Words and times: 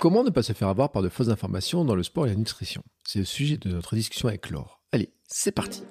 Comment 0.00 0.22
ne 0.22 0.30
pas 0.30 0.44
se 0.44 0.52
faire 0.52 0.68
avoir 0.68 0.92
par 0.92 1.02
de 1.02 1.08
fausses 1.08 1.28
informations 1.28 1.84
dans 1.84 1.96
le 1.96 2.04
sport 2.04 2.26
et 2.26 2.28
la 2.28 2.36
nutrition? 2.36 2.84
C'est 3.04 3.18
le 3.18 3.24
sujet 3.24 3.56
de 3.56 3.68
notre 3.68 3.96
discussion 3.96 4.28
avec 4.28 4.48
Laure. 4.48 4.80
Allez, 4.92 5.10
c'est 5.26 5.50
parti 5.50 5.82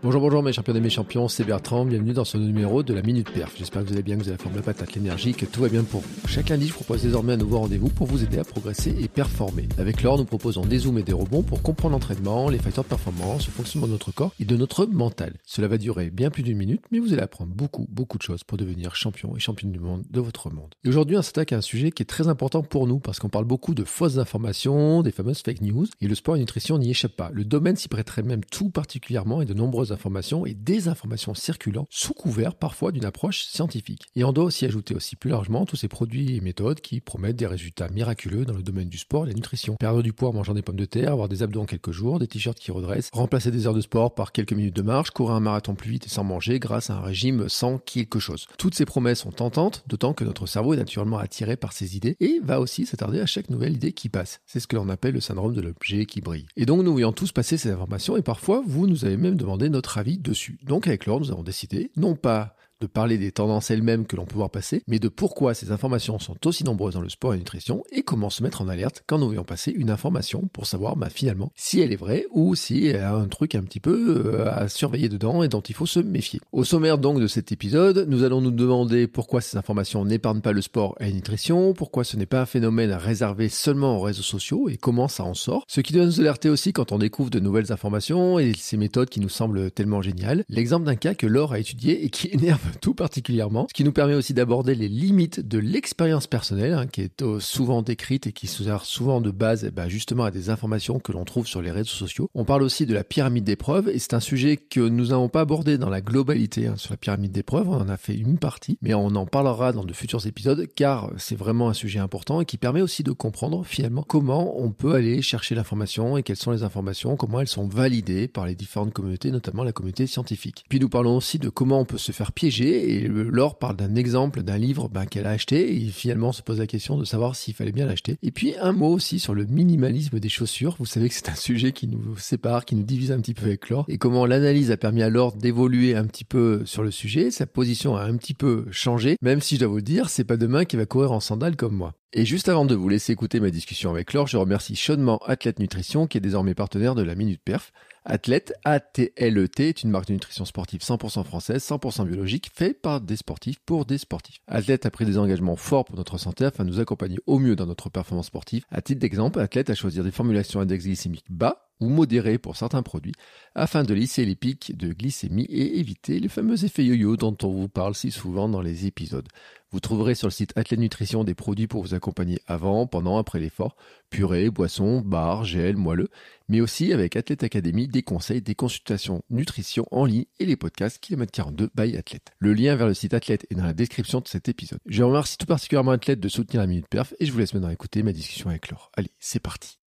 Bonjour, 0.00 0.20
bonjour 0.20 0.44
mes 0.44 0.52
champions 0.52 0.76
et 0.76 0.80
mes 0.80 0.90
champions, 0.90 1.26
c'est 1.26 1.42
Bertrand, 1.42 1.84
bienvenue 1.84 2.12
dans 2.12 2.24
ce 2.24 2.38
numéro 2.38 2.84
de 2.84 2.94
la 2.94 3.02
Minute 3.02 3.32
Perf. 3.32 3.54
J'espère 3.58 3.82
que 3.82 3.88
vous 3.88 3.94
allez 3.94 4.04
bien, 4.04 4.16
que 4.16 4.22
vous 4.22 4.28
avez 4.28 4.36
la 4.36 4.42
forme, 4.44 4.54
la 4.54 4.62
patate, 4.62 4.94
l'énergie, 4.94 5.34
que 5.34 5.44
tout 5.44 5.60
va 5.60 5.68
bien 5.68 5.82
pour 5.82 6.02
vous. 6.02 6.28
Chaque 6.28 6.50
lundi, 6.50 6.68
je 6.68 6.72
propose 6.72 7.02
désormais 7.02 7.32
un 7.32 7.36
nouveau 7.36 7.58
rendez-vous 7.58 7.88
pour 7.88 8.06
vous 8.06 8.22
aider 8.22 8.38
à 8.38 8.44
progresser 8.44 8.94
et 9.00 9.08
performer. 9.08 9.68
Avec 9.76 10.02
Laure, 10.04 10.16
nous 10.16 10.24
proposons 10.24 10.64
des 10.64 10.78
zooms 10.78 10.98
et 10.98 11.02
des 11.02 11.12
rebonds 11.12 11.42
pour 11.42 11.62
comprendre 11.62 11.94
l'entraînement, 11.94 12.48
les 12.48 12.58
facteurs 12.58 12.84
de 12.84 12.90
performance, 12.90 13.48
le 13.48 13.52
fonctionnement 13.52 13.88
de 13.88 13.92
notre 13.92 14.12
corps 14.12 14.32
et 14.38 14.44
de 14.44 14.56
notre 14.56 14.86
mental. 14.86 15.34
Cela 15.44 15.66
va 15.66 15.78
durer 15.78 16.10
bien 16.10 16.30
plus 16.30 16.44
d'une 16.44 16.58
minute, 16.58 16.84
mais 16.92 17.00
vous 17.00 17.12
allez 17.12 17.22
apprendre 17.22 17.52
beaucoup, 17.52 17.88
beaucoup 17.90 18.18
de 18.18 18.22
choses 18.22 18.44
pour 18.44 18.56
devenir 18.56 18.94
champion 18.94 19.34
et 19.34 19.40
championne 19.40 19.72
du 19.72 19.80
monde 19.80 20.04
de 20.08 20.20
votre 20.20 20.48
monde. 20.48 20.76
Et 20.84 20.90
aujourd'hui, 20.90 21.16
on 21.16 21.22
s'attaque 21.22 21.52
à 21.52 21.56
un 21.56 21.60
sujet 21.60 21.90
qui 21.90 22.04
est 22.04 22.06
très 22.06 22.28
important 22.28 22.62
pour 22.62 22.86
nous 22.86 23.00
parce 23.00 23.18
qu'on 23.18 23.30
parle 23.30 23.46
beaucoup 23.46 23.74
de 23.74 23.82
fausses 23.82 24.18
informations, 24.18 25.02
des 25.02 25.10
fameuses 25.10 25.42
fake 25.42 25.60
news, 25.62 25.86
et 26.00 26.06
le 26.06 26.14
sport 26.14 26.36
et 26.36 26.38
la 26.38 26.42
nutrition 26.42 26.78
n'y 26.78 26.90
échappe 26.90 27.16
pas. 27.16 27.30
Le 27.32 27.44
domaine 27.44 27.74
s'y 27.74 27.88
prêterait 27.88 28.22
même 28.22 28.44
tout 28.44 28.70
particulièrement 28.70 29.42
et 29.42 29.44
de 29.44 29.54
nombreuses 29.54 29.87
informations 29.92 30.46
et 30.46 30.54
des 30.54 30.88
informations 30.88 31.34
circulant 31.34 31.86
sous 31.90 32.14
couvert 32.14 32.54
parfois 32.54 32.92
d'une 32.92 33.04
approche 33.04 33.44
scientifique. 33.44 34.06
Et 34.16 34.24
on 34.24 34.32
doit 34.32 34.44
aussi 34.44 34.64
ajouter 34.64 34.94
aussi 34.94 35.16
plus 35.16 35.30
largement 35.30 35.66
tous 35.66 35.76
ces 35.76 35.88
produits 35.88 36.36
et 36.36 36.40
méthodes 36.40 36.80
qui 36.80 37.00
promettent 37.00 37.36
des 37.36 37.46
résultats 37.46 37.88
miraculeux 37.88 38.44
dans 38.44 38.54
le 38.54 38.62
domaine 38.62 38.88
du 38.88 38.98
sport 38.98 39.22
et 39.22 39.26
de 39.26 39.30
la 39.32 39.36
nutrition. 39.36 39.76
Perdre 39.76 40.02
du 40.02 40.12
poids 40.12 40.30
en 40.30 40.32
mangeant 40.32 40.54
des 40.54 40.62
pommes 40.62 40.76
de 40.76 40.84
terre, 40.84 41.12
avoir 41.12 41.28
des 41.28 41.42
abdos 41.42 41.60
en 41.60 41.66
quelques 41.66 41.92
jours, 41.92 42.18
des 42.18 42.26
t-shirts 42.26 42.58
qui 42.58 42.70
redressent, 42.70 43.10
remplacer 43.12 43.50
des 43.50 43.66
heures 43.66 43.74
de 43.74 43.80
sport 43.80 44.14
par 44.14 44.32
quelques 44.32 44.52
minutes 44.52 44.76
de 44.76 44.82
marche, 44.82 45.10
courir 45.10 45.34
un 45.34 45.40
marathon 45.40 45.74
plus 45.74 45.90
vite 45.90 46.06
et 46.06 46.10
sans 46.10 46.24
manger 46.24 46.58
grâce 46.58 46.90
à 46.90 46.94
un 46.94 47.00
régime 47.00 47.48
sans 47.48 47.78
quelque 47.78 48.18
chose. 48.18 48.46
Toutes 48.58 48.74
ces 48.74 48.84
promesses 48.84 49.20
sont 49.20 49.32
tentantes, 49.32 49.84
d'autant 49.86 50.14
que 50.14 50.24
notre 50.24 50.46
cerveau 50.46 50.74
est 50.74 50.78
naturellement 50.78 51.18
attiré 51.18 51.56
par 51.56 51.72
ces 51.72 51.96
idées 51.96 52.16
et 52.20 52.40
va 52.42 52.60
aussi 52.60 52.86
s'attarder 52.86 53.20
à 53.20 53.26
chaque 53.26 53.50
nouvelle 53.50 53.74
idée 53.74 53.92
qui 53.92 54.08
passe. 54.08 54.40
C'est 54.46 54.60
ce 54.60 54.66
que 54.66 54.76
l'on 54.76 54.88
appelle 54.88 55.14
le 55.14 55.20
syndrome 55.20 55.54
de 55.54 55.60
l'objet 55.60 56.06
qui 56.06 56.20
brille. 56.20 56.46
Et 56.56 56.66
donc 56.66 56.82
nous 56.82 56.92
voyons 56.92 57.12
tous 57.12 57.32
passer 57.32 57.56
ces 57.56 57.70
informations 57.70 58.16
et 58.16 58.22
parfois 58.22 58.62
vous 58.66 58.86
nous 58.86 59.04
avez 59.04 59.16
même 59.16 59.36
demandé 59.36 59.68
notre 59.68 59.77
avis 59.98 60.18
dessus. 60.18 60.58
Donc 60.62 60.86
avec 60.86 61.06
Laure, 61.06 61.20
nous 61.20 61.30
avons 61.30 61.42
décidé, 61.42 61.90
non 61.96 62.16
pas 62.16 62.56
de 62.80 62.86
parler 62.86 63.18
des 63.18 63.32
tendances 63.32 63.70
elles-mêmes 63.70 64.06
que 64.06 64.16
l'on 64.16 64.24
peut 64.24 64.36
voir 64.36 64.50
passer, 64.50 64.82
mais 64.86 64.98
de 64.98 65.08
pourquoi 65.08 65.54
ces 65.54 65.72
informations 65.72 66.18
sont 66.18 66.36
aussi 66.46 66.64
nombreuses 66.64 66.94
dans 66.94 67.00
le 67.00 67.08
sport 67.08 67.32
et 67.32 67.36
la 67.36 67.40
nutrition 67.40 67.82
et 67.90 68.02
comment 68.02 68.30
se 68.30 68.42
mettre 68.42 68.62
en 68.62 68.68
alerte 68.68 69.02
quand 69.06 69.18
nous 69.18 69.26
voyons 69.26 69.44
passer 69.44 69.72
une 69.72 69.90
information 69.90 70.48
pour 70.52 70.66
savoir 70.66 70.96
bah, 70.96 71.08
finalement 71.10 71.50
si 71.56 71.80
elle 71.80 71.92
est 71.92 71.96
vraie 71.96 72.26
ou 72.30 72.54
si 72.54 72.86
elle 72.86 73.00
a 73.00 73.14
un 73.14 73.28
truc 73.28 73.54
un 73.54 73.62
petit 73.62 73.80
peu 73.80 74.22
euh, 74.26 74.50
à 74.50 74.68
surveiller 74.68 75.08
dedans 75.08 75.42
et 75.42 75.48
dont 75.48 75.60
il 75.60 75.74
faut 75.74 75.86
se 75.86 76.00
méfier. 76.00 76.40
Au 76.52 76.64
sommaire 76.64 76.98
donc 76.98 77.20
de 77.20 77.26
cet 77.26 77.52
épisode, 77.52 78.06
nous 78.08 78.22
allons 78.22 78.40
nous 78.40 78.50
demander 78.50 79.06
pourquoi 79.06 79.40
ces 79.40 79.56
informations 79.56 80.04
n'épargnent 80.04 80.40
pas 80.40 80.52
le 80.52 80.62
sport 80.62 80.96
et 81.00 81.06
la 81.06 81.12
nutrition, 81.12 81.74
pourquoi 81.74 82.04
ce 82.04 82.16
n'est 82.16 82.26
pas 82.26 82.42
un 82.42 82.46
phénomène 82.46 82.92
réservé 82.92 83.48
seulement 83.48 83.96
aux 83.96 84.00
réseaux 84.00 84.22
sociaux 84.22 84.68
et 84.68 84.76
comment 84.76 85.08
ça 85.08 85.24
en 85.24 85.34
sort, 85.34 85.64
ce 85.68 85.80
qui 85.80 85.92
doit 85.92 86.04
nous 86.04 86.20
alerter 86.20 86.48
aussi 86.48 86.72
quand 86.72 86.92
on 86.92 86.98
découvre 86.98 87.30
de 87.30 87.40
nouvelles 87.40 87.72
informations 87.72 88.38
et 88.38 88.52
ces 88.56 88.76
méthodes 88.76 89.08
qui 89.08 89.20
nous 89.20 89.28
semblent 89.28 89.70
tellement 89.70 90.02
géniales. 90.02 90.44
L'exemple 90.48 90.86
d'un 90.86 90.96
cas 90.96 91.14
que 91.14 91.26
Laure 91.26 91.52
a 91.52 91.58
étudié 91.58 92.04
et 92.04 92.10
qui 92.10 92.28
énerve 92.28 92.67
tout 92.80 92.94
particulièrement, 92.94 93.66
ce 93.68 93.74
qui 93.74 93.84
nous 93.84 93.92
permet 93.92 94.14
aussi 94.14 94.34
d'aborder 94.34 94.74
les 94.74 94.88
limites 94.88 95.40
de 95.40 95.58
l'expérience 95.58 96.26
personnelle, 96.26 96.74
hein, 96.74 96.86
qui 96.86 97.02
est 97.02 97.22
euh, 97.22 97.40
souvent 97.40 97.82
décrite 97.82 98.26
et 98.26 98.32
qui 98.32 98.46
sert 98.46 98.84
souvent 98.84 99.20
de 99.20 99.30
base 99.30 99.64
eh 99.64 99.70
ben, 99.70 99.88
justement 99.88 100.24
à 100.24 100.30
des 100.30 100.50
informations 100.50 100.98
que 100.98 101.12
l'on 101.12 101.24
trouve 101.24 101.46
sur 101.46 101.62
les 101.62 101.70
réseaux 101.70 101.88
sociaux. 101.88 102.30
On 102.34 102.44
parle 102.44 102.62
aussi 102.62 102.86
de 102.86 102.94
la 102.94 103.04
pyramide 103.04 103.44
d'épreuves, 103.44 103.88
et 103.88 103.98
c'est 103.98 104.14
un 104.14 104.20
sujet 104.20 104.56
que 104.56 104.80
nous 104.80 105.06
n'avons 105.06 105.28
pas 105.28 105.40
abordé 105.40 105.78
dans 105.78 105.90
la 105.90 106.00
globalité 106.00 106.66
hein, 106.66 106.76
sur 106.76 106.92
la 106.92 106.96
pyramide 106.96 107.32
d'épreuves, 107.32 107.68
on 107.68 107.76
en 107.76 107.88
a 107.88 107.96
fait 107.96 108.14
une 108.14 108.38
partie, 108.38 108.78
mais 108.82 108.94
on 108.94 109.06
en 109.08 109.26
parlera 109.26 109.72
dans 109.72 109.84
de 109.84 109.92
futurs 109.92 110.26
épisodes, 110.26 110.66
car 110.74 111.10
c'est 111.16 111.36
vraiment 111.36 111.68
un 111.68 111.74
sujet 111.74 111.98
important 111.98 112.40
et 112.40 112.44
qui 112.44 112.56
permet 112.56 112.82
aussi 112.82 113.02
de 113.02 113.12
comprendre 113.12 113.64
finalement 113.64 114.02
comment 114.02 114.60
on 114.60 114.70
peut 114.70 114.94
aller 114.94 115.22
chercher 115.22 115.54
l'information 115.54 116.16
et 116.16 116.22
quelles 116.22 116.36
sont 116.36 116.50
les 116.50 116.62
informations, 116.62 117.16
comment 117.16 117.40
elles 117.40 117.48
sont 117.48 117.66
validées 117.66 118.28
par 118.28 118.46
les 118.46 118.54
différentes 118.54 118.92
communautés, 118.92 119.30
notamment 119.30 119.64
la 119.64 119.72
communauté 119.72 120.06
scientifique. 120.06 120.64
Puis 120.68 120.80
nous 120.80 120.88
parlons 120.88 121.16
aussi 121.16 121.38
de 121.38 121.48
comment 121.48 121.80
on 121.80 121.84
peut 121.84 121.98
se 121.98 122.12
faire 122.12 122.32
piéger 122.32 122.57
et 122.66 123.08
Laure 123.08 123.58
parle 123.58 123.76
d'un 123.76 123.94
exemple 123.94 124.42
d'un 124.42 124.58
livre 124.58 124.88
ben, 124.88 125.06
qu'elle 125.06 125.26
a 125.26 125.30
acheté 125.30 125.76
et 125.76 125.88
finalement 125.88 126.32
se 126.32 126.42
pose 126.42 126.58
la 126.58 126.66
question 126.66 126.98
de 126.98 127.04
savoir 127.04 127.36
s'il 127.36 127.54
fallait 127.54 127.72
bien 127.72 127.86
l'acheter. 127.86 128.16
Et 128.22 128.30
puis 128.30 128.54
un 128.60 128.72
mot 128.72 128.92
aussi 128.92 129.18
sur 129.18 129.34
le 129.34 129.46
minimalisme 129.46 130.18
des 130.18 130.28
chaussures. 130.28 130.76
Vous 130.78 130.86
savez 130.86 131.08
que 131.08 131.14
c'est 131.14 131.28
un 131.28 131.34
sujet 131.34 131.72
qui 131.72 131.88
nous 131.88 132.16
sépare, 132.16 132.64
qui 132.64 132.74
nous 132.74 132.82
divise 132.82 133.12
un 133.12 133.20
petit 133.20 133.34
peu 133.34 133.46
avec 133.46 133.68
Laure 133.68 133.84
et 133.88 133.98
comment 133.98 134.26
l'analyse 134.26 134.70
a 134.70 134.76
permis 134.76 135.02
à 135.02 135.10
Laure 135.10 135.32
d'évoluer 135.32 135.96
un 135.96 136.06
petit 136.06 136.24
peu 136.24 136.62
sur 136.64 136.82
le 136.82 136.90
sujet. 136.90 137.30
Sa 137.30 137.46
position 137.46 137.96
a 137.96 138.02
un 138.02 138.16
petit 138.16 138.34
peu 138.34 138.66
changé, 138.70 139.16
même 139.22 139.40
si 139.40 139.56
je 139.56 139.60
dois 139.60 139.68
vous 139.68 139.80
dire, 139.80 140.10
c'est 140.10 140.24
pas 140.24 140.36
demain 140.36 140.64
qu'il 140.64 140.78
va 140.78 140.86
courir 140.86 141.12
en 141.12 141.20
sandales 141.20 141.56
comme 141.56 141.74
moi. 141.74 141.94
Et 142.12 142.24
juste 142.24 142.48
avant 142.48 142.64
de 142.64 142.74
vous 142.74 142.88
laisser 142.88 143.12
écouter 143.12 143.38
ma 143.38 143.50
discussion 143.50 143.90
avec 143.90 144.14
Laure, 144.14 144.26
je 144.26 144.38
remercie 144.38 144.76
chaudement 144.76 145.18
Athlète 145.26 145.58
Nutrition 145.58 146.06
qui 146.06 146.16
est 146.16 146.22
désormais 146.22 146.54
partenaire 146.54 146.94
de 146.94 147.02
la 147.02 147.14
Minute 147.14 147.42
Perf. 147.44 147.72
Athlète, 148.10 148.54
A-T-L-E-T, 148.64 149.68
est 149.68 149.82
une 149.82 149.90
marque 149.90 150.08
de 150.08 150.14
nutrition 150.14 150.46
sportive 150.46 150.80
100% 150.80 151.24
française, 151.24 151.62
100% 151.62 152.06
biologique, 152.06 152.50
faite 152.54 152.80
par 152.80 153.02
des 153.02 153.16
sportifs 153.16 153.58
pour 153.66 153.84
des 153.84 153.98
sportifs. 153.98 154.40
Athlète 154.48 154.86
a 154.86 154.90
pris 154.90 155.04
des 155.04 155.18
engagements 155.18 155.56
forts 155.56 155.84
pour 155.84 155.96
notre 155.96 156.16
santé 156.16 156.46
afin 156.46 156.64
de 156.64 156.70
nous 156.70 156.80
accompagner 156.80 157.18
au 157.26 157.38
mieux 157.38 157.54
dans 157.54 157.66
notre 157.66 157.90
performance 157.90 158.28
sportive. 158.28 158.64
À 158.70 158.80
titre 158.80 159.00
d'exemple, 159.00 159.40
Athlète 159.40 159.68
a 159.68 159.74
choisi 159.74 160.00
des 160.00 160.10
formulations 160.10 160.60
index 160.60 160.84
glycémique 160.84 161.26
bas 161.28 161.67
ou 161.80 161.88
modéré 161.88 162.38
pour 162.38 162.56
certains 162.56 162.82
produits, 162.82 163.14
afin 163.54 163.82
de 163.82 163.94
lisser 163.94 164.24
les 164.24 164.36
pics 164.36 164.76
de 164.76 164.92
glycémie 164.92 165.46
et 165.48 165.78
éviter 165.78 166.20
les 166.20 166.28
fameux 166.28 166.64
effets 166.64 166.84
yo-yo 166.84 167.16
dont 167.16 167.36
on 167.42 167.48
vous 167.48 167.68
parle 167.68 167.94
si 167.94 168.10
souvent 168.10 168.48
dans 168.48 168.60
les 168.60 168.86
épisodes. 168.86 169.28
Vous 169.70 169.80
trouverez 169.80 170.14
sur 170.14 170.28
le 170.28 170.32
site 170.32 170.56
Athlète 170.56 170.80
Nutrition 170.80 171.24
des 171.24 171.34
produits 171.34 171.66
pour 171.66 171.82
vous 171.82 171.92
accompagner 171.92 172.40
avant, 172.46 172.86
pendant, 172.86 173.18
après 173.18 173.38
l'effort, 173.38 173.76
purée, 174.08 174.48
boissons, 174.48 175.02
barres, 175.02 175.44
gel, 175.44 175.76
moelleux, 175.76 176.08
mais 176.48 176.62
aussi 176.62 176.92
avec 176.94 177.16
Athlète 177.16 177.44
Academy 177.44 177.86
des 177.86 178.02
conseils, 178.02 178.40
des 178.40 178.54
consultations 178.54 179.22
nutrition 179.28 179.86
en 179.90 180.06
ligne 180.06 180.24
et 180.38 180.46
les 180.46 180.56
podcasts 180.56 180.98
Kilomètre 180.98 181.32
42 181.32 181.68
by 181.74 181.96
Athlète. 181.98 182.32
Le 182.38 182.54
lien 182.54 182.76
vers 182.76 182.86
le 182.86 182.94
site 182.94 183.12
Athlète 183.12 183.46
est 183.50 183.56
dans 183.56 183.64
la 183.64 183.74
description 183.74 184.20
de 184.20 184.28
cet 184.28 184.48
épisode. 184.48 184.80
Je 184.86 185.02
remercie 185.02 185.36
tout 185.36 185.46
particulièrement 185.46 185.90
Athlète 185.90 186.20
de 186.20 186.28
soutenir 186.30 186.62
la 186.62 186.66
Minute 186.66 186.88
Perf 186.88 187.12
et 187.20 187.26
je 187.26 187.32
vous 187.32 187.38
laisse 187.38 187.52
maintenant 187.52 187.68
écouter 187.68 188.02
ma 188.02 188.12
discussion 188.12 188.48
avec 188.48 188.70
Laure. 188.70 188.90
Allez, 188.96 189.10
c'est 189.18 189.40
parti. 189.40 189.77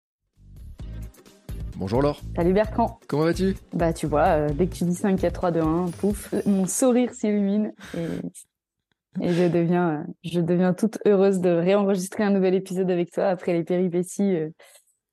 Bonjour 1.77 2.01
Laure. 2.01 2.21
Salut 2.35 2.53
Bertrand. 2.53 2.99
Comment 3.07 3.23
vas-tu? 3.23 3.55
Bah 3.73 3.93
tu 3.93 4.05
vois, 4.05 4.27
euh, 4.27 4.49
dès 4.53 4.67
que 4.67 4.75
tu 4.75 4.83
dis 4.83 4.95
5, 4.95 5.19
4, 5.19 5.33
3, 5.33 5.51
2, 5.51 5.61
1, 5.61 5.85
pouf, 5.99 6.33
mon 6.45 6.65
sourire 6.65 7.13
s'illumine 7.13 7.73
et, 7.95 9.25
et 9.25 9.33
je, 9.33 9.47
deviens, 9.47 9.89
euh, 9.89 10.03
je 10.23 10.39
deviens 10.41 10.73
toute 10.73 10.99
heureuse 11.05 11.39
de 11.39 11.49
réenregistrer 11.49 12.23
un 12.23 12.31
nouvel 12.31 12.53
épisode 12.55 12.89
avec 12.91 13.11
toi 13.11 13.25
après 13.25 13.53
les 13.53 13.63
péripéties 13.63 14.35
euh, 14.35 14.49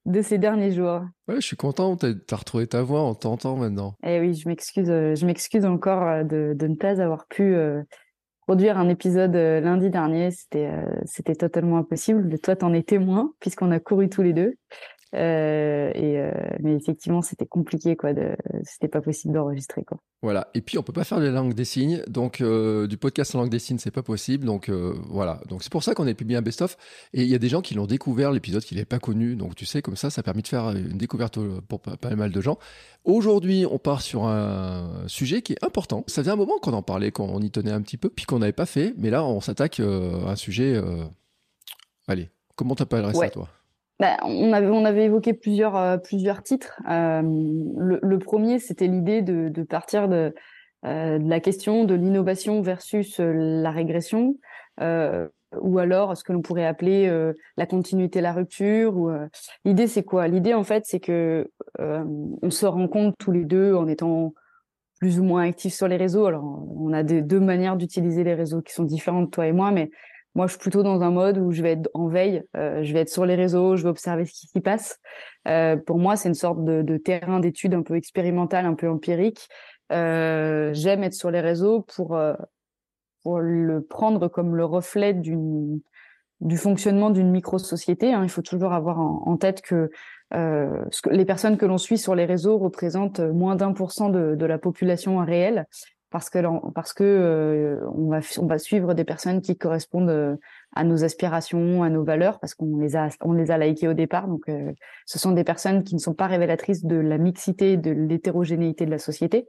de 0.06 0.22
ces 0.22 0.38
derniers 0.38 0.72
jours. 0.72 1.02
Ouais, 1.28 1.36
je 1.36 1.46
suis 1.46 1.56
content, 1.56 1.96
t'as 1.96 2.12
as 2.30 2.36
retrouvé 2.36 2.66
ta 2.66 2.82
voix, 2.82 3.02
on 3.02 3.14
t'entend 3.14 3.56
maintenant. 3.56 3.94
Eh 4.04 4.20
oui, 4.20 4.34
je 4.34 4.48
m'excuse, 4.48 4.86
je 4.86 5.26
m'excuse 5.26 5.64
encore 5.64 6.24
de, 6.24 6.54
de, 6.56 6.66
ne 6.66 6.76
pas 6.76 7.00
avoir 7.02 7.26
pu 7.28 7.54
produire 8.46 8.78
un 8.78 8.88
épisode 8.88 9.34
lundi 9.34 9.90
dernier. 9.90 10.30
C'était 10.30 10.70
c'était 11.04 11.34
totalement 11.34 11.76
impossible. 11.76 12.38
Toi, 12.38 12.56
t'en 12.56 12.72
es 12.72 12.82
témoin 12.82 13.32
puisqu'on 13.38 13.70
a 13.70 13.80
couru 13.80 14.08
tous 14.08 14.22
les 14.22 14.32
deux. 14.32 14.54
Euh, 15.14 15.90
et 15.94 16.18
euh, 16.18 16.30
mais 16.60 16.74
effectivement, 16.74 17.22
c'était 17.22 17.46
compliqué, 17.46 17.96
quoi. 17.96 18.12
De, 18.12 18.36
c'était 18.64 18.88
pas 18.88 19.00
possible 19.00 19.34
d'enregistrer, 19.34 19.82
quoi. 19.84 19.98
Voilà. 20.20 20.48
Et 20.54 20.60
puis, 20.60 20.76
on 20.76 20.82
peut 20.82 20.92
pas 20.92 21.04
faire 21.04 21.18
de 21.18 21.24
la 21.24 21.30
langue 21.30 21.54
des 21.54 21.64
signes, 21.64 22.02
donc 22.08 22.40
euh, 22.40 22.86
du 22.86 22.98
podcast 22.98 23.34
en 23.34 23.38
langue 23.38 23.50
des 23.50 23.58
signes, 23.58 23.78
c'est 23.78 23.90
pas 23.90 24.02
possible. 24.02 24.44
Donc 24.44 24.68
voilà. 24.68 25.40
Donc 25.48 25.62
c'est 25.62 25.72
pour 25.72 25.82
ça 25.82 25.94
qu'on 25.94 26.06
a 26.06 26.14
publié 26.14 26.36
un 26.36 26.42
best-of. 26.42 26.76
Et 27.14 27.22
il 27.22 27.28
y 27.28 27.34
a 27.34 27.38
des 27.38 27.48
gens 27.48 27.62
qui 27.62 27.74
l'ont 27.74 27.86
découvert 27.86 28.32
l'épisode 28.32 28.62
qu'ils 28.62 28.76
n'avaient 28.76 28.84
pas 28.84 28.98
connu. 28.98 29.36
Donc 29.36 29.54
tu 29.54 29.64
sais, 29.64 29.80
comme 29.80 29.96
ça, 29.96 30.10
ça 30.10 30.20
a 30.20 30.22
permis 30.22 30.42
de 30.42 30.48
faire 30.48 30.70
une 30.70 30.98
découverte 30.98 31.38
pour 31.68 31.80
pas 31.80 32.14
mal 32.14 32.30
de 32.30 32.40
gens. 32.40 32.58
Aujourd'hui, 33.04 33.64
on 33.70 33.78
part 33.78 34.02
sur 34.02 34.24
un 34.24 35.04
sujet 35.06 35.40
qui 35.40 35.54
est 35.54 35.64
important. 35.64 36.04
Ça 36.06 36.22
faisait 36.22 36.32
un 36.32 36.36
moment 36.36 36.58
qu'on 36.58 36.74
en 36.74 36.82
parlait, 36.82 37.12
qu'on 37.12 37.40
y 37.40 37.50
tenait 37.50 37.70
un 37.70 37.80
petit 37.80 37.96
peu, 37.96 38.10
puis 38.10 38.26
qu'on 38.26 38.40
n'avait 38.40 38.52
pas 38.52 38.66
fait. 38.66 38.92
Mais 38.98 39.08
là, 39.08 39.24
on 39.24 39.40
s'attaque 39.40 39.80
à 39.80 39.84
un 40.30 40.36
sujet. 40.36 40.78
Allez, 42.08 42.28
comment 42.56 42.74
t'appellerais 42.74 43.16
ouais. 43.16 43.26
ça, 43.26 43.30
toi? 43.30 43.48
Bah, 43.98 44.16
on, 44.22 44.52
avait, 44.52 44.68
on 44.68 44.84
avait 44.84 45.04
évoqué 45.06 45.32
plusieurs, 45.32 45.76
euh, 45.76 45.96
plusieurs 45.96 46.42
titres. 46.42 46.80
Euh, 46.88 47.22
le, 47.22 48.18
premier, 48.18 48.60
c'était 48.60 48.86
l'idée 48.86 49.22
de, 49.22 49.48
de, 49.48 49.62
partir 49.64 50.08
de, 50.08 50.34
euh, 50.84 51.18
de, 51.18 51.28
la 51.28 51.40
question 51.40 51.84
de 51.84 51.94
l'innovation 51.94 52.62
versus 52.62 53.18
la 53.18 53.70
régression, 53.70 54.36
ou 55.60 55.78
alors 55.78 56.16
ce 56.16 56.22
que 56.22 56.32
l'on 56.32 56.42
pourrait 56.42 56.66
appeler 56.66 57.10
la 57.56 57.66
continuité, 57.66 58.20
la 58.20 58.32
rupture. 58.32 59.10
L'idée, 59.64 59.88
c'est 59.88 60.04
quoi? 60.04 60.28
L'idée, 60.28 60.54
en 60.54 60.62
fait, 60.62 60.84
c'est 60.86 61.00
que 61.00 61.50
on 61.78 62.50
se 62.50 62.66
rend 62.66 62.86
compte 62.86 63.16
tous 63.18 63.32
les 63.32 63.44
deux 63.44 63.74
en 63.74 63.88
étant 63.88 64.34
plus 65.00 65.18
ou 65.18 65.24
moins 65.24 65.48
actifs 65.48 65.74
sur 65.74 65.88
les 65.88 65.96
réseaux. 65.96 66.26
Alors, 66.26 66.44
on 66.76 66.92
a 66.92 67.02
deux 67.02 67.40
manières 67.40 67.76
d'utiliser 67.76 68.22
les 68.22 68.34
réseaux 68.34 68.62
qui 68.62 68.72
sont 68.72 68.84
différentes, 68.84 69.32
toi 69.32 69.46
et 69.46 69.52
moi, 69.52 69.72
mais 69.72 69.90
moi, 70.34 70.46
je 70.46 70.52
suis 70.52 70.60
plutôt 70.60 70.82
dans 70.82 71.02
un 71.02 71.10
mode 71.10 71.38
où 71.38 71.50
je 71.50 71.62
vais 71.62 71.72
être 71.72 71.90
en 71.94 72.06
veille, 72.06 72.44
euh, 72.56 72.82
je 72.82 72.92
vais 72.92 73.00
être 73.00 73.08
sur 73.08 73.26
les 73.26 73.34
réseaux, 73.34 73.76
je 73.76 73.82
vais 73.82 73.88
observer 73.88 74.24
ce 74.24 74.32
qui 74.32 74.46
s'y 74.46 74.60
passe. 74.60 74.98
Euh, 75.48 75.76
pour 75.76 75.98
moi, 75.98 76.16
c'est 76.16 76.28
une 76.28 76.34
sorte 76.34 76.64
de, 76.64 76.96
terrain 76.96 77.40
d'étude 77.40 77.74
un 77.74 77.82
peu 77.82 77.96
expérimental, 77.96 78.66
un 78.66 78.74
peu 78.74 78.88
empirique. 78.88 79.48
Euh, 79.90 80.70
J'aime 80.74 81.02
être 81.02 81.14
sur 81.14 81.30
les 81.30 81.40
réseaux 81.40 81.84
pour 81.94 82.16
le 83.40 83.80
prendre 83.80 84.28
comme 84.28 84.54
le 84.54 84.64
reflet 84.64 85.14
du 85.14 86.56
fonctionnement 86.56 87.10
d'une 87.10 87.30
micro-société. 87.30 88.12
Hein. 88.12 88.22
Il 88.22 88.30
faut 88.30 88.42
toujours 88.42 88.72
avoir 88.72 89.00
en, 89.00 89.36
tête 89.38 89.62
que, 89.62 89.90
les 90.30 91.24
personnes 91.24 91.56
que 91.56 91.66
l'on 91.66 91.78
suit 91.78 91.98
sur 91.98 92.14
les 92.14 92.26
réseaux 92.26 92.58
représentent 92.58 93.20
moins 93.20 93.56
d'un 93.56 93.72
pour 93.72 93.92
cent 93.92 94.10
de, 94.10 94.44
la 94.44 94.58
population 94.58 95.18
réelle 95.18 95.66
parce 96.10 96.30
que 96.30 96.38
parce 96.72 96.92
que 96.92 97.04
euh, 97.04 97.86
on 97.94 98.08
va 98.08 98.20
on 98.38 98.46
va 98.46 98.58
suivre 98.58 98.94
des 98.94 99.04
personnes 99.04 99.40
qui 99.42 99.56
correspondent 99.56 100.10
euh, 100.10 100.36
à 100.74 100.84
nos 100.84 101.04
aspirations, 101.04 101.82
à 101.82 101.90
nos 101.90 102.04
valeurs 102.04 102.40
parce 102.40 102.54
qu'on 102.54 102.78
les 102.78 102.96
a 102.96 103.08
on 103.20 103.32
les 103.32 103.50
a 103.50 103.58
likées 103.58 103.88
au 103.88 103.94
départ 103.94 104.28
donc 104.28 104.48
euh, 104.48 104.72
ce 105.06 105.18
sont 105.18 105.32
des 105.32 105.44
personnes 105.44 105.84
qui 105.84 105.94
ne 105.94 106.00
sont 106.00 106.14
pas 106.14 106.26
révélatrices 106.26 106.84
de 106.84 106.96
la 106.96 107.18
mixité 107.18 107.76
de 107.76 107.90
l'hétérogénéité 107.90 108.86
de 108.86 108.90
la 108.90 108.98
société. 108.98 109.46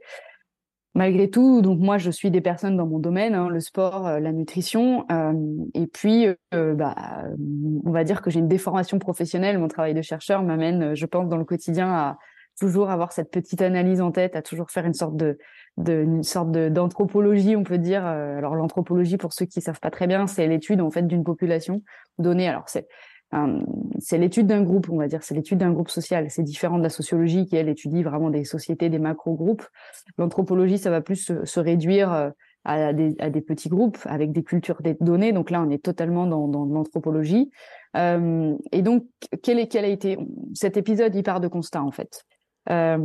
Malgré 0.94 1.30
tout, 1.30 1.62
donc 1.62 1.78
moi 1.78 1.98
je 1.98 2.10
suis 2.10 2.32
des 2.32 2.40
personnes 2.40 2.76
dans 2.76 2.86
mon 2.86 2.98
domaine, 2.98 3.36
hein, 3.36 3.48
le 3.48 3.60
sport, 3.60 4.18
la 4.18 4.32
nutrition, 4.32 5.06
et 5.72 5.86
puis 5.86 6.26
bah, 6.50 6.96
on 7.84 7.92
va 7.92 8.02
dire 8.02 8.20
que 8.22 8.28
j'ai 8.28 8.40
une 8.40 8.48
déformation 8.48 8.98
professionnelle. 8.98 9.56
Mon 9.60 9.68
travail 9.68 9.94
de 9.94 10.02
chercheur 10.02 10.42
m'amène, 10.42 10.96
je 10.96 11.06
pense, 11.06 11.28
dans 11.28 11.36
le 11.36 11.44
quotidien 11.44 11.92
à 11.92 12.18
toujours 12.60 12.90
avoir 12.90 13.12
cette 13.12 13.30
petite 13.30 13.62
analyse 13.62 14.00
en 14.00 14.12
tête, 14.12 14.36
à 14.36 14.42
toujours 14.42 14.70
faire 14.70 14.86
une 14.86 14.94
sorte 14.94 15.16
de, 15.16 15.38
une 15.78 16.22
sorte 16.22 16.52
d'anthropologie, 16.52 17.56
on 17.56 17.64
peut 17.64 17.78
dire. 17.78 18.06
Euh, 18.06 18.36
alors 18.36 18.54
l'anthropologie, 18.54 19.16
pour 19.16 19.32
ceux 19.32 19.46
qui 19.46 19.60
savent 19.60 19.80
pas 19.80 19.90
très 19.90 20.06
bien, 20.06 20.26
c'est 20.26 20.46
l'étude 20.46 20.80
en 20.80 20.90
fait 20.90 21.06
d'une 21.06 21.24
population 21.24 21.82
donnée. 22.18 22.48
Alors 22.48 22.68
c'est 22.68 22.86
c'est 24.00 24.18
l'étude 24.18 24.46
d'un 24.46 24.62
groupe, 24.62 24.88
on 24.90 24.96
va 24.96 25.06
dire, 25.06 25.22
c'est 25.22 25.34
l'étude 25.34 25.58
d'un 25.58 25.70
groupe 25.70 25.88
social. 25.88 26.28
C'est 26.30 26.42
différent 26.42 26.78
de 26.78 26.82
la 26.82 26.88
sociologie 26.88 27.46
qui 27.46 27.56
elle 27.56 27.68
étudie 27.68 28.02
vraiment 28.02 28.30
des 28.30 28.44
sociétés, 28.44 28.88
des 28.88 28.98
macro-groupes. 28.98 29.64
L'anthropologie, 30.18 30.78
ça 30.78 30.90
va 30.90 31.00
plus 31.00 31.32
se, 31.44 31.60
réduire 31.60 32.12
euh, 32.12 32.30
à 32.64 32.92
des, 32.92 33.14
à 33.20 33.30
des, 33.30 33.40
petits 33.40 33.68
groupes 33.68 33.98
avec 34.04 34.32
des 34.32 34.42
cultures 34.42 34.82
données. 35.00 35.32
Donc 35.32 35.50
là, 35.50 35.62
on 35.62 35.70
est 35.70 35.82
totalement 35.82 36.26
dans, 36.26 36.48
dans 36.48 36.64
l'anthropologie. 36.64 37.50
Euh, 37.96 38.56
et 38.72 38.82
donc, 38.82 39.06
quel, 39.42 39.58
est, 39.58 39.68
quel 39.68 39.84
a 39.84 39.88
été 39.88 40.18
cet 40.54 40.76
épisode 40.76 41.14
Il 41.14 41.22
part 41.22 41.40
de 41.40 41.48
constat 41.48 41.82
en 41.82 41.92
fait. 41.92 42.24
Euh, 42.68 42.98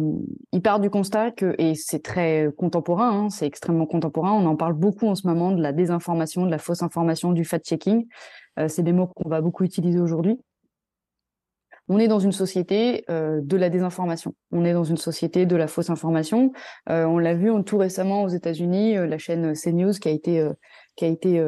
il 0.51 0.61
part 0.61 0.79
du 0.79 0.89
constat 0.89 1.31
que, 1.31 1.55
et 1.57 1.75
c'est 1.75 2.03
très 2.03 2.49
contemporain, 2.57 3.11
hein, 3.11 3.29
c'est 3.29 3.45
extrêmement 3.45 3.85
contemporain, 3.85 4.33
on 4.33 4.45
en 4.45 4.55
parle 4.55 4.73
beaucoup 4.73 5.07
en 5.07 5.15
ce 5.15 5.25
moment 5.27 5.51
de 5.51 5.61
la 5.61 5.71
désinformation, 5.71 6.45
de 6.45 6.51
la 6.51 6.57
fausse 6.57 6.83
information, 6.83 7.31
du 7.31 7.45
fact-checking. 7.45 8.05
Euh, 8.59 8.67
c'est 8.67 8.83
des 8.83 8.91
mots 8.91 9.07
qu'on 9.07 9.29
va 9.29 9.41
beaucoup 9.41 9.63
utiliser 9.63 9.99
aujourd'hui. 9.99 10.39
On 11.87 11.99
est 11.99 12.07
dans 12.07 12.19
une 12.19 12.31
société 12.31 13.05
euh, 13.09 13.41
de 13.43 13.57
la 13.57 13.69
désinformation. 13.69 14.33
On 14.51 14.65
est 14.65 14.73
dans 14.73 14.83
une 14.83 14.97
société 14.97 15.45
de 15.45 15.55
la 15.55 15.67
fausse 15.67 15.91
information. 15.91 16.51
On 16.87 17.19
l'a 17.19 17.35
vu 17.35 17.51
tout 17.63 17.77
récemment 17.77 18.23
aux 18.23 18.27
États-Unis, 18.27 18.95
la 18.95 19.17
chaîne 19.19 19.53
CNews 19.53 19.93
qui 19.93 20.07
a 20.07 20.11
été 20.11 20.49
qui 20.95 21.05
a 21.05 21.09
été 21.09 21.39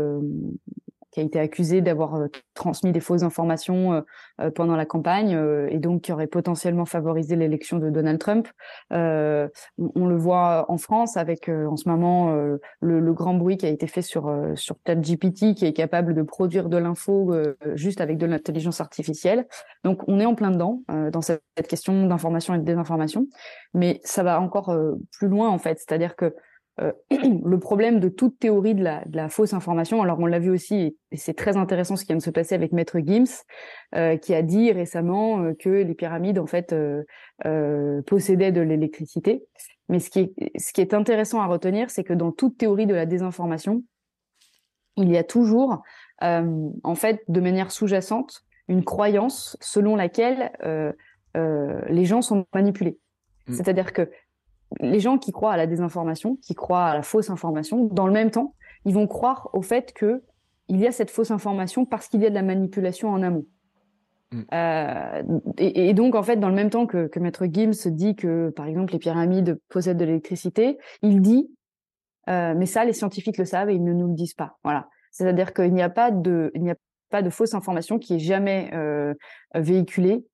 qui 1.17 1.21
a 1.21 1.23
été 1.23 1.39
accusé 1.39 1.81
d'avoir 1.81 2.15
euh, 2.15 2.27
transmis 2.53 2.91
des 2.91 2.99
fausses 2.99 3.23
informations 3.23 3.93
euh, 3.93 4.01
euh, 4.39 4.51
pendant 4.51 4.75
la 4.75 4.85
campagne 4.85 5.31
et 5.69 5.79
donc 5.79 6.03
qui 6.03 6.11
aurait 6.11 6.27
potentiellement 6.27 6.85
favorisé 6.85 7.35
l'élection 7.35 7.79
de 7.79 7.89
Donald 7.89 8.19
Trump. 8.19 8.47
On, 8.91 10.07
le 10.07 10.15
voit 10.15 10.65
en 10.69 10.77
France 10.77 11.17
avec 11.17 11.49
en 11.49 11.75
ce 11.75 11.89
moment 11.89 12.31
le, 12.31 12.59
le, 12.99 13.13
grand 13.13 13.33
bruit 13.33 13.57
qui 13.57 13.65
a 13.65 13.69
été 13.69 13.87
fait 13.87 14.01
sur 14.01 14.33
sur 14.55 14.75
ChatGPT 14.85 15.55
qui 15.55 15.65
est 15.65 15.73
capable 15.73 16.13
de 16.13 16.21
produire 16.21 16.69
de 16.69 16.77
l'info 16.77 17.33
juste 17.73 18.01
avec 18.01 18.17
de 18.17 18.25
l'intelligence 18.25 18.79
artificielle. 18.79 19.47
Donc 19.83 20.07
on 20.07 20.19
est 20.19 20.25
en 20.25 20.35
plein 20.35 20.51
dedans 20.51 20.83
dans 21.11 21.21
cette 21.21 21.41
question 21.67 22.07
d'information 22.07 22.53
et 22.53 22.59
de 22.59 22.63
désinformation, 22.63 23.27
mais 23.73 23.99
ça 24.03 24.23
va 24.23 24.39
encore 24.39 24.75
plus 25.17 25.27
loin 25.27 25.49
en 25.49 25.57
fait, 25.57 25.79
c'est-à-dire 25.79 26.15
que 26.15 26.33
euh, 26.79 26.91
le 27.43 27.59
problème 27.59 27.99
de 27.99 28.09
toute 28.09 28.39
théorie 28.39 28.75
de 28.75 28.83
la, 28.83 29.03
de 29.05 29.15
la 29.15 29.29
fausse 29.29 29.53
information. 29.53 30.01
Alors 30.01 30.19
on 30.19 30.25
l'a 30.25 30.39
vu 30.39 30.49
aussi, 30.49 30.97
et 31.11 31.17
c'est 31.17 31.33
très 31.33 31.57
intéressant 31.57 31.95
ce 31.95 32.03
qui 32.03 32.09
vient 32.09 32.17
de 32.17 32.21
se 32.21 32.29
passer 32.29 32.55
avec 32.55 32.71
Maître 32.71 32.99
Gims, 32.99 33.43
euh, 33.95 34.17
qui 34.17 34.33
a 34.35 34.41
dit 34.41 34.71
récemment 34.71 35.41
euh, 35.41 35.53
que 35.57 35.69
les 35.69 35.95
pyramides 35.95 36.39
en 36.39 36.45
fait 36.45 36.75
possédaient 38.05 38.51
de 38.51 38.61
l'électricité. 38.61 39.43
Mais 39.89 39.99
ce 39.99 40.09
qui 40.09 40.19
est, 40.19 40.59
ce 40.59 40.73
qui 40.73 40.81
est 40.81 40.93
intéressant 40.93 41.41
à 41.41 41.47
retenir, 41.47 41.89
c'est 41.89 42.03
que 42.03 42.13
dans 42.13 42.31
toute 42.31 42.57
théorie 42.57 42.87
de 42.87 42.95
la 42.95 43.05
désinformation, 43.05 43.83
il 44.97 45.11
y 45.11 45.17
a 45.17 45.23
toujours, 45.23 45.83
en 46.21 46.95
fait, 46.95 47.21
de 47.27 47.39
manière 47.39 47.71
sous-jacente, 47.71 48.41
une 48.67 48.83
croyance 48.83 49.55
selon 49.61 49.95
laquelle 49.95 50.51
les 51.35 52.05
gens 52.05 52.21
sont 52.21 52.45
manipulés. 52.53 52.97
Mmh. 53.47 53.53
C'est-à-dire 53.53 53.93
que 53.93 54.09
les 54.79 54.99
gens 54.99 55.17
qui 55.17 55.31
croient 55.31 55.53
à 55.53 55.57
la 55.57 55.67
désinformation, 55.67 56.37
qui 56.41 56.55
croient 56.55 56.85
à 56.85 56.95
la 56.95 57.03
fausse 57.03 57.29
information, 57.29 57.85
dans 57.85 58.07
le 58.07 58.13
même 58.13 58.31
temps, 58.31 58.53
ils 58.85 58.93
vont 58.93 59.07
croire 59.07 59.49
au 59.53 59.61
fait 59.61 59.93
que 59.93 60.23
il 60.69 60.79
y 60.79 60.87
a 60.87 60.91
cette 60.91 61.11
fausse 61.11 61.31
information 61.31 61.85
parce 61.85 62.07
qu'il 62.07 62.21
y 62.21 62.25
a 62.25 62.29
de 62.29 62.35
la 62.35 62.43
manipulation 62.43 63.09
en 63.09 63.23
amont. 63.23 63.45
Mm. 64.31 64.41
Euh, 64.53 65.23
et, 65.57 65.93
donc, 65.93 66.15
en 66.15 66.23
fait, 66.23 66.37
dans 66.37 66.49
le 66.49 66.55
même 66.55 66.69
temps 66.69 66.85
que, 66.85 67.07
que 67.07 67.19
Maître 67.19 67.45
Gims 67.45 67.89
dit 67.91 68.15
que, 68.15 68.49
par 68.49 68.65
exemple, 68.65 68.93
les 68.93 68.99
pyramides 68.99 69.59
possèdent 69.69 69.97
de 69.97 70.05
l'électricité, 70.05 70.77
il 71.01 71.21
dit, 71.21 71.49
euh, 72.29 72.53
mais 72.55 72.65
ça, 72.65 72.83
les 72.83 72.93
scientifiques 72.93 73.37
le 73.37 73.45
savent 73.45 73.69
et 73.69 73.75
ils 73.75 73.83
ne 73.83 73.93
nous 73.93 74.07
le 74.07 74.13
disent 74.13 74.33
pas. 74.33 74.57
Voilà. 74.63 74.89
C'est-à-dire 75.11 75.53
qu'il 75.53 75.73
n'y 75.73 75.81
a 75.81 75.89
pas 75.89 76.11
de, 76.11 76.51
il 76.53 76.63
n'y 76.63 76.71
a 76.71 76.75
pas 77.09 77.21
de 77.21 77.29
fausse 77.29 77.53
information 77.53 77.99
qui 77.99 78.15
est 78.15 78.19
jamais 78.19 78.69
euh, 78.73 79.13
véhiculée 79.55 80.25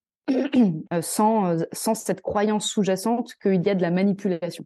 sans, 1.02 1.48
euh, 1.48 1.64
sans 1.72 1.96
cette 1.96 2.22
croyance 2.22 2.68
sous-jacente 2.68 3.34
qu'il 3.42 3.66
y 3.66 3.70
a 3.70 3.76
de 3.76 3.82
la 3.82 3.92
manipulation. 3.92 4.66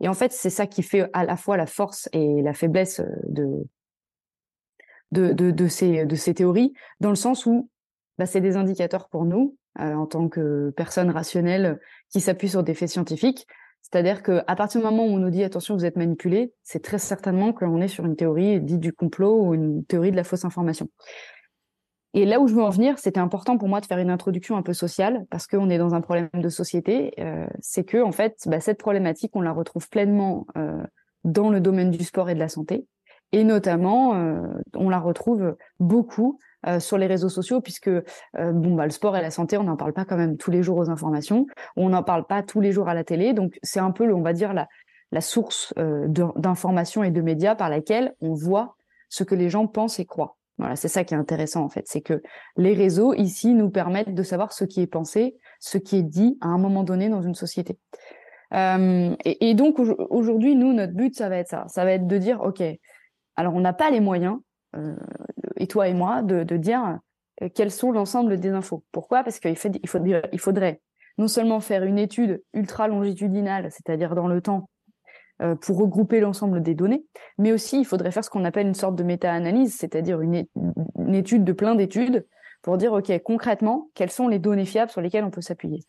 Et 0.00 0.08
en 0.08 0.14
fait, 0.14 0.32
c'est 0.32 0.50
ça 0.50 0.66
qui 0.66 0.82
fait 0.82 1.08
à 1.12 1.24
la 1.24 1.36
fois 1.36 1.56
la 1.56 1.66
force 1.66 2.08
et 2.12 2.42
la 2.42 2.54
faiblesse 2.54 3.00
euh, 3.00 3.06
de, 3.28 3.66
de, 5.32 5.50
de, 5.50 5.68
ces, 5.68 6.06
de 6.06 6.14
ces 6.14 6.34
théories, 6.34 6.72
dans 7.00 7.10
le 7.10 7.16
sens 7.16 7.46
où 7.46 7.68
bah, 8.18 8.26
c'est 8.26 8.40
des 8.40 8.56
indicateurs 8.56 9.08
pour 9.08 9.24
nous, 9.24 9.56
en 9.78 10.06
tant 10.06 10.28
que 10.28 10.70
personnes 10.76 11.10
rationnelles 11.10 11.80
qui 12.10 12.20
s'appuient 12.20 12.50
sur 12.50 12.62
des 12.62 12.74
faits 12.74 12.90
scientifiques. 12.90 13.46
C'est-à-dire 13.82 14.22
qu'à 14.22 14.56
partir 14.56 14.80
du 14.80 14.86
moment 14.86 15.04
où 15.04 15.10
on 15.10 15.18
nous 15.18 15.30
dit 15.30 15.42
attention, 15.42 15.74
vous 15.74 15.84
êtes 15.84 15.96
manipulé, 15.96 16.52
c'est 16.62 16.82
très 16.82 16.98
certainement 16.98 17.52
qu'on 17.52 17.80
est 17.80 17.88
sur 17.88 18.06
une 18.06 18.16
théorie 18.16 18.60
dite 18.60 18.80
du 18.80 18.92
complot 18.92 19.42
ou 19.42 19.54
une 19.54 19.84
théorie 19.84 20.10
de 20.10 20.16
la 20.16 20.24
fausse 20.24 20.44
information. 20.44 20.88
Et 22.14 22.26
là 22.26 22.40
où 22.40 22.46
je 22.46 22.54
veux 22.54 22.62
en 22.62 22.70
venir, 22.70 22.98
c'était 22.98 23.20
important 23.20 23.56
pour 23.56 23.68
moi 23.68 23.80
de 23.80 23.86
faire 23.86 23.98
une 23.98 24.10
introduction 24.10 24.56
un 24.56 24.62
peu 24.62 24.74
sociale 24.74 25.24
parce 25.30 25.46
qu'on 25.46 25.70
est 25.70 25.78
dans 25.78 25.94
un 25.94 26.00
problème 26.00 26.28
de 26.34 26.48
société. 26.48 27.14
Euh, 27.18 27.46
c'est 27.60 27.84
que 27.84 28.02
en 28.02 28.12
fait, 28.12 28.36
bah, 28.46 28.60
cette 28.60 28.78
problématique, 28.78 29.32
on 29.34 29.40
la 29.40 29.52
retrouve 29.52 29.88
pleinement 29.88 30.46
euh, 30.56 30.82
dans 31.24 31.50
le 31.50 31.60
domaine 31.60 31.90
du 31.90 32.04
sport 32.04 32.28
et 32.28 32.34
de 32.34 32.38
la 32.38 32.48
santé, 32.48 32.86
et 33.32 33.44
notamment, 33.44 34.14
euh, 34.14 34.42
on 34.74 34.90
la 34.90 35.00
retrouve 35.00 35.56
beaucoup 35.80 36.38
euh, 36.66 36.80
sur 36.80 36.98
les 36.98 37.06
réseaux 37.06 37.30
sociaux 37.30 37.60
puisque 37.60 37.88
euh, 37.88 38.02
bon 38.36 38.74
bah 38.74 38.84
le 38.84 38.90
sport 38.90 39.16
et 39.16 39.22
la 39.22 39.30
santé, 39.30 39.56
on 39.56 39.64
n'en 39.64 39.76
parle 39.76 39.94
pas 39.94 40.04
quand 40.04 40.18
même 40.18 40.36
tous 40.36 40.50
les 40.50 40.62
jours 40.62 40.76
aux 40.76 40.90
informations, 40.90 41.46
on 41.76 41.88
n'en 41.88 42.02
parle 42.02 42.26
pas 42.26 42.42
tous 42.42 42.60
les 42.60 42.72
jours 42.72 42.88
à 42.88 42.94
la 42.94 43.04
télé, 43.04 43.32
donc 43.32 43.58
c'est 43.62 43.80
un 43.80 43.90
peu, 43.90 44.12
on 44.12 44.22
va 44.22 44.32
dire 44.32 44.52
la 44.52 44.68
la 45.14 45.20
source 45.20 45.74
d'informations 45.76 47.04
et 47.04 47.10
de 47.10 47.20
médias 47.20 47.54
par 47.54 47.68
laquelle 47.68 48.14
on 48.22 48.32
voit 48.32 48.76
ce 49.10 49.24
que 49.24 49.34
les 49.34 49.50
gens 49.50 49.66
pensent 49.66 50.00
et 50.00 50.06
croient. 50.06 50.38
C'est 50.74 50.88
ça 50.88 51.04
qui 51.04 51.14
est 51.14 51.16
intéressant 51.16 51.64
en 51.64 51.68
fait, 51.68 51.84
c'est 51.86 52.00
que 52.00 52.22
les 52.56 52.74
réseaux 52.74 53.14
ici 53.14 53.54
nous 53.54 53.70
permettent 53.70 54.14
de 54.14 54.22
savoir 54.22 54.52
ce 54.52 54.64
qui 54.64 54.80
est 54.80 54.86
pensé, 54.86 55.36
ce 55.60 55.78
qui 55.78 55.96
est 55.96 56.02
dit 56.02 56.38
à 56.40 56.48
un 56.48 56.58
moment 56.58 56.82
donné 56.82 57.08
dans 57.08 57.22
une 57.22 57.34
société. 57.34 57.78
Euh, 58.54 59.16
et, 59.24 59.54
donc 59.54 59.78
aujourd'hui, 59.78 60.56
nous, 60.56 60.72
notre 60.72 60.92
but, 60.92 61.16
ça 61.16 61.28
va 61.28 61.38
être 61.38 61.48
ça, 61.48 61.64
ça 61.68 61.84
va 61.84 61.92
être 61.92 62.06
de 62.06 62.18
dire, 62.18 62.40
ok, 62.42 62.62
alors 63.36 63.54
on 63.54 63.60
n'a 63.60 63.72
pas 63.72 63.90
les 63.90 64.00
moyens, 64.00 64.38
euh, 64.76 64.94
et 65.56 65.66
toi 65.66 65.88
et 65.88 65.94
moi, 65.94 66.22
de, 66.22 66.44
dire 66.56 66.98
euh, 67.42 67.48
quels 67.54 67.70
sont 67.70 67.92
l'ensemble 67.92 68.38
des 68.38 68.50
infos. 68.50 68.84
Pourquoi? 68.92 69.22
Parce 69.22 69.40
qu'il 69.40 69.54
il, 69.82 70.38
faudrait 70.38 70.80
non 71.18 71.28
seulement 71.28 71.60
faire 71.60 71.82
une 71.82 71.98
étude 71.98 72.42
ultra 72.52 72.88
longitudinale, 72.88 73.70
c'est-à-dire 73.70 74.14
dans 74.14 74.28
le 74.28 74.40
temps, 74.40 74.68
pour 75.60 75.78
regrouper 75.78 76.20
l'ensemble 76.20 76.62
des 76.62 76.74
données, 76.74 77.04
mais 77.38 77.52
aussi 77.52 77.80
il 77.80 77.84
faudrait 77.84 78.10
faire 78.10 78.24
ce 78.24 78.30
qu'on 78.30 78.44
appelle 78.44 78.66
une 78.66 78.74
sorte 78.74 78.96
de 78.96 79.02
méta-analyse, 79.02 79.76
c'est-à-dire 79.76 80.20
une, 80.20 80.44
étude 81.14 81.44
de 81.44 81.52
plein 81.52 81.74
d'études 81.74 82.26
pour 82.62 82.76
dire 82.76 82.92
ok 82.92 83.12
concrètement 83.22 83.90
quelles 83.94 84.10
sont 84.10 84.28
les 84.28 84.38
données 84.38 84.64
fiables 84.64 84.90
sur 84.90 85.00
lesquelles 85.00 85.24
on 85.24 85.30
peut 85.30 85.40
s'appuyer. 85.40 85.84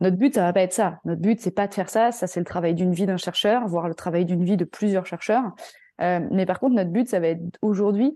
Notre 0.00 0.16
but 0.16 0.34
ça 0.34 0.42
va 0.42 0.52
pas 0.52 0.62
être 0.62 0.72
ça. 0.72 0.98
Notre 1.04 1.20
but 1.20 1.40
c'est 1.40 1.50
pas 1.50 1.66
de 1.66 1.74
faire 1.74 1.88
ça. 1.88 2.12
Ça 2.12 2.26
c'est 2.26 2.40
le 2.40 2.46
travail 2.46 2.74
d'une 2.74 2.92
vie 2.92 3.06
d'un 3.06 3.16
chercheur, 3.16 3.66
voire 3.66 3.88
le 3.88 3.94
travail 3.94 4.24
d'une 4.24 4.44
vie 4.44 4.56
de 4.56 4.64
plusieurs 4.64 5.06
chercheurs. 5.06 5.52
Euh, 6.00 6.20
mais 6.30 6.46
par 6.46 6.60
contre 6.60 6.74
notre 6.74 6.90
but 6.90 7.08
ça 7.08 7.20
va 7.20 7.28
être 7.28 7.42
aujourd'hui 7.62 8.14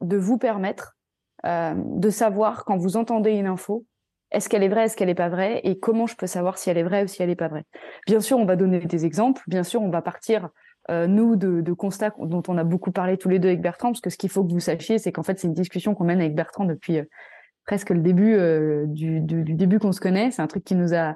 de 0.00 0.16
vous 0.16 0.38
permettre 0.38 0.96
euh, 1.44 1.74
de 1.76 2.10
savoir 2.10 2.64
quand 2.64 2.76
vous 2.76 2.96
entendez 2.96 3.32
une 3.32 3.46
info 3.46 3.84
est-ce 4.32 4.48
qu'elle 4.48 4.62
est 4.62 4.68
vraie, 4.68 4.84
est-ce 4.84 4.96
qu'elle 4.96 5.08
n'est 5.08 5.14
pas 5.14 5.28
vraie, 5.28 5.60
et 5.64 5.78
comment 5.78 6.06
je 6.06 6.16
peux 6.16 6.26
savoir 6.26 6.58
si 6.58 6.70
elle 6.70 6.78
est 6.78 6.82
vraie 6.82 7.04
ou 7.04 7.06
si 7.06 7.22
elle 7.22 7.28
n'est 7.28 7.36
pas 7.36 7.48
vraie. 7.48 7.64
Bien 8.06 8.20
sûr, 8.20 8.38
on 8.38 8.44
va 8.44 8.56
donner 8.56 8.80
des 8.80 9.06
exemples, 9.06 9.42
bien 9.46 9.62
sûr, 9.62 9.82
on 9.82 9.90
va 9.90 10.02
partir, 10.02 10.48
euh, 10.90 11.06
nous, 11.06 11.36
de, 11.36 11.72
constats 11.72 12.12
dont 12.18 12.42
on 12.48 12.58
a 12.58 12.64
beaucoup 12.64 12.92
parlé 12.92 13.16
tous 13.16 13.28
les 13.28 13.38
deux 13.38 13.48
avec 13.48 13.60
Bertrand, 13.60 13.92
parce 13.92 14.00
que 14.00 14.10
ce 14.10 14.16
qu'il 14.16 14.30
faut 14.30 14.44
que 14.44 14.52
vous 14.52 14.60
sachiez, 14.60 14.98
c'est 14.98 15.12
qu'en 15.12 15.22
fait, 15.22 15.38
c'est 15.38 15.46
une 15.46 15.54
discussion 15.54 15.94
qu'on 15.94 16.04
mène 16.04 16.20
avec 16.20 16.34
Bertrand 16.34 16.64
depuis 16.64 16.98
euh, 16.98 17.04
presque 17.66 17.90
le 17.90 18.00
début 18.00 18.34
euh, 18.34 18.84
du, 18.86 19.20
début 19.20 19.78
qu'on 19.78 19.92
se 19.92 20.00
connaît. 20.00 20.30
C'est 20.30 20.42
un 20.42 20.46
truc 20.46 20.64
qui 20.64 20.74
nous 20.74 20.94
a 20.94 21.14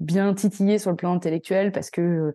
bien 0.00 0.34
titillé 0.34 0.76
sur 0.76 0.90
le 0.90 0.96
plan 0.96 1.14
intellectuel, 1.14 1.70
parce 1.70 1.92
que 1.92 2.34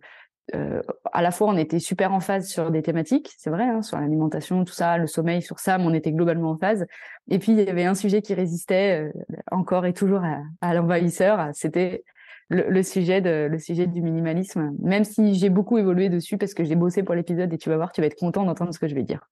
à 1.12 1.22
la 1.22 1.30
fois 1.30 1.48
on 1.48 1.56
était 1.56 1.78
super 1.78 2.12
en 2.12 2.20
phase 2.20 2.48
sur 2.48 2.70
des 2.70 2.82
thématiques, 2.82 3.32
c'est 3.38 3.50
vrai, 3.50 3.64
hein, 3.64 3.82
sur 3.82 3.98
l'alimentation, 3.98 4.64
tout 4.64 4.72
ça, 4.72 4.98
le 4.98 5.06
sommeil, 5.06 5.40
sur 5.42 5.58
ça, 5.58 5.78
mais 5.78 5.84
on 5.84 5.94
était 5.94 6.12
globalement 6.12 6.50
en 6.50 6.58
phase. 6.58 6.86
Et 7.30 7.38
puis 7.38 7.52
il 7.52 7.60
y 7.60 7.68
avait 7.68 7.84
un 7.84 7.94
sujet 7.94 8.22
qui 8.22 8.34
résistait 8.34 9.12
encore 9.50 9.86
et 9.86 9.92
toujours 9.92 10.22
à, 10.60 10.74
l'envahisseur, 10.74 11.50
c'était 11.54 12.04
le, 12.48 12.82
sujet 12.82 13.20
le 13.20 13.58
sujet 13.58 13.86
du 13.86 14.02
minimalisme, 14.02 14.72
même 14.80 15.04
si 15.04 15.34
j'ai 15.34 15.48
beaucoup 15.48 15.78
évolué 15.78 16.08
dessus 16.08 16.38
parce 16.38 16.54
que 16.54 16.64
j'ai 16.64 16.76
bossé 16.76 17.02
pour 17.02 17.14
l'épisode 17.14 17.52
et 17.52 17.58
tu 17.58 17.70
vas 17.70 17.76
voir, 17.76 17.92
tu 17.92 18.00
vas 18.00 18.08
être 18.08 18.18
content 18.18 18.44
d'entendre 18.44 18.74
ce 18.74 18.78
que 18.78 18.88
je 18.88 18.94
vais 18.94 19.04
dire. 19.04 19.28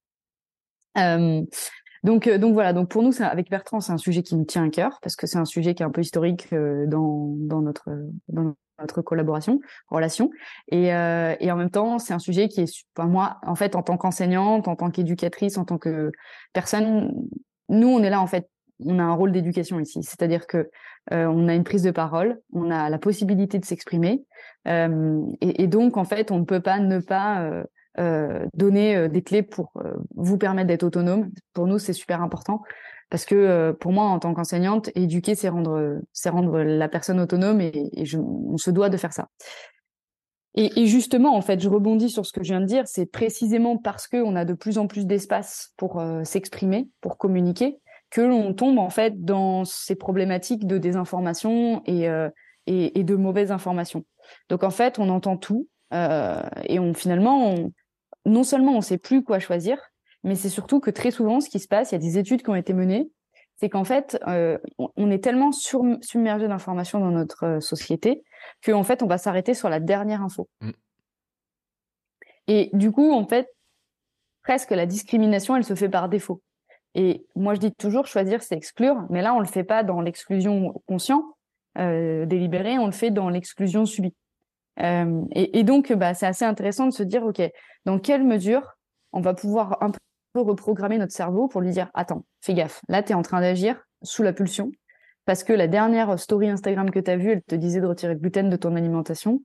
Euh, 0.99 1.43
donc, 2.03 2.27
euh, 2.27 2.39
donc 2.39 2.55
voilà. 2.55 2.73
Donc 2.73 2.89
pour 2.89 3.03
nous, 3.03 3.13
avec 3.21 3.51
Bertrand, 3.51 3.81
c'est 3.81 3.93
un 3.93 3.99
sujet 3.99 4.23
qui 4.23 4.37
nous 4.37 4.45
tient 4.45 4.65
à 4.65 4.71
cœur 4.71 4.99
parce 5.03 5.17
que 5.17 5.27
c'est 5.27 5.39
un 5.39 5.45
sujet 5.45 5.75
qui 5.75 5.83
est 5.83 5.87
un 5.87 5.91
peu 5.91 6.01
historique 6.01 6.49
euh, 6.53 6.87
dans, 6.87 7.35
dans 7.37 7.61
notre 7.61 7.89
dans 8.29 8.55
notre 8.81 9.03
collaboration, 9.03 9.61
relation. 9.89 10.31
Et, 10.69 10.95
euh, 10.95 11.35
et 11.41 11.51
en 11.51 11.57
même 11.57 11.71
temps, 11.71 11.99
c'est 11.99 12.15
un 12.15 12.19
sujet 12.19 12.49
qui 12.49 12.63
est, 12.63 12.85
enfin, 12.97 13.09
moi, 13.09 13.39
en 13.47 13.55
fait, 13.55 13.77
en 13.77 13.83
tant 13.83 13.97
qu'enseignante, 13.97 14.69
en 14.69 14.77
tant 14.77 14.91
qu'éducatrice, 14.91 15.59
en 15.59 15.65
tant 15.65 15.79
que 15.79 16.11
personne, 16.53 17.13
nous, 17.69 17.89
on 17.89 18.03
est 18.03 18.11
là 18.11 18.21
en 18.21 18.27
fait 18.27 18.49
on 18.87 18.99
a 18.99 19.03
un 19.03 19.13
rôle 19.13 19.31
d'éducation 19.31 19.79
ici, 19.79 20.03
c'est-à-dire 20.03 20.47
que 20.47 20.71
euh, 21.13 21.27
on 21.27 21.49
a 21.49 21.55
une 21.55 21.65
prise 21.65 21.83
de 21.83 21.91
parole, 21.91 22.41
on 22.55 22.71
a 22.71 22.89
la 22.89 22.97
possibilité 22.97 23.59
de 23.59 23.65
s'exprimer, 23.67 24.25
euh, 24.69 25.21
et, 25.43 25.67
donc 25.67 25.99
en 25.99 26.05
fait, 26.05 26.31
on 26.31 26.39
ne 26.39 26.45
peut 26.47 26.63
pas 26.63 26.79
ne 26.79 26.99
pas 26.99 27.63
donner 28.55 29.11
des 29.11 29.21
clés 29.21 29.43
pour 29.43 29.75
vous 30.15 30.39
permettre 30.39 30.69
d'être 30.69 30.85
autonome. 30.85 31.31
Pour 31.53 31.67
nous, 31.67 31.79
c'est 31.79 31.93
super 31.93 32.23
important 32.23 32.63
parce 33.11 33.25
que 33.25 33.73
pour 33.81 33.93
moi, 33.93 34.05
en 34.05 34.19
tant 34.19 34.33
qu'enseignante, 34.35 34.91
éduquer, 34.95 35.35
c'est 35.35 35.49
rendre, 35.49 36.01
c'est 36.13 36.31
rendre 36.31 36.61
la 36.61 36.89
personne 36.89 37.21
autonome, 37.21 37.61
et, 37.61 37.91
on 38.17 38.57
se 38.57 38.71
doit 38.71 38.89
de 38.89 38.97
faire 38.97 39.13
ça. 39.13 39.29
Et, 40.55 40.87
justement, 40.87 41.37
en 41.37 41.43
fait, 41.43 41.61
je 41.61 41.69
rebondis 41.69 42.11
sur 42.11 42.27
ce 42.27 42.33
que 42.33 42.43
je 42.43 42.49
viens 42.49 42.61
de 42.61 42.67
dire. 42.67 42.83
C'est 42.87 43.07
précisément 43.07 43.77
parce 43.77 44.09
que 44.09 44.17
on 44.17 44.35
a 44.35 44.45
de 44.45 44.55
plus 44.55 44.79
en 44.79 44.87
plus 44.87 45.07
d'espace 45.07 45.73
pour 45.77 46.03
s'exprimer, 46.25 46.89
pour 47.01 47.19
communiquer, 47.19 47.79
que 48.11 48.21
l'on 48.21 48.53
tombe 48.53 48.79
en 48.79 48.91
fait 48.91 49.25
dans 49.25 49.65
ces 49.65 49.95
problématiques 49.95 50.67
de 50.67 50.79
désinformation 50.79 51.83
et, 51.87 52.09
euh, 52.09 52.29
de 52.67 53.15
mauvaises 53.15 53.53
informations. 53.53 54.05
Donc 54.49 54.65
en 54.65 54.71
fait, 54.71 54.99
on 54.99 55.09
entend 55.09 55.37
tout 55.37 55.69
euh, 55.95 56.43
et 56.65 56.79
on 56.79 56.93
finalement, 56.93 57.53
on, 57.53 57.73
non 58.27 58.45
seulement 58.45 58.77
on 58.77 58.81
sait 58.81 58.99
plus 58.99 59.25
quoi 59.25 59.39
choisir, 59.39 59.79
mais 60.25 60.35
c'est 60.35 60.49
surtout 60.49 60.81
que 60.81 60.91
très 60.91 61.11
souvent, 61.11 61.41
ce 61.41 61.49
qui 61.49 61.61
se 61.61 61.69
passe, 61.69 61.93
il 61.93 61.95
y 61.95 61.97
a 61.97 61.99
des 62.01 62.19
études 62.19 62.43
qui 62.43 62.51
ont 62.51 62.55
été 62.55 62.73
menées, 62.73 63.11
c'est 63.57 63.69
qu'en 63.69 63.85
fait, 63.85 64.19
euh, 64.27 64.59
on 64.79 65.11
est 65.11 65.23
tellement 65.23 65.53
submergé 65.53 66.49
d'informations 66.49 66.99
dans 66.99 67.11
notre 67.11 67.45
euh, 67.45 67.61
société 67.61 68.23
qu'en 68.65 68.85
fait, 68.85 69.03
on 69.03 69.07
va 69.07 69.19
s'arrêter 69.19 69.53
sur 69.53 69.69
la 69.69 69.81
dernière 69.81 70.23
info. 70.23 70.49
Mm. 70.61 70.71
Et 72.49 72.71
du 72.73 72.91
coup, 72.91 73.13
en 73.13 73.27
fait, 73.27 73.49
presque 74.43 74.71
la 74.71 74.87
discrimination, 74.87 75.57
elle 75.57 75.65
se 75.65 75.75
fait 75.75 75.89
par 75.89 76.09
défaut. 76.09 76.43
Et 76.95 77.27
moi, 77.37 77.55
je 77.55 77.61
dis 77.61 77.73
toujours, 77.73 78.07
choisir, 78.07 78.43
c'est 78.43 78.57
exclure. 78.57 79.05
Mais 79.11 79.23
là, 79.23 79.35
on 79.35 79.41
le 79.41 79.47
fait 79.47 79.65
pas 79.65 79.85
dans 79.85 80.01
l'exclusion 80.01 80.73
conscient, 80.87 81.23
euh, 81.79 82.27
délibérée, 82.27 82.79
on 82.79 82.87
le 82.87 82.93
fait 82.93 83.11
dans 83.11 83.29
l'exclusion 83.29 83.87
subie. 83.87 84.15
Euh, 84.81 85.23
et, 85.33 85.59
et, 85.59 85.63
donc, 85.63 85.93
bah, 85.93 86.15
c'est 86.15 86.27
assez 86.27 86.45
intéressant 86.45 86.87
de 86.87 86.93
se 86.93 87.03
dire, 87.03 87.25
OK, 87.25 87.43
dans 87.85 87.99
quelle 87.99 88.25
mesure 88.25 88.77
on 89.13 89.21
va 89.21 89.35
pouvoir 89.35 89.77
reprogrammer 90.35 90.99
notre 90.99 91.13
cerveau 91.13 91.49
pour 91.49 91.61
lui 91.61 91.71
dire, 91.71 91.91
attends, 91.95 92.25
fais 92.41 92.55
gaffe, 92.55 92.81
là, 92.89 93.03
tu 93.03 93.13
es 93.13 93.15
en 93.15 93.23
train 93.23 93.41
d'agir 93.41 93.77
sous 94.03 94.23
la 94.23 94.33
pulsion. 94.33 94.71
Parce 95.27 95.45
que 95.45 95.53
la 95.53 95.69
dernière 95.69 96.19
story 96.19 96.49
Instagram 96.49 96.91
que 96.91 96.99
tu 96.99 97.11
as 97.11 97.17
vue, 97.17 97.31
elle 97.33 97.43
te 97.43 97.55
disait 97.55 97.81
de 97.81 97.87
retirer 97.87 98.15
le 98.15 98.19
gluten 98.19 98.49
de 98.49 98.57
ton 98.57 98.75
alimentation. 98.75 99.43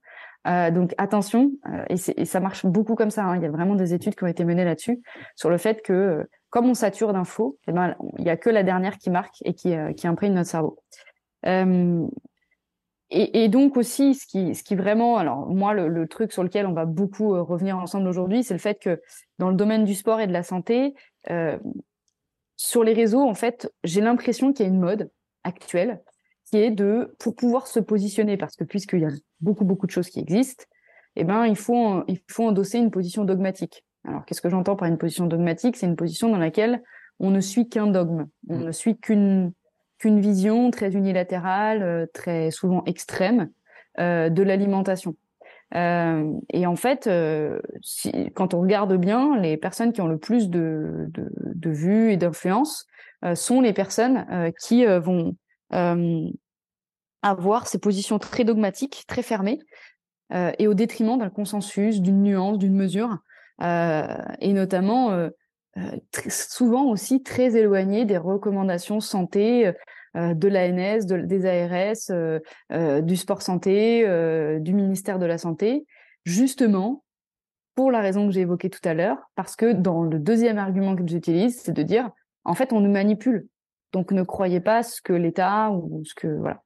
Euh, 0.48 0.72
donc 0.72 0.94
attention, 0.98 1.52
euh, 1.72 1.84
et, 1.90 2.26
ça 2.26 2.40
marche 2.40 2.66
beaucoup 2.66 2.96
comme 2.96 3.10
ça. 3.10 3.24
Hein. 3.24 3.36
Il 3.38 3.44
y 3.44 3.46
a 3.46 3.52
vraiment 3.52 3.76
des 3.76 3.94
études 3.94 4.16
qui 4.16 4.24
ont 4.24 4.28
été 4.28 4.46
menées 4.46 4.64
là-dessus 4.64 5.02
sur 5.36 5.50
le 5.50 5.58
fait 5.58 5.82
que 5.82 6.28
comme 6.50 6.70
on 6.70 6.74
sature 6.74 7.12
d'infos, 7.14 7.58
eh 7.68 7.72
ben, 7.72 7.96
il 8.18 8.24
n'y 8.24 8.30
a 8.30 8.38
que 8.38 8.50
la 8.50 8.64
dernière 8.64 8.98
qui 8.98 9.10
marque 9.10 9.36
et 9.44 9.54
qui, 9.54 9.76
euh, 9.76 9.92
qui 9.92 10.08
imprègne 10.08 10.34
notre 10.34 10.50
cerveau. 10.50 10.80
Euh, 13.14 13.28
et, 13.34 13.50
donc 13.50 13.78
aussi, 13.78 14.16
ce 14.16 14.26
qui, 14.26 14.56
ce 14.56 14.64
qui 14.64 14.76
vraiment, 14.76 15.18
alors 15.18 15.48
moi, 15.48 15.74
le, 15.74 16.08
truc 16.08 16.32
sur 16.32 16.44
lequel 16.44 16.66
on 16.66 16.74
va 16.74 16.86
beaucoup 16.86 17.36
euh, 17.36 17.42
revenir 17.42 17.78
ensemble 17.78 18.08
aujourd'hui, 18.08 18.44
c'est 18.44 18.54
le 18.54 18.60
fait 18.60 18.80
que 18.80 19.02
dans 19.40 19.50
le 19.50 19.56
domaine 19.56 19.84
du 19.86 19.94
sport 19.94 20.20
et 20.20 20.28
de 20.28 20.34
la 20.34 20.44
santé, 20.44 20.94
sur 22.58 22.84
les 22.84 22.94
réseaux, 22.94 23.22
en 23.22 23.34
fait, 23.34 23.72
j'ai 23.84 24.02
l'impression 24.02 24.54
qu'il 24.54 24.66
y 24.66 24.70
a 24.70 24.72
une 24.72 24.80
mode 24.80 25.10
actuelle 25.44 26.02
qui 26.46 26.58
est 26.58 26.72
de, 26.72 27.16
pour 27.20 27.36
pouvoir 27.36 27.68
se 27.68 27.80
positionner, 27.80 28.38
parce 28.38 28.56
que 28.56 28.64
puisqu'il 28.64 29.00
y 29.00 29.06
a 29.06 29.10
beaucoup, 29.42 29.66
beaucoup 29.66 29.88
de 29.88 29.92
choses 29.92 30.10
qui 30.10 30.20
existent, 30.20 30.64
eh 31.16 31.24
ben, 31.24 31.46
il 31.46 31.56
faut, 31.56 32.04
il 32.08 32.20
faut 32.30 32.46
endosser 32.46 32.78
une 32.78 32.92
position 32.92 33.26
dogmatique. 33.26 33.84
Alors, 34.08 34.26
qu'est-ce 34.26 34.42
que 34.42 34.50
j'entends 34.50 34.76
par 34.76 34.88
une 34.88 34.98
position 34.98 35.26
dogmatique? 35.26 35.78
C'est 35.78 35.88
une 35.88 35.96
position 35.96 36.30
dans 36.30 36.38
laquelle 36.38 36.84
on 37.20 37.32
ne 37.32 37.40
suit 37.40 37.68
qu'un 37.68 37.88
dogme, 37.88 38.28
on 38.50 38.60
mm. 38.60 38.64
ne 38.66 38.72
suit 38.72 38.98
qu'une 38.98 39.54
qu'une 39.98 40.20
vision 40.20 40.72
très 40.72 40.94
unilatérale, 40.94 41.84
euh, 41.84 42.06
très 42.14 42.52
souvent 42.52 42.84
extrême 42.86 43.50
euh, 44.00 44.30
de 44.30 44.44
l'alimentation. 44.44 45.16
Euh, 45.74 46.32
et 46.54 46.68
en 46.68 46.76
fait, 46.76 47.10
quand 48.36 48.54
on 48.54 48.62
regarde 48.62 48.96
bien, 48.98 49.38
les 49.40 49.58
personnes 49.58 49.94
qui 49.94 50.02
ont 50.02 50.08
le 50.08 50.18
plus 50.18 50.50
de, 50.50 51.08
de, 51.10 51.32
de 51.36 51.70
vues 51.70 52.12
et 52.12 52.18
d'influence 52.18 52.86
sont 53.34 53.62
les 53.62 53.74
personnes 53.74 54.54
qui 54.62 54.86
vont 54.86 55.36
avoir 57.24 57.68
ces 57.68 57.80
positions 57.80 58.20
très 58.20 58.44
dogmatiques, 58.44 59.06
très 59.08 59.24
fermées, 59.24 59.58
et 60.32 60.68
au 60.68 60.76
détriment 60.76 61.18
d'un 61.18 61.32
consensus, 61.32 62.00
d'une 62.00 62.22
nuance, 62.22 62.60
d'une 62.60 62.76
mesure, 62.76 63.18
et 63.60 64.54
notamment 64.54 65.30
euh, 65.78 65.82
euh, 65.82 66.30
souvent 66.30 66.86
aussi 66.86 67.24
très 67.24 67.56
éloigné 67.56 68.06
des 68.06 68.18
recommandations 68.18 69.00
santé 69.00 69.72
de 70.16 70.48
l'ANS, 70.48 71.06
de, 71.06 71.18
des 71.18 71.46
ARS, 71.46 73.02
du 73.04 73.18
sport 73.18 73.42
santé, 73.42 74.08
du 74.62 74.74
ministère 74.74 75.20
de 75.20 75.26
la 75.26 75.38
Santé, 75.38 75.86
justement 76.24 77.04
pour 77.76 77.92
la 77.92 78.00
raison 78.00 78.26
que 78.26 78.34
j'ai 78.34 78.40
évoquée 78.42 78.70
tout 78.70 78.88
à 78.88 78.94
l'heure, 78.94 79.18
parce 79.36 79.58
que 79.58 79.74
dans 79.74 80.04
le 80.04 80.18
deuxième 80.18 80.58
argument 80.58 80.96
que 80.96 81.06
j'utilise, 81.06 81.60
c'est 81.60 81.74
de 81.74 81.84
dire, 81.84 82.10
en 82.46 82.54
fait, 82.54 82.72
on 82.72 82.80
nous 82.80 82.90
manipule. 82.90 83.50
Donc 83.92 84.14
ne 84.14 84.24
croyez 84.24 84.62
pas 84.62 84.84
ce 84.84 85.02
que 85.02 85.12
l'État 85.12 85.72
ou 85.72 86.02
ce 86.06 86.16
que 86.16 86.28
voilà. 86.28 86.64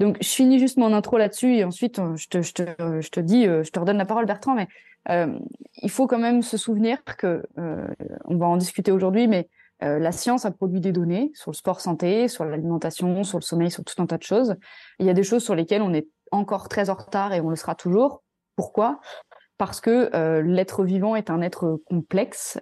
Donc 0.00 0.16
je 0.20 0.28
finis 0.28 0.58
juste 0.58 0.76
mon 0.76 0.92
intro 0.92 1.18
là-dessus 1.18 1.54
et 1.54 1.62
ensuite 1.62 2.00
je 2.16 2.26
te, 2.26 2.42
je 2.42 2.52
te, 2.52 3.00
je 3.00 3.08
te 3.10 3.20
dis, 3.20 3.44
je 3.44 3.70
te 3.70 3.78
redonne 3.78 3.98
la 3.98 4.06
parole 4.06 4.26
Bertrand, 4.26 4.56
mais 4.56 4.66
euh, 4.66 4.97
il 5.08 5.90
faut 5.90 6.06
quand 6.06 6.18
même 6.18 6.42
se 6.42 6.56
souvenir 6.56 7.02
que, 7.04 7.42
euh, 7.58 7.86
on 8.24 8.36
va 8.36 8.46
en 8.46 8.56
discuter 8.56 8.92
aujourd'hui, 8.92 9.26
mais 9.26 9.48
euh, 9.82 9.98
la 9.98 10.12
science 10.12 10.44
a 10.44 10.50
produit 10.50 10.80
des 10.80 10.92
données 10.92 11.30
sur 11.34 11.50
le 11.50 11.56
sport 11.56 11.80
santé, 11.80 12.28
sur 12.28 12.44
l'alimentation, 12.44 13.24
sur 13.24 13.38
le 13.38 13.44
sommeil, 13.44 13.70
sur 13.70 13.84
tout 13.84 14.00
un 14.02 14.06
tas 14.06 14.18
de 14.18 14.22
choses. 14.22 14.56
Il 14.98 15.06
y 15.06 15.10
a 15.10 15.14
des 15.14 15.22
choses 15.22 15.44
sur 15.44 15.54
lesquelles 15.54 15.82
on 15.82 15.94
est 15.94 16.08
encore 16.30 16.68
très 16.68 16.90
en 16.90 16.94
retard 16.94 17.32
et 17.32 17.40
on 17.40 17.48
le 17.48 17.56
sera 17.56 17.74
toujours. 17.74 18.22
Pourquoi? 18.56 19.00
Parce 19.56 19.80
que 19.80 20.40
l'être 20.40 20.84
vivant 20.84 21.16
est 21.16 21.30
un 21.30 21.40
être 21.40 21.80
complexe. 21.86 22.58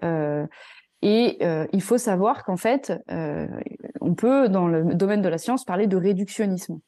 Et 1.03 1.39
euh, 1.43 1.67
il 1.73 1.83
faut 1.83 1.99
savoir 1.99 2.45
qu'en 2.45 2.57
fait, 2.57 2.93
euh, 3.11 3.47
on 4.01 4.15
peut, 4.15 4.49
dans 4.49 4.67
le 4.67 4.95
domaine 4.95 5.23
de 5.23 5.29
la 5.29 5.39
science, 5.39 5.65
parler 5.65 5.87
de 5.87 5.97
réductionnisme. 5.97 6.79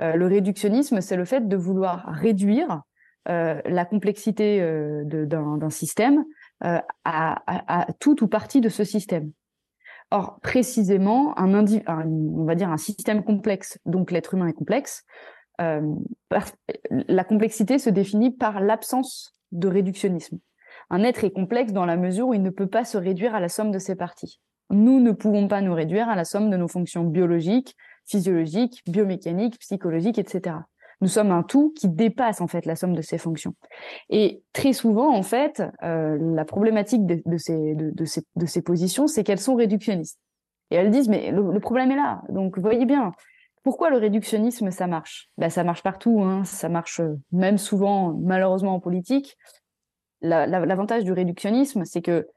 Euh, 0.00 0.14
le 0.14 0.26
réductionnisme, 0.26 1.00
c'est 1.00 1.16
le 1.16 1.24
fait 1.24 1.46
de 1.46 1.56
vouloir 1.56 2.06
réduire 2.08 2.70
euh, 2.70 2.78
la 3.26 3.84
complexité 3.84 4.60
euh, 4.60 5.04
d'un 5.04 5.70
système 5.70 6.24
euh, 6.64 6.80
à, 7.04 7.42
à, 7.46 7.92
tout 8.00 8.22
ou 8.22 8.28
partie 8.28 8.60
de 8.60 8.68
ce 8.68 8.84
système. 8.84 9.30
Or, 10.10 10.38
précisément, 10.42 11.38
un, 11.38 11.54
on 11.54 12.44
va 12.44 12.54
dire 12.54 12.70
un 12.70 12.76
système 12.76 13.24
complexe, 13.24 13.78
donc 13.86 14.10
l'être 14.10 14.34
humain 14.34 14.46
est 14.46 14.52
complexe, 14.52 15.04
la 15.58 17.24
complexité 17.24 17.78
se 17.78 17.88
définit 17.88 18.32
par 18.32 18.60
l'absence 18.60 19.34
de 19.52 19.68
réductionnisme. 19.68 20.38
Un 20.90 21.02
être 21.02 21.24
est 21.24 21.30
complexe 21.30 21.72
dans 21.72 21.86
la 21.86 21.96
mesure 21.96 22.28
où 22.28 22.34
il 22.34 22.42
ne 22.42 22.50
peut 22.50 22.66
pas 22.66 22.84
se 22.84 22.98
réduire 22.98 23.34
à 23.34 23.40
la 23.40 23.48
somme 23.48 23.70
de 23.70 23.78
ses 23.78 23.94
parties. 23.94 24.40
Nous 24.70 25.00
ne 25.00 25.12
pouvons 25.12 25.48
pas 25.48 25.60
nous 25.60 25.74
réduire 25.74 26.08
à 26.08 26.16
la 26.16 26.24
somme 26.24 26.50
de 26.50 26.56
nos 26.56 26.68
fonctions 26.68 27.04
biologiques, 27.04 27.76
physiologiques, 28.06 28.82
biomécaniques, 28.86 29.58
psychologiques, 29.58 30.18
etc. 30.18 30.56
Nous 31.02 31.08
sommes 31.08 31.32
un 31.32 31.42
tout 31.42 31.74
qui 31.76 31.88
dépasse 31.88 32.40
en 32.40 32.46
fait 32.46 32.64
la 32.64 32.76
somme 32.76 32.94
de 32.94 33.02
ces 33.02 33.18
fonctions. 33.18 33.54
Et 34.08 34.44
très 34.52 34.72
souvent, 34.72 35.12
en 35.12 35.24
fait, 35.24 35.60
euh, 35.82 36.16
la 36.34 36.44
problématique 36.44 37.04
de, 37.04 37.20
de, 37.26 37.36
ces, 37.36 37.74
de, 37.74 37.90
de, 37.90 38.04
ces, 38.04 38.22
de 38.36 38.46
ces 38.46 38.62
positions, 38.62 39.08
c'est 39.08 39.24
qu'elles 39.24 39.40
sont 39.40 39.56
réductionnistes. 39.56 40.20
Et 40.70 40.76
elles 40.76 40.90
disent, 40.90 41.08
mais 41.08 41.32
le, 41.32 41.58
problème 41.58 41.90
est 41.90 41.96
là. 41.96 42.22
Donc, 42.28 42.56
voyez 42.56 42.86
bien, 42.86 43.12
pourquoi 43.64 43.90
le 43.90 43.98
réductionnisme, 43.98 44.70
ça 44.70 44.86
marche? 44.86 45.28
Ben, 45.38 45.50
Ça 45.50 45.64
marche 45.64 45.82
partout, 45.82 46.22
hein. 46.22 46.44
ça 46.44 46.68
marche 46.68 47.00
euh, 47.00 47.18
même 47.32 47.58
souvent, 47.58 48.14
malheureusement, 48.14 48.76
en 48.76 48.80
politique. 48.80 49.36
L'avantage 50.20 51.00
la, 51.00 51.04
du 51.04 51.12
réductionnisme, 51.12 51.84
c'est 51.84 52.00
que 52.00 52.28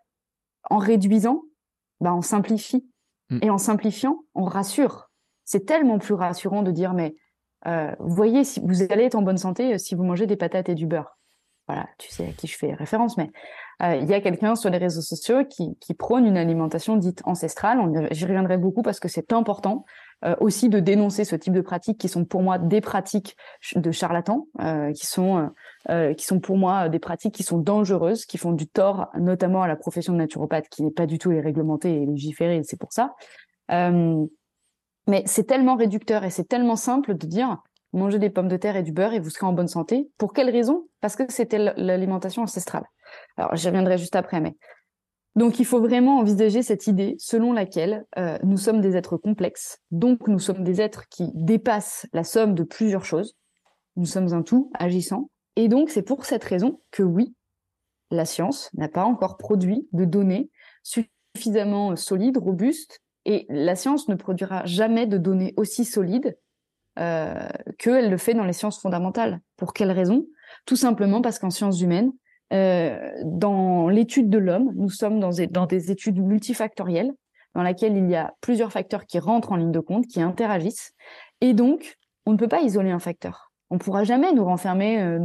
en 0.72 0.80
réduisant, 0.80 1.44
ben, 2.02 2.16
on 2.16 2.24
simplifie. 2.24 2.84
Mm. 3.30 3.40
Et 3.44 3.50
en 3.52 3.60
simplifiant, 3.60 4.24
on 4.34 4.46
rassure. 4.46 5.12
C'est 5.44 5.68
tellement 5.68 6.00
plus 6.00 6.16
rassurant 6.16 6.64
de 6.64 6.72
dire, 6.72 6.96
mais 6.96 7.16
vous 7.66 8.16
voyez, 8.16 8.44
si 8.44 8.60
vous 8.64 8.84
allez 8.84 9.06
être 9.06 9.16
en 9.16 9.22
bonne 9.22 9.38
santé 9.38 9.74
euh, 9.74 9.78
si 9.78 9.96
vous 9.96 10.04
mangez 10.04 10.28
des 10.28 10.36
patates 10.36 10.70
et 10.70 10.76
du 10.76 10.86
beurre. 10.86 11.18
voilà, 11.68 11.88
tu 11.98 12.10
sais 12.12 12.28
à 12.28 12.32
qui 12.32 12.48
je 12.48 12.58
fais 12.58 12.74
référence, 12.74 13.18
mais 13.18 13.32
euh, 13.82 13.96
il 13.96 14.08
y 14.08 14.14
a 14.14 14.22
quelqu'un 14.22 14.56
sur 14.56 14.70
les 14.70 14.78
réseaux 14.78 15.02
sociaux 15.02 15.44
qui, 15.46 15.76
prône 15.98 16.26
une 16.26 16.38
alimentation 16.38 16.96
dite 16.96 17.22
ancestrale. 17.26 17.80
J'y 18.12 18.26
reviendrai 18.26 18.58
beaucoup 18.58 18.82
parce 18.82 19.00
que 19.00 19.08
c'est 19.08 19.34
important 19.34 19.86
euh, 20.24 20.36
aussi 20.40 20.70
de 20.70 20.80
dénoncer 20.80 21.26
ce 21.26 21.36
type 21.36 21.54
de 21.54 21.62
pratiques 21.62 21.98
qui 21.98 22.08
sont 22.08 22.26
pour 22.26 22.42
moi 22.42 22.58
des 22.58 22.82
pratiques 22.82 23.36
de 23.76 23.92
charlatans, 23.92 24.48
euh, 24.62 24.92
qui 24.94 25.06
sont 25.06 25.50
qui 26.18 26.26
sont 26.26 26.40
pour 26.40 26.58
moi 26.58 26.90
des 26.90 26.98
pratiques 26.98 27.36
qui 27.36 27.44
sont 27.44 27.60
dangereuses, 27.60 28.26
qui 28.26 28.40
font 28.40 28.54
du 28.54 28.68
tort 28.68 29.08
notamment 29.20 29.62
à 29.62 29.68
la 29.68 29.76
profession 29.76 30.14
de 30.14 30.18
naturopathe 30.18 30.68
qui 30.68 30.82
n'est 30.82 30.90
pas 30.90 31.06
du 31.06 31.20
tout 31.20 31.30
réglementée 31.30 32.02
et 32.02 32.06
légiférée. 32.08 32.62
C'est 32.64 32.80
pour 32.80 32.92
ça. 32.92 33.14
Mais 35.08 35.24
c'est 35.26 35.46
tellement 35.46 35.76
réducteur 35.76 36.24
et 36.24 36.30
c'est 36.30 36.48
tellement 36.48 36.76
simple 36.76 37.16
de 37.16 37.28
dire 37.28 37.58
mangez 37.94 38.20
des 38.20 38.30
pommes 38.30 38.48
de 38.48 38.58
terre 38.58 38.76
et 38.76 38.84
du 38.84 38.92
beurre 38.92 39.14
et 39.14 39.20
vous 39.20 39.30
serez 39.30 39.46
en 39.46 39.54
bonne 39.54 39.68
santé. 39.68 40.10
Pour 40.18 40.34
quelle 40.34 40.50
raison? 40.50 40.88
Parce 41.02 41.16
que 41.16 41.24
c'était 41.30 41.74
l'alimentation 41.78 42.44
ancestrale. 42.44 42.86
Alors, 43.38 43.56
j'y 43.56 43.68
reviendrai 43.68 43.98
juste 43.98 44.16
après, 44.16 44.42
mais 44.42 44.56
donc 45.36 45.60
il 45.60 45.66
faut 45.66 45.80
vraiment 45.80 46.20
envisager 46.20 46.64
cette 46.64 46.88
idée 46.88 47.16
selon 47.20 47.52
laquelle 47.52 48.06
euh, 48.18 48.38
nous 48.44 48.58
sommes 48.58 48.82
des 48.82 48.96
êtres 48.96 49.18
complexes, 49.18 49.80
donc 49.92 50.28
nous 50.28 50.40
sommes 50.40 50.64
des 50.64 50.82
êtres 50.82 51.08
qui 51.10 51.30
dépassent 51.34 52.08
la 52.14 52.24
somme 52.24 52.56
de 52.56 52.64
plusieurs 52.64 53.06
choses. 53.06 53.36
Nous 53.98 54.06
sommes 54.06 54.34
un 54.34 54.44
tout 54.44 54.72
agissant, 54.74 55.30
et 55.56 55.68
donc 55.68 55.90
c'est 55.90 56.04
pour 56.04 56.26
cette 56.26 56.44
raison 56.44 56.82
que 56.92 57.04
oui, 57.04 57.34
la 58.12 58.26
science 58.26 58.70
n'a 58.74 58.88
pas 58.88 59.04
encore 59.04 59.38
produit 59.38 59.88
de 59.92 60.06
données 60.06 60.50
suffisamment 60.84 61.96
solides, 61.96 62.38
robustes, 62.38 63.02
et 63.26 63.46
la 63.50 63.76
science 63.76 64.08
ne 64.08 64.16
produira 64.16 64.66
jamais 64.66 65.08
de 65.08 65.18
données 65.18 65.54
aussi 65.58 65.86
solides 65.86 66.38
euh, 67.00 67.48
qu'elle 67.78 68.10
le 68.10 68.18
fait 68.18 68.34
dans 68.34 68.46
les 68.46 68.54
sciences 68.54 68.80
fondamentales. 68.80 69.40
Pour 69.58 69.74
quelle 69.74 69.92
raison? 69.92 70.26
Tout 70.66 70.76
simplement 70.76 71.22
parce 71.22 71.40
qu'en 71.40 71.50
sciences 71.50 71.82
humaines, 71.82 72.12
euh, 72.54 73.12
dans 73.24 73.90
l'étude 73.90 74.30
de 74.30 74.38
l'homme, 74.38 74.72
nous 74.76 74.90
sommes 74.90 75.20
dans 75.20 75.66
des, 75.66 75.92
études 75.92 76.20
multifactorielles 76.20 77.12
dans 77.56 77.64
laquelle 77.64 77.98
il 77.98 78.10
y 78.10 78.16
a 78.16 78.34
plusieurs 78.42 78.72
facteurs 78.72 79.06
qui 79.06 79.18
rentrent 79.18 79.52
en 79.52 79.56
ligne 79.56 79.72
de 79.72 79.80
compte, 79.80 80.08
qui 80.08 80.22
interagissent. 80.22 80.92
Et 81.42 81.54
donc, 81.54 81.96
on 82.26 82.34
ne 82.34 82.38
peut 82.38 82.48
pas 82.48 82.62
isoler 82.62 82.92
un 82.92 83.00
facteur. 83.00 83.52
On 83.70 83.76
ne 83.76 83.80
pourra 83.80 84.04
jamais 84.04 84.34
nous 84.34 84.46
renfermer 84.46 85.02
euh, 85.02 85.20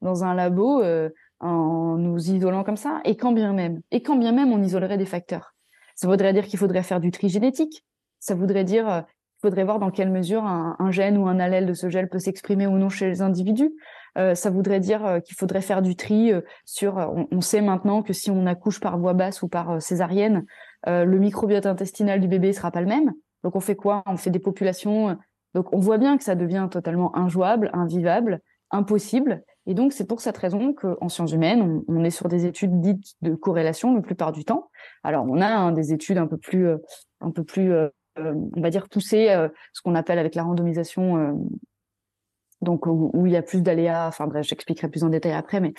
dans 0.00 0.24
un 0.24 0.34
labo 0.34 0.80
euh, 0.80 1.10
en 1.40 1.96
nous 1.96 2.30
isolant 2.30 2.64
comme 2.64 2.76
ça. 2.76 3.00
Et 3.04 3.16
quand 3.16 3.32
bien 3.32 3.52
même, 3.52 3.80
et 3.90 4.02
quand 4.02 4.16
bien 4.16 4.32
même 4.32 4.52
on 4.52 4.62
isolerait 4.62 4.98
des 4.98 5.06
facteurs. 5.06 5.54
Ça 6.00 6.08
voudrait 6.08 6.32
dire 6.32 6.46
qu'il 6.46 6.58
faudrait 6.58 6.82
faire 6.82 6.98
du 6.98 7.10
tri 7.10 7.28
génétique. 7.28 7.84
Ça 8.20 8.34
voudrait 8.34 8.64
dire 8.64 9.04
il 9.42 9.48
faudrait 9.48 9.64
voir 9.64 9.78
dans 9.78 9.90
quelle 9.90 10.10
mesure 10.10 10.44
un, 10.44 10.90
gène 10.90 11.18
ou 11.18 11.26
un 11.26 11.38
allèle 11.38 11.66
de 11.66 11.74
ce 11.74 11.90
gène 11.90 12.08
peut 12.08 12.18
s'exprimer 12.18 12.66
ou 12.66 12.78
non 12.78 12.88
chez 12.88 13.06
les 13.06 13.20
individus. 13.20 13.70
Euh, 14.16 14.34
ça 14.34 14.48
voudrait 14.48 14.80
dire 14.80 15.04
euh, 15.04 15.20
qu'il 15.20 15.36
faudrait 15.36 15.60
faire 15.60 15.82
du 15.82 15.94
tri 15.94 16.32
euh, 16.32 16.40
sur. 16.64 16.96
On, 17.30 17.40
sait 17.42 17.60
maintenant 17.60 18.02
que 18.02 18.14
si 18.14 18.30
on 18.30 18.46
accouche 18.46 18.80
par 18.80 18.98
voie 18.98 19.12
basse 19.12 19.42
ou 19.42 19.48
par 19.48 19.80
césarienne, 19.82 20.44
le 20.86 21.18
microbiote 21.18 21.66
intestinal 21.66 22.20
du 22.20 22.28
bébé 22.28 22.54
sera 22.54 22.70
pas 22.70 22.80
le 22.80 22.86
même. 22.86 23.12
Donc 23.44 23.56
on 23.56 23.60
fait 23.60 23.76
quoi? 23.76 24.02
On 24.06 24.16
fait 24.16 24.30
des 24.30 24.38
populations. 24.38 25.18
Donc 25.54 25.70
on 25.74 25.78
voit 25.78 25.98
bien 25.98 26.16
que 26.16 26.24
ça 26.24 26.34
devient 26.34 26.68
totalement 26.70 27.14
injouable, 27.14 27.70
invivable, 27.74 28.40
impossible. 28.70 29.42
Et 29.66 29.74
donc 29.74 29.92
c'est 29.92 30.06
pour 30.06 30.20
cette 30.20 30.38
raison 30.38 30.72
qu'en 30.72 31.08
sciences 31.08 31.32
humaines, 31.32 31.82
on, 31.86 32.04
est 32.04 32.10
sur 32.10 32.28
des 32.28 32.46
études 32.46 32.80
dites 32.80 33.14
de 33.22 33.34
corrélation 33.34 33.94
la 33.94 34.00
plupart 34.00 34.32
du 34.32 34.44
temps. 34.44 34.70
Alors 35.04 35.26
on 35.28 35.40
a 35.40 35.46
hein, 35.46 35.72
des 35.72 35.92
études 35.92 36.18
un 36.18 36.26
peu 36.26 36.38
plus, 36.38 36.68
un 37.20 37.30
peu 37.30 37.44
plus, 37.44 37.72
on 38.16 38.60
va 38.60 38.70
dire 38.70 38.88
poussées, 38.88 39.28
ce 39.72 39.82
qu'on 39.82 39.94
appelle 39.94 40.18
avec 40.18 40.34
la 40.34 40.44
randomisation 40.44 41.36
donc 42.62 42.86
où, 42.86 43.26
il 43.26 43.32
y 43.32 43.36
a 43.36 43.42
plus 43.42 43.62
d'aléas. 43.62 44.08
Enfin 44.08 44.26
bref, 44.26 44.46
j'expliquerai 44.46 44.88
plus 44.88 45.04
en 45.04 45.08
détail 45.08 45.32
après, 45.32 45.60
mais 45.60 45.72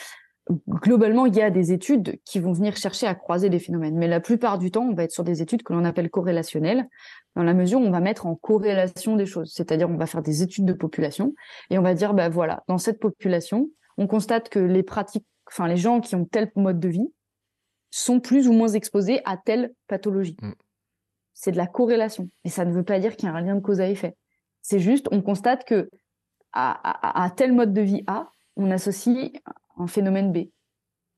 globalement, 0.69 1.25
il 1.25 1.35
y 1.35 1.41
a 1.41 1.49
des 1.49 1.71
études 1.71 2.19
qui 2.25 2.39
vont 2.39 2.51
venir 2.51 2.75
chercher 2.75 3.07
à 3.07 3.15
croiser 3.15 3.49
des 3.49 3.59
phénomènes. 3.59 3.97
Mais 3.97 4.07
la 4.07 4.19
plupart 4.19 4.57
du 4.57 4.71
temps, 4.71 4.87
on 4.89 4.93
va 4.93 5.03
être 5.03 5.11
sur 5.11 5.23
des 5.23 5.41
études 5.41 5.63
que 5.63 5.73
l'on 5.73 5.85
appelle 5.85 6.09
corrélationnelles, 6.09 6.87
dans 7.35 7.43
la 7.43 7.53
mesure 7.53 7.79
où 7.79 7.83
on 7.83 7.91
va 7.91 7.99
mettre 7.99 8.25
en 8.25 8.35
corrélation 8.35 9.15
des 9.15 9.25
choses. 9.25 9.53
C'est-à-dire, 9.53 9.89
on 9.89 9.97
va 9.97 10.05
faire 10.05 10.21
des 10.21 10.43
études 10.43 10.65
de 10.65 10.73
population 10.73 11.33
et 11.69 11.77
on 11.77 11.81
va 11.81 11.93
dire, 11.93 12.13
bah 12.13 12.29
voilà, 12.29 12.63
dans 12.67 12.77
cette 12.77 12.99
population, 12.99 13.69
on 13.97 14.07
constate 14.07 14.49
que 14.49 14.59
les 14.59 14.83
pratiques, 14.83 15.25
enfin 15.47 15.67
les 15.67 15.77
gens 15.77 16.01
qui 16.01 16.15
ont 16.15 16.25
tel 16.25 16.51
mode 16.55 16.79
de 16.79 16.89
vie 16.89 17.13
sont 17.91 18.19
plus 18.19 18.47
ou 18.47 18.53
moins 18.53 18.69
exposés 18.69 19.21
à 19.25 19.37
telle 19.37 19.73
pathologie. 19.87 20.37
Mm. 20.41 20.53
C'est 21.33 21.51
de 21.51 21.57
la 21.57 21.67
corrélation. 21.67 22.29
Et 22.43 22.49
ça 22.49 22.65
ne 22.65 22.71
veut 22.71 22.83
pas 22.83 22.99
dire 22.99 23.15
qu'il 23.15 23.27
y 23.27 23.31
a 23.31 23.35
un 23.35 23.41
lien 23.41 23.55
de 23.55 23.61
cause 23.61 23.81
à 23.81 23.89
effet. 23.89 24.15
C'est 24.61 24.79
juste, 24.79 25.07
on 25.11 25.21
constate 25.21 25.65
que 25.65 25.89
à, 26.53 27.31
tel 27.35 27.53
mode 27.53 27.73
de 27.73 27.81
vie 27.81 28.03
A, 28.07 28.29
on 28.57 28.71
associe 28.71 29.31
un 29.77 29.87
phénomène 29.87 30.31
B. 30.31 30.49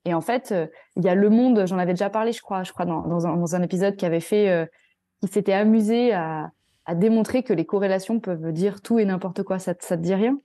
Et 0.06 0.14
en 0.14 0.22
fait, 0.22 0.52
euh, 0.52 0.68
il 0.96 1.04
y 1.04 1.10
a 1.10 1.16
Le 1.16 1.30
Monde, 1.30 1.66
j'en 1.66 1.80
avais 1.80 1.94
déjà 1.94 2.10
parlé, 2.10 2.32
je 2.32 2.42
crois, 2.42 2.64
je 2.64 2.72
crois 2.72 2.86
dans, 2.86 3.56
un, 3.56 3.62
épisode 3.64 3.96
qui 3.96 4.06
avait 4.06 4.20
fait, 4.20 4.50
euh, 4.50 4.66
qui 5.24 5.32
s'était 5.32 5.54
amusé 5.54 6.14
à, 6.14 6.52
démontrer 6.96 7.44
que 7.44 7.54
les 7.54 7.64
corrélations 7.64 8.20
peuvent 8.20 8.52
dire 8.52 8.82
tout 8.82 9.00
et 9.00 9.06
n'importe 9.06 9.42
quoi. 9.44 9.58
Ça, 9.58 9.74
ça 9.80 9.96
te 9.96 10.02
dit 10.02 10.14
rien? 10.14 10.38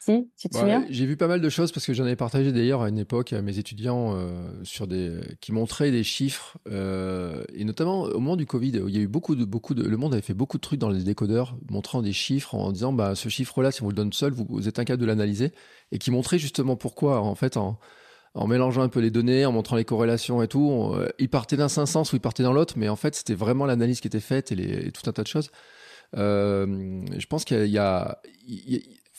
Si, 0.00 0.30
tu 0.38 0.50
te 0.50 0.56
souviens? 0.58 0.84
J'ai 0.90 1.06
vu 1.06 1.16
pas 1.16 1.28
mal 1.28 1.40
de 1.40 1.48
choses 1.48 1.72
parce 1.72 1.86
que 1.86 1.94
j'en 1.94 2.04
avais 2.04 2.14
partagé 2.14 2.52
d'ailleurs 2.52 2.82
à 2.82 2.90
une 2.90 2.98
époque 2.98 3.32
à 3.32 3.40
mes 3.40 3.58
étudiants 3.58 4.14
euh, 4.14 4.50
sur 4.64 4.86
des 4.86 5.18
qui 5.40 5.52
montraient 5.52 5.90
des 5.90 6.04
chiffres 6.04 6.58
euh, 6.70 7.42
et 7.54 7.64
notamment 7.64 8.02
au 8.02 8.20
moment 8.20 8.36
du 8.36 8.44
Covid, 8.44 8.82
il 8.86 8.94
y 8.94 8.98
a 8.98 9.00
eu 9.00 9.08
beaucoup 9.08 9.34
de 9.34 9.46
beaucoup 9.46 9.72
de 9.72 9.82
le 9.82 9.96
monde 9.96 10.12
avait 10.12 10.22
fait 10.22 10.34
beaucoup 10.34 10.58
de 10.58 10.62
trucs 10.62 10.78
dans 10.78 10.90
les 10.90 11.02
décodeurs 11.02 11.56
montrant 11.70 12.02
des 12.02 12.12
chiffres 12.12 12.54
en 12.54 12.70
disant 12.70 12.92
bah 12.92 13.14
ce 13.14 13.30
chiffre-là 13.30 13.72
si 13.72 13.82
on 13.82 13.86
vous 13.86 13.90
le 13.90 13.96
donne 13.96 14.12
seul, 14.12 14.32
vous, 14.32 14.68
êtes 14.68 14.78
incapable 14.78 15.00
de 15.00 15.06
l'analyser 15.06 15.52
et 15.90 15.98
qui 15.98 16.10
montrait 16.10 16.38
justement 16.38 16.76
pourquoi 16.76 17.22
en 17.22 17.34
fait 17.34 17.56
en 17.56 17.78
en 18.34 18.46
mélangeant 18.46 18.82
un 18.82 18.88
peu 18.88 19.00
les 19.00 19.10
données, 19.10 19.46
en 19.46 19.52
montrant 19.52 19.76
les 19.76 19.84
corrélations 19.84 20.42
et 20.42 20.48
tout, 20.48 20.92
euh, 20.94 21.08
il 21.18 21.28
partait 21.28 21.56
d'un 21.56 21.68
sens 21.68 22.12
ou 22.12 22.16
il 22.16 22.20
partait 22.20 22.42
dans 22.42 22.52
l'autre, 22.52 22.74
mais 22.76 22.88
en 22.88 22.96
fait 22.96 23.14
c'était 23.14 23.34
vraiment 23.34 23.66
l'analyse 23.66 24.00
qui 24.00 24.06
était 24.06 24.20
faite 24.20 24.52
et, 24.52 24.92
tout 24.92 25.08
un 25.08 25.12
tas 25.12 25.22
de 25.22 25.28
choses. 25.28 25.50
je 26.14 27.26
pense 27.26 27.44
qu'il 27.44 27.66
y 27.66 27.78
a, 27.78 28.20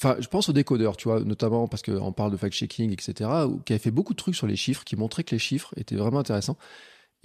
Enfin, 0.01 0.15
je 0.21 0.29
pense 0.29 0.47
aux 0.47 0.53
décodeurs, 0.53 0.95
tu 0.95 1.09
vois, 1.09 1.19
notamment 1.19 1.67
parce 1.67 1.81
qu'on 1.81 2.13
parle 2.13 2.31
de 2.31 2.37
fact-checking, 2.37 2.93
etc., 2.93 3.29
qui 3.65 3.73
avait 3.73 3.81
fait 3.81 3.91
beaucoup 3.91 4.13
de 4.13 4.17
trucs 4.17 4.35
sur 4.35 4.47
les 4.47 4.55
chiffres, 4.55 4.85
qui 4.85 4.95
montraient 4.95 5.25
que 5.25 5.35
les 5.35 5.39
chiffres 5.39 5.73
étaient 5.75 5.97
vraiment 5.97 6.19
intéressants 6.19 6.57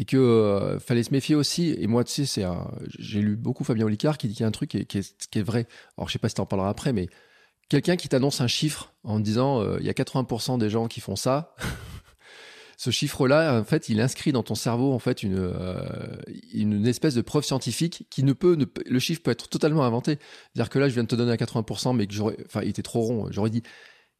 et 0.01 0.05
que 0.05 0.16
euh, 0.16 0.81
fallait 0.81 1.05
se 1.05 1.12
méfier 1.12 1.37
aussi. 1.37 1.77
Et 1.79 1.87
moi, 1.87 2.03
tu 2.03 2.27
sais, 2.27 2.44
j'ai 2.99 3.20
lu 3.20 3.37
beaucoup 3.37 3.62
Fabien 3.62 3.85
Olicard 3.87 4.18
qui 4.18 4.27
dit 4.27 4.35
qu'il 4.35 4.42
y 4.42 4.44
a 4.44 4.49
un 4.49 4.51
truc 4.51 4.70
qui 4.70 4.79
est, 4.79 4.87
qui 4.87 5.38
est, 5.38 5.42
vrai. 5.42 5.68
Alors, 5.97 6.09
je 6.09 6.14
sais 6.14 6.18
pas 6.18 6.29
si 6.29 6.35
tu 6.35 6.40
en 6.40 6.47
parleras 6.47 6.68
après, 6.68 6.92
mais 6.92 7.07
quelqu'un 7.68 7.96
qui 7.96 8.09
t'annonce 8.09 8.40
un 8.40 8.46
chiffre 8.46 8.92
en 9.03 9.20
disant 9.20 9.61
euh, 9.61 9.79
il 9.81 9.87
y 9.87 9.90
a 9.90 9.92
80% 9.92 10.59
des 10.59 10.70
gens 10.70 10.87
qui 10.88 11.00
font 11.00 11.16
ça, 11.16 11.55
ce 12.77 12.90
chiffre-là, 12.90 13.59
en 13.61 13.64
fait, 13.64 13.88
il 13.88 14.00
inscrit 14.00 14.33
dans 14.33 14.42
ton 14.42 14.55
cerveau 14.55 14.92
en 14.92 14.98
fait 14.98 15.22
une, 15.22 15.38
euh, 15.38 16.85
espèce 16.85 17.14
de 17.14 17.22
preuve 17.22 17.44
scientifique 17.44 18.07
qui 18.11 18.22
ne 18.22 18.33
peut, 18.33 18.57
le 18.87 18.98
chiffre 18.98 19.22
peut 19.22 19.31
être 19.31 19.48
totalement 19.48 19.85
inventé. 19.85 20.18
C'est-à-dire 20.53 20.70
que 20.70 20.79
là, 20.79 20.88
je 20.88 20.94
viens 20.94 21.05
de 21.05 21.09
te 21.09 21.14
donner 21.14 21.33
à 21.33 21.37
80%, 21.37 21.96
mais 21.96 22.07
que 22.07 22.14
j'aurais, 22.14 22.37
enfin, 22.46 22.61
il 22.62 22.68
était 22.68 22.83
trop 22.83 23.00
rond. 23.03 23.29
J'aurais 23.31 23.50
dit, 23.50 23.62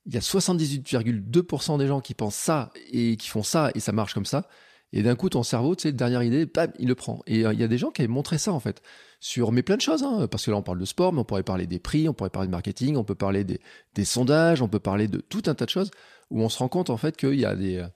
il 0.07 0.14
y 0.14 0.16
a 0.16 0.20
78,2% 0.20 1.78
des 1.78 1.87
gens 1.87 2.00
qui 2.00 2.14
pensent 2.14 2.37
ça 2.37 2.72
et 2.92 3.16
qui 3.16 3.28
font 3.28 3.42
ça 3.42 3.70
et 3.74 3.80
ça 3.80 3.92
marche 3.92 4.14
comme 4.14 4.26
ça. 4.26 4.48
Et 4.92 5.03
d'un 5.03 5.16
coup, 5.16 5.29
ton 5.29 5.42
cerveau, 5.42 5.75
tu 5.75 5.83
sais, 5.83 5.92
dernière 5.92 6.23
idée, 6.23 6.47
il 6.79 6.88
le 6.88 6.94
prend. 6.94 7.23
Et 7.27 7.44
euh, 7.44 7.53
il 7.53 7.61
y 7.61 7.64
a 7.64 7.68
des 7.68 7.79
gens 7.79 7.90
qui 7.90 8.03
avaient 8.03 8.09
montré 8.09 8.38
ça, 8.38 8.53
en 8.53 8.61
fait, 8.61 8.81
sur, 9.18 9.51
mais 9.51 9.62
plein 9.62 9.77
de 9.77 9.81
choses, 9.81 10.05
hein, 10.05 10.29
parce 10.31 10.44
que 10.44 10.51
là, 10.51 10.57
on 10.57 10.62
parle 10.62 10.79
de 10.79 10.85
sport, 10.85 11.12
mais 11.12 11.20
on 11.20 11.25
pourrait 11.25 11.42
parler 11.42 11.66
des 11.66 11.81
prix, 11.81 12.09
on 12.09 12.14
pourrait 12.14 12.31
parler 12.31 12.47
de 12.47 12.53
marketing, 12.53 12.97
on 12.97 13.05
peut 13.05 13.16
parler 13.16 13.42
des, 13.42 13.61
des 13.94 14.05
sondages, 14.05 14.62
on 14.62 14.68
peut 14.68 14.79
parler 14.79 15.09
de 15.09 15.18
tout 15.18 15.42
un 15.47 15.55
tas 15.55 15.64
de 15.64 15.70
choses, 15.70 15.90
où 16.31 16.42
on 16.42 16.49
se 16.49 16.59
rend 16.59 16.68
compte, 16.68 16.90
en 16.90 16.97
fait, 16.97 17.16
qu'il 17.16 17.40
y 17.40 17.44
a 17.44 17.57
des, 17.57 17.79
euh, 17.79 17.88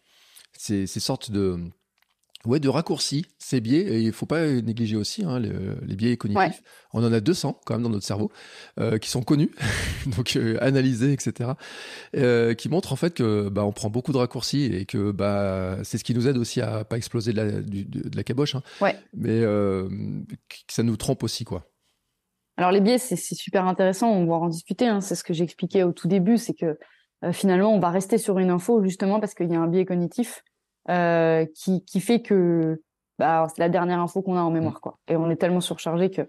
ces, 0.56 0.86
sortes 0.86 1.30
de, 1.30 1.58
ouais, 2.46 2.60
de 2.60 2.68
raccourcis, 2.68 3.26
ces 3.38 3.60
biais, 3.60 3.80
et 3.80 4.00
il 4.00 4.12
faut 4.12 4.26
pas 4.26 4.46
négliger 4.46 4.96
aussi 4.96 5.24
hein, 5.24 5.40
les, 5.40 5.96
biais 5.96 6.16
cognitifs. 6.16 6.62
On 6.92 7.04
en 7.04 7.12
a 7.12 7.20
200 7.20 7.60
quand 7.64 7.74
même 7.74 7.82
dans 7.82 7.90
notre 7.90 8.06
cerveau, 8.06 8.30
euh, 8.78 8.98
qui 8.98 9.10
sont 9.10 9.22
connus, 9.22 9.50
donc 10.16 10.36
euh, 10.36 10.56
analysés, 10.60 11.12
etc., 11.12 11.50
euh, 12.16 12.54
qui 12.54 12.68
montrent 12.68 12.92
en 12.92 12.96
fait 12.96 13.14
que 13.14 13.48
bah, 13.48 13.64
on 13.64 13.72
prend 13.72 13.90
beaucoup 13.90 14.12
de 14.12 14.18
raccourcis 14.18 14.64
et 14.64 14.86
que 14.86 15.10
bah, 15.10 15.78
c'est 15.82 15.98
ce 15.98 16.04
qui 16.04 16.14
nous 16.14 16.28
aide 16.28 16.38
aussi 16.38 16.60
à 16.60 16.84
pas 16.84 16.96
exploser 16.96 17.32
de 17.32 17.36
la, 17.36 17.50
de, 17.50 18.16
la 18.16 18.22
caboche, 18.22 18.54
hein. 18.54 18.62
mais 19.14 19.40
que 19.40 19.92
ça 20.68 20.82
nous 20.82 20.96
trompe 20.96 21.22
aussi, 21.22 21.44
quoi. 21.44 21.64
Alors 22.56 22.72
les 22.72 22.80
biais, 22.80 22.98
c'est 22.98 23.16
super 23.16 23.66
intéressant, 23.66 24.10
on 24.10 24.26
va 24.26 24.34
en 24.34 24.48
discuter, 24.48 24.86
hein. 24.86 25.00
c'est 25.00 25.14
ce 25.14 25.22
que 25.22 25.32
j'expliquais 25.32 25.84
au 25.84 25.92
tout 25.92 26.08
début, 26.08 26.38
c'est 26.38 26.54
que 26.54 26.76
finalement, 27.32 27.72
on 27.72 27.78
va 27.78 27.90
rester 27.90 28.18
sur 28.18 28.38
une 28.38 28.50
info 28.50 28.82
justement 28.82 29.20
parce 29.20 29.34
qu'il 29.34 29.50
y 29.50 29.54
a 29.54 29.60
un 29.60 29.68
biais 29.68 29.84
cognitif 29.84 30.42
euh, 30.88 31.44
qui, 31.54 31.84
qui 31.84 32.00
fait 32.00 32.20
que 32.22 32.80
bah, 33.18 33.46
c'est 33.48 33.60
la 33.60 33.68
dernière 33.68 34.00
info 34.00 34.22
qu'on 34.22 34.36
a 34.36 34.40
en 34.40 34.50
mémoire, 34.50 34.76
mm. 34.76 34.80
quoi. 34.80 34.98
Et 35.08 35.16
on 35.16 35.30
est 35.30 35.36
tellement 35.36 35.60
surchargé 35.60 36.10
que. 36.10 36.22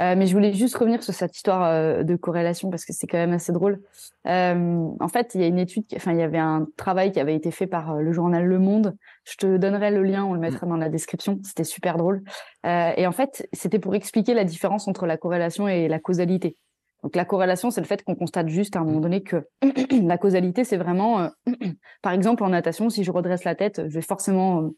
Euh, 0.00 0.16
mais 0.16 0.26
je 0.26 0.34
voulais 0.34 0.52
juste 0.52 0.76
revenir 0.76 1.04
sur 1.04 1.14
cette 1.14 1.36
histoire 1.36 1.62
euh, 1.66 2.02
de 2.02 2.16
corrélation 2.16 2.68
parce 2.68 2.84
que 2.84 2.92
c'est 2.92 3.06
quand 3.06 3.16
même 3.16 3.32
assez 3.32 3.52
drôle. 3.52 3.80
En 4.26 5.08
fait, 5.08 5.36
il 5.36 5.40
y 5.40 5.44
a 5.44 5.46
une 5.46 5.60
étude, 5.60 5.84
enfin, 5.94 6.12
il 6.12 6.18
y 6.18 6.22
avait 6.22 6.38
un 6.38 6.66
travail 6.76 7.12
qui 7.12 7.20
avait 7.20 7.36
été 7.36 7.52
fait 7.52 7.68
par 7.68 7.94
le 7.94 8.12
journal 8.12 8.44
Le 8.44 8.58
Monde. 8.58 8.96
Je 9.24 9.36
te 9.36 9.56
donnerai 9.56 9.92
le 9.92 10.02
lien, 10.02 10.24
on 10.24 10.34
le 10.34 10.40
mettra 10.40 10.66
mm. 10.66 10.70
dans 10.70 10.76
la 10.76 10.88
description. 10.88 11.38
C'était 11.44 11.64
super 11.64 11.96
drôle. 11.96 12.22
et 12.64 13.06
en 13.06 13.12
fait, 13.12 13.48
c'était 13.52 13.78
pour 13.78 13.94
expliquer 13.94 14.34
la 14.34 14.44
différence 14.44 14.88
entre 14.88 15.06
la 15.06 15.16
corrélation 15.16 15.68
et 15.68 15.86
la 15.88 16.00
causalité. 16.00 16.56
Donc 17.04 17.16
la 17.16 17.26
corrélation, 17.26 17.70
c'est 17.70 17.82
le 17.82 17.86
fait 17.86 18.02
qu'on 18.02 18.14
constate 18.14 18.48
juste 18.48 18.76
à 18.76 18.80
un 18.80 18.84
moment 18.84 19.00
donné 19.00 19.22
que 19.22 19.46
la 20.02 20.16
causalité, 20.16 20.64
c'est 20.64 20.78
vraiment, 20.78 21.30
par 22.02 22.14
exemple, 22.14 22.42
en 22.42 22.48
natation, 22.48 22.88
si 22.88 23.04
je 23.04 23.12
redresse 23.12 23.44
la 23.44 23.54
tête, 23.54 23.82
je 23.86 23.94
vais 23.94 24.02
forcément 24.02 24.70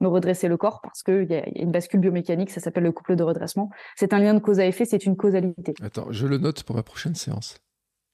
me 0.00 0.08
redresser 0.08 0.48
le 0.48 0.56
corps 0.56 0.80
parce 0.82 1.04
qu'il 1.04 1.30
y, 1.30 1.34
a 1.34 1.48
une 1.54 1.70
bascule 1.70 2.00
biomécanique, 2.00 2.50
ça 2.50 2.60
s'appelle 2.60 2.82
le 2.82 2.90
couple 2.90 3.14
de 3.14 3.22
redressement. 3.22 3.70
C'est 3.96 4.12
un 4.12 4.18
lien 4.18 4.34
de 4.34 4.40
cause 4.40 4.58
à 4.58 4.66
effet, 4.66 4.86
c'est 4.86 5.06
une 5.06 5.16
causalité. 5.16 5.72
Attends, 5.80 6.08
je 6.10 6.26
le 6.26 6.38
note 6.38 6.64
pour 6.64 6.74
ma 6.74 6.82
prochaine 6.82 7.14
séance. 7.14 7.58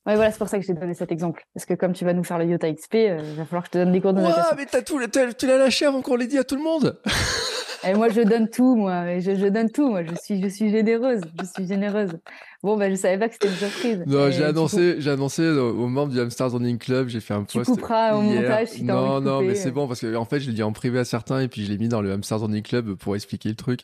Ouais, 0.07 0.17
voilà, 0.17 0.31
c'est 0.31 0.39
pour 0.39 0.49
ça 0.49 0.59
que 0.59 0.67
j'ai 0.67 0.75
donné 0.75 0.93
cet 0.93 1.11
exemple. 1.11 1.43
Parce 1.55 1.65
que 1.65 1.73
comme 1.73 1.95
tu 1.95 2.05
vas 2.05 2.13
nous 2.13 2.25
faire 2.25 2.39
le 2.39 2.45
Yota 2.45 2.71
XP, 2.71 2.95
euh, 2.95 3.21
il 3.23 3.37
va 3.37 3.47
falloir 3.47 3.63
que 3.63 3.69
je 3.69 3.73
te 3.73 3.79
donne 3.79 3.93
des 3.93 4.03
cours 4.03 4.13
de 4.13 4.21
natation. 4.21 4.57
mais 4.59 4.67
t'as 4.67 4.83
tout, 4.83 5.01
tu 5.39 5.47
l'as 5.47 5.57
lâché 5.57 5.87
avant 5.87 6.03
qu'on 6.03 6.17
l'ait 6.17 6.27
dit 6.27 6.37
à 6.37 6.45
tout 6.45 6.57
le 6.57 6.63
monde. 6.63 7.01
Et 7.87 7.95
moi, 7.95 8.09
je 8.09 8.23
donne 8.23 8.49
tout, 8.49 8.77
moi. 8.77 9.19
Je, 9.19 9.35
je 9.35 9.47
donne 9.47 9.71
tout, 9.71 9.91
moi. 9.91 10.03
Je 10.03 10.15
suis, 10.23 10.43
je 10.43 10.49
suis 10.49 10.71
généreuse. 10.71 11.21
Je 11.39 11.45
suis 11.45 11.67
généreuse. 11.67 12.19
Bon, 12.65 12.79
ben, 12.79 12.91
je 12.91 12.97
savais 12.97 13.19
pas 13.19 13.29
que 13.29 13.35
c'était 13.35 13.49
une 13.49 13.57
surprise. 13.57 14.03
Non, 14.07 14.31
j'ai 14.31 14.43
annoncé, 14.43 14.97
j'ai 14.99 15.11
annoncé 15.11 15.47
aux 15.47 15.87
membres 15.87 16.11
du 16.11 16.19
Hamsters 16.19 16.51
Running 16.51 16.79
Club, 16.79 17.09
j'ai 17.09 17.21
fait 17.21 17.35
un 17.35 17.45
post. 17.45 17.67
Tu 17.67 17.73
couperas 17.73 18.15
au 18.15 18.23
montage 18.23 18.69
si 18.69 18.85
Non, 18.85 19.21
non, 19.21 19.43
mais 19.43 19.55
c'est 19.55 19.71
bon 19.71 19.87
parce 19.87 20.01
que 20.01 20.17
en 20.17 20.25
fait, 20.25 20.41
je 20.41 20.49
l'ai 20.49 20.55
dit 20.55 20.63
en 20.63 20.73
privé 20.73 20.99
à 20.99 21.05
certains 21.05 21.41
et 21.41 21.49
puis 21.49 21.67
je 21.67 21.71
l'ai 21.71 21.77
mis 21.77 21.89
dans 21.89 22.01
le 22.01 22.11
Hamsters 22.13 22.41
Running 22.41 22.63
Club 22.63 22.95
pour 22.95 23.17
expliquer 23.17 23.51
le 23.51 23.55
truc. 23.55 23.81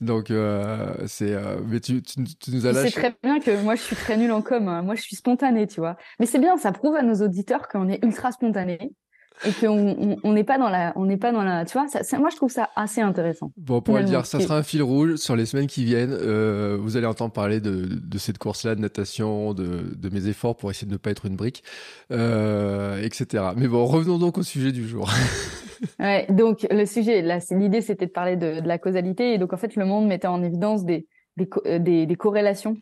Donc, 0.00 0.32
euh, 0.32 0.92
c'est, 1.06 1.34
euh, 1.34 1.58
mais 1.68 1.78
tu, 1.78 2.02
tu, 2.02 2.24
tu, 2.24 2.50
nous 2.50 2.66
as 2.66 2.72
lâché. 2.72 2.90
C'est 2.90 3.00
très 3.00 3.14
bien 3.22 3.38
que 3.38 3.62
moi, 3.62 3.76
je 3.76 3.82
suis 3.82 3.94
très 3.94 4.16
nulle 4.16 4.32
en 4.32 4.42
com. 4.42 4.66
Hein. 4.66 4.82
Moi, 4.82 4.96
je 4.96 5.02
suis 5.02 5.14
spontanée, 5.14 5.68
tu 5.68 5.78
vois. 5.78 5.96
Mais 6.18 6.26
c'est 6.26 6.40
bien, 6.40 6.56
ça 6.56 6.72
prouve 6.72 6.96
à 6.96 7.02
nos 7.02 7.24
auditeurs 7.24 7.68
qu'on 7.68 7.88
est 7.88 8.04
ultra 8.04 8.32
spontané 8.32 8.90
et 9.44 9.52
qu'on 9.52 10.18
on 10.22 10.32
n'est 10.32 10.44
pas 10.44 10.58
dans 10.58 10.68
la 10.68 10.92
on 10.96 11.04
n'est 11.04 11.16
pas 11.16 11.32
dans 11.32 11.42
la 11.42 11.64
tu 11.64 11.72
vois 11.78 11.86
ça, 11.88 12.18
moi 12.18 12.30
je 12.30 12.36
trouve 12.36 12.50
ça 12.50 12.70
assez 12.76 13.00
intéressant. 13.00 13.52
Bon 13.56 13.80
pour 13.80 13.96
le 13.96 14.04
dire 14.04 14.24
ça 14.26 14.40
sera 14.40 14.56
un 14.56 14.62
fil 14.62 14.82
rouge 14.82 15.16
sur 15.16 15.36
les 15.36 15.46
semaines 15.46 15.66
qui 15.66 15.84
viennent. 15.84 16.16
Euh, 16.18 16.78
vous 16.80 16.96
allez 16.96 17.06
entendre 17.06 17.32
parler 17.32 17.60
de, 17.60 17.86
de 17.86 18.18
cette 18.18 18.38
course 18.38 18.64
là 18.64 18.74
de 18.74 18.80
natation 18.80 19.52
de, 19.54 19.94
de 19.94 20.08
mes 20.08 20.28
efforts 20.28 20.56
pour 20.56 20.70
essayer 20.70 20.86
de 20.86 20.92
ne 20.92 20.98
pas 20.98 21.10
être 21.10 21.26
une 21.26 21.36
brique 21.36 21.62
euh, 22.12 23.02
etc 23.02 23.44
mais 23.56 23.68
bon 23.68 23.84
revenons 23.84 24.18
donc 24.18 24.38
au 24.38 24.42
sujet 24.42 24.72
du 24.72 24.86
jour. 24.86 25.10
Ouais 25.98 26.26
donc 26.30 26.66
le 26.70 26.86
sujet 26.86 27.20
là 27.20 27.38
l'idée 27.50 27.82
c'était 27.82 28.06
de 28.06 28.10
parler 28.10 28.36
de, 28.36 28.60
de, 28.60 28.66
la 28.66 28.78
causalité. 28.78 29.34
Et 29.34 29.38
donc 29.38 29.52
en 29.52 29.58
fait 29.58 29.76
le 29.76 29.84
monde 29.84 30.06
mettait 30.06 30.26
en 30.26 30.42
évidence 30.42 30.86
des 30.86 31.06
des, 31.36 31.48
euh, 31.66 31.78
des, 31.78 32.06
des 32.06 32.16
corrélations. 32.16 32.78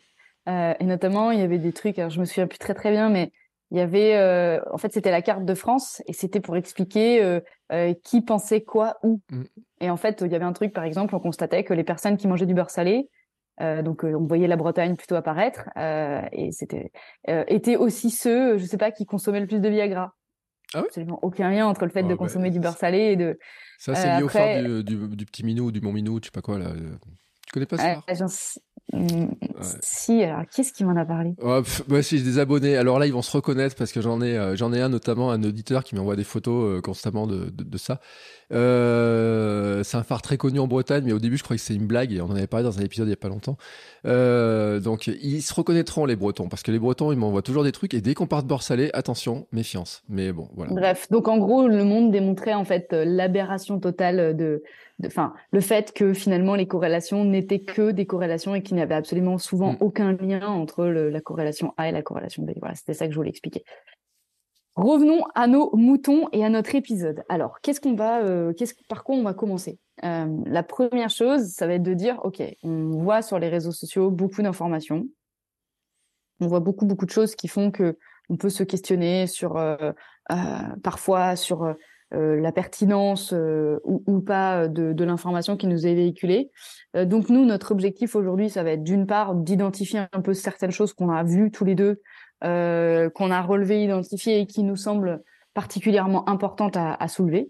Euh, 0.47 0.73
et 0.79 0.85
notamment 0.85 1.31
il 1.31 1.39
y 1.39 1.43
avait 1.43 1.57
des 1.57 1.73
trucs 1.73 1.97
alors 1.99 2.11
je 2.11 2.19
me 2.19 2.25
souviens 2.25 2.47
plus 2.47 2.59
très 2.59 2.75
très 2.75 2.91
bien 2.91 3.09
mais 3.09 3.31
il 3.71 3.77
y 3.77 3.81
avait, 3.81 4.15
euh, 4.15 4.59
en 4.71 4.77
fait, 4.77 4.93
c'était 4.93 5.11
la 5.11 5.21
carte 5.21 5.43
de 5.43 5.53
France 5.55 6.01
et 6.07 6.13
c'était 6.13 6.39
pour 6.39 6.55
expliquer 6.55 7.23
euh, 7.23 7.39
euh, 7.71 7.93
qui 8.03 8.21
pensait 8.21 8.61
quoi 8.61 8.97
où. 9.03 9.21
Mm. 9.31 9.43
Et 9.81 9.89
en 9.89 9.97
fait, 9.97 10.21
il 10.25 10.31
y 10.31 10.35
avait 10.35 10.45
un 10.45 10.53
truc, 10.53 10.71
par 10.71 10.83
exemple, 10.83 11.15
on 11.15 11.19
constatait 11.19 11.63
que 11.63 11.73
les 11.73 11.83
personnes 11.83 12.17
qui 12.17 12.27
mangeaient 12.27 12.45
du 12.45 12.53
beurre 12.53 12.69
salé, 12.69 13.09
donc 13.59 14.03
on 14.03 14.25
voyait 14.25 14.47
la 14.47 14.57
Bretagne 14.57 14.97
plutôt 14.97 15.15
apparaître, 15.15 15.69
et 16.33 16.51
c'était 16.51 16.91
étaient 17.25 17.77
aussi 17.77 18.09
ceux, 18.09 18.57
je 18.57 18.65
sais 18.65 18.77
pas, 18.77 18.91
qui 18.91 19.05
consommaient 19.05 19.39
le 19.39 19.47
plus 19.47 19.61
de 19.61 19.69
Viagra. 19.69 20.13
Ah 20.73 20.79
oui 20.79 20.87
Absolument 20.87 21.19
aucun 21.21 21.51
lien 21.51 21.65
entre 21.65 21.85
le 21.85 21.91
fait 21.91 22.03
de 22.03 22.09
bah, 22.09 22.17
consommer 22.17 22.49
du 22.49 22.59
beurre 22.59 22.77
salé 22.77 22.97
et 22.97 23.15
de. 23.15 23.39
Ça, 23.77 23.95
c'est 23.95 24.17
lié 24.17 24.23
au 24.23 24.27
phare 24.27 24.61
du, 24.61 24.83
du, 24.83 25.25
petit 25.25 25.45
minou, 25.45 25.71
du 25.71 25.79
mon 25.79 25.93
minou, 25.93 26.19
tu 26.19 26.27
sais 26.27 26.31
pas 26.31 26.41
quoi 26.41 26.57
là. 26.59 26.71
Tu 27.45 27.53
connais 27.53 27.65
pas 27.65 27.77
ça 27.77 28.01
Si, 29.81 30.23
alors 30.23 30.45
qui 30.45 30.61
est-ce 30.61 30.71
qui 30.71 30.83
m'en 30.83 30.95
a 30.95 31.05
parlé? 31.05 31.33
Oh, 31.41 31.61
Moi, 31.87 32.03
si 32.03 32.17
j'ai 32.17 32.23
des 32.23 32.39
abonnés. 32.39 32.77
Alors 32.77 32.99
là, 32.99 33.07
ils 33.07 33.13
vont 33.13 33.23
se 33.23 33.35
reconnaître 33.35 33.75
parce 33.75 33.91
que 33.91 33.99
j'en 33.99 34.21
ai, 34.21 34.37
euh, 34.37 34.55
j'en 34.55 34.71
ai 34.73 34.81
un 34.81 34.89
notamment, 34.89 35.31
un 35.31 35.43
auditeur 35.43 35.83
qui 35.83 35.95
m'envoie 35.95 36.15
des 36.15 36.23
photos 36.23 36.77
euh, 36.77 36.81
constamment 36.81 37.25
de, 37.25 37.49
de, 37.49 37.63
de 37.63 37.77
ça. 37.77 37.99
Euh, 38.53 39.83
c'est 39.83 39.97
un 39.97 40.03
phare 40.03 40.21
très 40.21 40.37
connu 40.37 40.59
en 40.59 40.67
Bretagne, 40.67 41.03
mais 41.05 41.13
au 41.13 41.19
début, 41.19 41.37
je 41.37 41.43
croyais 41.43 41.57
que 41.57 41.65
c'était 41.65 41.79
une 41.79 41.87
blague 41.87 42.13
et 42.13 42.21
on 42.21 42.25
en 42.25 42.35
avait 42.35 42.47
parlé 42.47 42.63
dans 42.63 42.77
un 42.77 42.83
épisode 42.83 43.07
il 43.07 43.11
y 43.11 43.13
a 43.13 43.17
pas 43.17 43.29
longtemps. 43.29 43.57
Donc, 44.03 45.07
ils 45.07 45.41
se 45.41 45.53
reconnaîtront 45.53 46.05
les 46.05 46.15
Bretons 46.15 46.47
parce 46.47 46.61
que 46.61 46.71
les 46.71 46.79
Bretons, 46.79 47.11
ils 47.11 47.17
m'envoient 47.17 47.41
toujours 47.41 47.63
des 47.63 47.71
trucs 47.71 47.93
et 47.95 48.01
dès 48.01 48.13
qu'on 48.13 48.27
part 48.27 48.43
de 48.43 48.47
bord 48.47 48.61
salé, 48.61 48.91
attention, 48.93 49.47
méfiance. 49.51 50.03
Mais 50.09 50.31
bon, 50.31 50.47
voilà. 50.55 50.73
Bref, 50.73 51.07
donc 51.09 51.27
en 51.27 51.37
gros, 51.39 51.67
le 51.67 51.83
monde 51.83 52.11
démontrait 52.11 52.53
en 52.53 52.65
fait 52.65 52.89
l'aberration 52.91 53.79
totale 53.79 54.37
de 54.37 54.61
enfin, 55.03 55.33
le 55.51 55.61
fait 55.61 55.91
que 55.93 56.13
finalement 56.13 56.55
les 56.55 56.67
corrélations 56.67 57.25
n'étaient 57.25 57.59
que 57.59 57.91
des 57.91 58.05
corrélations 58.05 58.55
et 58.55 58.63
qu'il 58.63 58.75
n'y 58.75 58.81
avait 58.81 58.95
absolument 58.95 59.37
souvent 59.37 59.73
mm. 59.73 59.77
aucun 59.81 60.13
lien 60.13 60.47
entre 60.47 60.85
la 60.85 61.21
corrélation 61.21 61.73
A 61.77 61.89
et 61.89 61.91
la 61.91 62.01
corrélation 62.01 62.43
B. 62.43 62.51
Voilà, 62.59 62.75
c'était 62.75 62.93
ça 62.93 63.05
que 63.05 63.11
je 63.11 63.17
voulais 63.17 63.29
expliquer. 63.29 63.63
Revenons 64.75 65.23
à 65.35 65.47
nos 65.47 65.73
moutons 65.75 66.27
et 66.33 66.43
à 66.43 66.49
notre 66.49 66.75
épisode. 66.75 67.23
Alors, 67.29 67.61
qu'est-ce 67.61 67.79
qu'on 67.79 67.95
va, 67.95 68.21
euh, 68.23 68.51
qu'est-ce, 68.53 68.73
par 68.89 69.05
quoi 69.05 69.15
on 69.15 69.23
va 69.23 69.33
commencer? 69.33 69.79
Euh, 70.03 70.27
La 70.45 70.63
première 70.63 71.09
chose, 71.09 71.47
ça 71.47 71.65
va 71.65 71.75
être 71.75 71.83
de 71.83 71.93
dire, 71.93 72.19
ok, 72.23 72.43
on 72.61 72.89
voit 73.01 73.21
sur 73.21 73.39
les 73.39 73.47
réseaux 73.47 73.71
sociaux 73.71 74.11
beaucoup 74.11 74.41
d'informations, 74.41 75.07
on 76.41 76.47
voit 76.47 76.59
beaucoup 76.59 76.85
beaucoup 76.85 77.05
de 77.05 77.11
choses 77.11 77.35
qui 77.35 77.47
font 77.47 77.71
que 77.71 77.97
on 78.29 78.35
peut 78.35 78.49
se 78.49 78.63
questionner 78.63 79.27
sur, 79.27 79.55
euh, 79.55 79.93
parfois 80.83 81.35
sur 81.37 81.75
euh, 82.13 82.39
la 82.39 82.51
pertinence 82.51 83.33
euh, 83.33 83.79
ou, 83.83 84.21
pas 84.21 84.67
de, 84.67 84.93
de 84.93 85.03
l'information 85.03 85.57
qui 85.57 85.65
nous 85.65 85.87
est 85.87 85.95
véhiculée. 85.95 86.51
Euh, 86.95 87.03
donc 87.03 87.29
nous, 87.29 87.45
notre 87.45 87.71
objectif 87.71 88.15
aujourd'hui, 88.15 88.49
ça 88.49 88.63
va 88.63 88.71
être 88.71 88.83
d'une 88.83 89.07
part 89.07 89.33
d'identifier 89.33 90.01
un 90.11 90.21
peu 90.21 90.33
certaines 90.33 90.71
choses 90.71 90.93
qu'on 90.93 91.09
a 91.09 91.23
vues 91.23 91.49
tous 91.49 91.65
les 91.65 91.75
deux, 91.75 92.01
qu'on 92.41 93.31
a 93.31 93.41
relevées, 93.41 93.83
identifiées 93.83 94.39
et 94.39 94.45
qui 94.45 94.61
nous 94.61 94.75
semblent 94.75 95.23
particulièrement 95.55 96.29
importantes 96.29 96.77
à, 96.77 96.93
à 96.93 97.07
soulever. 97.07 97.49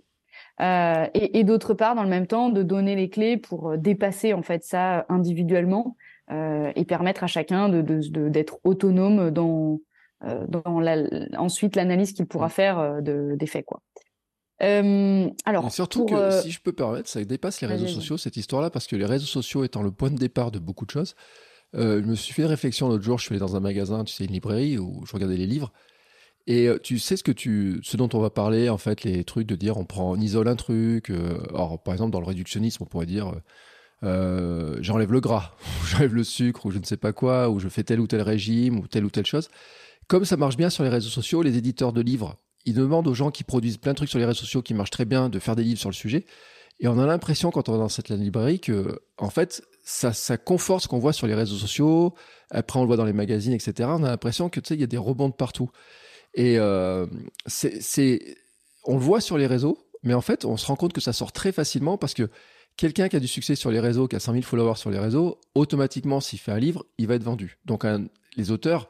Euh, 0.62 1.06
et, 1.14 1.40
et 1.40 1.44
d'autre 1.44 1.74
part, 1.74 1.96
dans 1.96 2.04
le 2.04 2.10
même 2.10 2.28
temps, 2.28 2.50
de 2.50 2.64
donner 2.64 2.96
les 2.96 3.10
clés 3.10 3.36
pour 3.36 3.78
dépasser 3.78 4.34
en 4.34 4.42
fait 4.42 4.64
ça 4.64 5.06
individuellement 5.10 5.98
euh, 6.32 6.72
et 6.78 6.86
permettre 6.86 7.26
à 7.26 7.28
chacun 7.28 7.68
de, 7.68 7.82
d'être 8.30 8.56
de, 8.56 8.70
autonome 8.70 9.32
dans, 9.32 9.82
dans 10.48 10.80
la, 10.80 10.98
ensuite 11.38 11.76
l'analyse 11.76 12.14
qu'il 12.14 12.26
pourra 12.26 12.48
faire 12.48 13.02
de, 13.02 13.36
des 13.36 13.48
faits. 13.48 13.66
Quoi. 13.66 13.82
Euh, 14.62 15.30
alors, 15.46 15.72
surtout 15.72 16.06
que, 16.06 16.14
euh, 16.14 16.42
si 16.42 16.52
je 16.52 16.62
peux 16.62 16.72
permettre, 16.72 17.10
ça 17.10 17.24
dépasse 17.24 17.62
les 17.62 17.68
réseaux 17.68 17.88
sociaux, 17.88 18.18
cette 18.18 18.38
histoire-là, 18.38 18.70
parce 18.70 18.88
que 18.88 18.96
les 18.96 19.06
réseaux 19.06 19.26
sociaux 19.26 19.64
étant 19.64 19.84
le 19.84 19.92
point 19.92 20.10
de 20.10 20.18
départ 20.18 20.52
de 20.52 20.60
beaucoup 20.60 20.86
de 20.86 20.92
choses, 20.92 21.16
euh, 21.76 22.02
je 22.02 22.08
me 22.08 22.16
suis 22.16 22.34
fait 22.34 22.44
une 22.44 22.48
réflexion 22.48 22.88
l'autre 22.88 23.04
jour, 23.04 23.18
je 23.18 23.26
suis 23.26 23.34
allé 23.34 23.40
dans 23.40 23.56
un 23.56 23.60
magasin, 23.60 24.04
tu 24.04 24.14
sais, 24.14 24.26
une 24.26 24.32
librairie, 24.32 24.78
où 24.78 25.04
je 25.06 25.12
regardais 25.12 25.38
les 25.38 25.48
livres, 25.48 25.74
et 26.48 26.70
tu 26.84 27.00
sais 27.00 27.18
ce 27.18 27.24
que 27.24 27.32
tu, 27.32 27.80
ce 27.84 27.98
dont 27.98 28.10
on 28.14 28.20
va 28.20 28.30
parler, 28.30 28.70
en 28.70 28.78
fait, 28.78 29.04
les 29.04 29.24
trucs 29.24 29.48
de 29.48 29.56
dire, 29.56 29.78
on 29.78 29.84
prend, 29.84 30.12
on 30.12 30.16
isole 30.16 30.48
un 30.48 30.56
truc, 30.56 31.10
alors, 31.50 31.82
par 31.82 31.94
exemple, 31.94 32.12
dans 32.12 32.20
le 32.20 32.28
réductionnisme, 32.28 32.84
on 32.84 32.86
pourrait 32.86 33.08
dire, 33.08 33.34
j'enlève 34.04 35.12
le 35.12 35.20
gras, 35.20 35.56
ou 35.82 35.86
j'enlève 35.88 36.14
le 36.14 36.24
sucre, 36.24 36.66
ou 36.66 36.72
je 36.72 36.78
ne 36.78 36.86
sais 36.86 36.98
pas 36.98 37.14
quoi, 37.14 37.50
ou 37.50 37.60
je 37.60 37.68
fais 37.68 37.84
tel 37.84 38.00
ou 38.00 38.08
tel 38.08 38.22
régime, 38.22 38.80
ou 38.80 38.88
telle 38.88 39.04
ou 39.04 39.10
telle 39.10 39.26
chose. 39.26 39.50
Comme 40.08 40.24
ça 40.24 40.38
marche 40.38 40.56
bien 40.56 40.70
sur 40.70 40.84
les 40.84 40.90
réseaux 40.90 41.10
sociaux, 41.10 41.42
les 41.42 41.58
éditeurs 41.58 41.92
de 41.92 42.02
livres 42.02 42.38
il 42.66 42.74
demande 42.74 43.08
aux 43.08 43.14
gens 43.14 43.32
qui 43.32 43.44
produisent 43.44 43.78
plein 43.78 43.92
de 43.92 43.98
trucs 43.98 44.10
sur 44.10 44.20
les 44.20 44.26
réseaux 44.26 44.40
sociaux 44.40 44.62
qui 44.62 44.74
marchent 44.74 44.92
très 44.92 45.06
bien 45.06 45.30
de 45.30 45.40
faire 45.40 45.56
des 45.56 45.64
livres 45.64 45.80
sur 45.80 45.90
le 45.90 45.96
sujet. 45.96 46.26
Et 46.80 46.88
on 46.88 47.00
a 47.00 47.06
l'impression, 47.06 47.52
quand 47.52 47.70
on 47.70 47.74
va 47.74 47.78
dans 47.78 47.90
cette 47.90 48.10
librairie, 48.10 48.60
que, 48.60 49.00
en 49.18 49.30
fait, 49.30 49.64
ça, 49.84 50.12
ça 50.12 50.38
conforte 50.38 50.84
ce 50.84 50.88
qu'on 50.88 51.00
voit 51.00 51.14
sur 51.14 51.28
les 51.28 51.36
réseaux 51.36 51.56
sociaux. 51.56 52.14
Après, 52.52 52.80
on 52.80 52.82
le 52.82 52.88
voit 52.88 52.98
dans 52.98 53.06
les 53.06 53.14
magazines, 53.14 53.54
etc. 53.54 53.90
On 53.94 54.04
a 54.04 54.10
l'impression 54.10 54.50
que, 54.50 54.60
tu 54.60 54.70
sais, 54.70 54.74
il 54.74 54.82
y 54.82 54.84
a 54.84 54.88
des 54.88 54.98
rebonds 54.98 55.30
de 55.30 55.34
partout. 55.34 55.70
Et 56.34 56.60
euh, 56.60 57.06
c'est, 57.46 58.38
on 58.84 58.96
le 58.96 59.00
voit 59.00 59.22
sur 59.22 59.38
les 59.38 59.48
réseaux, 59.48 59.78
mais 60.04 60.14
en 60.14 60.22
fait, 60.22 60.44
on 60.44 60.58
se 60.58 60.66
rend 60.66 60.76
compte 60.76 60.92
que 60.92 61.00
ça 61.00 61.14
sort 61.14 61.32
très 61.32 61.54
facilement 61.54 61.98
parce 61.98 62.14
que 62.14 62.30
quelqu'un 62.76 63.08
qui 63.08 63.16
a 63.16 63.22
du 63.22 63.28
succès 63.28 63.56
sur 63.56 63.72
les 63.72 63.80
réseaux, 63.80 64.10
qui 64.10 64.18
a 64.18 64.20
100 64.20 64.34
000 64.34 64.44
followers 64.44 64.76
sur 64.76 64.90
les 64.90 65.00
réseaux, 65.00 65.40
automatiquement, 65.54 66.20
s'il 66.20 66.40
fait 66.40 66.52
un 66.52 66.60
livre, 66.60 66.86
il 66.98 67.08
va 67.08 67.16
être 67.16 67.24
vendu. 67.24 67.58
Donc, 67.64 67.86
les 68.36 68.52
auteurs. 68.52 68.90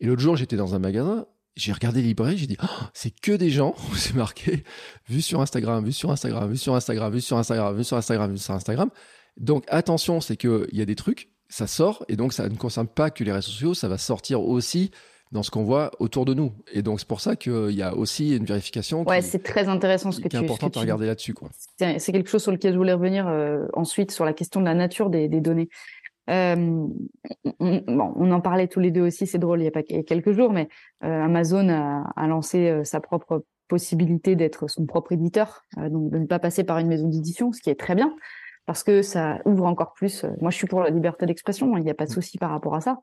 Et 0.00 0.06
l'autre 0.06 0.20
jour, 0.20 0.36
j'étais 0.36 0.56
dans 0.56 0.74
un 0.74 0.78
magasin 0.78 1.26
j'ai 1.56 1.72
regardé 1.72 2.00
les 2.00 2.08
librairies, 2.08 2.38
j'ai 2.38 2.46
dit, 2.46 2.56
oh, 2.62 2.84
c'est 2.94 3.10
que 3.10 3.32
des 3.32 3.50
gens, 3.50 3.74
c'est 3.94 4.14
marqué, 4.14 4.64
vu 5.08 5.20
sur 5.20 5.40
Instagram, 5.40 5.84
vu 5.84 5.92
sur 5.92 6.10
Instagram, 6.10 6.50
vu 6.50 6.56
sur 6.56 6.74
Instagram, 6.74 7.12
vu 7.12 7.20
sur 7.20 7.36
Instagram, 7.36 7.76
vu 7.76 7.84
sur 7.84 7.96
Instagram, 7.96 8.32
vu 8.32 8.38
sur 8.38 8.54
Instagram. 8.54 8.90
Donc 9.36 9.64
attention, 9.68 10.20
c'est 10.20 10.36
qu'il 10.36 10.68
y 10.72 10.82
a 10.82 10.86
des 10.86 10.96
trucs, 10.96 11.30
ça 11.48 11.66
sort, 11.66 12.04
et 12.08 12.16
donc 12.16 12.32
ça 12.32 12.48
ne 12.48 12.56
concerne 12.56 12.88
pas 12.88 13.10
que 13.10 13.24
les 13.24 13.32
réseaux 13.32 13.50
sociaux, 13.50 13.74
ça 13.74 13.88
va 13.88 13.98
sortir 13.98 14.42
aussi 14.42 14.90
dans 15.32 15.42
ce 15.42 15.50
qu'on 15.50 15.64
voit 15.64 15.90
autour 15.98 16.26
de 16.26 16.34
nous. 16.34 16.52
Et 16.72 16.82
donc 16.82 17.00
c'est 17.00 17.08
pour 17.08 17.20
ça 17.20 17.36
qu'il 17.36 17.70
y 17.70 17.82
a 17.82 17.94
aussi 17.96 18.36
une 18.36 18.44
vérification. 18.44 19.02
Ouais, 19.04 19.22
c'est 19.22 19.42
très 19.42 19.66
intéressant 19.66 20.12
ce 20.12 20.20
que 20.20 20.28
tu. 20.28 20.36
C'est 20.36 20.44
important 20.44 20.68
de 20.68 20.78
regarder 20.78 21.06
là-dessus, 21.06 21.32
quoi. 21.32 21.48
C'est 21.78 22.12
quelque 22.12 22.28
chose 22.28 22.42
sur 22.42 22.52
lequel 22.52 22.74
je 22.74 22.78
voulais 22.78 22.92
revenir 22.92 23.26
euh, 23.26 23.66
ensuite 23.72 24.10
sur 24.10 24.26
la 24.26 24.34
question 24.34 24.60
de 24.60 24.66
la 24.66 24.74
nature 24.74 25.08
des, 25.08 25.28
des 25.28 25.40
données. 25.40 25.68
Euh, 26.30 26.86
on, 27.58 27.82
bon, 27.86 28.12
on 28.16 28.30
en 28.30 28.40
parlait 28.40 28.68
tous 28.68 28.80
les 28.80 28.90
deux 28.90 29.02
aussi, 29.02 29.26
c'est 29.26 29.38
drôle, 29.38 29.60
il 29.60 29.64
y 29.64 29.68
a 29.68 29.72
pas 29.72 29.82
quelques 29.82 30.32
jours, 30.32 30.52
mais 30.52 30.68
euh, 31.04 31.22
Amazon 31.22 31.68
a, 31.68 32.10
a 32.14 32.26
lancé 32.26 32.68
euh, 32.68 32.84
sa 32.84 33.00
propre 33.00 33.44
possibilité 33.68 34.36
d'être 34.36 34.68
son 34.68 34.86
propre 34.86 35.12
éditeur, 35.12 35.64
euh, 35.78 35.88
donc 35.88 36.10
de 36.10 36.18
ne 36.18 36.26
pas 36.26 36.38
passer 36.38 36.64
par 36.64 36.78
une 36.78 36.88
maison 36.88 37.08
d'édition, 37.08 37.52
ce 37.52 37.60
qui 37.60 37.70
est 37.70 37.78
très 37.78 37.94
bien, 37.94 38.14
parce 38.66 38.84
que 38.84 39.02
ça 39.02 39.40
ouvre 39.44 39.64
encore 39.64 39.94
plus. 39.94 40.24
moi, 40.40 40.50
je 40.50 40.56
suis 40.56 40.66
pour 40.68 40.82
la 40.82 40.90
liberté 40.90 41.26
d'expression, 41.26 41.76
il 41.76 41.84
n'y 41.84 41.90
a 41.90 41.94
pas 41.94 42.06
de 42.06 42.12
souci 42.12 42.38
par 42.38 42.50
rapport 42.50 42.76
à 42.76 42.80
ça. 42.80 42.98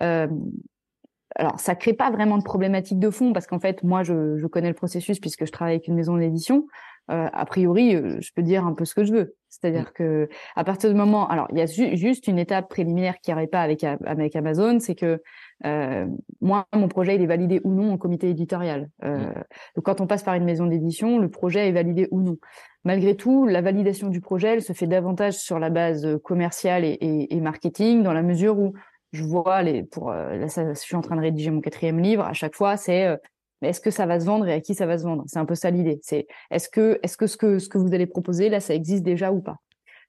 alors, 0.00 1.60
ça 1.60 1.74
crée 1.74 1.94
pas 1.94 2.10
vraiment 2.10 2.36
de 2.36 2.42
problématique 2.42 2.98
de 2.98 3.10
fond, 3.10 3.32
parce 3.32 3.46
qu'en 3.46 3.60
fait, 3.60 3.82
moi, 3.82 4.02
je, 4.02 4.36
je 4.36 4.46
connais 4.46 4.68
le 4.68 4.74
processus 4.74 5.18
puisque 5.20 5.46
je 5.46 5.52
travaille 5.52 5.76
avec 5.76 5.88
une 5.88 5.94
maison 5.94 6.16
d'édition. 6.18 6.66
A 7.08 7.46
priori, 7.46 7.92
je 8.20 8.32
peux 8.34 8.42
dire 8.42 8.66
un 8.66 8.74
peu 8.74 8.84
ce 8.84 8.94
que 8.94 9.04
je 9.04 9.12
veux. 9.12 9.34
C'est-à-dire 9.48 9.88
mmh. 9.90 9.92
que 9.94 10.28
à 10.56 10.64
partir 10.64 10.90
du 10.90 10.96
moment, 10.96 11.26
alors 11.28 11.48
il 11.50 11.58
y 11.58 11.62
a 11.62 11.66
juste 11.66 12.28
une 12.28 12.38
étape 12.38 12.68
préliminaire 12.68 13.18
qui 13.20 13.30
n'arrive 13.30 13.48
pas 13.48 13.62
avec 13.62 13.82
avec 13.82 14.36
Amazon, 14.36 14.78
c'est 14.78 14.94
que 14.94 15.22
euh, 15.64 16.06
moi, 16.40 16.66
mon 16.74 16.88
projet, 16.88 17.16
il 17.16 17.22
est 17.22 17.26
validé 17.26 17.60
ou 17.64 17.72
non 17.72 17.92
en 17.92 17.98
comité 17.98 18.28
éditorial. 18.28 18.90
Euh. 19.04 19.32
Donc, 19.74 19.84
quand 19.84 20.00
on 20.00 20.06
passe 20.06 20.22
par 20.22 20.34
une 20.34 20.44
maison 20.44 20.66
d'édition, 20.66 21.18
le 21.18 21.28
projet 21.28 21.68
est 21.68 21.72
validé 21.72 22.08
ou 22.10 22.20
non. 22.20 22.36
Malgré 22.84 23.16
tout, 23.16 23.46
la 23.46 23.60
validation 23.60 24.08
du 24.08 24.20
projet, 24.20 24.48
elle 24.48 24.62
se 24.62 24.72
fait 24.72 24.86
davantage 24.86 25.34
sur 25.34 25.58
la 25.58 25.70
base 25.70 26.06
commerciale 26.22 26.84
et, 26.84 26.96
et, 27.00 27.34
et 27.34 27.40
marketing, 27.40 28.02
dans 28.02 28.12
la 28.12 28.22
mesure 28.22 28.58
où 28.58 28.72
je 29.12 29.24
vois 29.24 29.62
les, 29.62 29.82
pour, 29.82 30.10
euh, 30.10 30.36
là, 30.36 30.48
ça, 30.48 30.72
je 30.72 30.78
suis 30.78 30.96
en 30.96 31.00
train 31.00 31.16
de 31.16 31.22
rédiger 31.22 31.50
mon 31.50 31.60
quatrième 31.60 31.98
livre. 31.98 32.24
À 32.24 32.34
chaque 32.34 32.54
fois, 32.54 32.76
c'est 32.76 33.18
euh, 33.62 33.68
est-ce 33.68 33.80
que 33.80 33.90
ça 33.90 34.06
va 34.06 34.20
se 34.20 34.26
vendre 34.26 34.46
et 34.46 34.52
à 34.52 34.60
qui 34.60 34.74
ça 34.74 34.86
va 34.86 34.98
se 34.98 35.04
vendre? 35.04 35.24
C'est 35.26 35.38
un 35.38 35.46
peu 35.46 35.54
ça 35.54 35.70
l'idée. 35.70 35.98
C'est 36.02 36.26
est-ce 36.50 36.68
que, 36.68 36.98
est-ce 37.02 37.16
que 37.16 37.26
ce 37.26 37.36
que 37.36 37.58
ce 37.58 37.68
que 37.68 37.78
vous 37.78 37.94
allez 37.94 38.06
proposer 38.06 38.48
là, 38.48 38.60
ça 38.60 38.74
existe 38.74 39.02
déjà 39.02 39.32
ou 39.32 39.40
pas? 39.40 39.56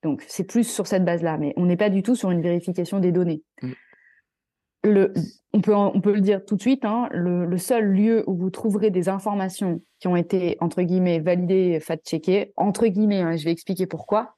Donc, 0.03 0.23
c'est 0.27 0.45
plus 0.45 0.63
sur 0.63 0.88
cette 0.88 1.03
base-là, 1.03 1.38
mais 1.38 1.53
on 1.57 1.65
n'est 1.65 1.75
pas 1.77 1.89
du 1.89 2.03
tout 2.03 2.15
sur 2.15 2.31
une 2.31 2.41
vérification 2.41 2.99
des 2.99 3.12
données. 3.12 3.43
Mmh 3.62 3.73
le, 4.83 5.13
on, 5.53 5.62
peut, 5.62 5.75
on 5.75 5.99
peut 6.01 6.13
le 6.13 6.21
dire 6.21 6.45
tout 6.45 6.55
de 6.55 6.62
suite, 6.62 6.85
hein, 6.85 7.09
le, 7.12 7.57
seul 7.57 7.85
lieu 7.85 8.23
où 8.27 8.35
vous 8.35 8.49
trouverez 8.49 8.91
des 8.91 9.09
informations 9.09 9.81
qui 9.99 10.07
ont 10.07 10.15
été, 10.15 10.57
entre 10.62 10.81
guillemets, 10.81 11.19
validées, 11.19 11.79
fact-checkées, 11.79 12.53
entre 12.55 12.88
guillemets, 12.88 13.21
hein, 13.21 13.35
je 13.35 13.45
vais 13.45 13.51
expliquer 13.51 13.88
pourquoi, 13.88 14.35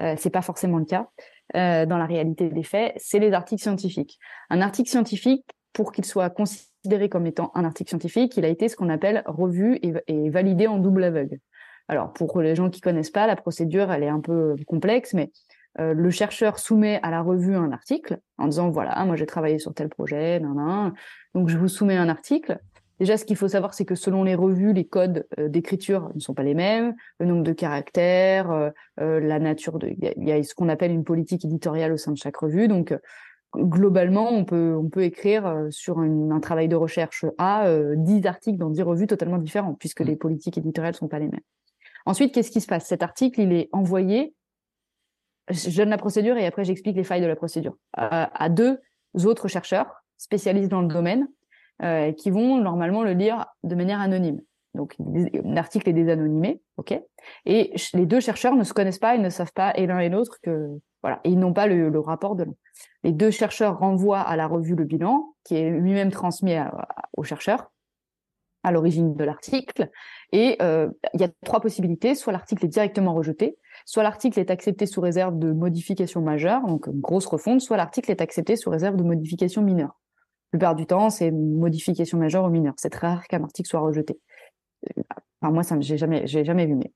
euh, 0.00 0.14
c'est 0.18 0.30
pas 0.30 0.42
forcément 0.42 0.78
le 0.78 0.84
cas 0.84 1.08
euh, 1.56 1.86
dans 1.86 1.98
la 1.98 2.06
réalité 2.06 2.48
des 2.48 2.62
faits, 2.62 2.94
c'est 2.96 3.18
les 3.18 3.32
articles 3.32 3.62
scientifiques. 3.62 4.18
Un 4.50 4.60
article 4.60 4.88
scientifique, 4.88 5.44
pour 5.72 5.90
qu'il 5.92 6.04
soit 6.04 6.30
considéré 6.30 6.70
comme 7.10 7.26
étant 7.26 7.50
un 7.54 7.64
article 7.64 7.90
scientifique, 7.90 8.36
il 8.36 8.44
a 8.44 8.48
été 8.48 8.68
ce 8.68 8.76
qu'on 8.76 8.88
appelle 8.88 9.22
revu 9.26 9.78
et, 9.82 10.30
validé 10.30 10.66
en 10.66 10.78
double 10.78 11.04
aveugle. 11.04 11.38
Alors, 11.88 12.12
pour 12.12 12.40
les 12.40 12.54
gens 12.54 12.70
qui 12.70 12.80
connaissent 12.80 13.10
pas, 13.10 13.26
la 13.26 13.36
procédure, 13.36 13.92
elle 13.92 14.02
est 14.02 14.08
un 14.08 14.20
peu 14.20 14.56
complexe, 14.66 15.12
mais 15.12 15.30
euh, 15.80 15.92
le 15.92 16.10
chercheur 16.10 16.58
soumet 16.58 17.00
à 17.02 17.10
la 17.10 17.20
revue 17.20 17.56
un 17.56 17.72
article 17.72 18.18
en 18.38 18.46
disant 18.46 18.70
voilà, 18.70 19.04
moi 19.04 19.16
j'ai 19.16 19.26
travaillé 19.26 19.58
sur 19.58 19.74
tel 19.74 19.88
projet, 19.88 20.38
nan, 20.38 20.94
donc 21.34 21.48
je 21.48 21.58
vous 21.58 21.68
soumets 21.68 21.96
un 21.96 22.08
article. 22.08 22.58
Déjà, 23.00 23.16
ce 23.16 23.24
qu'il 23.24 23.36
faut 23.36 23.48
savoir, 23.48 23.74
c'est 23.74 23.84
que 23.84 23.96
selon 23.96 24.22
les 24.22 24.36
revues, 24.36 24.72
les 24.72 24.86
codes 24.86 25.26
euh, 25.40 25.48
d'écriture 25.48 26.12
ne 26.14 26.20
sont 26.20 26.32
pas 26.32 26.44
les 26.44 26.54
mêmes, 26.54 26.94
le 27.18 27.26
nombre 27.26 27.42
de 27.42 27.52
caractères, 27.52 28.50
euh, 28.52 29.20
la 29.20 29.40
nature 29.40 29.80
de, 29.80 29.88
il 29.88 30.28
y, 30.28 30.32
a 30.32 30.40
ce 30.44 30.54
qu'on 30.54 30.68
appelle 30.68 30.92
une 30.92 31.02
politique 31.02 31.44
éditoriale 31.44 31.92
au 31.92 31.96
sein 31.96 32.12
de 32.12 32.18
chaque 32.18 32.36
revue. 32.36 32.68
Donc, 32.68 32.94
globalement, 33.56 34.30
on 34.30 34.44
peut 34.44 34.76
on 34.76 34.88
peut 34.88 35.02
écrire 35.02 35.66
sur 35.70 35.98
un 35.98 36.40
travail 36.40 36.68
de 36.68 36.76
recherche 36.76 37.24
à 37.38 37.66
10 37.96 38.26
articles 38.26 38.58
dans 38.58 38.70
10 38.70 38.82
revues 38.82 39.06
totalement 39.06 39.38
différentes, 39.38 39.78
puisque 39.78 40.00
mmh. 40.00 40.06
les 40.06 40.16
politiques 40.16 40.58
éditoriales 40.58 40.94
sont 40.94 41.08
pas 41.08 41.18
les 41.18 41.28
mêmes. 41.28 41.40
Ensuite, 42.06 42.34
qu'est-ce 42.34 42.50
qui 42.50 42.60
se 42.60 42.66
passe? 42.66 42.86
Cet 42.86 43.02
article, 43.02 43.40
il 43.40 43.52
est 43.52 43.68
envoyé 43.72 44.34
je 45.50 45.76
donne 45.76 45.90
la 45.90 45.98
procédure 45.98 46.36
et 46.36 46.46
après 46.46 46.64
j'explique 46.64 46.96
les 46.96 47.04
failles 47.04 47.20
de 47.20 47.26
la 47.26 47.36
procédure 47.36 47.76
à, 47.92 48.48
deux 48.48 48.78
autres 49.24 49.48
chercheurs 49.48 50.04
spécialistes 50.16 50.70
dans 50.70 50.80
le 50.80 50.88
domaine 50.88 51.28
euh, 51.82 52.12
qui 52.12 52.30
vont 52.30 52.60
normalement 52.60 53.02
le 53.02 53.12
lire 53.12 53.46
de 53.62 53.74
manière 53.74 54.00
anonyme. 54.00 54.40
Donc 54.74 54.96
l'article 55.44 55.88
est 55.88 55.92
désanonymé, 55.92 56.60
ok. 56.76 57.00
Et 57.46 57.72
les 57.94 58.06
deux 58.06 58.20
chercheurs 58.20 58.56
ne 58.56 58.64
se 58.64 58.74
connaissent 58.74 58.98
pas, 58.98 59.14
ils 59.14 59.22
ne 59.22 59.30
savent 59.30 59.52
pas 59.52 59.72
et 59.76 59.86
l'un 59.86 60.00
et 60.00 60.08
l'autre 60.08 60.38
que 60.42 60.68
voilà, 61.02 61.20
et 61.24 61.30
ils 61.30 61.38
n'ont 61.38 61.52
pas 61.52 61.66
le, 61.66 61.98
rapport 62.00 62.34
de 62.34 62.44
l'un. 62.44 62.54
Les 63.02 63.12
deux 63.12 63.30
chercheurs 63.30 63.78
renvoient 63.78 64.20
à 64.20 64.36
la 64.36 64.46
revue 64.46 64.74
le 64.74 64.84
bilan 64.84 65.34
qui 65.44 65.56
est 65.56 65.70
lui-même 65.70 66.10
transmis 66.10 66.56
aux 67.16 67.22
chercheurs 67.22 67.70
à 68.64 68.72
l'origine 68.72 69.14
de 69.14 69.24
l'article. 69.24 69.90
Et 70.32 70.56
euh, 70.62 70.88
il 71.12 71.20
y 71.20 71.24
a 71.24 71.28
trois 71.44 71.60
possibilités. 71.60 72.14
Soit 72.14 72.32
l'article 72.32 72.64
est 72.64 72.68
directement 72.68 73.14
rejeté, 73.14 73.58
soit 73.84 74.02
l'article 74.02 74.40
est 74.40 74.50
accepté 74.50 74.86
sous 74.86 75.00
réserve 75.00 75.38
de 75.38 75.52
modification 75.52 76.22
majeure, 76.22 76.66
donc 76.66 76.86
une 76.86 77.00
grosse 77.00 77.26
refonte, 77.26 77.60
soit 77.60 77.76
l'article 77.76 78.10
est 78.10 78.22
accepté 78.22 78.56
sous 78.56 78.70
réserve 78.70 78.96
de 78.96 79.04
modification 79.04 79.62
mineure. 79.62 80.00
La 80.52 80.58
plupart 80.58 80.74
du 80.74 80.86
temps, 80.86 81.10
c'est 81.10 81.30
modification 81.30 82.16
majeure 82.18 82.44
ou 82.44 82.48
mineure. 82.48 82.74
C'est 82.76 82.90
très 82.90 83.08
rare 83.08 83.26
qu'un 83.26 83.42
article 83.42 83.68
soit 83.68 83.80
rejeté. 83.80 84.18
Enfin, 85.40 85.52
moi, 85.52 85.62
ça, 85.62 85.76
j'ai 85.80 85.96
jamais, 85.96 86.26
j'ai 86.26 86.44
jamais 86.44 86.66
vu. 86.66 86.74
Mais 86.74 86.92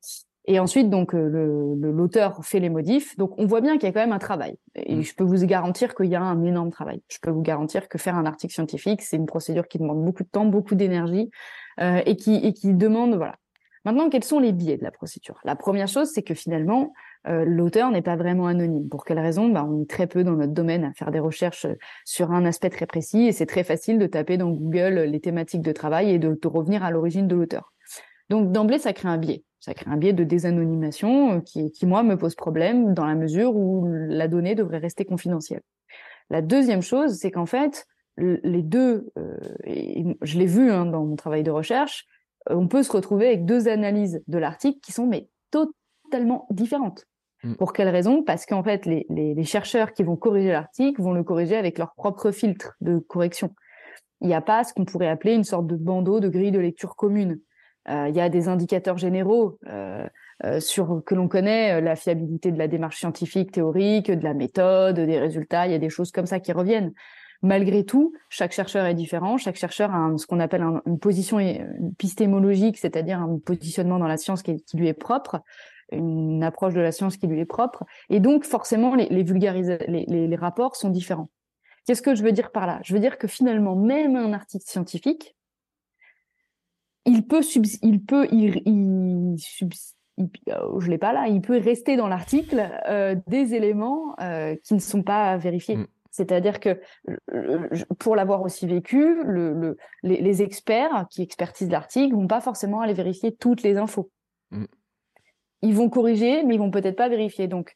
et 0.47 0.59
ensuite, 0.61 0.89
donc, 0.89 1.15
euh, 1.15 1.75
l'auteur 1.77 2.43
fait 2.43 2.59
les 2.59 2.71
modifs. 2.71 3.17
Donc, 3.19 3.35
on 3.39 3.47
voit 3.47 3.61
bien 3.61 3.75
qu'il 3.75 3.85
y 3.85 3.91
a 3.91 3.93
quand 3.93 4.01
même 4.01 4.13
un 4.13 4.19
travail. 4.19 4.57
Et 4.75 4.97
mm. 4.97 5.03
je 5.03 5.15
peux 5.15 5.25
vous 5.25 5.45
garantir 5.45 5.95
qu'il 5.95 6.07
y 6.07 6.15
a 6.15 6.23
un 6.23 6.43
énorme 6.43 6.71
travail. 6.71 7.03
Je 7.09 7.19
peux 7.21 7.31
vous 7.31 7.43
garantir 7.43 7.89
que 7.89 7.99
faire 7.99 8.17
un 8.17 8.25
article 8.25 8.55
scientifique, 8.55 9.03
c'est 9.03 9.17
une 9.17 9.27
procédure 9.27 9.69
qui 9.69 9.79
demande 9.79 10.03
beaucoup 10.03 10.23
de 10.23 10.29
temps, 10.29 10.47
beaucoup 10.47 10.75
d'énergie, 10.75 11.31
euh, 11.81 12.01
et 12.07 12.17
qui 12.17 12.37
et 12.37 12.55
qui 12.55 12.73
demande, 12.73 13.15
voilà, 13.17 13.37
Maintenant, 13.85 14.11
quels 14.11 14.25
sont 14.25 14.39
les 14.39 14.53
biais 14.53 14.77
de 14.77 14.83
la 14.83 14.91
procédure? 14.91 15.39
La 15.45 15.57
première 15.57 15.89
chose, 15.89 16.11
c'est 16.13 16.23
que 16.23 16.35
finalement, 16.35 16.93
euh, 17.27 17.45
l'auteur 17.47 17.91
n'est 17.91 18.03
pas 18.03 18.17
vraiment 18.17 18.47
anonyme. 18.47 18.89
Pour 18.89 19.05
quelle 19.05 19.19
raison? 19.19 19.49
Bah, 19.49 19.67
On 19.67 19.81
est 19.81 19.89
très 19.89 20.07
peu 20.07 20.25
dans 20.25 20.33
notre 20.33 20.53
domaine 20.53 20.85
à 20.85 20.93
faire 20.93 21.11
des 21.11 21.21
recherches 21.21 21.65
euh, 21.65 21.75
sur 22.05 22.33
un 22.33 22.45
aspect 22.45 22.71
très 22.71 22.87
précis 22.87 23.27
et 23.27 23.33
c'est 23.33 23.47
très 23.47 23.65
facile 23.65 23.99
de 23.99 24.07
taper 24.07 24.37
dans 24.37 24.51
Google 24.51 25.05
les 25.09 25.21
thématiques 25.21 25.63
de 25.63 25.73
travail 25.73 26.11
et 26.11 26.19
de, 26.19 26.37
revenir 26.45 26.85
à 26.85 26.91
l'origine 26.91 27.29
de 27.29 27.35
l'auteur. 27.35 27.73
Donc 28.31 28.53
d'emblée, 28.53 28.79
ça 28.79 28.93
crée 28.93 29.09
un 29.09 29.19
biais. 29.19 29.45
Ça 29.61 29.75
crée 29.75 29.91
un 29.91 29.97
biais 29.97 30.13
de 30.13 30.25
désanonymisation 30.25 31.37
euh, 31.37 31.41
qui, 31.41 31.73
qui, 31.73 31.87
moi, 31.87 32.03
me 32.03 32.17
pose 32.17 32.35
problème 32.35 32.95
dans 32.95 33.07
la 33.07 33.15
mesure 33.15 33.57
où 33.57 33.87
la 33.87 34.29
donnée 34.29 34.55
devrait 34.55 34.79
rester 34.79 35.05
confidentielle. 35.05 35.63
La 36.31 36.43
deuxième 36.43 36.83
chose, 36.83 37.15
c'est 37.15 37.31
qu'en 37.31 37.47
fait, 37.47 37.87
les 38.19 38.63
deux, 38.63 39.11
et 39.65 40.05
je 40.23 40.39
l'ai 40.39 40.47
vu 40.47 40.71
hein, 40.71 40.85
dans 40.87 41.05
mon 41.05 41.17
travail 41.17 41.43
de 41.43 41.51
recherche, 41.51 42.05
on 42.51 42.69
peut 42.69 42.83
se 42.83 42.93
retrouver 42.93 43.29
avec 43.29 43.45
deux 43.45 43.69
analyses 43.69 44.23
de 44.27 44.39
l'article 44.39 44.81
qui 44.81 44.93
sont 44.93 45.07
mais 45.07 45.29
totalement 45.51 46.47
différentes. 46.51 47.07
Mm. 47.45 47.55
Pour 47.55 47.73
quelle 47.73 47.89
raison? 47.89 48.23
Parce 48.23 48.47
qu'en 48.47 48.63
fait, 48.63 48.87
les, 48.87 49.45
chercheurs 49.45 49.93
qui 49.93 50.03
vont 50.03 50.17
corriger 50.17 50.51
l'article 50.51 51.01
vont 51.03 51.13
le 51.13 51.23
corriger 51.23 51.57
avec 51.57 51.79
leur 51.79 51.95
propre 51.95 52.31
filtre 52.31 52.77
de 52.81 52.99
correction. 52.99 53.55
Il 54.21 54.29
n'y 54.29 54.35
a 54.35 54.41
pas 54.41 54.65
ce 54.65 54.73
qu'on 54.73 54.85
pourrait 54.85 55.09
appeler 55.09 55.35
une 55.35 55.45
sorte 55.45 55.67
de 55.67 55.77
bandeau 55.77 56.21
de 56.21 56.29
grille 56.29 56.51
de 56.51 56.59
lecture 56.59 56.97
commune. 56.97 57.41
Euh, 57.89 58.09
il 58.09 58.15
y 58.15 58.21
a 58.21 58.29
des 58.29 58.49
indicateurs 58.49 58.99
généraux 58.99 59.59
euh, 59.67 60.07
euh, 60.45 60.61
sur 60.61 61.03
que 61.07 61.15
l'on 61.15 61.29
connaît, 61.29 61.81
la 61.81 61.97
fiabilité 61.97 62.53
de 62.53 62.59
la 62.59 62.69
démarche 62.69 62.99
scientifique, 62.99 63.53
théorique, 63.53 64.11
de 64.11 64.25
la 64.25 64.35
méthode, 64.35 64.97
des 65.01 65.19
résultats. 65.19 65.67
Il 65.67 65.73
y 65.73 65.75
a 65.75 65.79
des 65.79 65.89
choses 65.89 66.11
comme 66.13 66.27
ça 66.27 66.41
qui 66.41 66.53
reviennent. 66.53 66.93
Malgré 67.41 67.85
tout, 67.85 68.13
chaque 68.29 68.53
chercheur 68.53 68.85
est 68.87 68.95
différent. 68.95 69.37
Chaque 69.39 69.57
chercheur 69.57 69.95
a 69.95 70.11
ce 70.17 70.27
qu'on 70.27 70.41
appelle 70.41 70.63
une 70.87 70.99
position 70.99 71.39
épistémologique, 71.39 72.79
c'est-à-dire 72.79 73.21
un 73.21 73.39
positionnement 73.39 73.99
dans 73.99 74.09
la 74.09 74.17
science 74.17 74.43
qui, 74.43 74.57
lui 74.75 74.89
est 74.89 74.93
propre, 74.93 75.41
une 75.93 76.43
approche 76.43 76.75
de 76.75 76.81
la 76.81 76.93
science 76.93 77.17
qui 77.17 77.29
lui 77.29 77.41
est 77.41 77.47
propre. 77.47 77.85
Et 78.11 78.19
donc, 78.19 78.45
forcément, 78.45 78.97
les, 78.97 79.07
les, 79.07 79.23
les, 79.25 80.27
les 80.27 80.37
rapports 80.37 80.75
sont 80.75 80.91
différents. 80.91 81.31
Qu'est-ce 81.87 82.03
que 82.03 82.15
je 82.15 82.23
veux 82.23 82.33
dire 82.33 82.51
par 82.51 82.67
là? 82.67 82.81
Je 82.83 82.93
veux 82.93 83.01
dire 83.01 83.17
que 83.17 83.29
finalement, 83.29 83.77
même 83.77 84.17
un 84.17 84.33
article 84.33 84.65
scientifique, 84.67 85.38
il 87.09 87.27
peut, 87.27 87.41
il 87.83 88.05
peut, 88.05 88.29
il, 88.31 88.63
il, 88.67 89.37
oh, 90.61 90.81
je 90.81 90.91
l'ai 90.91 90.99
pas 90.99 91.13
là, 91.13 91.27
il 91.27 91.41
peut 91.41 91.59
rester 91.59 91.97
dans 91.97 92.09
l'article 92.09 92.71
euh, 92.87 93.17
des 93.27 93.55
éléments 93.55 94.15
euh, 94.21 94.55
qui 94.63 94.75
ne 94.75 94.79
sont 94.79 95.03
pas 95.03 95.37
vérifiés. 95.37 95.77
Mm. 95.77 95.87
C'est-à-dire 96.11 96.59
que 96.59 96.81
pour 97.99 98.17
l'avoir 98.17 98.43
aussi 98.43 98.67
vécu, 98.67 99.23
le, 99.23 99.77
les, 100.03 100.43
experts 100.43 101.07
qui 101.11 101.23
expertisent 101.23 101.71
l'article 101.71 102.15
vont 102.15 102.27
pas 102.27 102.41
forcément 102.41 102.81
aller 102.81 102.95
vérifier 102.95 103.35
toutes 103.35 103.63
les 103.63 103.77
infos. 103.77 104.11
Mm. 104.51 104.65
Ils 105.63 105.75
vont 105.75 105.89
corriger, 105.89 106.45
mais 106.45 106.55
ils 106.55 106.59
vont 106.59 106.71
peut-être 106.71 106.97
pas 106.97 107.09
vérifier. 107.09 107.49
Donc, 107.49 107.75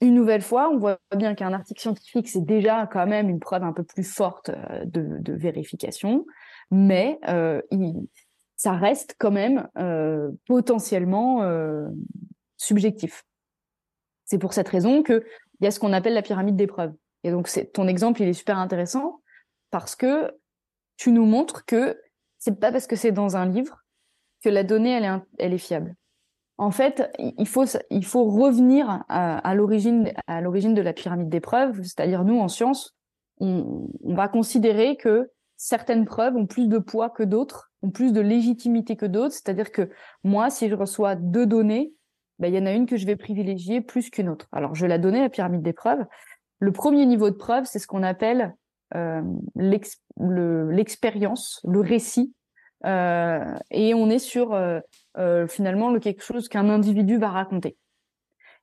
une 0.00 0.14
nouvelle 0.14 0.42
fois, 0.42 0.70
on 0.70 0.78
voit 0.78 0.98
bien 1.14 1.34
qu'un 1.34 1.52
article 1.52 1.80
scientifique, 1.80 2.28
c'est 2.28 2.44
déjà 2.44 2.86
quand 2.86 3.06
même 3.06 3.28
une 3.28 3.40
preuve 3.40 3.62
un 3.62 3.72
peu 3.72 3.84
plus 3.84 4.04
forte 4.04 4.48
euh, 4.50 4.84
de, 4.86 5.32
vérification, 5.34 6.26
mais 6.70 7.18
euh, 7.28 7.60
ça 8.60 8.72
reste 8.72 9.16
quand 9.18 9.30
même 9.30 9.66
euh, 9.78 10.30
potentiellement 10.46 11.42
subjectif. 12.58 13.24
C'est 14.26 14.36
pour 14.36 14.52
cette 14.52 14.68
raison 14.68 15.02
qu'il 15.02 15.24
y 15.62 15.66
a 15.66 15.70
ce 15.70 15.80
qu'on 15.80 15.94
appelle 15.94 16.12
la 16.12 16.20
pyramide 16.20 16.56
des 16.56 16.66
preuves. 16.66 16.92
Et 17.24 17.30
donc, 17.30 17.48
ton 17.72 17.88
exemple, 17.88 18.20
il 18.20 18.28
est 18.28 18.34
super 18.34 18.58
intéressant 18.58 19.22
parce 19.70 19.96
que 19.96 20.36
tu 20.98 21.10
nous 21.10 21.24
montres 21.24 21.64
que 21.64 21.98
c'est 22.36 22.60
pas 22.60 22.70
parce 22.70 22.86
que 22.86 22.96
c'est 22.96 23.12
dans 23.12 23.34
un 23.34 23.46
livre 23.46 23.78
que 24.44 24.50
la 24.50 24.62
donnée, 24.62 24.92
elle 25.38 25.54
est, 25.54 25.58
fiable. 25.58 25.96
En 26.58 26.70
fait, 26.70 27.10
il 27.18 27.46
faut, 27.46 27.64
revenir 28.24 29.04
à, 29.08 29.54
l'origine, 29.54 30.04
de 30.04 30.82
la 30.82 30.92
pyramide 30.92 31.30
des 31.30 31.40
preuves, 31.40 31.80
c'est-à-dire 31.82 32.24
nous, 32.24 32.38
en 32.38 32.48
science, 32.48 32.94
on, 33.38 33.88
on 34.04 34.14
va 34.14 34.28
considérer 34.28 34.98
que 34.98 35.30
certaines 35.62 36.06
preuves 36.06 36.36
ont 36.36 36.46
plus 36.46 36.68
de 36.68 36.78
poids 36.78 37.10
que 37.10 37.22
d'autres, 37.22 37.70
ont 37.82 37.90
plus 37.90 38.14
de 38.14 38.22
légitimité 38.22 38.96
que 38.96 39.04
d'autres. 39.04 39.34
C'est-à-dire 39.34 39.70
que 39.70 39.90
moi, 40.24 40.48
si 40.48 40.70
je 40.70 40.74
reçois 40.74 41.16
deux 41.16 41.44
données, 41.44 41.92
ben, 42.38 42.48
il 42.48 42.54
y 42.54 42.58
en 42.58 42.64
a 42.64 42.72
une 42.72 42.86
que 42.86 42.96
je 42.96 43.04
vais 43.04 43.14
privilégier 43.14 43.82
plus 43.82 44.08
qu'une 44.08 44.30
autre. 44.30 44.48
Alors, 44.52 44.74
je 44.74 44.80
vais 44.80 44.88
la 44.88 44.96
donner, 44.96 45.20
la 45.20 45.28
pyramide 45.28 45.60
des 45.60 45.74
preuves. 45.74 46.02
Le 46.60 46.72
premier 46.72 47.04
niveau 47.04 47.28
de 47.28 47.34
preuve, 47.34 47.66
c'est 47.66 47.78
ce 47.78 47.86
qu'on 47.86 48.02
appelle 48.02 48.56
euh, 48.94 49.20
l'expérience, 49.54 51.60
le, 51.64 51.80
récit. 51.80 52.34
Le. 52.82 52.88
Le 52.88 52.90
euh, 52.90 53.44
le 53.44 53.58
et 53.70 53.92
on 53.92 54.08
est 54.08 54.18
sur 54.18 54.58
finalement 55.48 55.98
quelque 55.98 56.22
chose 56.22 56.48
qu'un 56.48 56.70
individu 56.70 57.18
va 57.18 57.28
raconter. 57.28 57.76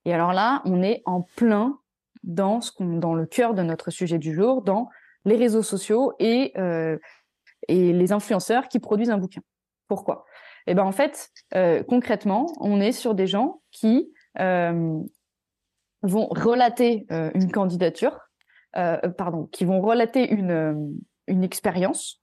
Et 0.06 0.16
alors 0.16 0.34
là, 0.34 0.64
on 0.66 0.82
est 0.82 1.04
en 1.06 1.22
plein 1.22 1.78
dans, 2.24 2.60
ce 2.60 2.72
dans 2.82 3.14
le 3.14 3.28
cœur 3.28 3.54
de 3.54 3.62
notre 3.62 3.92
sujet 3.92 4.18
du 4.18 4.34
jour, 4.34 4.64
dans 4.64 4.90
les 5.28 5.36
réseaux 5.36 5.62
sociaux 5.62 6.14
et, 6.18 6.54
et 7.68 7.94
les 7.94 8.12
influenceurs 8.12 8.68
qui 8.68 8.80
produisent 8.80 9.12
un 9.12 9.18
bouquin. 9.18 9.42
Pourquoi? 9.88 10.26
Eh 10.66 10.74
ben 10.74 10.84
en 10.84 10.92
fait, 10.92 11.30
concrètement, 11.88 12.48
on 12.60 12.82
est 12.82 12.92
sur 12.92 13.14
des 13.14 13.28
gens 13.28 13.62
qui 13.72 14.12
vont 16.02 16.28
relater 16.28 17.06
euh, 17.12 17.32
une 17.34 17.52
candidature, 17.52 18.20
euh, 18.78 18.98
pardon, 19.10 19.46
qui 19.48 19.66
vont 19.66 19.82
relater 19.82 20.32
euh, 20.34 20.76
une 21.28 21.44
expérience. 21.44 22.22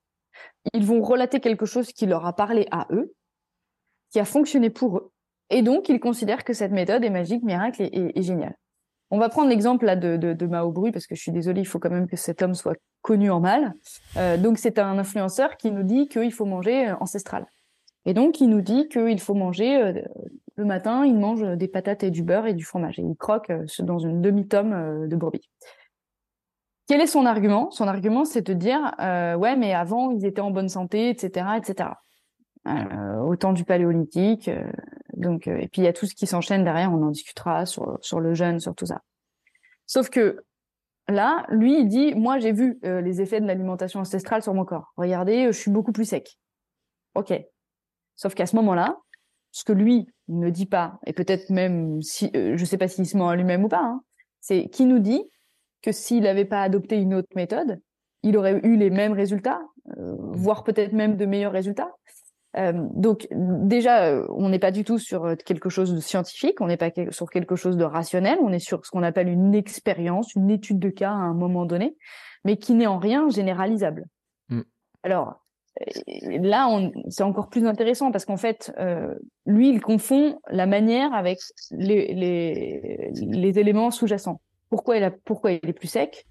Ils 0.72 0.84
vont 0.84 1.02
relater 1.02 1.40
quelque 1.40 1.66
chose 1.66 1.92
qui 1.92 2.06
leur 2.06 2.26
a 2.26 2.34
parlé 2.34 2.66
à 2.70 2.86
eux, 2.90 3.14
qui 4.10 4.20
a 4.20 4.24
fonctionné 4.24 4.70
pour 4.70 4.98
eux. 4.98 5.12
Et 5.50 5.62
donc, 5.62 5.88
ils 5.88 6.00
considèrent 6.00 6.44
que 6.44 6.52
cette 6.52 6.72
méthode 6.72 7.04
est 7.04 7.10
magique, 7.10 7.42
miracle 7.42 7.82
et, 7.82 8.22
géniale. 8.22 8.56
On 9.14 9.18
va 9.18 9.28
prendre 9.28 9.48
l'exemple 9.48 9.86
de, 9.96 10.46
Mao 10.46 10.72
Bru, 10.72 10.90
parce 10.90 11.06
que 11.06 11.14
je 11.14 11.20
suis 11.20 11.30
désolée, 11.30 11.60
il 11.60 11.66
faut 11.66 11.78
quand 11.78 11.90
même 11.90 12.08
que 12.08 12.16
cet 12.16 12.42
homme 12.42 12.54
soit 12.54 12.76
connu 13.00 13.30
en 13.30 13.40
mal. 13.40 13.74
donc, 14.38 14.58
c'est 14.58 14.78
un 14.78 14.98
influenceur 14.98 15.56
qui 15.56 15.70
nous 15.70 15.84
dit 15.84 16.08
qu'il 16.08 16.32
faut 16.32 16.46
manger 16.46 16.92
ancestral. 17.00 17.46
Et 18.06 18.12
donc, 18.12 18.40
il 18.40 18.48
nous 18.48 18.60
dit 18.60 18.88
qu'il 18.88 19.20
faut 19.20 19.34
manger 19.34 20.02
le 20.56 20.64
matin, 20.64 21.04
il 21.04 21.16
mange 21.16 21.42
des 21.56 21.68
patates 21.68 22.04
et 22.04 22.10
du 22.10 22.22
beurre 22.22 22.46
et 22.46 22.54
du 22.54 22.64
fromage. 22.64 22.98
Et 22.98 23.02
il 23.02 23.16
croque 23.16 23.50
euh, 23.50 23.64
dans 23.80 23.98
une 23.98 24.20
demi-tome 24.20 24.72
euh, 24.72 25.06
de 25.06 25.16
brebis. 25.16 25.50
Quel 26.86 27.00
est 27.00 27.06
son 27.06 27.24
argument? 27.24 27.70
Son 27.70 27.88
argument, 27.88 28.24
c'est 28.24 28.42
de 28.42 28.52
dire 28.52 28.94
euh, 29.00 29.34
ouais, 29.36 29.56
mais 29.56 29.72
avant, 29.72 30.10
ils 30.10 30.26
étaient 30.26 30.42
en 30.42 30.50
bonne 30.50 30.68
santé, 30.68 31.08
etc., 31.08 31.46
etc. 31.56 31.90
au 32.66 33.36
temps 33.36 33.52
du 33.52 33.64
paléolithique. 33.64 34.50
donc, 35.14 35.46
et 35.46 35.68
puis 35.68 35.82
il 35.82 35.84
y 35.84 35.88
a 35.88 35.92
tout 35.92 36.06
ce 36.06 36.14
qui 36.14 36.26
s'enchaîne 36.26 36.64
derrière. 36.64 36.92
On 36.92 37.02
en 37.02 37.10
discutera 37.10 37.66
sur 37.66 37.98
sur 38.00 38.20
le 38.20 38.34
jeûne, 38.34 38.60
sur 38.60 38.74
tout 38.74 38.86
ça. 38.86 39.02
Sauf 39.86 40.08
que 40.08 40.44
là, 41.08 41.44
lui, 41.50 41.80
il 41.80 41.88
dit 41.88 42.14
moi, 42.14 42.38
j'ai 42.38 42.52
vu 42.52 42.78
les 42.82 43.20
effets 43.20 43.40
de 43.40 43.46
l'alimentation 43.46 44.00
ancestrale 44.00 44.42
sur 44.42 44.54
mon 44.54 44.64
corps. 44.64 44.92
Regardez, 44.96 45.46
je 45.46 45.58
suis 45.58 45.70
beaucoup 45.70 45.92
plus 45.92 46.06
sec. 46.06 46.38
Ok. 47.14 47.32
Sauf 48.16 48.34
qu'à 48.34 48.46
ce 48.46 48.56
moment-là, 48.56 48.96
ce 49.54 49.62
que 49.62 49.72
lui 49.72 50.08
ne 50.26 50.50
dit 50.50 50.66
pas, 50.66 50.98
et 51.06 51.12
peut-être 51.12 51.48
même 51.48 52.02
si 52.02 52.28
euh, 52.34 52.56
je 52.56 52.60
ne 52.60 52.66
sais 52.66 52.76
pas 52.76 52.88
s'il 52.88 53.06
se 53.06 53.16
ment 53.16 53.28
à 53.28 53.36
lui-même 53.36 53.64
ou 53.64 53.68
pas, 53.68 53.82
hein, 53.82 54.02
c'est 54.40 54.68
qui 54.68 54.84
nous 54.84 54.98
dit 54.98 55.22
que 55.80 55.92
s'il 55.92 56.24
n'avait 56.24 56.44
pas 56.44 56.60
adopté 56.62 56.96
une 56.96 57.14
autre 57.14 57.28
méthode, 57.36 57.80
il 58.24 58.36
aurait 58.36 58.60
eu 58.64 58.76
les 58.76 58.90
mêmes 58.90 59.12
résultats, 59.12 59.62
euh, 59.96 60.16
voire 60.32 60.64
peut-être 60.64 60.92
même 60.92 61.16
de 61.16 61.24
meilleurs 61.24 61.52
résultats. 61.52 61.92
Euh, 62.56 62.72
donc 62.94 63.26
déjà, 63.32 64.22
on 64.28 64.48
n'est 64.48 64.58
pas 64.58 64.70
du 64.70 64.84
tout 64.84 64.98
sur 64.98 65.36
quelque 65.44 65.68
chose 65.68 65.94
de 65.94 66.00
scientifique, 66.00 66.60
on 66.60 66.66
n'est 66.66 66.76
pas 66.76 66.90
sur 67.10 67.28
quelque 67.28 67.56
chose 67.56 67.76
de 67.76 67.84
rationnel, 67.84 68.38
on 68.40 68.52
est 68.52 68.58
sur 68.58 68.84
ce 68.86 68.90
qu'on 68.90 69.02
appelle 69.02 69.28
une 69.28 69.54
expérience, 69.54 70.34
une 70.34 70.50
étude 70.50 70.78
de 70.78 70.88
cas 70.88 71.10
à 71.10 71.14
un 71.14 71.34
moment 71.34 71.66
donné, 71.66 71.96
mais 72.44 72.56
qui 72.56 72.74
n'est 72.74 72.86
en 72.86 72.98
rien 72.98 73.28
généralisable. 73.28 74.06
Mm. 74.48 74.62
Alors, 75.02 75.40
là, 76.40 76.68
c'est 77.08 77.24
encore 77.24 77.48
plus 77.48 77.66
intéressant 77.66 78.12
parce 78.12 78.24
qu'en 78.24 78.36
fait, 78.36 78.72
euh, 78.78 79.14
lui, 79.46 79.70
il 79.70 79.80
confond 79.80 80.38
la 80.48 80.66
manière 80.66 81.12
avec 81.12 81.40
les, 81.72 82.14
les, 82.14 83.10
les 83.12 83.58
éléments 83.58 83.90
sous-jacents. 83.90 84.40
Pourquoi 84.70 84.96
il, 84.96 85.04
a, 85.04 85.10
pourquoi 85.10 85.52
il 85.52 85.68
est 85.68 85.72
plus 85.72 85.88
sec? 85.88 86.26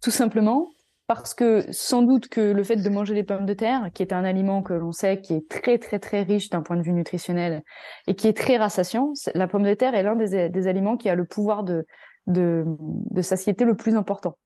Tout 0.00 0.12
simplement 0.12 0.68
parce 1.16 1.34
que 1.34 1.64
sans 1.70 2.02
doute 2.02 2.28
que 2.28 2.40
le 2.40 2.64
fait 2.64 2.76
de 2.76 2.88
manger 2.88 3.14
des 3.14 3.24
pommes 3.24 3.46
de 3.46 3.54
terre, 3.54 3.90
qui 3.94 4.02
est 4.02 4.12
un 4.12 4.24
aliment 4.24 4.62
que 4.62 4.72
l'on 4.72 4.92
sait 4.92 5.20
qui 5.20 5.34
est 5.34 5.48
très 5.48 5.78
très 5.78 5.98
très 5.98 6.22
riche 6.22 6.50
d'un 6.50 6.62
point 6.62 6.76
de 6.76 6.82
vue 6.82 6.92
nutritionnel 6.92 7.62
et 8.06 8.14
qui 8.14 8.28
est 8.28 8.36
très 8.36 8.56
rassasiant, 8.56 9.12
la 9.34 9.48
pomme 9.48 9.62
de 9.62 9.74
terre 9.74 9.94
est 9.94 10.02
l'un 10.02 10.16
des, 10.16 10.48
des, 10.48 10.66
aliments 10.66 10.96
qui 10.96 11.08
a 11.08 11.14
le 11.14 11.24
pouvoir 11.24 11.64
de, 11.64 11.86
de, 12.26 12.64
de 12.66 13.22
satiété 13.22 13.64
le 13.64 13.74
plus 13.76 13.96
important. 13.96 14.36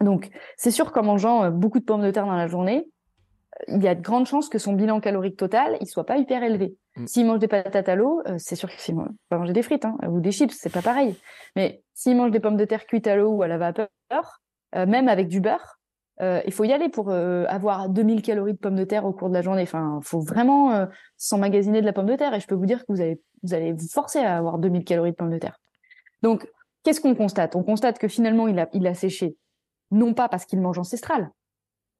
Donc, 0.00 0.30
c'est 0.56 0.70
sûr 0.70 0.92
qu'en 0.92 1.02
mangeant 1.02 1.50
beaucoup 1.50 1.78
de 1.78 1.84
pommes 1.84 2.02
de 2.02 2.10
terre 2.10 2.26
dans 2.26 2.36
la 2.36 2.48
journée, 2.48 2.88
il 3.68 3.82
y 3.82 3.88
a 3.88 3.94
de 3.94 4.00
grandes 4.00 4.26
chances 4.26 4.48
que 4.48 4.58
son 4.58 4.72
bilan 4.72 5.00
calorique 5.00 5.36
total 5.36 5.76
il 5.80 5.86
soit 5.86 6.06
pas 6.06 6.16
hyper 6.16 6.42
élevé. 6.42 6.76
Mm. 6.96 7.06
S'il 7.06 7.26
mange 7.26 7.38
des 7.38 7.48
patates 7.48 7.88
à 7.88 7.94
l'eau, 7.94 8.22
euh, 8.26 8.36
c'est 8.38 8.56
sûr 8.56 8.70
qu'il 8.70 8.94
va 8.94 9.38
manger 9.38 9.52
des 9.52 9.62
frites 9.62 9.84
hein, 9.84 9.96
ou 10.08 10.20
des 10.20 10.32
chips, 10.32 10.54
c'est 10.58 10.72
pas 10.72 10.82
pareil. 10.82 11.16
Mais 11.56 11.82
s'il 11.94 12.16
mange 12.16 12.30
des 12.30 12.40
pommes 12.40 12.56
de 12.56 12.64
terre 12.64 12.86
cuites 12.86 13.06
à 13.06 13.16
l'eau 13.16 13.30
ou 13.30 13.42
à 13.42 13.48
la 13.48 13.58
vapeur, 13.58 14.39
euh, 14.74 14.86
même 14.86 15.08
avec 15.08 15.28
du 15.28 15.40
beurre, 15.40 15.78
euh, 16.20 16.40
il 16.46 16.52
faut 16.52 16.64
y 16.64 16.72
aller 16.72 16.88
pour 16.88 17.10
avoir 17.10 17.88
2000 17.88 18.20
calories 18.20 18.52
de 18.52 18.58
pommes 18.58 18.76
de 18.76 18.84
terre 18.84 19.06
au 19.06 19.12
cours 19.12 19.30
de 19.30 19.34
la 19.34 19.42
journée. 19.42 19.62
Enfin, 19.62 20.00
il 20.02 20.06
faut 20.06 20.20
vraiment 20.20 20.86
s'emmagasiner 21.16 21.80
de 21.80 21.86
la 21.86 21.94
pomme 21.94 22.06
de 22.06 22.16
terre 22.16 22.34
et 22.34 22.40
je 22.40 22.46
peux 22.46 22.54
vous 22.54 22.66
dire 22.66 22.80
que 22.80 22.92
vous 22.92 23.00
allez 23.00 23.22
vous 23.42 23.54
allez 23.54 23.72
vous 23.72 23.88
forcer 23.88 24.18
à 24.18 24.36
avoir 24.36 24.58
2000 24.58 24.84
calories 24.84 25.12
de 25.12 25.16
pommes 25.16 25.30
de 25.30 25.38
terre. 25.38 25.58
Donc, 26.20 26.46
qu'est-ce 26.82 27.00
qu'on 27.00 27.14
constate? 27.14 27.56
On 27.56 27.62
constate 27.62 27.98
que 27.98 28.06
finalement 28.06 28.48
il 28.48 28.58
a 28.58 28.68
il 28.74 28.86
a 28.86 28.92
séché 28.92 29.36
non 29.90 30.12
pas 30.12 30.28
parce 30.28 30.44
qu'il 30.44 30.60
mange 30.60 30.78
ancestral, 30.78 31.30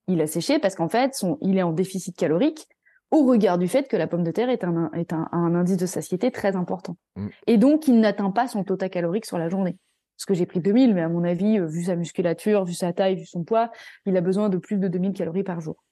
il 0.06 0.20
a 0.20 0.26
séché 0.26 0.58
parce 0.58 0.74
qu'en 0.74 0.88
fait, 0.88 1.14
son, 1.14 1.38
il 1.40 1.58
est 1.58 1.62
en 1.62 1.72
déficit 1.72 2.16
calorique 2.16 2.66
au 3.10 3.24
regard 3.24 3.58
du 3.58 3.68
fait 3.68 3.88
que 3.88 3.96
la 3.96 4.06
pomme 4.06 4.22
de 4.22 4.30
terre 4.30 4.50
est 4.50 4.64
un, 4.64 4.90
est 4.94 5.12
un, 5.12 5.28
indice 5.32 5.76
de 5.76 5.86
satiété 5.86 6.30
très 6.30 6.54
important. 6.56 6.96
Mm. 7.16 7.26
Et 7.46 7.56
donc, 7.58 7.88
il 7.88 7.98
n'atteint 7.98 8.30
pas 8.30 8.46
son 8.46 8.62
total 8.62 8.90
calorique 8.90 9.26
sur 9.26 9.38
la 9.38 9.48
journée. 9.48 9.76
Parce 10.20 10.26
que 10.26 10.34
j'ai 10.34 10.44
pris 10.44 10.60
2000, 10.60 10.92
mais 10.92 11.00
à 11.00 11.08
mon 11.08 11.24
avis, 11.24 11.58
euh, 11.58 11.64
vu 11.64 11.84
sa 11.84 11.96
musculature, 11.96 12.66
vu 12.66 12.74
sa 12.74 12.92
taille, 12.92 13.16
vu 13.16 13.24
son 13.24 13.42
poids, 13.42 13.70
il 14.04 14.14
a 14.18 14.20
besoin 14.20 14.50
de 14.50 14.58
plus 14.58 14.76
de 14.76 14.86
2000 14.86 15.14
calories 15.14 15.44
par 15.44 15.62
jour. 15.62 15.82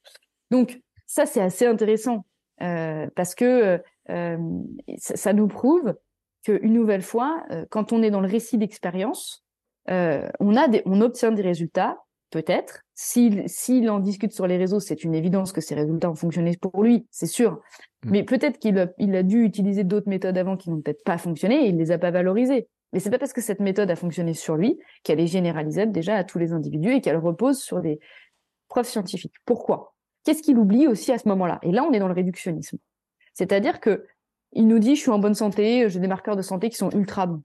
Donc, 0.50 0.82
ça, 1.06 1.24
c'est 1.24 1.40
assez 1.40 1.64
intéressant 1.64 2.26
euh, 2.60 3.06
parce 3.16 3.34
que 3.34 3.80
euh, 4.10 4.36
ça, 4.98 5.32
nous 5.32 5.48
prouve 5.48 5.94
qu'une 6.44 6.74
nouvelle 6.74 7.00
fois, 7.00 7.42
quand 7.70 7.94
on 7.94 8.02
est 8.02 8.10
dans 8.10 8.20
le 8.20 8.28
récit 8.28 8.58
d'expérience, 8.58 9.46
on, 9.88 10.56
a 10.56 10.68
des, 10.68 10.82
on 10.84 11.00
obtient 11.00 11.32
des 11.32 11.40
résultats 11.40 11.96
peut-être. 12.30 12.82
S'il 12.94 13.88
en 13.88 13.98
discute 13.98 14.34
sur 14.34 14.46
les 14.46 14.58
réseaux, 14.58 14.80
c'est 14.80 15.04
une 15.04 15.14
évidence 15.14 15.52
que 15.52 15.62
ces 15.62 15.74
résultats 15.74 16.10
ont 16.10 16.14
fonctionné 16.14 16.54
pour 16.60 16.82
lui, 16.82 17.06
c'est 17.10 17.26
sûr. 17.26 17.62
Mm. 18.04 18.10
Mais 18.10 18.22
peut-être 18.24 18.58
qu'il 18.58 18.78
a, 18.78 18.88
il 18.98 19.16
a 19.16 19.22
dû 19.22 19.42
utiliser 19.42 19.84
d'autres 19.84 20.10
méthodes 20.10 20.36
avant 20.36 20.58
qui 20.58 20.68
n'ont 20.68 20.82
peut-être 20.82 21.02
pas 21.02 21.16
fonctionné 21.16 21.64
et 21.64 21.68
il 21.68 21.78
les 21.78 21.92
a 21.92 21.98
pas 21.98 22.10
valorisées. 22.10 22.68
Mais 22.92 23.00
c'est 23.00 23.10
pas 23.10 23.18
parce 23.18 23.32
que 23.32 23.40
cette 23.40 23.60
méthode 23.60 23.90
a 23.90 23.96
fonctionné 23.96 24.34
sur 24.34 24.56
lui 24.56 24.78
qu'elle 25.02 25.20
est 25.20 25.26
généralisable 25.26 25.92
déjà 25.92 26.16
à 26.16 26.24
tous 26.24 26.38
les 26.38 26.52
individus 26.52 26.92
et 26.92 27.00
qu'elle 27.00 27.18
repose 27.18 27.60
sur 27.60 27.80
des 27.80 28.00
preuves 28.68 28.86
scientifiques. 28.86 29.34
Pourquoi? 29.44 29.94
Qu'est-ce 30.24 30.42
qu'il 30.42 30.58
oublie 30.58 30.86
aussi 30.86 31.12
à 31.12 31.18
ce 31.18 31.28
moment-là? 31.28 31.58
Et 31.62 31.70
là, 31.70 31.84
on 31.84 31.92
est 31.92 31.98
dans 31.98 32.08
le 32.08 32.14
réductionnisme. 32.14 32.78
C'est-à-dire 33.34 33.80
que 33.80 34.06
il 34.52 34.66
nous 34.66 34.78
dit, 34.78 34.96
je 34.96 35.00
suis 35.02 35.10
en 35.10 35.18
bonne 35.18 35.34
santé, 35.34 35.88
j'ai 35.90 36.00
des 36.00 36.08
marqueurs 36.08 36.36
de 36.36 36.42
santé 36.42 36.70
qui 36.70 36.76
sont 36.76 36.90
ultra 36.90 37.26
bons. 37.26 37.42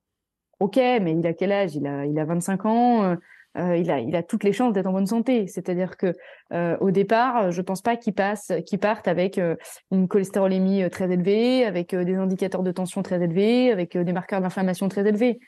Ok, 0.60 0.78
mais 0.78 1.14
il 1.18 1.28
a 1.28 1.34
quel 1.34 1.52
âge? 1.52 1.76
Il 1.76 1.86
a, 1.86 2.06
il 2.06 2.18
a 2.18 2.24
25 2.24 2.66
ans. 2.66 3.18
Euh, 3.58 3.74
euh, 3.74 3.78
il, 3.78 3.92
a, 3.92 4.00
il 4.00 4.16
a 4.16 4.24
toutes 4.24 4.44
les 4.44 4.54
chances 4.54 4.74
d'être 4.74 4.88
en 4.88 4.94
bonne 4.94 5.08
santé. 5.08 5.48
C'est-à-dire 5.48 5.98
que 5.98 6.14
euh, 6.54 6.78
au 6.80 6.92
départ, 6.92 7.52
je 7.52 7.62
pense 7.62 7.82
pas 7.82 7.98
qu'il 7.98 8.14
passe, 8.14 8.52
qu'il 8.66 8.80
parte 8.80 9.08
avec 9.08 9.38
euh, 9.38 9.56
une 9.92 10.08
cholestérolémie 10.08 10.90
très 10.90 11.12
élevée, 11.12 11.66
avec 11.66 11.96
des 11.96 12.16
indicateurs 12.16 12.64
de 12.64 12.72
tension 12.72 13.02
très 13.04 13.22
élevés, 13.22 13.72
avec 13.72 13.98
des 13.98 14.14
marqueurs 14.14 14.42
d'inflammation 14.42 14.88
très 14.90 15.08
élevés. 15.08 15.40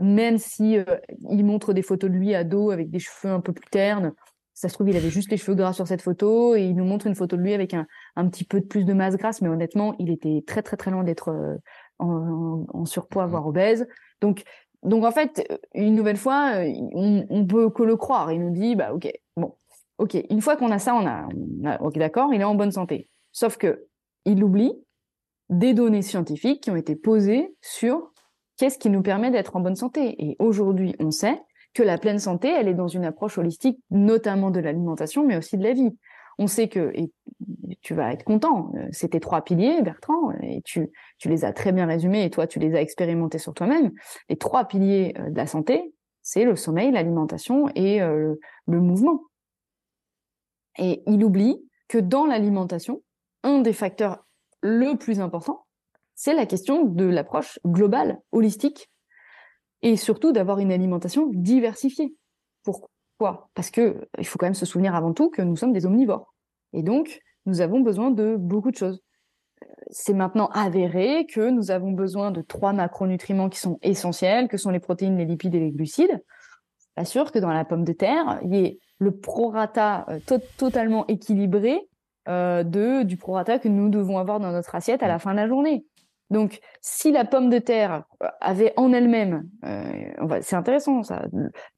même 0.00 0.38
si 0.38 0.78
il 1.30 1.44
montre 1.44 1.72
des 1.72 1.82
photos 1.82 2.10
de 2.10 2.16
lui 2.16 2.34
à 2.34 2.44
dos 2.44 2.70
avec 2.70 2.90
des 2.90 2.98
cheveux 2.98 3.32
un 3.32 3.40
peu 3.40 3.52
plus 3.52 3.68
ternes, 3.70 4.12
ça 4.54 4.70
se 4.70 4.74
trouve 4.74 4.88
il 4.88 4.96
avait 4.96 5.10
juste 5.10 5.30
les 5.30 5.36
cheveux 5.36 5.54
gras 5.54 5.74
sur 5.74 5.86
cette 5.86 6.00
photo 6.00 6.54
et 6.54 6.62
il 6.62 6.74
nous 6.74 6.86
montre 6.86 7.06
une 7.06 7.14
photo 7.14 7.36
de 7.36 7.42
lui 7.42 7.52
avec 7.52 7.74
un, 7.74 7.86
un 8.16 8.26
petit 8.26 8.44
peu 8.44 8.60
de 8.60 8.64
plus 8.64 8.84
de 8.84 8.94
masse 8.94 9.16
grasse, 9.16 9.42
mais 9.42 9.48
honnêtement, 9.50 9.94
il 9.98 10.10
était 10.10 10.42
très 10.46 10.62
très 10.62 10.78
très 10.78 10.90
loin 10.90 11.04
d'être 11.04 11.58
en, 11.98 12.64
en, 12.72 12.84
surpoids, 12.86 13.26
mmh. 13.26 13.30
voire 13.30 13.46
obèse. 13.46 13.86
Donc 14.22 14.44
donc 14.82 15.04
en 15.04 15.10
fait, 15.10 15.46
une 15.74 15.94
nouvelle 15.94 16.16
fois, 16.16 16.52
on, 16.94 17.26
on, 17.28 17.46
peut 17.46 17.70
que 17.70 17.82
le 17.82 17.96
croire. 17.96 18.32
Il 18.32 18.40
nous 18.40 18.50
dit, 18.50 18.76
bah 18.76 18.92
ok, 18.92 19.10
bon, 19.36 19.54
ok. 19.98 20.16
Une 20.30 20.40
fois 20.40 20.56
qu'on 20.56 20.70
a 20.70 20.78
ça, 20.78 20.94
on 20.94 21.06
a, 21.06 21.28
ok 21.80 21.98
d'accord, 21.98 22.32
il 22.32 22.40
est 22.40 22.44
en 22.44 22.54
bonne 22.54 22.72
santé. 22.72 23.08
Sauf 23.32 23.56
que 23.56 23.86
il 24.24 24.42
oublie 24.42 24.72
des 25.48 25.74
données 25.74 26.02
scientifiques 26.02 26.62
qui 26.62 26.70
ont 26.70 26.76
été 26.76 26.96
posées 26.96 27.54
sur 27.60 28.12
qu'est-ce 28.56 28.78
qui 28.78 28.90
nous 28.90 29.02
permet 29.02 29.30
d'être 29.30 29.56
en 29.56 29.60
bonne 29.60 29.76
santé. 29.76 30.16
Et 30.18 30.36
aujourd'hui, 30.38 30.94
on 30.98 31.10
sait 31.10 31.40
que 31.74 31.82
la 31.82 31.98
pleine 31.98 32.18
santé, 32.18 32.48
elle 32.48 32.68
est 32.68 32.74
dans 32.74 32.88
une 32.88 33.04
approche 33.04 33.38
holistique, 33.38 33.78
notamment 33.90 34.50
de 34.50 34.60
l'alimentation, 34.60 35.26
mais 35.26 35.36
aussi 35.36 35.58
de 35.58 35.62
la 35.62 35.72
vie 35.72 35.96
on 36.38 36.46
sait 36.46 36.68
que, 36.68 36.90
et 36.94 37.10
tu 37.80 37.94
vas 37.94 38.12
être 38.12 38.24
content, 38.24 38.72
euh, 38.76 38.88
c'était 38.92 39.20
trois 39.20 39.42
piliers, 39.42 39.80
Bertrand, 39.82 40.32
et 40.42 40.60
tu, 40.62 40.90
tu 41.18 41.28
les 41.28 41.44
as 41.44 41.52
très 41.52 41.72
bien 41.72 41.86
résumés, 41.86 42.24
et 42.24 42.30
toi, 42.30 42.46
tu 42.46 42.58
les 42.58 42.74
as 42.74 42.80
expérimentés 42.80 43.38
sur 43.38 43.54
toi-même. 43.54 43.92
Les 44.28 44.36
trois 44.36 44.66
piliers 44.66 45.14
euh, 45.18 45.30
de 45.30 45.36
la 45.36 45.46
santé, 45.46 45.94
c'est 46.22 46.44
le 46.44 46.56
sommeil, 46.56 46.90
l'alimentation 46.90 47.68
et 47.74 48.02
euh, 48.02 48.34
le, 48.66 48.80
mouvement. 48.80 49.22
Et 50.78 51.02
il 51.06 51.24
oublie 51.24 51.64
que 51.88 51.98
dans 51.98 52.26
l'alimentation, 52.26 53.02
un 53.42 53.60
des 53.60 53.72
facteurs 53.72 54.26
le 54.60 54.96
plus 54.96 55.20
important, 55.20 55.66
c'est 56.14 56.34
la 56.34 56.46
question 56.46 56.84
de 56.84 57.04
l'approche 57.04 57.58
globale, 57.64 58.18
holistique, 58.32 58.90
et 59.82 59.96
surtout 59.96 60.32
d'avoir 60.32 60.58
une 60.58 60.72
alimentation 60.72 61.30
diversifiée. 61.32 62.16
Pourquoi? 62.64 63.48
Parce 63.54 63.70
que 63.70 64.08
il 64.18 64.26
faut 64.26 64.38
quand 64.38 64.46
même 64.46 64.54
se 64.54 64.66
souvenir 64.66 64.94
avant 64.94 65.12
tout 65.12 65.30
que 65.30 65.42
nous 65.42 65.56
sommes 65.56 65.72
des 65.72 65.86
omnivores. 65.86 66.34
Et 66.72 66.82
donc, 66.82 67.20
nous 67.46 67.60
avons 67.60 67.80
besoin 67.80 68.10
de 68.10 68.36
beaucoup 68.36 68.70
de 68.70 68.76
choses. 68.76 69.02
C'est 69.90 70.14
maintenant 70.14 70.48
avéré 70.48 71.26
que 71.26 71.48
nous 71.48 71.70
avons 71.70 71.92
besoin 71.92 72.30
de 72.30 72.42
trois 72.42 72.72
macronutriments 72.72 73.48
qui 73.48 73.58
sont 73.58 73.78
essentiels, 73.82 74.48
que 74.48 74.56
sont 74.56 74.70
les 74.70 74.80
protéines, 74.80 75.16
les 75.16 75.24
lipides 75.24 75.54
et 75.54 75.60
les 75.60 75.70
glucides. 75.70 76.22
Pas 76.94 77.04
sûr 77.04 77.30
que 77.30 77.38
dans 77.38 77.50
la 77.50 77.64
pomme 77.64 77.84
de 77.84 77.92
terre, 77.92 78.40
il 78.42 78.54
y 78.54 78.64
ait 78.64 78.78
le 78.98 79.16
prorata 79.16 80.06
euh, 80.08 80.38
totalement 80.56 81.06
équilibré 81.06 81.88
euh, 82.28 82.64
de 82.64 83.02
du 83.02 83.16
prorata 83.16 83.58
que 83.58 83.68
nous 83.68 83.88
devons 83.88 84.18
avoir 84.18 84.40
dans 84.40 84.50
notre 84.50 84.74
assiette 84.74 85.02
à 85.02 85.08
la 85.08 85.18
fin 85.18 85.32
de 85.32 85.36
la 85.36 85.46
journée. 85.46 85.84
Donc, 86.30 86.58
si 86.80 87.12
la 87.12 87.24
pomme 87.24 87.50
de 87.50 87.58
terre 87.58 88.02
euh, 88.22 88.28
avait 88.40 88.72
en 88.76 88.92
elle-même, 88.92 89.48
c'est 90.40 90.56
intéressant 90.56 91.02
ça, 91.02 91.26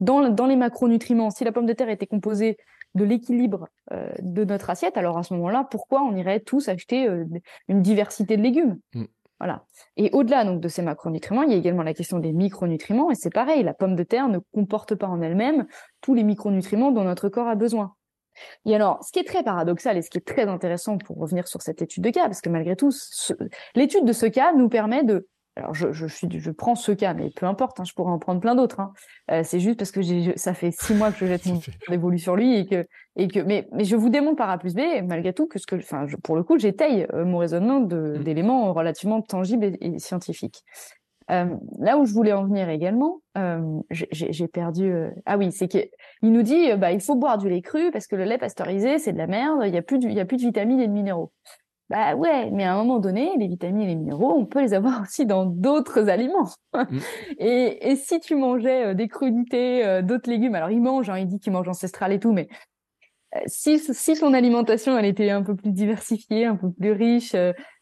dans, 0.00 0.30
dans 0.30 0.46
les 0.46 0.56
macronutriments, 0.56 1.30
si 1.30 1.44
la 1.44 1.52
pomme 1.52 1.66
de 1.66 1.74
terre 1.74 1.90
était 1.90 2.06
composée 2.06 2.56
de 2.94 3.04
l'équilibre 3.04 3.68
euh, 3.92 4.10
de 4.20 4.44
notre 4.44 4.70
assiette, 4.70 4.96
alors 4.96 5.18
à 5.18 5.22
ce 5.22 5.34
moment-là, 5.34 5.66
pourquoi 5.70 6.02
on 6.02 6.16
irait 6.16 6.40
tous 6.40 6.68
acheter 6.68 7.08
euh, 7.08 7.24
une 7.68 7.82
diversité 7.82 8.36
de 8.36 8.42
légumes? 8.42 8.78
Mm. 8.94 9.04
Voilà. 9.40 9.64
Et 9.96 10.10
au-delà 10.12 10.44
donc 10.44 10.60
de 10.60 10.66
ces 10.66 10.82
macronutriments, 10.82 11.42
il 11.42 11.52
y 11.52 11.54
a 11.54 11.58
également 11.58 11.84
la 11.84 11.94
question 11.94 12.18
des 12.18 12.32
micronutriments, 12.32 13.10
et 13.10 13.14
c'est 13.14 13.32
pareil, 13.32 13.62
la 13.62 13.74
pomme 13.74 13.94
de 13.94 14.02
terre 14.02 14.28
ne 14.28 14.40
comporte 14.52 14.96
pas 14.96 15.06
en 15.06 15.22
elle-même 15.22 15.66
tous 16.00 16.14
les 16.14 16.24
micronutriments 16.24 16.90
dont 16.90 17.04
notre 17.04 17.28
corps 17.28 17.46
a 17.46 17.54
besoin. 17.54 17.94
Et 18.64 18.74
alors, 18.74 19.02
ce 19.04 19.12
qui 19.12 19.18
est 19.18 19.24
très 19.24 19.42
paradoxal 19.42 19.96
et 19.96 20.02
ce 20.02 20.10
qui 20.10 20.18
est 20.18 20.26
très 20.26 20.46
intéressant 20.48 20.98
pour 20.98 21.18
revenir 21.18 21.46
sur 21.48 21.62
cette 21.62 21.82
étude 21.82 22.02
de 22.02 22.10
cas, 22.10 22.26
parce 22.26 22.40
que 22.40 22.48
malgré 22.48 22.76
tout, 22.76 22.92
l'étude 23.74 24.04
de 24.04 24.12
ce 24.12 24.26
cas 24.26 24.52
nous 24.52 24.68
permet 24.68 25.04
de 25.04 25.28
alors 25.58 25.74
je, 25.74 25.92
je, 25.92 26.06
suis, 26.06 26.28
je 26.30 26.50
prends 26.50 26.74
ce 26.74 26.92
cas, 26.92 27.14
mais 27.14 27.30
peu 27.30 27.46
importe, 27.46 27.80
hein, 27.80 27.84
je 27.84 27.92
pourrais 27.92 28.12
en 28.12 28.18
prendre 28.18 28.40
plein 28.40 28.54
d'autres. 28.54 28.80
Hein. 28.80 28.92
Euh, 29.30 29.42
c'est 29.44 29.60
juste 29.60 29.78
parce 29.78 29.90
que 29.90 30.00
ça 30.36 30.54
fait 30.54 30.70
six 30.70 30.94
mois 30.94 31.10
que 31.10 31.18
je 31.18 31.26
jette 31.26 31.46
mon 31.46 31.60
dévolu 31.88 32.18
sur 32.18 32.36
lui 32.36 32.56
et 32.56 32.66
que, 32.66 32.86
et 33.16 33.28
que, 33.28 33.40
mais, 33.40 33.68
mais 33.72 33.84
je 33.84 33.96
vous 33.96 34.08
démontre 34.08 34.36
par 34.36 34.50
A 34.50 34.58
plus 34.58 34.74
B, 34.74 34.80
malgré 35.04 35.32
tout, 35.32 35.46
que 35.46 35.58
ce 35.58 35.66
que, 35.66 35.76
enfin, 35.76 36.06
pour 36.22 36.36
le 36.36 36.44
coup, 36.44 36.58
j'étaye 36.58 37.06
euh, 37.12 37.24
mon 37.24 37.38
raisonnement 37.38 37.80
mmh. 37.80 38.22
d'éléments 38.22 38.72
relativement 38.72 39.20
tangibles 39.20 39.72
et 39.80 39.98
scientifiques. 39.98 40.62
Euh, 41.30 41.46
là 41.78 41.98
où 41.98 42.06
je 42.06 42.14
voulais 42.14 42.32
en 42.32 42.46
venir 42.46 42.70
également, 42.70 43.20
j'ai 43.90 44.48
perdu. 44.48 44.92
Ah 45.26 45.36
oui, 45.36 45.52
c'est 45.52 45.68
qu'il 45.68 45.90
nous 46.22 46.42
dit, 46.42 46.74
bah 46.76 46.90
il 46.90 47.00
faut 47.00 47.16
boire 47.16 47.36
du 47.36 47.50
lait 47.50 47.60
cru 47.60 47.90
parce 47.90 48.06
que 48.06 48.16
le 48.16 48.24
lait 48.24 48.38
pasteurisé 48.38 48.98
c'est 48.98 49.12
de 49.12 49.18
la 49.18 49.26
merde. 49.26 49.60
Il 49.66 49.74
y 49.74 49.76
a 49.76 49.82
plus 49.82 49.98
de, 49.98 50.08
il 50.08 50.14
y 50.14 50.20
a 50.20 50.24
plus 50.24 50.38
de 50.38 50.42
vitamines 50.42 50.80
et 50.80 50.88
de 50.88 50.92
minéraux. 50.92 51.30
Bah 51.90 52.14
ouais, 52.14 52.50
mais 52.50 52.64
à 52.64 52.74
un 52.74 52.76
moment 52.76 52.98
donné, 52.98 53.32
les 53.38 53.48
vitamines 53.48 53.82
et 53.82 53.86
les 53.86 53.94
minéraux, 53.94 54.34
on 54.36 54.44
peut 54.44 54.60
les 54.60 54.74
avoir 54.74 55.02
aussi 55.02 55.24
dans 55.26 55.46
d'autres 55.46 56.08
aliments. 56.08 56.48
Mm. 56.74 56.98
et, 57.38 57.90
et, 57.90 57.96
si 57.96 58.20
tu 58.20 58.34
mangeais 58.34 58.94
des 58.94 59.08
crudités, 59.08 60.02
d'autres 60.02 60.30
légumes, 60.30 60.54
alors 60.54 60.70
il 60.70 60.82
mange, 60.82 61.08
hein, 61.08 61.18
il 61.18 61.26
dit 61.26 61.38
qu'il 61.40 61.52
mange 61.52 61.68
ancestral 61.68 62.12
et 62.12 62.20
tout, 62.20 62.32
mais 62.32 62.48
si, 63.46 63.78
si 63.78 64.16
son 64.16 64.32
alimentation 64.32 64.98
elle 64.98 65.04
était 65.04 65.30
un 65.30 65.42
peu 65.42 65.54
plus 65.54 65.72
diversifiée, 65.72 66.46
un 66.46 66.56
peu 66.56 66.70
plus 66.72 66.92
riche, 66.92 67.36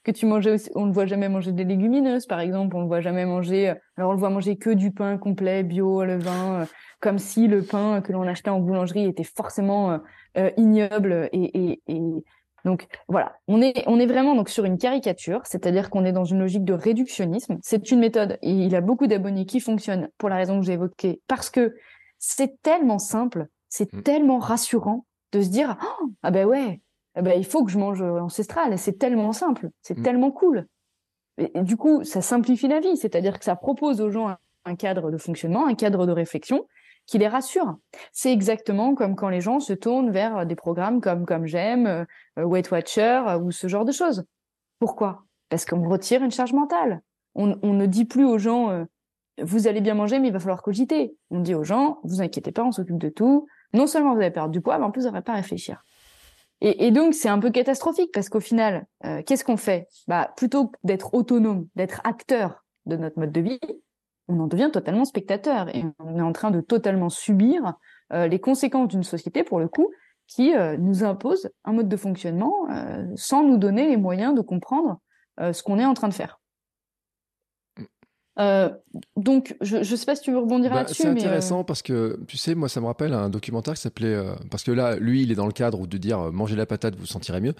que 0.07 0.13
tu 0.13 0.25
mangeais 0.25 0.53
aussi, 0.53 0.71
on 0.77 0.87
ne 0.87 0.93
voit 0.93 1.07
jamais 1.07 1.29
manger 1.29 1.51
des 1.51 1.65
légumineuses, 1.65 2.27
par 2.27 2.39
exemple, 2.39 2.77
on 2.77 2.83
ne 2.83 2.87
voit 2.87 3.01
jamais 3.01 3.27
manger, 3.27 3.71
euh, 3.71 3.75
alors 3.97 4.11
on 4.11 4.13
le 4.13 4.21
voit 4.21 4.31
manger 4.31 4.57
que 4.57 4.71
du 4.71 4.93
pain 4.93 5.19
complet, 5.19 5.65
bio, 5.65 6.05
le 6.05 6.17
vin, 6.17 6.61
euh, 6.61 6.65
comme 7.01 7.19
si 7.19 7.49
le 7.49 7.63
pain 7.63 8.01
que 8.01 8.13
l'on 8.13 8.23
achetait 8.23 8.51
en 8.51 8.61
boulangerie 8.61 9.05
était 9.05 9.25
forcément 9.25 9.99
euh, 10.39 10.51
ignoble 10.57 11.29
et, 11.33 11.73
et, 11.73 11.83
et, 11.89 12.25
donc 12.67 12.87
voilà, 13.09 13.37
on 13.49 13.63
est 13.63 13.85
on 13.87 13.99
est 13.99 14.07
vraiment 14.07 14.35
donc 14.35 14.51
sur 14.51 14.65
une 14.65 14.77
caricature, 14.77 15.41
c'est-à-dire 15.45 15.89
qu'on 15.89 16.05
est 16.05 16.13
dans 16.13 16.25
une 16.25 16.41
logique 16.41 16.65
de 16.65 16.75
réductionnisme. 16.75 17.57
C'est 17.63 17.91
une 17.91 18.01
méthode 18.01 18.39
et 18.43 18.51
il 18.51 18.75
a 18.77 18.83
beaucoup 18.83 19.07
d'abonnés 19.07 19.47
qui 19.47 19.61
fonctionnent 19.61 20.11
pour 20.19 20.29
la 20.29 20.37
raison 20.37 20.61
que 20.61 20.67
j'ai 20.67 20.75
évoquée 20.75 21.23
parce 21.29 21.49
que 21.49 21.75
c'est 22.19 22.61
tellement 22.63 22.99
simple, 22.99 23.47
c'est 23.69 23.93
mmh. 23.93 24.03
tellement 24.03 24.39
rassurant 24.39 25.07
de 25.33 25.41
se 25.41 25.49
dire 25.49 25.77
ah 26.23 26.31
ben 26.31 26.45
ouais, 26.45 26.81
eh 27.17 27.23
ben, 27.23 27.33
il 27.37 27.45
faut 27.45 27.65
que 27.65 27.71
je 27.71 27.79
mange 27.79 28.03
ancestral. 28.03 28.79
C'est 28.79 28.99
tellement 28.99 29.33
simple, 29.33 29.71
c'est 29.81 29.99
mm. 29.99 30.03
tellement 30.03 30.31
cool. 30.31 30.67
Et, 31.39 31.63
du 31.63 31.77
coup, 31.77 32.05
ça 32.05 32.23
simplifie 32.23 32.69
la 32.69 32.81
vie, 32.81 32.97
c'est-à-dire 32.97 33.39
que 33.39 33.45
ça 33.45 33.57
propose 33.57 34.01
aux 34.01 34.11
gens 34.11 34.35
un, 34.65 34.77
cadre 34.77 35.11
de 35.11 35.19
fonctionnement, 35.19 35.67
un 35.67 35.75
cadre 35.75 36.07
de 36.07 36.13
réflexion 36.13 36.67
qui 37.07 37.19
les 37.19 37.29
rassure. 37.29 37.77
C'est 38.13 38.33
exactement 38.33 38.95
comme 38.95 39.17
quand 39.17 39.29
les 39.29 39.41
gens 39.41 39.61
se 39.61 39.73
tournent 39.73 40.11
vers 40.11 40.45
des 40.47 40.57
programmes 40.57 41.01
comme 41.01 41.25
comme 41.25 41.47
j'aime, 41.47 41.87
euh, 41.87 42.45
Weight 42.45 42.71
Watcher 42.71 43.23
euh, 43.29 43.39
ou 43.39 43.51
ce 43.51 43.69
genre 43.69 43.85
de 43.85 43.93
choses. 43.93 44.25
Pourquoi? 44.79 45.25
Parce 45.49 45.65
qu'on 45.65 45.89
retire 45.89 46.23
une 46.23 46.31
charge 46.31 46.53
mentale. 46.53 47.03
On, 47.35 47.47
ne 47.47 47.87
dit 47.87 48.07
plus 48.07 48.25
aux 48.25 48.39
gens 48.39 48.71
euh, 48.71 48.85
vous 49.43 49.69
allez 49.69 49.83
bien 49.83 49.95
manger, 49.95 50.19
mais 50.19 50.29
il 50.29 50.33
va 50.33 50.41
falloir 50.41 50.63
cogiter. 50.63 51.15
On 51.31 51.41
dit 51.41 51.55
aux 51.55 51.65
gens 51.65 51.99
vous 52.03 52.23
inquiétez 52.23 52.53
pas, 52.53 52.65
on 52.65 52.73
s'occupe 52.73 52.99
de 52.99 53.11
tout. 53.11 53.47
Non 53.73 53.87
seulement 53.87 54.15
vous 54.15 54.21
allez 54.21 54.31
perdre 54.31 54.51
du 54.51 54.61
poids, 54.61 54.79
mais 54.79 54.85
en 54.85 54.91
plus 54.91 55.03
vous 55.03 55.09
n'aurez 55.09 55.23
pas 55.23 55.33
à 55.33 55.37
réfléchir. 55.37 55.83
Et, 56.61 56.87
et 56.87 56.91
donc, 56.91 57.15
c'est 57.15 57.29
un 57.29 57.39
peu 57.39 57.51
catastrophique 57.51 58.11
parce 58.13 58.29
qu'au 58.29 58.41
final, 58.41 58.87
euh, 59.05 59.23
qu'est-ce 59.23 59.45
qu'on 59.45 59.57
fait? 59.57 59.89
Bah, 60.09 60.33
Plutôt 60.37 60.73
d'être 60.85 61.15
autonome, 61.15 61.69
d'être 61.77 62.01
acteur 62.05 62.65
de 62.87 62.97
notre 62.97 63.19
mode 63.19 63.33
de 63.33 63.41
vie, 63.41 63.61
on 64.29 64.41
en 64.41 64.47
devient 64.47 64.71
totalement 64.73 65.05
spectateur 65.05 65.75
et 65.75 65.85
on 65.99 66.19
est 66.19 66.23
en 66.23 66.33
train 66.33 66.51
de 66.51 66.61
totalement 66.61 67.09
subir 67.09 67.75
euh, 68.13 68.27
les 68.27 68.41
conséquences 68.41 68.89
d'une 68.89 69.03
société, 69.03 69.45
pour 69.45 69.61
le 69.61 69.69
coup, 69.69 69.91
qui 70.27 70.55
euh, 70.55 70.77
nous 70.77 71.05
impose 71.05 71.51
un 71.65 71.73
mode 71.73 71.89
de 71.89 71.97
fonctionnement 71.97 72.67
sans 73.15 73.45
nous 73.45 73.59
donner 73.59 73.89
les 73.89 73.97
moyens 73.97 74.35
de 74.35 74.41
comprendre 74.41 75.01
ce 75.39 75.63
qu'on 75.63 75.79
est 75.79 75.85
en 75.85 75.95
train 75.95 76.09
de 76.09 76.15
faire. 76.15 76.41
Euh, 78.39 78.69
donc, 79.17 79.57
je 79.63 79.79
ne 79.79 79.83
sais 79.83 80.05
pas 80.05 80.15
si 80.15 80.23
tu 80.23 80.31
veux 80.31 80.39
rebondir 80.39 80.71
bah, 80.71 80.77
là-dessus. 80.77 81.03
C'est 81.03 81.09
intéressant 81.09 81.65
parce 81.65 81.83
que, 81.83 82.21
tu 82.29 82.37
sais, 82.37 82.55
moi, 82.55 82.69
ça 82.69 82.81
me 82.81 82.87
rappelle 82.87 83.15
un 83.15 83.31
documentaire 83.31 83.75
qui 83.75 83.81
s'appelait. 83.81 84.15
Euh, 84.15 84.35
parce 84.51 84.63
que 84.63 84.71
là, 84.71 84.97
lui, 84.97 85.23
il 85.23 85.33
est 85.33 85.35
dans 85.35 85.47
le 85.47 85.53
cadre 85.53 85.87
de 85.87 85.97
dire 85.97 86.33
mangez 86.33 86.57
la 86.57 86.67
patate, 86.67 86.95
vous 86.95 87.01
vous 87.01 87.07
sentirez 87.07 87.41
mieux. 87.41 87.55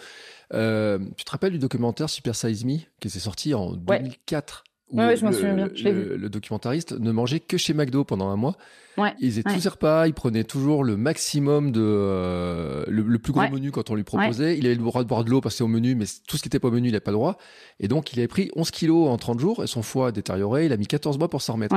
Euh, 0.53 0.99
tu 1.17 1.25
te 1.25 1.31
rappelles 1.31 1.53
du 1.53 1.59
documentaire 1.59 2.11
Super 2.11 2.35
Size 2.35 2.65
Me 2.65 2.79
qui 3.01 3.11
s'est 3.11 3.21
sorti 3.21 3.55
en 3.55 3.73
2004 3.73 4.65
Ouais, 4.93 5.17
je 5.17 5.25
m'en 5.25 5.33
souviens 5.33 5.55
bien. 5.55 5.69
le, 5.75 6.29
documentariste 6.29 6.93
ne 6.93 7.11
mangeait 7.11 7.41
que 7.41 7.57
chez 7.57 7.75
McDo 7.75 8.05
pendant 8.05 8.29
un 8.29 8.37
mois. 8.37 8.57
Ouais, 8.97 9.13
il 9.21 9.31
faisait 9.31 9.43
tous 9.43 9.61
ses 9.61 9.69
repas, 9.69 10.07
il 10.07 10.15
prenait 10.15 10.45
toujours 10.45 10.83
le 10.83 10.97
maximum 10.97 11.71
de 11.71 11.83
euh, 11.83 12.85
le, 12.89 13.19
plus 13.19 13.33
gros 13.33 13.49
menu 13.49 13.71
quand 13.71 13.91
on 13.91 13.95
lui 13.95 14.05
proposait. 14.05 14.57
Il 14.57 14.65
avait 14.67 14.75
le 14.75 14.83
droit 14.83 15.03
de 15.03 15.09
boire 15.09 15.25
de 15.25 15.31
l'eau 15.31 15.41
parce 15.41 15.55
que 15.55 15.59
c'est 15.59 15.65
au 15.65 15.69
menu, 15.69 15.95
mais 15.95 16.07
tout 16.27 16.37
ce 16.37 16.43
qui 16.43 16.49
n'était 16.49 16.61
pas 16.61 16.69
au 16.69 16.71
menu, 16.71 16.89
il 16.89 16.93
n'avait 16.93 17.01
pas 17.01 17.11
le 17.11 17.17
droit. 17.17 17.37
Et 17.81 17.89
donc, 17.89 18.13
il 18.13 18.19
avait 18.21 18.29
pris 18.29 18.51
11 18.57 18.71
kilos 18.71 19.09
en 19.09 19.17
30 19.19 19.41
jours 19.41 19.65
et 19.65 19.67
son 19.67 19.83
foie 19.83 20.09
a 20.09 20.13
détérioré. 20.13 20.67
Il 20.67 20.73
a 20.73 20.77
mis 20.77 20.87
14 20.87 21.19
mois 21.19 21.29
pour 21.29 21.43
s'en 21.43 21.55
remettre. 21.55 21.77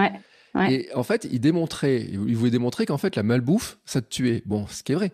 Et 0.69 0.89
en 0.95 1.03
fait, 1.03 1.27
il 1.29 1.39
démontrait, 1.39 2.07
il 2.11 2.35
voulait 2.35 2.51
démontrer 2.51 2.85
qu'en 2.85 2.97
fait, 2.97 3.15
la 3.15 3.23
malbouffe, 3.23 3.79
ça 3.85 4.01
te 4.01 4.07
tuait. 4.07 4.43
Bon, 4.45 4.65
ce 4.67 4.83
qui 4.83 4.93
est 4.93 4.95
vrai. 4.95 5.11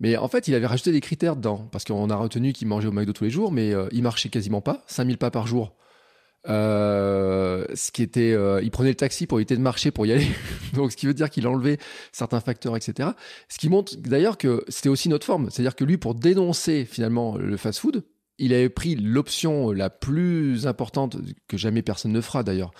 Mais 0.00 0.16
en 0.16 0.28
fait, 0.28 0.48
il 0.48 0.54
avait 0.54 0.66
rajouté 0.66 0.92
des 0.92 1.00
critères 1.00 1.36
dedans. 1.36 1.68
Parce 1.70 1.84
qu'on 1.84 2.10
a 2.10 2.16
retenu 2.16 2.52
qu'il 2.52 2.68
mangeait 2.68 2.88
au 2.88 2.92
McDo 2.92 3.12
tous 3.12 3.24
les 3.24 3.30
jours, 3.30 3.52
mais 3.52 3.72
euh, 3.72 3.86
il 3.92 4.02
marchait 4.02 4.28
quasiment 4.28 4.60
pas. 4.60 4.82
5000 4.88 5.18
pas 5.18 5.30
par 5.30 5.46
jour. 5.46 5.76
Euh, 6.46 7.64
ce 7.74 7.90
qui 7.90 8.02
était, 8.02 8.32
euh, 8.32 8.60
il 8.62 8.70
prenait 8.70 8.90
le 8.90 8.96
taxi 8.96 9.26
pour 9.26 9.38
éviter 9.38 9.56
de 9.56 9.62
marcher 9.62 9.90
pour 9.90 10.06
y 10.06 10.12
aller. 10.12 10.26
Donc, 10.74 10.92
ce 10.92 10.96
qui 10.96 11.06
veut 11.06 11.14
dire 11.14 11.30
qu'il 11.30 11.46
enlevait 11.46 11.78
certains 12.12 12.40
facteurs, 12.40 12.76
etc. 12.76 13.10
Ce 13.48 13.58
qui 13.58 13.68
montre 13.68 13.96
d'ailleurs 13.96 14.36
que 14.36 14.64
c'était 14.68 14.88
aussi 14.88 15.08
notre 15.08 15.26
forme. 15.26 15.50
C'est-à-dire 15.50 15.74
que 15.74 15.84
lui, 15.84 15.96
pour 15.96 16.14
dénoncer 16.14 16.84
finalement 16.84 17.36
le 17.36 17.56
fast-food, 17.56 18.04
il 18.38 18.52
avait 18.52 18.68
pris 18.68 18.96
l'option 18.96 19.70
la 19.70 19.90
plus 19.90 20.66
importante 20.66 21.16
que 21.46 21.56
jamais 21.56 21.82
personne 21.82 22.12
ne 22.12 22.20
fera 22.20 22.42
d'ailleurs, 22.42 22.72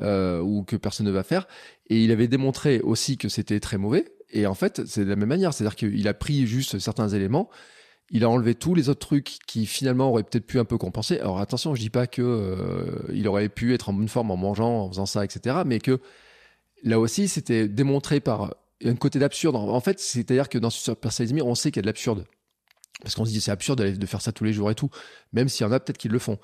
euh, 0.00 0.40
ou 0.40 0.62
que 0.62 0.76
personne 0.76 1.06
ne 1.06 1.10
va 1.10 1.24
faire, 1.24 1.48
et 1.88 2.02
il 2.02 2.12
avait 2.12 2.28
démontré 2.28 2.80
aussi 2.80 3.16
que 3.16 3.28
c'était 3.28 3.60
très 3.60 3.76
mauvais. 3.76 4.04
Et 4.30 4.46
en 4.46 4.54
fait, 4.54 4.86
c'est 4.86 5.04
de 5.04 5.10
la 5.10 5.16
même 5.16 5.28
manière. 5.28 5.52
C'est-à-dire 5.52 5.74
qu'il 5.74 6.06
a 6.06 6.14
pris 6.14 6.46
juste 6.46 6.78
certains 6.78 7.08
éléments 7.08 7.50
il 8.10 8.24
a 8.24 8.28
enlevé 8.28 8.54
tous 8.54 8.74
les 8.74 8.88
autres 8.88 9.06
trucs 9.06 9.38
qui 9.46 9.66
finalement 9.66 10.10
auraient 10.10 10.24
peut-être 10.24 10.46
pu 10.46 10.58
un 10.58 10.64
peu 10.64 10.78
compenser. 10.78 11.20
Alors 11.20 11.38
attention, 11.38 11.74
je 11.74 11.80
dis 11.80 11.90
pas 11.90 12.06
que 12.06 12.22
euh, 12.22 13.12
il 13.12 13.28
aurait 13.28 13.48
pu 13.48 13.72
être 13.72 13.88
en 13.88 13.92
bonne 13.92 14.08
forme 14.08 14.30
en 14.30 14.36
mangeant, 14.36 14.84
en 14.84 14.88
faisant 14.88 15.06
ça, 15.06 15.24
etc. 15.24 15.58
Mais 15.64 15.78
que 15.78 16.00
là 16.82 16.98
aussi, 16.98 17.28
c'était 17.28 17.68
démontré 17.68 18.20
par 18.20 18.54
un 18.84 18.96
côté 18.96 19.18
d'absurde. 19.18 19.56
En 19.56 19.80
fait, 19.80 20.00
c'est-à-dire 20.00 20.48
que 20.48 20.58
dans 20.58 20.70
Super 20.70 21.12
Size 21.12 21.32
on 21.42 21.54
sait 21.54 21.70
qu'il 21.70 21.78
y 21.78 21.80
a 21.80 21.82
de 21.82 21.86
l'absurde. 21.86 22.24
Parce 23.02 23.14
qu'on 23.14 23.24
se 23.24 23.30
dit 23.30 23.40
c'est 23.40 23.52
absurde 23.52 23.80
de 23.80 24.06
faire 24.06 24.20
ça 24.20 24.32
tous 24.32 24.44
les 24.44 24.52
jours 24.52 24.70
et 24.70 24.74
tout, 24.74 24.90
même 25.32 25.48
s'il 25.48 25.64
y 25.64 25.68
en 25.68 25.72
a 25.72 25.80
peut-être 25.80 25.98
qui 25.98 26.08
le 26.08 26.18
font. 26.18 26.38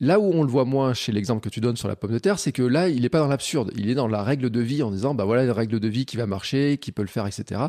Là 0.00 0.18
où 0.18 0.24
on 0.24 0.42
le 0.42 0.48
voit 0.48 0.64
moins 0.64 0.94
chez 0.94 1.12
l'exemple 1.12 1.42
que 1.42 1.52
tu 1.52 1.60
donnes 1.60 1.76
sur 1.76 1.88
la 1.88 1.96
pomme 1.96 2.12
de 2.12 2.18
terre, 2.18 2.38
c'est 2.38 2.52
que 2.52 2.62
là, 2.62 2.88
il 2.88 3.02
n'est 3.02 3.08
pas 3.08 3.18
dans 3.18 3.26
l'absurde, 3.28 3.70
il 3.76 3.90
est 3.90 3.94
dans 3.94 4.08
la 4.08 4.22
règle 4.22 4.48
de 4.48 4.60
vie 4.60 4.82
en 4.82 4.90
disant, 4.90 5.14
bah 5.14 5.24
voilà, 5.24 5.44
une 5.44 5.50
règle 5.50 5.78
de 5.78 5.88
vie 5.88 6.06
qui 6.06 6.16
va 6.16 6.26
marcher, 6.26 6.78
qui 6.78 6.90
peut 6.92 7.02
le 7.02 7.08
faire, 7.08 7.26
etc. 7.26 7.60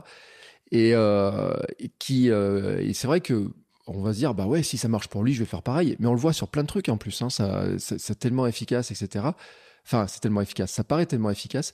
Et, 0.72 0.92
euh, 0.94 1.54
qui, 2.00 2.30
euh, 2.30 2.80
et 2.80 2.94
c'est 2.94 3.08
vrai 3.08 3.22
que 3.22 3.50
on 3.88 4.02
va 4.02 4.14
se 4.14 4.20
dire 4.20 4.34
bah 4.34 4.46
ouais 4.46 4.64
si 4.64 4.78
ça 4.78 4.88
marche 4.88 5.10
pour 5.10 5.24
lui 5.24 5.34
je 5.34 5.40
vais 5.40 5.46
faire 5.46 5.64
pareil. 5.64 5.98
Mais 6.00 6.08
on 6.08 6.14
le 6.14 6.20
voit 6.20 6.34
sur 6.34 6.48
plein 6.48 6.64
de 6.64 6.68
trucs 6.68 6.88
en 6.88 6.98
plus 6.98 7.22
hein, 7.22 7.30
ça 7.30 7.66
c'est 7.78 8.18
tellement 8.18 8.48
efficace 8.48 8.92
etc 8.92 9.26
enfin 9.86 10.08
c'est 10.08 10.22
tellement 10.22 10.42
efficace 10.42 10.72
ça 10.72 10.84
paraît 10.84 11.06
tellement 11.06 11.30
efficace 11.32 11.74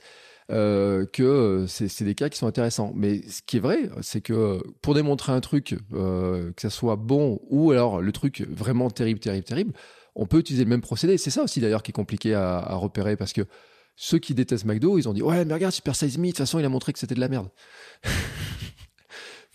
euh, 0.49 1.05
que 1.05 1.65
c'est 1.67 2.05
des 2.05 2.15
cas 2.15 2.29
qui 2.29 2.39
sont 2.39 2.47
intéressants. 2.47 2.91
Mais 2.95 3.21
ce 3.29 3.41
qui 3.45 3.57
est 3.57 3.59
vrai 3.59 3.89
c'est 4.01 4.21
que 4.21 4.63
pour 4.81 4.95
démontrer 4.95 5.31
un 5.31 5.41
truc 5.41 5.75
que 5.91 6.53
ça 6.57 6.69
soit 6.71 6.95
bon 6.95 7.39
ou 7.49 7.71
alors 7.71 8.01
le 8.01 8.11
truc 8.11 8.47
vraiment 8.49 8.89
terrible 8.89 9.19
terrible 9.19 9.45
terrible 9.45 9.73
on 10.15 10.25
peut 10.25 10.39
utiliser 10.39 10.63
le 10.63 10.71
même 10.71 10.81
procédé. 10.81 11.19
C'est 11.19 11.29
ça 11.29 11.43
aussi 11.43 11.59
d'ailleurs 11.59 11.83
qui 11.83 11.91
est 11.91 11.93
compliqué 11.93 12.33
à, 12.33 12.57
à 12.57 12.75
repérer 12.75 13.15
parce 13.15 13.33
que 13.33 13.41
ceux 13.95 14.17
qui 14.17 14.33
détestent 14.33 14.65
McDo 14.65 14.97
ils 14.97 15.07
ont 15.07 15.13
dit 15.13 15.21
ouais 15.21 15.45
mais 15.45 15.53
regarde 15.53 15.73
Super 15.73 15.95
Size 15.95 16.17
Me 16.17 16.23
de 16.23 16.29
toute 16.29 16.37
façon 16.37 16.57
il 16.57 16.65
a 16.65 16.69
montré 16.69 16.93
que 16.93 16.99
c'était 16.99 17.15
de 17.15 17.19
la 17.19 17.29
merde 17.29 17.49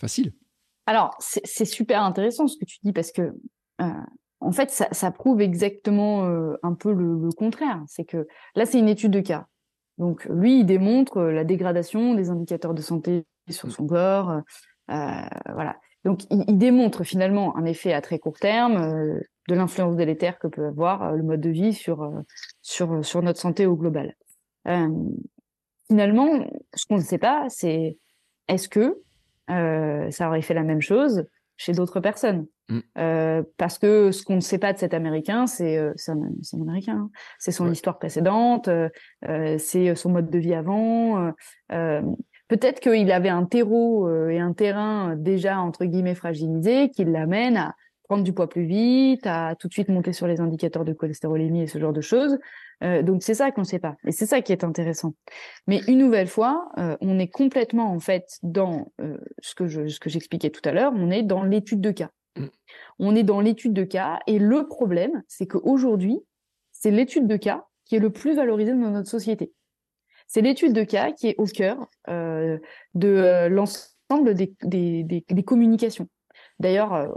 Facile. 0.03 0.33
Alors, 0.85 1.15
c'est 1.19 1.63
super 1.63 2.03
intéressant 2.03 2.47
ce 2.47 2.57
que 2.57 2.65
tu 2.65 2.77
dis 2.83 2.91
parce 2.91 3.13
que, 3.13 3.33
euh, 3.79 3.85
en 4.41 4.51
fait, 4.51 4.69
ça, 4.69 4.89
ça 4.91 5.11
prouve 5.11 5.39
exactement 5.39 6.25
euh, 6.25 6.55
un 6.61 6.73
peu 6.73 6.91
le, 6.91 7.17
le 7.17 7.29
contraire. 7.31 7.81
C'est 7.87 8.03
que 8.03 8.27
là, 8.55 8.65
c'est 8.65 8.79
une 8.79 8.89
étude 8.89 9.11
de 9.11 9.21
cas. 9.21 9.47
Donc, 9.97 10.25
lui, 10.25 10.59
il 10.59 10.65
démontre 10.65 11.21
la 11.21 11.45
dégradation 11.45 12.15
des 12.15 12.29
indicateurs 12.29 12.73
de 12.73 12.81
santé 12.81 13.23
sur 13.49 13.71
son 13.71 13.87
corps. 13.87 14.41
Euh, 14.91 15.21
voilà. 15.53 15.77
Donc, 16.03 16.25
il, 16.29 16.43
il, 16.49 16.57
démontre 16.57 17.05
finalement 17.05 17.55
un 17.55 17.63
effet 17.63 17.93
à 17.93 18.01
très 18.01 18.19
court 18.19 18.37
terme 18.37 18.75
euh, 18.75 19.21
de 19.47 19.55
l'influence 19.55 19.95
délétère 19.95 20.37
que 20.37 20.47
peut 20.47 20.65
avoir 20.65 21.03
euh, 21.03 21.15
le 21.15 21.23
mode 21.23 21.39
de 21.39 21.49
vie 21.49 21.71
sur, 21.71 22.11
sur, 22.61 23.05
sur 23.05 23.21
notre 23.21 23.39
santé 23.39 23.65
au 23.65 23.77
global. 23.77 24.17
finalement, 25.87 26.45
ce 26.73 26.85
qu'on 26.87 26.97
ne 26.97 27.03
sait 27.03 27.17
pas, 27.17 27.45
c'est 27.47 27.97
est-ce 28.49 28.67
que 28.67 28.79
euh, 28.79 29.02
ça 29.47 30.27
aurait 30.27 30.41
fait 30.41 30.53
la 30.53 30.63
même 30.63 30.81
chose 30.81 31.25
chez 31.57 31.73
d'autres 31.73 31.99
personnes. 31.99 32.47
Mm. 32.69 32.79
Euh, 32.97 33.43
parce 33.57 33.77
que 33.77 34.11
ce 34.11 34.23
qu'on 34.23 34.35
ne 34.35 34.41
sait 34.41 34.57
pas 34.57 34.73
de 34.73 34.77
cet 34.77 34.93
Américain, 34.93 35.47
c'est 35.47 35.77
euh, 35.77 35.93
un, 36.07 36.13
un, 36.13 36.61
Américain, 36.61 36.97
hein. 36.97 37.09
c'est 37.39 37.51
son 37.51 37.71
histoire 37.71 37.99
précédente, 37.99 38.67
euh, 38.67 38.89
euh, 39.27 39.57
c'est 39.57 39.95
son 39.95 40.09
mode 40.11 40.29
de 40.29 40.39
vie 40.39 40.53
avant. 40.53 41.31
Peut-être 42.49 42.81
qu'il 42.81 43.11
avait 43.11 43.29
un 43.29 43.45
terreau 43.45 44.29
et 44.29 44.39
un 44.39 44.53
terrain 44.53 45.15
déjà 45.15 45.59
entre 45.59 45.85
guillemets 45.85 46.13
fragilisé 46.13 46.89
qui 46.89 47.03
l'amène 47.03 47.57
à 47.57 47.73
prendre 48.03 48.23
du 48.23 48.33
poids 48.33 48.49
plus 48.49 48.65
vite, 48.65 49.25
à 49.25 49.55
tout 49.57 49.67
de 49.67 49.73
suite 49.73 49.89
monter 49.89 50.13
sur 50.13 50.27
les 50.27 50.39
indicateurs 50.39 50.85
de 50.85 50.93
cholestérolémie 50.93 51.63
et 51.63 51.67
ce 51.67 51.79
genre 51.79 51.93
de 51.93 52.01
choses. 52.01 52.37
Euh, 52.83 53.01
donc 53.01 53.23
c'est 53.23 53.33
ça 53.33 53.51
qu'on 53.51 53.61
ne 53.61 53.65
sait 53.65 53.79
pas, 53.79 53.95
et 54.05 54.11
c'est 54.11 54.25
ça 54.25 54.41
qui 54.41 54.51
est 54.51 54.63
intéressant. 54.63 55.13
Mais 55.67 55.81
une 55.87 55.99
nouvelle 55.99 56.27
fois, 56.27 56.69
euh, 56.77 56.97
on 57.01 57.17
est 57.17 57.29
complètement 57.29 57.91
en 57.91 57.99
fait 57.99 58.39
dans 58.43 58.91
euh, 58.99 59.17
ce 59.39 59.55
que 59.55 59.67
je, 59.67 59.87
ce 59.87 59.99
que 59.99 60.09
j'expliquais 60.09 60.49
tout 60.49 60.61
à 60.65 60.71
l'heure, 60.71 60.91
on 60.95 61.09
est 61.09 61.23
dans 61.23 61.43
l'étude 61.43 61.81
de 61.81 61.91
cas. 61.91 62.09
Mm. 62.37 62.45
On 62.99 63.15
est 63.15 63.23
dans 63.23 63.39
l'étude 63.39 63.73
de 63.73 63.83
cas, 63.83 64.19
et 64.27 64.39
le 64.39 64.67
problème, 64.67 65.23
c'est 65.27 65.47
qu'aujourd'hui, 65.47 66.19
c'est 66.71 66.91
l'étude 66.91 67.27
de 67.27 67.37
cas 67.37 67.65
qui 67.85 67.95
est 67.95 67.99
le 67.99 68.09
plus 68.09 68.35
valorisé 68.35 68.71
dans 68.71 68.91
notre 68.91 69.09
société. 69.09 69.53
C'est 70.27 70.41
l'étude 70.41 70.73
de 70.73 70.83
cas 70.83 71.11
qui 71.11 71.27
est 71.27 71.35
au 71.37 71.45
cœur 71.45 71.89
de 72.07 73.47
l'ensemble 73.49 74.33
des, 74.33 74.55
des, 74.63 75.03
des, 75.03 75.23
des 75.29 75.43
communications. 75.43 76.07
D'ailleurs, 76.59 76.93
euh, 76.93 77.07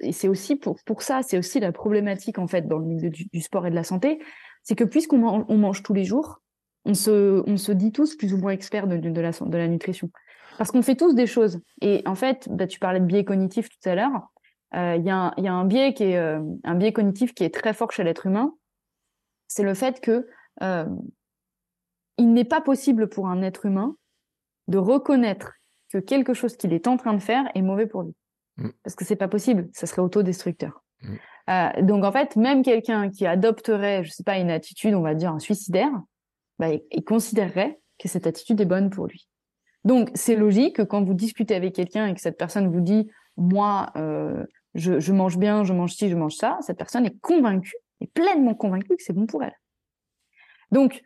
et 0.00 0.12
c'est 0.12 0.28
aussi 0.28 0.56
pour, 0.56 0.76
pour 0.84 1.02
ça, 1.02 1.22
c'est 1.22 1.38
aussi 1.38 1.60
la 1.60 1.72
problématique 1.72 2.38
en 2.38 2.46
fait 2.46 2.66
dans 2.66 2.78
le 2.78 2.86
milieu 2.86 3.10
du, 3.10 3.40
sport 3.40 3.66
et 3.66 3.70
de 3.70 3.74
la 3.74 3.84
santé, 3.84 4.18
c'est 4.68 4.76
que 4.76 4.84
puisqu'on 4.84 5.46
on 5.48 5.56
mange 5.56 5.82
tous 5.82 5.94
les 5.94 6.04
jours, 6.04 6.42
on 6.84 6.92
se, 6.92 7.42
on 7.46 7.56
se 7.56 7.72
dit 7.72 7.90
tous 7.90 8.16
plus 8.16 8.34
ou 8.34 8.36
moins 8.36 8.52
experts 8.52 8.86
de, 8.86 8.98
de, 8.98 9.20
la, 9.22 9.30
de 9.30 9.56
la 9.56 9.66
nutrition. 9.66 10.10
Parce 10.58 10.70
qu'on 10.70 10.82
fait 10.82 10.94
tous 10.94 11.14
des 11.14 11.26
choses. 11.26 11.62
Et 11.80 12.02
en 12.04 12.14
fait, 12.14 12.50
bah, 12.50 12.66
tu 12.66 12.78
parlais 12.78 13.00
de 13.00 13.06
biais 13.06 13.24
cognitif 13.24 13.70
tout 13.70 13.88
à 13.88 13.94
l'heure. 13.94 14.30
Euh, 14.74 14.96
il 14.96 15.06
y, 15.06 15.08
a 15.08 15.16
un, 15.16 15.34
y 15.38 15.48
a 15.48 15.54
un 15.54 15.64
biais 15.64 15.94
qui 15.94 16.04
est 16.04 16.18
euh, 16.18 16.42
un 16.64 16.74
biais 16.74 16.92
cognitif 16.92 17.32
qui 17.32 17.44
est 17.44 17.54
très 17.54 17.72
fort 17.72 17.92
chez 17.92 18.04
l'être 18.04 18.26
humain. 18.26 18.52
C'est 19.46 19.62
le 19.62 19.72
fait 19.72 20.02
que 20.02 20.28
il 22.18 22.32
n'est 22.34 22.44
pas 22.44 22.60
possible 22.60 23.08
pour 23.08 23.28
un 23.28 23.40
être 23.40 23.64
humain 23.64 23.96
de 24.66 24.76
reconnaître 24.76 25.54
que 25.90 25.96
quelque 25.96 26.34
chose 26.34 26.58
qu'il 26.58 26.74
est 26.74 26.88
en 26.88 26.98
train 26.98 27.14
de 27.14 27.22
faire 27.22 27.44
est 27.54 27.62
mauvais 27.62 27.86
pour 27.86 28.02
lui. 28.02 28.14
Mm. 28.58 28.68
Parce 28.82 28.96
que 28.96 29.06
c'est 29.06 29.16
pas 29.16 29.28
possible, 29.28 29.70
ça 29.72 29.86
serait 29.86 30.02
autodestructeur. 30.02 30.84
Mm. 31.00 31.14
Euh, 31.48 31.70
donc 31.82 32.04
en 32.04 32.12
fait, 32.12 32.36
même 32.36 32.62
quelqu'un 32.62 33.10
qui 33.10 33.26
adopterait, 33.26 34.04
je 34.04 34.10
sais 34.10 34.24
pas, 34.24 34.38
une 34.38 34.50
attitude, 34.50 34.94
on 34.94 35.00
va 35.00 35.14
dire, 35.14 35.32
un 35.32 35.38
suicidaire, 35.38 35.90
bah, 36.58 36.68
il, 36.90 37.04
considérerait 37.04 37.80
que 37.98 38.08
cette 38.08 38.26
attitude 38.26 38.60
est 38.60 38.66
bonne 38.66 38.90
pour 38.90 39.06
lui. 39.06 39.28
Donc 39.84 40.10
c'est 40.14 40.36
logique 40.36 40.76
que 40.76 40.82
quand 40.82 41.02
vous 41.02 41.14
discutez 41.14 41.54
avec 41.54 41.74
quelqu'un 41.74 42.06
et 42.06 42.14
que 42.14 42.20
cette 42.20 42.36
personne 42.36 42.68
vous 42.68 42.80
dit, 42.80 43.10
moi, 43.36 43.90
euh, 43.96 44.44
je, 44.74 45.12
mange 45.12 45.38
bien, 45.38 45.64
je 45.64 45.72
mange 45.72 45.94
ci, 45.94 46.10
je 46.10 46.16
mange 46.16 46.34
ça, 46.34 46.58
cette 46.60 46.76
personne 46.76 47.06
est 47.06 47.18
convaincue, 47.20 47.76
est 48.00 48.12
pleinement 48.12 48.54
convaincue 48.54 48.96
que 48.96 49.02
c'est 49.02 49.14
bon 49.14 49.26
pour 49.26 49.42
elle. 49.42 49.56
Donc 50.70 51.02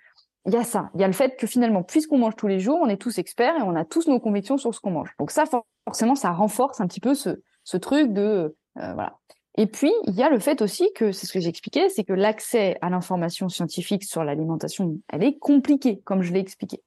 il 0.46 0.52
y 0.52 0.56
a 0.56 0.64
ça, 0.64 0.90
il 0.94 1.00
y 1.00 1.04
a 1.04 1.06
le 1.06 1.12
fait 1.12 1.36
que 1.36 1.46
finalement, 1.46 1.84
puisqu'on 1.84 2.18
mange 2.18 2.34
tous 2.34 2.48
les 2.48 2.58
jours, 2.58 2.80
on 2.82 2.88
est 2.88 2.96
tous 2.96 3.18
experts 3.18 3.56
et 3.58 3.62
on 3.62 3.76
a 3.76 3.84
tous 3.84 4.08
nos 4.08 4.18
convictions 4.18 4.58
sur 4.58 4.74
ce 4.74 4.80
qu'on 4.80 4.90
mange. 4.90 5.14
Donc 5.20 5.30
ça, 5.30 5.44
forcément, 5.84 6.16
ça 6.16 6.32
renforce 6.32 6.80
un 6.80 6.88
petit 6.88 6.98
peu 6.98 7.14
ce, 7.14 7.40
ce 7.62 7.76
truc 7.76 8.12
de 8.12 8.56
euh, 8.78 8.94
voilà. 8.94 9.18
Et 9.56 9.66
puis 9.66 9.92
il 10.06 10.14
y 10.14 10.22
a 10.22 10.30
le 10.30 10.38
fait 10.38 10.62
aussi 10.62 10.90
que 10.94 11.12
c'est 11.12 11.26
ce 11.26 11.32
que 11.32 11.40
j'expliquais, 11.40 11.88
c'est 11.88 12.04
que 12.04 12.12
l'accès 12.12 12.78
à 12.80 12.90
l'information 12.90 13.48
scientifique 13.48 14.04
sur 14.04 14.24
l'alimentation, 14.24 14.98
elle 15.08 15.22
est 15.22 15.38
compliquée, 15.38 16.00
comme 16.04 16.22
je 16.22 16.32
l'ai 16.32 16.40
expliqué. 16.40 16.82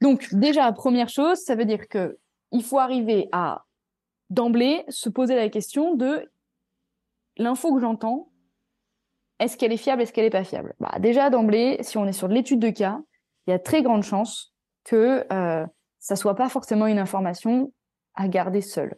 Donc 0.00 0.34
déjà 0.34 0.70
première 0.72 1.08
chose, 1.08 1.38
ça 1.38 1.54
veut 1.54 1.64
dire 1.64 1.88
que 1.88 2.18
il 2.50 2.62
faut 2.62 2.78
arriver 2.78 3.28
à 3.32 3.64
d'emblée 4.30 4.84
se 4.88 5.08
poser 5.08 5.36
la 5.36 5.48
question 5.48 5.94
de 5.94 6.28
l'info 7.36 7.74
que 7.74 7.80
j'entends, 7.80 8.30
est-ce 9.38 9.56
qu'elle 9.56 9.72
est 9.72 9.76
fiable, 9.76 10.02
est-ce 10.02 10.12
qu'elle 10.12 10.24
est 10.24 10.30
pas 10.30 10.44
fiable? 10.44 10.74
Bah, 10.80 10.96
Déjà 11.00 11.30
d'emblée, 11.30 11.78
si 11.82 11.98
on 11.98 12.06
est 12.06 12.12
sur 12.12 12.28
l'étude 12.28 12.60
de 12.60 12.70
cas, 12.70 13.00
il 13.46 13.50
y 13.50 13.52
a 13.52 13.58
très 13.58 13.82
grande 13.82 14.02
chance 14.02 14.54
que 14.84 15.26
euh, 15.32 15.66
ça 15.98 16.16
soit 16.16 16.36
pas 16.36 16.48
forcément 16.48 16.86
une 16.86 16.98
information 16.98 17.72
à 18.14 18.28
garder 18.28 18.60
seule. 18.60 18.96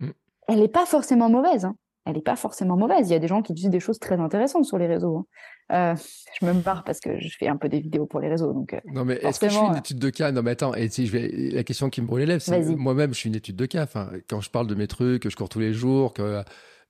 Mm. 0.00 0.10
Elle 0.48 0.60
n'est 0.60 0.68
pas 0.68 0.86
forcément 0.86 1.28
mauvaise. 1.28 1.64
Hein. 1.64 1.76
Elle 2.06 2.14
n'est 2.14 2.22
pas 2.22 2.36
forcément 2.36 2.76
mauvaise. 2.76 3.08
Il 3.08 3.12
y 3.12 3.16
a 3.16 3.18
des 3.18 3.28
gens 3.28 3.42
qui 3.42 3.54
disent 3.54 3.70
des 3.70 3.80
choses 3.80 3.98
très 3.98 4.20
intéressantes 4.20 4.64
sur 4.66 4.78
les 4.78 4.86
réseaux. 4.86 5.16
Hein. 5.16 5.26
Euh, 5.72 5.94
je 6.38 6.44
me 6.44 6.52
barre 6.52 6.84
parce 6.84 7.00
que 7.00 7.18
je 7.18 7.36
fais 7.38 7.48
un 7.48 7.56
peu 7.56 7.70
des 7.70 7.80
vidéos 7.80 8.04
pour 8.04 8.20
les 8.20 8.28
réseaux. 8.28 8.52
Donc, 8.52 8.74
euh, 8.74 8.80
non, 8.92 9.04
mais 9.04 9.14
est-ce 9.14 9.40
que 9.40 9.48
je 9.48 9.54
suis 9.54 9.64
une 9.64 9.76
étude 9.76 9.98
de 9.98 10.10
cas? 10.10 10.30
Non, 10.30 10.42
mais 10.42 10.50
attends, 10.50 10.74
et 10.74 10.88
si 10.88 11.06
je 11.06 11.12
vais... 11.12 11.28
la 11.28 11.64
question 11.64 11.88
qui 11.88 12.02
me 12.02 12.06
brûle 12.06 12.20
les 12.20 12.26
lèvres, 12.26 12.42
c'est 12.42 12.60
moi-même, 12.76 13.14
je 13.14 13.18
suis 13.18 13.28
une 13.30 13.36
étude 13.36 13.56
de 13.56 13.66
cas. 13.66 13.84
Enfin, 13.84 14.10
quand 14.28 14.42
je 14.42 14.50
parle 14.50 14.66
de 14.66 14.74
mes 14.74 14.86
trucs, 14.86 15.22
que 15.22 15.30
je 15.30 15.36
cours 15.36 15.48
tous 15.48 15.60
les 15.60 15.72
jours, 15.72 16.12
que 16.12 16.42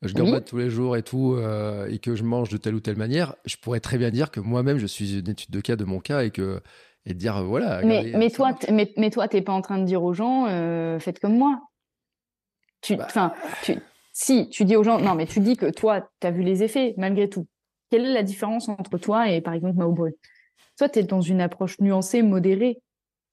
je 0.02 0.12
gambatte 0.14 0.46
tous 0.46 0.58
les 0.58 0.70
jours 0.70 0.96
et 0.96 1.02
tout, 1.02 1.34
euh, 1.38 1.88
et 1.88 1.98
que 1.98 2.16
je 2.16 2.24
mange 2.24 2.48
de 2.48 2.56
telle 2.56 2.74
ou 2.74 2.80
telle 2.80 2.96
manière, 2.96 3.36
je 3.44 3.56
pourrais 3.56 3.80
très 3.80 3.98
bien 3.98 4.10
dire 4.10 4.32
que 4.32 4.40
moi-même, 4.40 4.78
je 4.78 4.86
suis 4.86 5.20
une 5.20 5.28
étude 5.28 5.50
de 5.50 5.60
cas 5.60 5.76
de 5.76 5.84
mon 5.84 6.00
cas 6.00 6.24
et 6.24 6.30
que 6.30 6.60
et 7.06 7.14
dire 7.14 7.44
voilà. 7.44 7.82
Mais, 7.84 8.12
mais 8.16 8.30
toi, 8.30 8.56
mais, 8.72 8.92
mais 8.96 9.10
toi, 9.10 9.28
t'es 9.28 9.42
pas 9.42 9.52
en 9.52 9.60
train 9.60 9.78
de 9.78 9.84
dire 9.84 10.02
aux 10.02 10.14
gens, 10.14 10.46
euh, 10.48 10.98
faites 10.98 11.20
comme 11.20 11.36
moi. 11.36 11.60
Tu, 12.80 12.96
bah. 12.96 13.04
enfin, 13.06 13.32
tu, 13.62 13.78
si 14.14 14.48
tu 14.48 14.64
dis 14.64 14.76
aux 14.76 14.84
gens, 14.84 14.98
non, 15.00 15.16
mais 15.16 15.26
tu 15.26 15.40
dis 15.40 15.56
que 15.56 15.66
toi, 15.70 16.08
tu 16.20 16.26
as 16.26 16.30
vu 16.30 16.42
les 16.42 16.62
effets 16.62 16.94
malgré 16.96 17.28
tout. 17.28 17.46
Quelle 17.90 18.06
est 18.06 18.12
la 18.12 18.22
différence 18.22 18.68
entre 18.68 18.96
toi 18.96 19.28
et 19.28 19.40
par 19.40 19.54
exemple 19.54 19.76
Mao 19.76 19.92
Toi, 20.78 20.88
tu 20.88 21.00
es 21.00 21.02
dans 21.02 21.20
une 21.20 21.40
approche 21.40 21.80
nuancée, 21.80 22.22
modérée. 22.22 22.80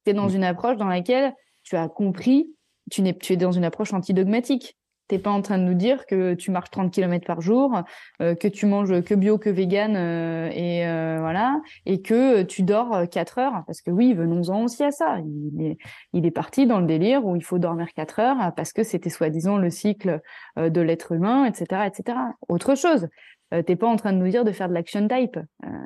Tu 0.06 0.12
es 0.12 0.14
dans 0.14 0.30
mm. 0.30 0.36
une 0.36 0.44
approche 0.44 0.78
dans 0.78 0.88
laquelle 0.88 1.34
tu 1.64 1.78
as 1.78 1.88
compris, 1.88 2.56
tu, 2.90 3.08
es, 3.08 3.14
tu 3.14 3.34
es 3.34 3.38
dans 3.38 3.52
une 3.52 3.64
approche 3.64 3.94
antidogmatique. 3.94 4.76
T'es 5.12 5.20
pas 5.20 5.32
en 5.32 5.42
train 5.42 5.58
de 5.58 5.64
nous 5.64 5.74
dire 5.74 6.06
que 6.06 6.36
tu 6.36 6.52
marches 6.52 6.70
30 6.70 6.90
km 6.90 7.28
par 7.28 7.42
jour, 7.42 7.84
euh, 8.22 8.34
que 8.34 8.48
tu 8.48 8.66
manges 8.66 9.04
que 9.04 9.14
bio, 9.14 9.38
que 9.38 9.50
vegan, 9.50 9.98
euh, 9.98 10.50
et 10.54 10.88
euh, 10.88 11.18
voilà, 11.20 11.60
et 11.86 12.02
que 12.02 12.44
tu 12.44 12.64
dors 12.64 13.10
4 13.10 13.38
heures. 13.40 13.64
Parce 13.68 13.82
que 13.82 13.92
oui, 13.92 14.14
venons-en 14.14 14.64
aussi 14.64 14.86
à 14.86 14.92
ça. 14.92 15.18
Il 15.20 16.26
est, 16.26 16.32
parti 16.32 16.66
dans 16.66 16.80
le 16.80 16.86
délire 16.86 17.26
où 17.26 17.36
il 17.36 17.44
faut 17.44 17.60
dormir 17.60 17.88
4 17.94 18.20
heures 18.22 18.56
parce 18.56 18.72
que 18.72 18.84
c'était 18.84 19.10
soi-disant 19.10 19.58
le 19.58 19.70
cycle 19.70 20.22
de 20.56 20.80
l'être 20.80 21.12
humain, 21.12 21.44
etc., 21.44 21.82
etc. 21.88 22.18
Autre 22.48 22.76
chose. 22.76 23.10
T'es 23.50 23.76
pas 23.76 23.88
en 23.88 23.98
train 23.98 24.14
de 24.14 24.18
nous 24.18 24.30
dire 24.30 24.46
de 24.46 24.54
faire 24.54 24.70
de 24.70 24.74
l'action 24.74 25.06
type. 25.10 25.38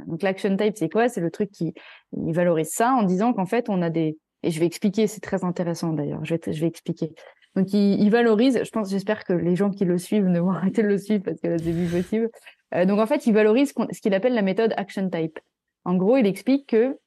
donc 0.06 0.22
l'action 0.22 0.56
type, 0.56 0.78
c'est 0.78 0.90
quoi? 0.90 1.10
C'est 1.10 1.22
le 1.22 1.32
truc 1.32 1.50
qui 1.50 1.74
il 2.16 2.32
valorise 2.32 2.70
ça 2.70 2.92
en 2.92 3.02
disant 3.02 3.34
qu'en 3.34 3.48
fait, 3.48 3.70
on 3.70 3.82
a 3.82 3.90
des 3.90 4.20
et 4.44 4.52
je 4.52 4.60
vais 4.60 4.68
expliquer, 4.68 5.08
c'est 5.08 5.22
très 5.22 5.44
intéressant 5.44 5.94
d'ailleurs. 5.94 6.24
Je 6.24 6.36
vais, 6.36 6.54
je 6.54 6.62
vais 6.62 6.68
expliquer. 6.68 7.16
Donc, 7.56 7.74
il, 7.74 8.10
valorise, 8.10 8.62
je 8.64 8.70
pense, 8.70 8.90
j'espère 8.90 9.24
que 9.24 9.34
les 9.34 9.56
gens 9.56 9.70
qui 9.70 9.86
le 9.86 9.98
suivent 9.98 10.28
ne 10.28 10.40
vont 10.40 10.52
arrêter 10.52 10.84
de 10.84 10.88
le 10.88 10.98
suivre 10.98 11.24
parce 11.24 11.40
que 11.40 11.58
c'est 11.58 11.72
plus 11.72 11.90
possible. 11.90 12.30
Euh, 12.74 12.86
donc, 12.86 13.00
en 13.00 13.08
fait, 13.08 13.26
il 13.28 13.34
valorise 13.34 13.74
ce 13.92 14.02
qu'il 14.02 14.14
appelle 14.14 14.34
la 14.34 14.42
méthode 14.42 14.74
action 14.78 15.10
type. 15.10 15.40
En 15.86 15.96
gros, 15.96 16.18
il 16.18 16.26
explique 16.26 16.68
que 16.68 16.98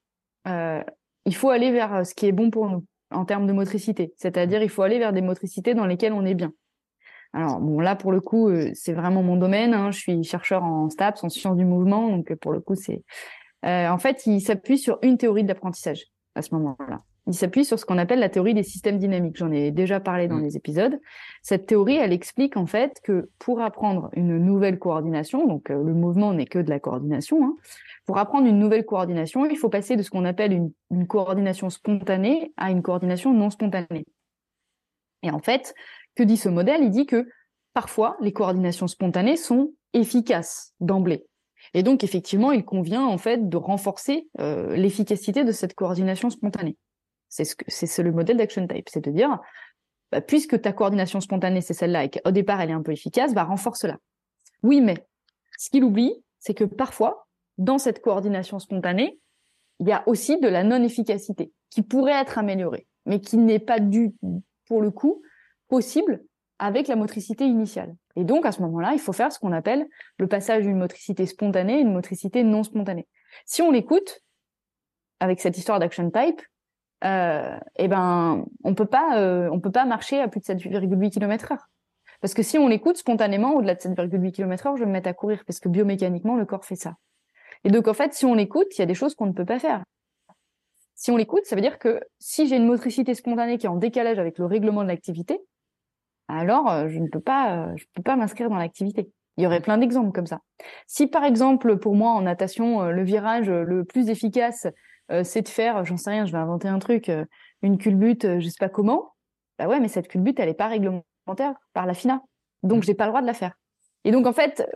euh, 0.46 0.82
il 1.26 1.34
faut 1.34 1.51
aller 1.51 1.70
vers 1.70 2.07
ce 2.07 2.14
qui 2.14 2.26
est 2.26 2.32
bon 2.32 2.51
pour 2.51 2.68
nous 2.70 2.84
en 3.11 3.24
termes 3.24 3.46
de 3.46 3.53
motricité. 3.53 4.12
C'est-à-dire, 4.16 4.62
il 4.62 4.68
faut 4.68 4.82
aller 4.82 4.99
vers 4.99 5.12
des 5.12 5.22
motricités 5.22 5.74
dans 5.74 5.86
lesquelles 5.86 6.12
on 6.12 6.24
est 6.24 6.34
bien. 6.34 6.53
Alors, 7.32 7.61
bon, 7.61 7.80
là, 7.80 7.94
pour 7.94 8.12
le 8.12 8.20
coup, 8.20 8.49
euh, 8.49 8.70
c'est 8.74 8.92
vraiment 8.92 9.22
mon 9.22 9.36
domaine. 9.36 9.74
Hein. 9.74 9.90
Je 9.90 9.99
suis 9.99 10.24
chercheur 10.24 10.64
en 10.64 10.88
STAPS, 10.88 11.24
en 11.24 11.28
sciences 11.28 11.57
du 11.57 11.64
mouvement. 11.64 12.09
Donc, 12.09 12.34
pour 12.36 12.53
le 12.53 12.61
coup, 12.61 12.74
c'est... 12.74 13.03
Euh, 13.64 13.88
en 13.88 13.99
fait, 13.99 14.26
il 14.26 14.40
s'appuie 14.40 14.78
sur 14.78 14.99
une 15.03 15.18
théorie 15.18 15.42
de 15.42 15.49
l'apprentissage 15.49 16.07
à 16.34 16.42
ce 16.42 16.55
moment-là 16.55 17.03
il 17.29 17.35
s'appuie 17.35 17.66
sur 17.66 17.79
ce 17.79 17.85
qu'on 17.85 17.99
appelle 17.99 18.20
la 18.20 18.31
théorie 18.31 18.55
des 18.55 18.62
systèmes 18.62 18.99
dynamiques. 18.99 19.37
J'en 19.37 19.53
ai 19.53 19.70
déjà 19.70 20.01
parlé 20.01 20.29
dans 20.29 20.37
mm. 20.37 20.45
les 20.45 20.57
épisodes. 20.57 20.99
Cette 21.43 21.66
théorie, 21.66 21.97
elle 21.97 22.12
explique 22.12 22.57
en 22.57 22.66
fait 22.66 23.01
que 23.05 23.31
pour 23.39 23.61
apprendre 23.61 24.09
une 24.14 24.39
nouvelle 24.39 24.79
coordination, 24.79 25.47
donc 25.47 25.70
euh, 25.70 25.83
le 25.83 25.93
mouvement 25.93 26.33
n'est 26.33 26.47
que 26.47 26.59
de 26.59 26.70
la 26.70 26.81
coordination, 26.81 27.45
hein, 27.45 27.57
pour 28.07 28.16
apprendre 28.16 28.47
une 28.47 28.59
nouvelle 28.59 28.87
coordination, 28.87 29.45
il 29.45 29.59
faut 29.59 29.68
passer 29.68 29.95
de 29.97 30.03
ce 30.03 30.11
qu'on 30.11 30.24
appelle 30.24 30.53
une, 30.53 30.72
une, 30.91 31.07
coordination 31.07 31.68
spontanée 31.68 32.53
à 32.57 32.70
une 32.70 32.83
coordination 32.83 33.35
non 33.35 33.51
spontanée. 33.51 34.07
Et 35.22 35.31
en 35.31 35.39
fait, 35.39 35.74
que 36.14 36.22
dit 36.22 36.39
ce 36.39 36.49
modèle? 36.49 36.83
Il 36.83 36.91
dit 36.91 37.07
que 37.07 37.29
parfois, 37.74 38.16
les 38.20 38.33
coordinations 38.33 38.87
spontanées 38.87 39.37
sont 39.37 39.72
efficaces 39.93 40.72
d'emblée. 40.81 41.26
Et 41.74 41.83
donc, 41.83 42.05
effectivement, 42.05 42.53
il 42.53 42.64
convient 42.64 43.05
en 43.05 43.18
fait 43.18 43.51
de 43.51 43.57
renforcer 43.59 44.29
euh, 44.41 44.74
l'efficacité 44.76 45.45
de 45.45 45.53
cette 45.53 45.74
coordination 45.74 46.31
spontanée. 46.31 46.76
C'est 47.29 47.45
ce 47.45 48.03
le 48.03 48.12
modèle 48.12 48.39
d'action 48.39 48.66
type, 48.66 48.89
c'est 48.89 49.05
de 49.05 49.11
dire 49.11 49.39
bah, 50.11 50.20
puisque 50.20 50.61
ta 50.61 50.72
coordination 50.72 51.20
spontanée, 51.20 51.61
c'est 51.61 51.74
celle-là, 51.74 52.05
et 52.05 52.11
qu'au 52.11 52.31
départ, 52.31 52.61
elle 52.61 52.70
est 52.70 52.74
un 52.74 52.83
peu 52.83 52.93
efficace, 52.93 53.35
bah, 53.35 53.45
renforce-la. 53.45 53.99
Oui, 54.62 54.81
mais 54.81 55.07
ce 55.59 55.70
qu'il 55.70 55.85
oublie, 55.85 56.14
c'est 56.39 56.55
que 56.55 56.64
parfois, 56.64 57.26
dans 57.59 57.79
cette 57.79 58.01
coordination 58.01 58.59
spontanée, 58.59 59.18
il 59.81 59.89
y 59.89 59.93
a 59.93 60.03
aussi 60.07 60.39
de 60.41 60.49
la 60.49 60.64
non-efficacité 60.64 61.53
qui 61.70 61.83
pourrait 61.83 62.20
être 62.20 62.39
améliorée, 62.39 62.87
mais 63.07 63.20
qui 63.20 63.37
n'est 63.37 63.59
pas 63.59 63.81
du, 63.81 64.14
pour 64.66 64.81
le 64.81 64.91
coup, 64.91 65.22
possible 65.68 66.24
avec 66.59 66.89
la 66.89 66.97
motricité 66.97 67.45
initiale. 67.45 67.95
Et 68.16 68.24
donc, 68.24 68.47
à 68.47 68.53
ce 68.53 68.62
moment-là, 68.62 68.93
il 68.95 68.99
faut 68.99 69.12
faire 69.12 69.31
ce 69.33 69.39
qu'on 69.39 69.53
appelle 69.53 69.87
le 70.18 70.26
passage 70.26 70.64
d'une 70.64 70.79
motricité 70.79 71.26
spontanée 71.26 71.74
à 71.74 71.79
une 71.79 71.93
motricité 71.93 72.43
non 72.43 72.64
spontanée. 72.64 73.07
Si 73.45 73.62
on 73.62 73.70
l'écoute, 73.70 74.22
avec 75.20 75.41
cette 75.41 75.59
histoire 75.59 75.79
d'action 75.79 76.11
type, 76.11 76.41
euh, 77.05 77.59
eh 77.76 77.88
ben, 77.88 78.44
on 78.64 78.74
peut 78.74 78.86
pas, 78.86 79.18
euh, 79.20 79.49
on 79.53 79.61
peut 79.61 79.70
pas 79.70 79.84
marcher 79.84 80.20
à 80.20 80.28
plus 80.28 80.40
de 80.40 80.46
7,8 80.46 81.11
km 81.11 81.53
heure. 81.53 81.68
Parce 82.20 82.34
que 82.34 82.42
si 82.42 82.59
on 82.59 82.66
l'écoute 82.66 82.96
spontanément, 82.96 83.55
au-delà 83.55 83.74
de 83.76 83.80
7,8 83.80 84.32
km 84.32 84.66
heure, 84.66 84.76
je 84.76 84.82
vais 84.82 84.86
me 84.86 84.92
mettre 84.92 85.09
à 85.09 85.12
courir 85.12 85.44
parce 85.46 85.61
que 85.61 85.68
biomécaniquement, 85.68 86.36
le 86.36 86.44
corps 86.44 86.64
fait 86.64 86.76
ça. 86.76 86.94
Et 87.64 87.70
donc, 87.70 87.86
en 87.86 87.94
fait, 87.94 88.14
si 88.14 88.24
on 88.24 88.34
l'écoute, 88.34 88.66
il 88.76 88.80
y 88.80 88.82
a 88.82 88.86
des 88.86 88.94
choses 88.94 89.14
qu'on 89.14 89.26
ne 89.26 89.32
peut 89.32 89.44
pas 89.44 89.59
faire. 89.59 89.84
Si 90.94 91.12
on 91.12 91.16
l'écoute, 91.16 91.44
ça 91.44 91.55
veut 91.55 91.62
dire 91.62 91.78
que 91.78 92.01
si 92.18 92.49
j'ai 92.49 92.57
une 92.57 92.66
motricité 92.66 93.14
spontanée 93.14 93.59
qui 93.59 93.66
est 93.66 93.68
en 93.68 93.76
décalage 93.76 94.18
avec 94.18 94.38
le 94.38 94.46
règlement 94.46 94.82
de 94.82 94.88
l'activité, 94.88 95.40
alors 96.26 96.68
euh, 96.70 96.88
je 96.88 96.99
ne 96.99 97.07
peux 97.07 97.20
pas, 97.20 97.74
je 97.76 97.84
peux 97.94 98.03
pas 98.03 98.16
m'inscrire 98.16 98.51
dans 98.51 98.57
l'activité. 98.57 99.09
Il 99.36 99.44
y 99.44 99.46
aurait 99.46 99.61
plein 99.61 99.78
d'exemples 99.78 100.11
comme 100.11 100.26
ça. 100.26 100.40
Si 100.88 101.07
par 101.07 101.22
exemple, 101.22 101.78
pour 101.78 101.94
moi 101.94 102.11
en 102.11 102.22
natation, 102.22 102.82
le 102.90 103.05
virage 103.05 103.49
le 103.49 103.84
plus 103.84 104.09
efficace, 104.09 104.66
c'est 105.22 105.42
de 105.42 105.48
faire, 105.48 105.84
j'en 105.84 105.96
sais 105.96 106.11
rien, 106.11 106.26
je 106.26 106.32
vais 106.32 106.38
inventer 106.38 106.68
un 106.68 106.78
truc, 106.78 107.11
une 107.62 107.78
culbute, 107.78 108.38
je 108.40 108.48
sais 108.48 108.59
pas 108.59 108.68
comment. 108.68 109.14
Bah 109.59 109.66
ouais, 109.66 109.80
mais 109.80 109.88
cette 109.88 110.09
culbute, 110.09 110.38
elle 110.38 110.48
est 110.48 110.54
pas 110.54 110.68
réglementaire 110.68 111.54
par 111.72 111.86
la 111.86 111.94
FINA, 111.94 112.22
donc 112.62 112.82
j'ai 112.82 112.94
pas 112.94 113.04
le 113.04 113.11
droit 113.11 113.22
de 113.22 113.26
la 113.26 113.34
faire. 113.34 113.54
Et 114.04 114.11
donc 114.11 114.26
en 114.26 114.32
fait, 114.32 114.66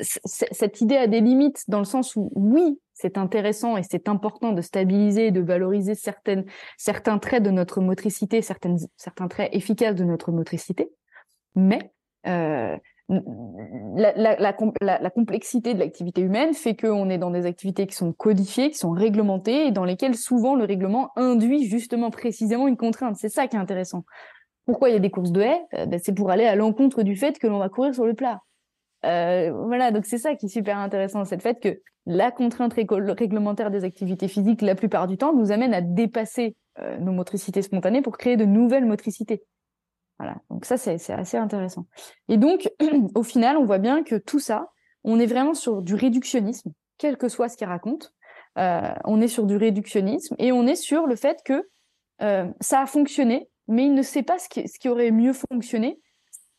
cette 0.00 0.80
idée 0.80 0.96
a 0.96 1.06
des 1.06 1.20
limites 1.20 1.64
dans 1.68 1.78
le 1.78 1.84
sens 1.84 2.16
où 2.16 2.30
oui, 2.34 2.80
c'est 2.92 3.18
intéressant 3.18 3.76
et 3.76 3.82
c'est 3.82 4.08
important 4.08 4.52
de 4.52 4.62
stabiliser, 4.62 5.30
de 5.30 5.40
valoriser 5.40 5.94
certaines, 5.94 6.44
certains 6.76 7.18
traits 7.18 7.42
de 7.42 7.50
notre 7.50 7.80
motricité, 7.80 8.42
certaines, 8.42 8.78
certains 8.96 9.28
traits 9.28 9.54
efficaces 9.54 9.94
de 9.94 10.04
notre 10.04 10.32
motricité. 10.32 10.90
Mais 11.54 11.92
euh, 12.26 12.76
la, 13.08 14.12
la, 14.16 14.36
la, 14.36 14.98
la, 15.00 15.10
complexité 15.10 15.74
de 15.74 15.78
l'activité 15.78 16.22
humaine 16.22 16.54
fait 16.54 16.74
qu'on 16.74 17.10
est 17.10 17.18
dans 17.18 17.30
des 17.30 17.44
activités 17.44 17.86
qui 17.86 17.94
sont 17.94 18.12
codifiées, 18.12 18.70
qui 18.70 18.78
sont 18.78 18.92
réglementées 18.92 19.66
et 19.66 19.72
dans 19.72 19.84
lesquelles 19.84 20.16
souvent 20.16 20.54
le 20.54 20.64
règlement 20.64 21.10
induit 21.16 21.68
justement 21.68 22.10
précisément 22.10 22.66
une 22.66 22.78
contrainte. 22.78 23.16
C'est 23.16 23.28
ça 23.28 23.46
qui 23.46 23.56
est 23.56 23.58
intéressant. 23.58 24.04
Pourquoi 24.64 24.88
il 24.88 24.92
y 24.92 24.96
a 24.96 25.00
des 25.00 25.10
courses 25.10 25.32
de 25.32 25.42
haies? 25.42 25.60
Euh, 25.74 25.86
ben, 25.86 26.00
C'est 26.02 26.14
pour 26.14 26.30
aller 26.30 26.46
à 26.46 26.54
l'encontre 26.54 27.02
du 27.02 27.16
fait 27.16 27.38
que 27.38 27.46
l'on 27.46 27.58
va 27.58 27.68
courir 27.68 27.94
sur 27.94 28.06
le 28.06 28.14
plat. 28.14 28.40
Euh, 29.04 29.52
voilà, 29.66 29.90
donc 29.90 30.06
c'est 30.06 30.18
ça 30.18 30.34
qui 30.34 30.46
est 30.46 30.48
super 30.48 30.78
intéressant, 30.78 31.26
c'est 31.26 31.36
le 31.36 31.42
fait 31.42 31.60
que 31.60 31.80
la 32.06 32.30
contrainte 32.30 32.72
réglementaire 32.74 33.70
des 33.70 33.84
activités 33.84 34.28
physiques, 34.28 34.62
la 34.62 34.74
plupart 34.74 35.06
du 35.06 35.18
temps, 35.18 35.34
nous 35.34 35.52
amène 35.52 35.74
à 35.74 35.82
dépasser 35.82 36.56
euh, 36.78 36.98
nos 36.98 37.12
motricités 37.12 37.62
spontanées 37.62 38.02
pour 38.02 38.16
créer 38.16 38.36
de 38.36 38.44
nouvelles 38.44 38.86
motricités. 38.86 39.42
Voilà, 40.18 40.36
donc 40.50 40.64
ça 40.64 40.76
c'est 40.76 41.10
assez 41.10 41.36
intéressant. 41.36 41.86
Et 42.28 42.36
donc, 42.36 42.70
au 43.14 43.22
final, 43.22 43.56
on 43.56 43.64
voit 43.64 43.78
bien 43.78 44.02
que 44.02 44.14
tout 44.16 44.38
ça, 44.38 44.70
on 45.02 45.18
est 45.18 45.26
vraiment 45.26 45.54
sur 45.54 45.82
du 45.82 45.94
réductionnisme, 45.94 46.72
quel 46.98 47.16
que 47.16 47.28
soit 47.28 47.48
ce 47.48 47.56
qu'il 47.56 47.66
raconte. 47.66 48.12
Euh, 48.56 48.94
on 49.04 49.20
est 49.20 49.28
sur 49.28 49.46
du 49.46 49.56
réductionnisme 49.56 50.36
et 50.38 50.52
on 50.52 50.66
est 50.66 50.76
sur 50.76 51.06
le 51.06 51.16
fait 51.16 51.38
que 51.44 51.68
ça 52.60 52.80
a 52.80 52.86
fonctionné, 52.86 53.48
mais 53.68 53.86
il 53.86 53.94
ne 53.94 54.02
sait 54.02 54.22
pas 54.22 54.38
ce 54.38 54.48
qui, 54.48 54.88
aurait 54.88 55.10
mieux 55.10 55.32
fonctionné 55.32 56.00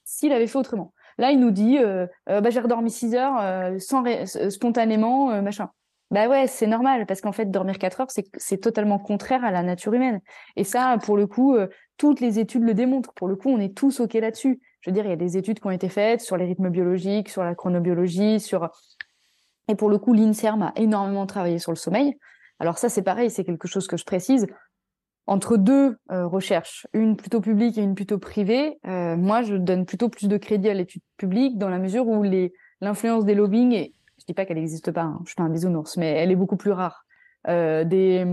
s'il 0.03 0.33
avait 0.33 0.47
fait 0.47 0.57
autrement. 0.57 0.93
Là, 1.17 1.31
il 1.31 1.39
nous 1.39 1.51
dit, 1.51 1.77
euh, 1.77 2.07
euh, 2.29 2.41
bah, 2.41 2.49
j'ai 2.49 2.59
redormi 2.59 2.91
6 2.91 3.15
heures 3.15 3.39
euh, 3.39 4.49
spontanément, 4.49 5.41
machin. 5.41 5.69
Bah 6.15 6.29
ouais, 6.29 6.47
c'est 6.47 6.65
normal 6.65 7.05
parce 7.05 7.19
qu'en 7.19 7.33
fait, 7.33 7.51
dormir 7.51 7.77
4 7.77 7.99
heures, 7.99 8.07
c'est 8.37 8.57
totalement 8.57 8.99
contraire 8.99 9.43
à 9.43 9.51
la 9.51 9.63
nature 9.63 9.93
humaine. 9.93 10.21
Et 10.55 10.63
ça, 10.63 10.97
pour 11.03 11.17
le 11.17 11.27
coup, 11.27 11.57
toutes 11.97 12.21
les 12.21 12.39
études 12.39 12.63
le 12.63 12.73
démontrent. 12.73 13.11
Pour 13.15 13.27
le 13.27 13.35
coup, 13.35 13.49
on 13.49 13.59
est 13.59 13.75
tous 13.75 13.99
OK 13.99 14.13
là-dessus. 14.13 14.61
Je 14.79 14.89
veux 14.89 14.93
dire, 14.93 15.03
il 15.03 15.09
y 15.09 15.11
a 15.11 15.17
des 15.17 15.35
études 15.35 15.59
qui 15.59 15.67
ont 15.67 15.71
été 15.71 15.89
faites 15.89 16.21
sur 16.21 16.37
les 16.37 16.45
rythmes 16.45 16.69
biologiques, 16.69 17.27
sur 17.27 17.43
la 17.43 17.53
chronobiologie, 17.53 18.39
sur... 18.39 18.69
Et 19.67 19.75
pour 19.75 19.89
le 19.89 19.97
coup, 19.97 20.13
l'INSERM 20.13 20.61
a 20.61 20.71
énormément 20.77 21.25
travaillé 21.25 21.59
sur 21.59 21.73
le 21.73 21.75
sommeil. 21.75 22.17
Alors 22.59 22.77
ça, 22.77 22.87
c'est 22.87 23.03
pareil, 23.03 23.29
c'est 23.29 23.43
quelque 23.43 23.67
chose 23.67 23.85
que 23.85 23.97
je 23.97 24.05
précise 24.05 24.47
entre 25.27 25.57
deux 25.57 25.97
euh, 26.11 26.27
recherches, 26.27 26.87
une 26.93 27.17
plutôt 27.17 27.41
publique 27.41 27.77
et 27.77 27.81
une 27.81 27.95
plutôt 27.95 28.19
privée, 28.19 28.77
euh, 28.85 29.17
moi 29.17 29.41
je 29.41 29.55
donne 29.55 29.87
plutôt 29.87 30.07
plus 30.07 30.27
de 30.27 30.37
crédit 30.37 30.69
à 30.69 30.75
l'étude 30.75 31.01
publique 31.17 31.57
dans 31.57 31.67
la 31.67 31.79
mesure 31.79 32.07
où 32.07 32.23
l'influence 32.79 33.25
des 33.25 33.33
lobbying, 33.33 33.89
je 34.04 34.04
dis 34.27 34.33
pas 34.33 34.45
qu'elle 34.45 34.57
n'existe 34.57 34.91
pas, 34.91 35.03
hein, 35.03 35.19
je 35.23 35.29
suis 35.29 35.35
pas 35.35 35.43
un 35.43 35.49
bisounours, 35.49 35.97
mais 35.97 36.11
elle 36.11 36.31
est 36.31 36.35
beaucoup 36.35 36.57
plus 36.57 36.71
rare. 36.71 37.05
Euh, 37.47 37.83
des 37.83 38.25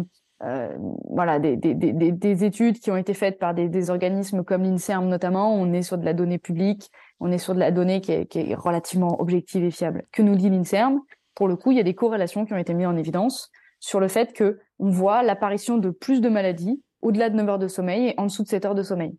voilà 1.08 1.38
des, 1.38 1.56
des, 1.56 1.74
des, 1.74 1.92
des, 1.92 2.44
études 2.44 2.80
qui 2.80 2.90
ont 2.90 2.96
été 2.96 3.14
faites 3.14 3.38
par 3.38 3.54
des, 3.54 3.90
organismes 3.90 4.42
comme 4.42 4.64
l'Inserm 4.64 5.06
notamment, 5.08 5.54
on 5.54 5.72
est 5.72 5.82
sur 5.82 5.98
de 5.98 6.04
la 6.04 6.14
donnée 6.14 6.38
publique, 6.38 6.90
on 7.20 7.30
est 7.30 7.38
sur 7.38 7.54
de 7.54 7.60
la 7.60 7.70
donnée 7.70 8.00
qui 8.00 8.10
est, 8.10 8.26
qui 8.26 8.40
est 8.40 8.54
relativement 8.54 9.20
objective 9.20 9.62
et 9.62 9.70
fiable. 9.70 10.04
Que 10.10 10.22
nous 10.22 10.34
dit 10.34 10.50
l'Inserm? 10.50 11.00
Pour 11.34 11.46
le 11.46 11.56
coup, 11.56 11.70
il 11.70 11.76
y 11.76 11.80
a 11.80 11.84
des 11.84 11.94
corrélations 11.94 12.44
qui 12.44 12.52
ont 12.52 12.58
été 12.58 12.74
mises 12.74 12.88
en 12.88 12.96
évidence 12.96 13.50
sur 13.78 14.00
le 14.00 14.08
fait 14.08 14.32
que 14.32 14.58
on 14.78 14.90
voit 14.90 15.22
l'apparition 15.22 15.78
de 15.78 15.90
plus 15.90 16.20
de 16.20 16.28
maladies 16.28 16.82
au-delà 17.02 17.30
de 17.30 17.36
9 17.36 17.48
heures 17.48 17.58
de 17.58 17.68
sommeil 17.68 18.08
et 18.08 18.14
en 18.18 18.24
dessous 18.24 18.42
de 18.42 18.48
7 18.48 18.64
heures 18.64 18.74
de 18.74 18.82
sommeil. 18.82 19.16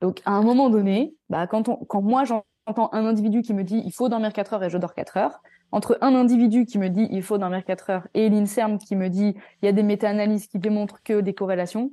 Donc, 0.00 0.20
à 0.24 0.32
un 0.32 0.42
moment 0.42 0.70
donné, 0.70 1.14
bah, 1.28 1.46
quand, 1.46 1.68
on, 1.68 1.76
quand 1.76 2.02
moi 2.02 2.24
j'entends 2.68 2.90
un 2.92 3.06
individu 3.06 3.42
qui 3.42 3.54
me 3.54 3.64
dit 3.64 3.82
il 3.84 3.92
faut 3.92 4.08
dormir 4.08 4.32
4 4.32 4.54
heures 4.54 4.64
et 4.64 4.70
je 4.70 4.78
dors 4.78 4.94
4 4.94 5.16
heures, 5.16 5.42
entre 5.72 5.98
un 6.00 6.14
individu 6.14 6.66
qui 6.66 6.78
me 6.78 6.88
dit 6.88 7.08
il 7.10 7.22
faut 7.22 7.38
dormir 7.38 7.64
4 7.64 7.90
heures 7.90 8.08
et 8.14 8.28
l'INSERM 8.28 8.78
qui 8.78 8.94
me 8.94 9.08
dit 9.08 9.34
il 9.62 9.66
y 9.66 9.68
a 9.68 9.72
des 9.72 9.82
méta-analyses 9.82 10.46
qui 10.46 10.58
démontrent 10.58 11.02
que 11.02 11.20
des 11.20 11.34
corrélations, 11.34 11.92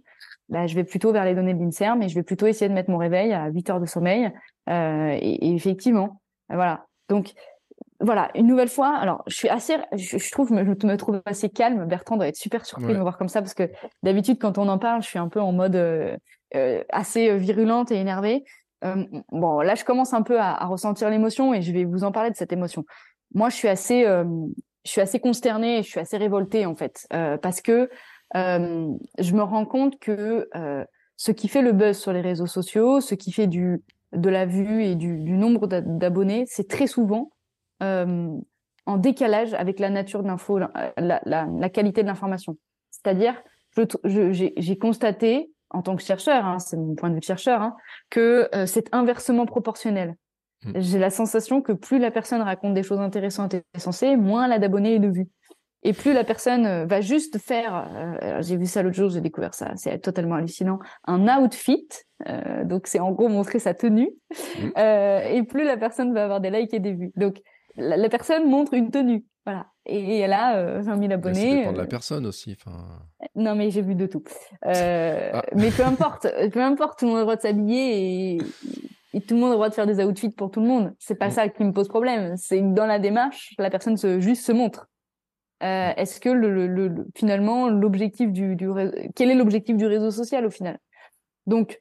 bah, 0.50 0.68
je 0.68 0.76
vais 0.76 0.84
plutôt 0.84 1.12
vers 1.12 1.26
les 1.26 1.34
données 1.34 1.54
de 1.54 1.60
l'INSERM 1.60 2.04
et 2.04 2.10
je 2.10 2.16
vais 2.16 2.24
plutôt 2.24 2.46
essayer 2.46 2.70
de 2.70 2.74
mettre 2.74 2.90
mon 2.90 2.98
réveil 2.98 3.34
à 3.34 3.48
8 3.48 3.70
heures 3.70 3.80
de 3.80 3.86
sommeil. 3.86 4.32
Euh, 4.70 5.18
et, 5.20 5.48
et, 5.48 5.56
effectivement, 5.56 6.22
voilà. 6.50 6.86
Donc, 7.10 7.34
voilà, 8.00 8.30
une 8.36 8.48
nouvelle 8.48 8.68
fois, 8.68 8.96
alors 8.96 9.24
je 9.28 9.36
suis 9.36 9.50
assez, 9.50 9.78
je, 9.94 10.32
trouve, 10.32 10.50
je 10.50 10.88
me 10.88 10.98
trouve 10.98 11.22
assez 11.26 11.50
calme. 11.50 11.86
Bertrand 11.86 12.18
doit 12.18 12.28
être 12.28 12.36
super 12.36 12.66
surpris 12.66 12.94
de 12.94 12.98
me 12.98 13.02
voir 13.02 13.18
comme 13.18 13.30
ça 13.30 13.42
parce 13.42 13.54
que 13.54 13.70
d'habitude, 14.04 14.38
quand 14.38 14.58
on 14.58 14.68
en 14.68 14.78
parle, 14.78 15.02
je 15.02 15.08
suis 15.08 15.20
un 15.20 15.30
peu 15.30 15.40
en 15.40 15.52
mode 15.52 15.76
euh, 15.76 16.18
euh, 16.56 16.84
assez 16.90 17.38
virulente 17.38 17.92
et 17.92 17.96
énervée. 17.96 18.44
Euh, 18.84 19.06
bon, 19.32 19.60
là, 19.62 19.76
je 19.76 19.84
commence 19.84 20.14
un 20.14 20.22
peu 20.22 20.40
à, 20.40 20.66
ressentir 20.66 21.10
l'émotion 21.10 21.54
et 21.54 21.62
je 21.62 21.72
vais 21.72 21.86
vous 21.86 22.04
en 22.04 22.12
parler 22.12 22.32
de 22.32 22.36
cette 22.36 22.54
émotion. 22.54 22.86
Moi, 23.34 23.50
je 23.50 23.56
suis 23.56 23.68
assez, 23.68 24.04
je 24.04 24.92
suis 24.92 25.02
assez 25.02 25.20
consternée 25.20 25.82
je 25.82 25.90
suis 25.90 26.00
assez 26.00 26.18
révoltée 26.18 26.66
en 26.66 26.76
fait 26.76 27.08
parce 27.42 27.62
que 27.62 27.90
je 28.34 29.34
me 29.34 29.42
rends 29.42 29.66
compte 29.66 30.00
que 30.00 30.48
ce 31.18 31.32
qui 31.32 31.48
fait 31.48 31.62
le 31.62 31.72
buzz 31.72 31.98
sur 31.98 32.14
les 32.14 32.22
réseaux 32.22 32.46
sociaux, 32.46 33.02
ce 33.02 33.16
qui 33.16 33.32
fait 33.32 33.48
du 33.48 33.82
de 34.16 34.30
la 34.30 34.46
vue 34.46 34.84
et 34.84 34.96
du, 34.96 35.18
nombre 35.18 35.68
d'abonnés, 35.68 36.46
c'est 36.48 36.68
très 36.68 36.88
souvent 36.88 37.32
euh, 37.84 38.30
en 38.86 38.98
décalage 38.98 39.54
avec 39.54 39.80
la 39.80 39.90
nature 39.90 40.24
de 40.24 40.28
l'info, 40.28 40.60
la, 40.98 41.70
qualité 41.70 42.02
de 42.02 42.08
l'information. 42.08 42.58
C'est-à-dire, 42.92 43.36
j'ai 44.04 44.78
constaté, 44.78 45.52
en 45.76 45.82
tant 45.82 45.96
que 45.96 46.04
chercheur, 46.04 46.46
hein, 46.46 46.60
c'est 46.60 46.78
mon 46.78 46.96
point 46.96 47.10
de 47.10 47.16
vue 47.16 47.20
de 47.20 47.26
chercheur, 47.26 47.62
hein, 47.62 47.76
que 48.10 48.50
euh, 48.56 48.66
c'est 48.66 48.88
inversement 48.94 49.46
proportionnel. 49.46 50.16
Hmm. 50.64 50.72
J'ai 50.76 51.00
la 51.00 51.10
sensation 51.10 51.62
que 51.62 51.74
plus 51.74 52.00
la 52.00 52.12
personne 52.12 52.42
raconte 52.42 52.74
des 52.74 52.84
choses 52.84 53.00
intéressantes 53.00 53.54
et 53.54 53.64
sensées, 53.78 54.16
moins 54.16 54.46
elle 54.46 54.54
a 54.54 54.60
d'abonnés 54.60 54.96
et 54.96 55.00
de 55.00 55.10
vues. 55.10 55.30
Et 55.86 55.94
plus 55.94 56.14
la 56.14 56.24
personne 56.24 56.66
euh, 56.66 56.86
va 56.86 57.00
juste 57.00 57.38
faire, 57.38 57.88
euh, 58.24 58.42
j'ai 58.42 58.58
vu 58.58 58.66
ça 58.66 58.82
l'autre 58.82 58.96
jour, 58.96 59.10
j'ai 59.12 59.22
découvert 59.22 59.54
ça, 59.54 59.74
c'est 59.76 60.00
totalement 60.00 60.34
hallucinant, 60.34 60.80
un 61.06 61.28
outfit, 61.38 61.88
euh, 62.28 62.64
donc 62.64 62.88
c'est 62.88 63.00
en 63.00 63.12
gros 63.12 63.28
montrer 63.28 63.60
sa 63.60 63.76
tenue, 63.76 64.10
euh, 64.80 65.20
et 65.20 65.44
plus 65.44 65.64
la 65.64 65.78
personne 65.78 66.12
va 66.12 66.24
avoir 66.24 66.42
des 66.42 66.50
likes 66.50 66.74
et 66.74 66.80
des 66.80 66.94
vues. 66.94 67.12
Donc 67.16 67.40
la, 67.76 68.10
personne 68.10 68.50
montre 68.50 68.74
une 68.74 68.90
tenue. 68.90 69.26
Voilà. 69.46 69.68
Et, 69.86 70.26
a 70.26 70.58
euh, 70.58 70.82
20 70.82 71.00
000 71.00 71.14
abonnés. 71.14 71.40
Ça 71.40 71.58
dépend 71.58 71.72
de 71.74 71.78
la 71.78 71.84
euh. 71.84 71.88
personne 71.88 72.26
aussi. 72.26 72.58
Non, 73.36 73.56
mais 73.56 73.70
j'ai 73.70 73.84
vu 73.84 73.94
de 73.94 74.08
tout. 74.08 74.24
Euh, 74.66 75.30
ah. 75.34 75.44
Mais 75.56 75.70
peu 75.70 75.84
importe, 75.84 76.28
peu 76.52 76.62
importe, 76.62 77.00
tout 77.00 77.06
le 77.06 77.12
monde 77.12 77.18
a 77.18 77.22
le 77.22 77.26
droit 77.26 77.36
de 77.36 77.42
s'habiller 77.42 78.34
et, 78.34 78.38
et, 79.14 79.22
tout 79.22 79.36
le 79.36 79.42
monde 79.42 79.50
a 79.50 79.54
le 79.54 79.58
droit 79.58 79.70
de 79.70 79.76
faire 79.76 79.86
des 79.86 80.04
outfits 80.04 80.32
pour 80.32 80.50
tout 80.50 80.62
le 80.62 80.68
monde. 80.68 80.96
C'est 80.98 81.16
pas 81.16 81.28
mm. 81.28 81.32
ça 81.32 81.50
qui 81.50 81.64
me 81.64 81.74
pose 81.74 81.88
problème. 81.88 82.36
C'est 82.38 82.60
que 82.60 82.74
dans 82.74 82.88
la 82.88 82.98
démarche, 82.98 83.54
la 83.60 83.70
personne 83.70 83.98
se, 83.98 84.20
juste 84.20 84.44
se 84.44 84.52
montre. 84.52 84.88
Euh, 85.62 85.90
mm. 85.90 85.94
Est-ce 85.98 86.20
que 86.20 86.30
le, 86.30 86.50
le, 86.50 86.88
le 86.88 87.08
finalement 87.16 87.70
l'objectif 87.70 88.32
du, 88.32 88.56
du 88.56 88.70
quel 89.16 89.30
est 89.30 89.36
l'objectif 89.36 89.78
du 89.78 89.86
réseau 89.86 90.10
social 90.10 90.46
au 90.48 90.50
final? 90.50 90.80
Donc 91.46 91.80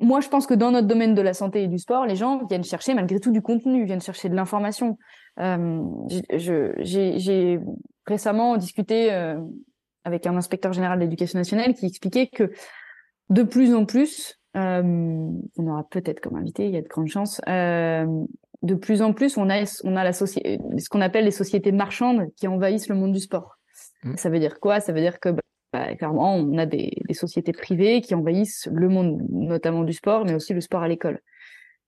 moi, 0.00 0.20
je 0.20 0.28
pense 0.28 0.46
que 0.46 0.54
dans 0.54 0.70
notre 0.72 0.86
domaine 0.86 1.14
de 1.14 1.22
la 1.22 1.32
santé 1.32 1.62
et 1.62 1.68
du 1.68 1.78
sport, 1.78 2.06
les 2.06 2.16
gens 2.16 2.44
viennent 2.46 2.64
chercher 2.64 2.92
malgré 2.94 3.20
tout 3.20 3.30
du 3.30 3.40
contenu, 3.40 3.84
viennent 3.84 4.00
chercher 4.00 4.28
de 4.28 4.34
l'information. 4.34 4.98
Euh, 5.38 5.82
J'ai 6.30 7.60
récemment 8.06 8.56
discuté 8.56 9.12
euh, 9.12 9.38
avec 10.04 10.26
un 10.26 10.36
inspecteur 10.36 10.72
général 10.72 10.98
d'éducation 10.98 11.38
nationale 11.38 11.74
qui 11.74 11.86
expliquait 11.86 12.28
que 12.28 12.50
de 13.28 13.42
plus 13.42 13.74
en 13.74 13.84
plus, 13.84 14.40
on 14.54 15.42
aura 15.58 15.86
peut-être 15.90 16.20
comme 16.20 16.36
invité, 16.36 16.66
il 16.66 16.72
y 16.72 16.78
a 16.78 16.82
de 16.82 16.88
grandes 16.88 17.08
chances. 17.08 17.40
de 17.46 18.74
plus 18.74 19.02
en 19.02 19.12
plus, 19.12 19.36
on 19.36 19.50
a, 19.50 19.64
on 19.84 19.96
a 19.96 20.04
la 20.04 20.12
ce 20.12 20.88
qu'on 20.88 21.00
appelle 21.00 21.24
les 21.24 21.30
sociétés 21.30 21.72
marchandes 21.72 22.28
qui 22.36 22.48
envahissent 22.48 22.88
le 22.88 22.94
monde 22.94 23.12
du 23.12 23.20
sport. 23.20 23.58
Mmh. 24.04 24.16
Ça 24.16 24.30
veut 24.30 24.38
dire 24.38 24.58
quoi? 24.60 24.80
Ça 24.80 24.92
veut 24.92 25.00
dire 25.00 25.20
que 25.20 25.30
bah, 25.72 25.94
clairement, 25.96 26.36
on 26.36 26.56
a 26.56 26.64
des, 26.64 26.92
des, 27.06 27.14
sociétés 27.14 27.52
privées 27.52 28.00
qui 28.00 28.14
envahissent 28.14 28.68
le 28.72 28.88
monde, 28.88 29.20
notamment 29.30 29.82
du 29.82 29.92
sport, 29.92 30.24
mais 30.24 30.34
aussi 30.34 30.54
le 30.54 30.60
sport 30.60 30.82
à 30.82 30.88
l'école. 30.88 31.20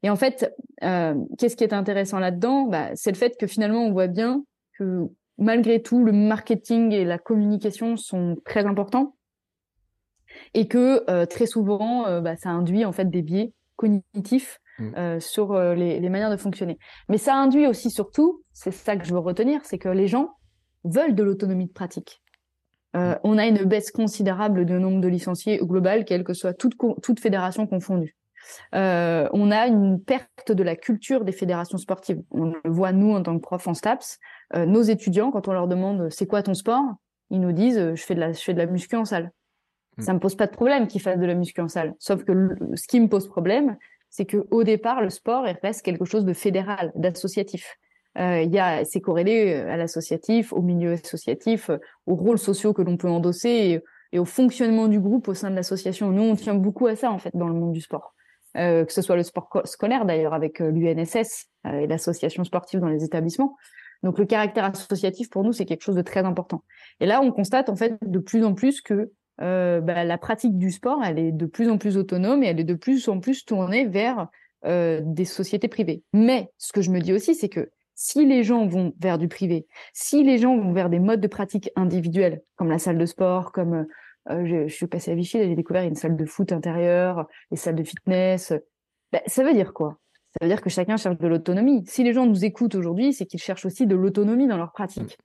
Et 0.03 0.11
en 0.11 0.17
fait, 0.17 0.55
euh, 0.85 1.15
qu'est-ce 1.39 1.57
qui 1.57 1.65
est 1.65 1.73
intéressant 1.73 2.19
là-dedans? 2.19 2.65
Bah, 2.65 2.91
C'est 2.95 3.11
le 3.11 3.17
fait 3.17 3.37
que 3.39 3.47
finalement, 3.47 3.85
on 3.85 3.93
voit 3.93 4.07
bien 4.07 4.45
que 4.79 5.09
malgré 5.39 5.83
tout, 5.83 6.05
le 6.05 6.13
marketing 6.13 6.93
et 6.93 7.05
la 7.05 7.19
communication 7.19 7.97
sont 7.97 8.37
très 8.45 8.67
importants 8.67 9.17
et 10.55 10.69
que 10.69 11.05
euh, 11.11 11.27
très 11.27 11.47
souvent, 11.47 12.07
euh, 12.07 12.21
bah, 12.21 12.37
ça 12.37 12.51
induit 12.51 12.85
en 12.85 12.93
fait 12.93 13.11
des 13.11 13.23
biais 13.23 13.53
cognitifs 13.77 14.59
mmh. 14.79 15.21
sur 15.21 15.57
les, 15.57 16.01
les, 16.01 16.09
manières 16.09 16.33
de 16.33 16.37
fonctionner. 16.37 16.79
Mais 17.09 17.17
ça 17.17 17.37
induit 17.37 17.69
aussi 17.69 17.91
surtout, 17.91 18.43
c'est 18.53 18.73
ça 18.73 18.97
que 18.97 19.05
je 19.05 19.13
veux 19.13 19.21
retenir, 19.21 19.61
c'est 19.65 19.79
que 19.79 19.89
les 19.89 20.09
gens 20.09 20.31
veulent 20.83 21.15
de 21.15 21.23
l'autonomie 21.23 21.67
de 21.67 21.73
pratique. 21.73 22.21
Euh, 22.97 23.13
mmh. 23.13 23.19
on 23.25 23.39
a 23.39 23.47
une 23.47 23.65
baisse 23.65 23.91
considérable 23.91 24.65
de 24.65 24.79
nombre 24.79 25.01
de 25.01 25.09
licenciés 25.09 25.61
au 25.61 25.67
global, 25.67 26.05
quelle 26.05 26.25
que 26.25 26.33
soit 26.33 26.55
toute, 26.55 26.75
toute 27.03 27.21
fédération 27.21 27.67
confondue. 27.67 28.17
Euh, 28.75 29.29
on 29.33 29.51
a 29.51 29.67
une 29.67 30.03
perte 30.03 30.53
de 30.53 30.63
la 30.63 30.77
culture 30.77 31.25
des 31.25 31.33
fédérations 31.33 31.79
sportives. 31.79 32.21
On 32.31 32.47
le 32.47 32.71
voit 32.71 32.93
nous 32.93 33.13
en 33.13 33.23
tant 33.23 33.37
que 33.37 33.43
prof 33.43 33.67
en 33.67 33.75
STAPS. 33.75 34.19
Euh, 34.55 34.67
nos 34.67 34.83
étudiants, 34.83 35.31
quand 35.31 35.49
on 35.49 35.53
leur 35.53 35.69
demande 35.69 36.11
c'est 36.11 36.27
quoi 36.27 36.43
ton 36.43 36.55
sport, 36.55 36.85
ils 37.31 37.41
nous 37.41 37.53
disent 37.53 37.95
je 37.95 38.03
fais 38.03 38.15
de 38.15 38.21
la, 38.21 38.33
je 38.33 38.41
fais 38.41 38.55
de 38.55 38.59
la 38.59 38.67
muscu 38.67 38.97
en 38.97 39.05
salle. 39.05 39.33
Hmm. 39.97 40.03
Ça 40.03 40.15
me 40.15 40.19
pose 40.19 40.37
pas 40.37 40.47
de 40.47 40.53
problème 40.53 40.87
qu'ils 40.87 41.03
fassent 41.03 41.19
de 41.19 41.27
la 41.27 41.35
muscu 41.35 41.61
en 41.61 41.69
salle. 41.69 41.95
Sauf 41.99 42.25
que 42.25 42.33
ce 42.75 42.87
qui 42.87 43.01
me 43.01 43.09
pose 43.09 43.29
problème, 43.29 43.77
c'est 44.11 44.25
que 44.25 44.47
au 44.51 44.65
départ 44.65 45.03
le 45.03 45.11
sport 45.11 45.45
reste 45.63 45.83
quelque 45.83 46.05
chose 46.05 46.25
de 46.25 46.33
fédéral, 46.33 46.93
d'associatif. 46.95 47.77
Euh, 48.19 48.43
il 48.43 48.53
y 48.53 48.59
a, 48.59 48.85
c'est 48.85 49.01
corrélé 49.01 49.55
à 49.55 49.77
l'associatif, 49.77 50.53
au 50.53 50.63
milieu 50.63 50.93
associatif, 50.93 51.71
aux 52.07 52.17
rôles 52.17 52.39
sociaux 52.39 52.73
que 52.73 52.83
l'on 52.83 52.97
peut 52.97 53.09
endosser 53.09 53.49
et, 53.49 53.81
et, 54.13 54.19
au 54.19 54.25
fonctionnement 54.25 54.89
du 54.89 54.99
groupe 54.99 55.29
au 55.29 55.35
sein 55.35 55.51
de 55.51 55.55
l'association. 55.55 56.11
Nous, 56.11 56.23
on 56.23 56.35
tient 56.35 56.55
beaucoup 56.55 56.87
à 56.87 56.97
ça 56.97 57.13
en 57.13 57.19
fait 57.19 57.31
dans 57.35 57.49
le 57.49 57.55
monde 57.55 57.73
du 57.73 57.81
sport. 57.81 58.15
Euh, 58.59 58.85
que 58.85 58.93
ce 58.93 59.03
soit 59.03 59.15
le 59.15 59.23
sport 59.23 59.49
scolaire 59.65 60.05
d'ailleurs 60.05 60.35
avec 60.35 60.61
euh, 60.61 60.71
l'UNSS 60.71 61.47
euh, 61.67 61.81
et 61.81 61.87
l'association 61.87 62.43
sportive 62.43 62.81
dans 62.81 62.89
les 62.89 63.05
établissements. 63.05 63.57
Donc 64.03 64.19
le 64.19 64.25
caractère 64.25 64.65
associatif 64.65 65.31
pour 65.31 65.45
nous 65.45 65.53
c'est 65.53 65.65
quelque 65.65 65.83
chose 65.83 65.95
de 65.95 66.03
très 66.03 66.25
important. 66.25 66.65
Et 66.99 67.07
là 67.07 67.21
on 67.23 67.31
constate 67.31 67.69
en 67.69 67.77
fait 67.77 67.97
de 68.03 68.19
plus 68.19 68.45
en 68.45 68.55
plus 68.55 68.81
que 68.81 69.13
bah, 69.39 70.05
la 70.05 70.19
pratique 70.19 70.59
du 70.59 70.73
sport 70.73 71.01
elle 71.05 71.19
est 71.19 71.31
de 71.31 71.47
plus 71.47 71.71
en 71.71 71.79
plus 71.79 71.97
autonome 71.97 72.43
et 72.43 72.49
elle 72.49 72.59
est 72.59 72.65
de 72.65 72.75
plus 72.75 73.09
en 73.09 73.21
plus 73.21 73.45
tournée 73.45 73.87
vers 73.87 74.29
des 74.65 75.25
sociétés 75.25 75.69
privées. 75.69 76.03
Mais 76.13 76.51
ce 76.59 76.73
que 76.73 76.81
je 76.81 76.91
me 76.91 77.01
dis 77.01 77.13
aussi 77.13 77.35
c'est 77.35 77.49
que 77.49 77.71
si 77.95 78.25
les 78.25 78.45
gens 78.45 78.67
vont 78.67 78.93
vers 79.01 79.19
du 79.19 79.27
privé, 79.27 79.67
si 79.93 80.23
les 80.23 80.39
gens 80.39 80.57
vont 80.57 80.73
vers 80.73 80.91
des 80.91 81.01
modes 81.01 81.21
de 81.21 81.27
pratique 81.27 81.71
individuels 81.75 82.41
comme 82.55 82.71
la 82.71 82.79
salle 82.79 82.99
de 82.99 83.07
sport, 83.07 83.51
comme 83.51 83.87
je, 84.29 84.69
je, 84.69 84.75
suis 84.75 84.87
passée 84.87 85.13
à 85.13 85.15
Vichy, 85.15 85.39
j'ai 85.39 85.55
découvert 85.55 85.85
une 85.85 85.95
salle 85.95 86.17
de 86.17 86.25
foot 86.25 86.53
intérieure, 86.53 87.27
des 87.51 87.57
salles 87.57 87.77
de 87.77 87.85
fitness. 87.85 88.53
Ben, 89.13 89.21
ça 89.27 89.43
veut 89.43 89.55
dire 89.55 89.73
quoi? 89.73 89.99
Ça 90.33 90.45
veut 90.45 90.49
dire 90.49 90.61
que 90.61 90.71
chacun 90.71 90.97
cherche 90.97 91.19
de 91.19 91.27
l'autonomie. 91.27 91.85
Si 91.87 92.05
les 92.05 92.13
gens 92.13 92.27
nous 92.27 92.45
écoutent 92.45 92.75
aujourd'hui, 92.75 93.13
c'est 93.13 93.27
qu'ils 93.27 93.41
cherchent 93.41 93.65
aussi 93.65 93.87
de 93.87 93.97
l'autonomie 93.97 94.47
dans 94.47 94.59
leur 94.59 94.73
pratique. 94.73 95.19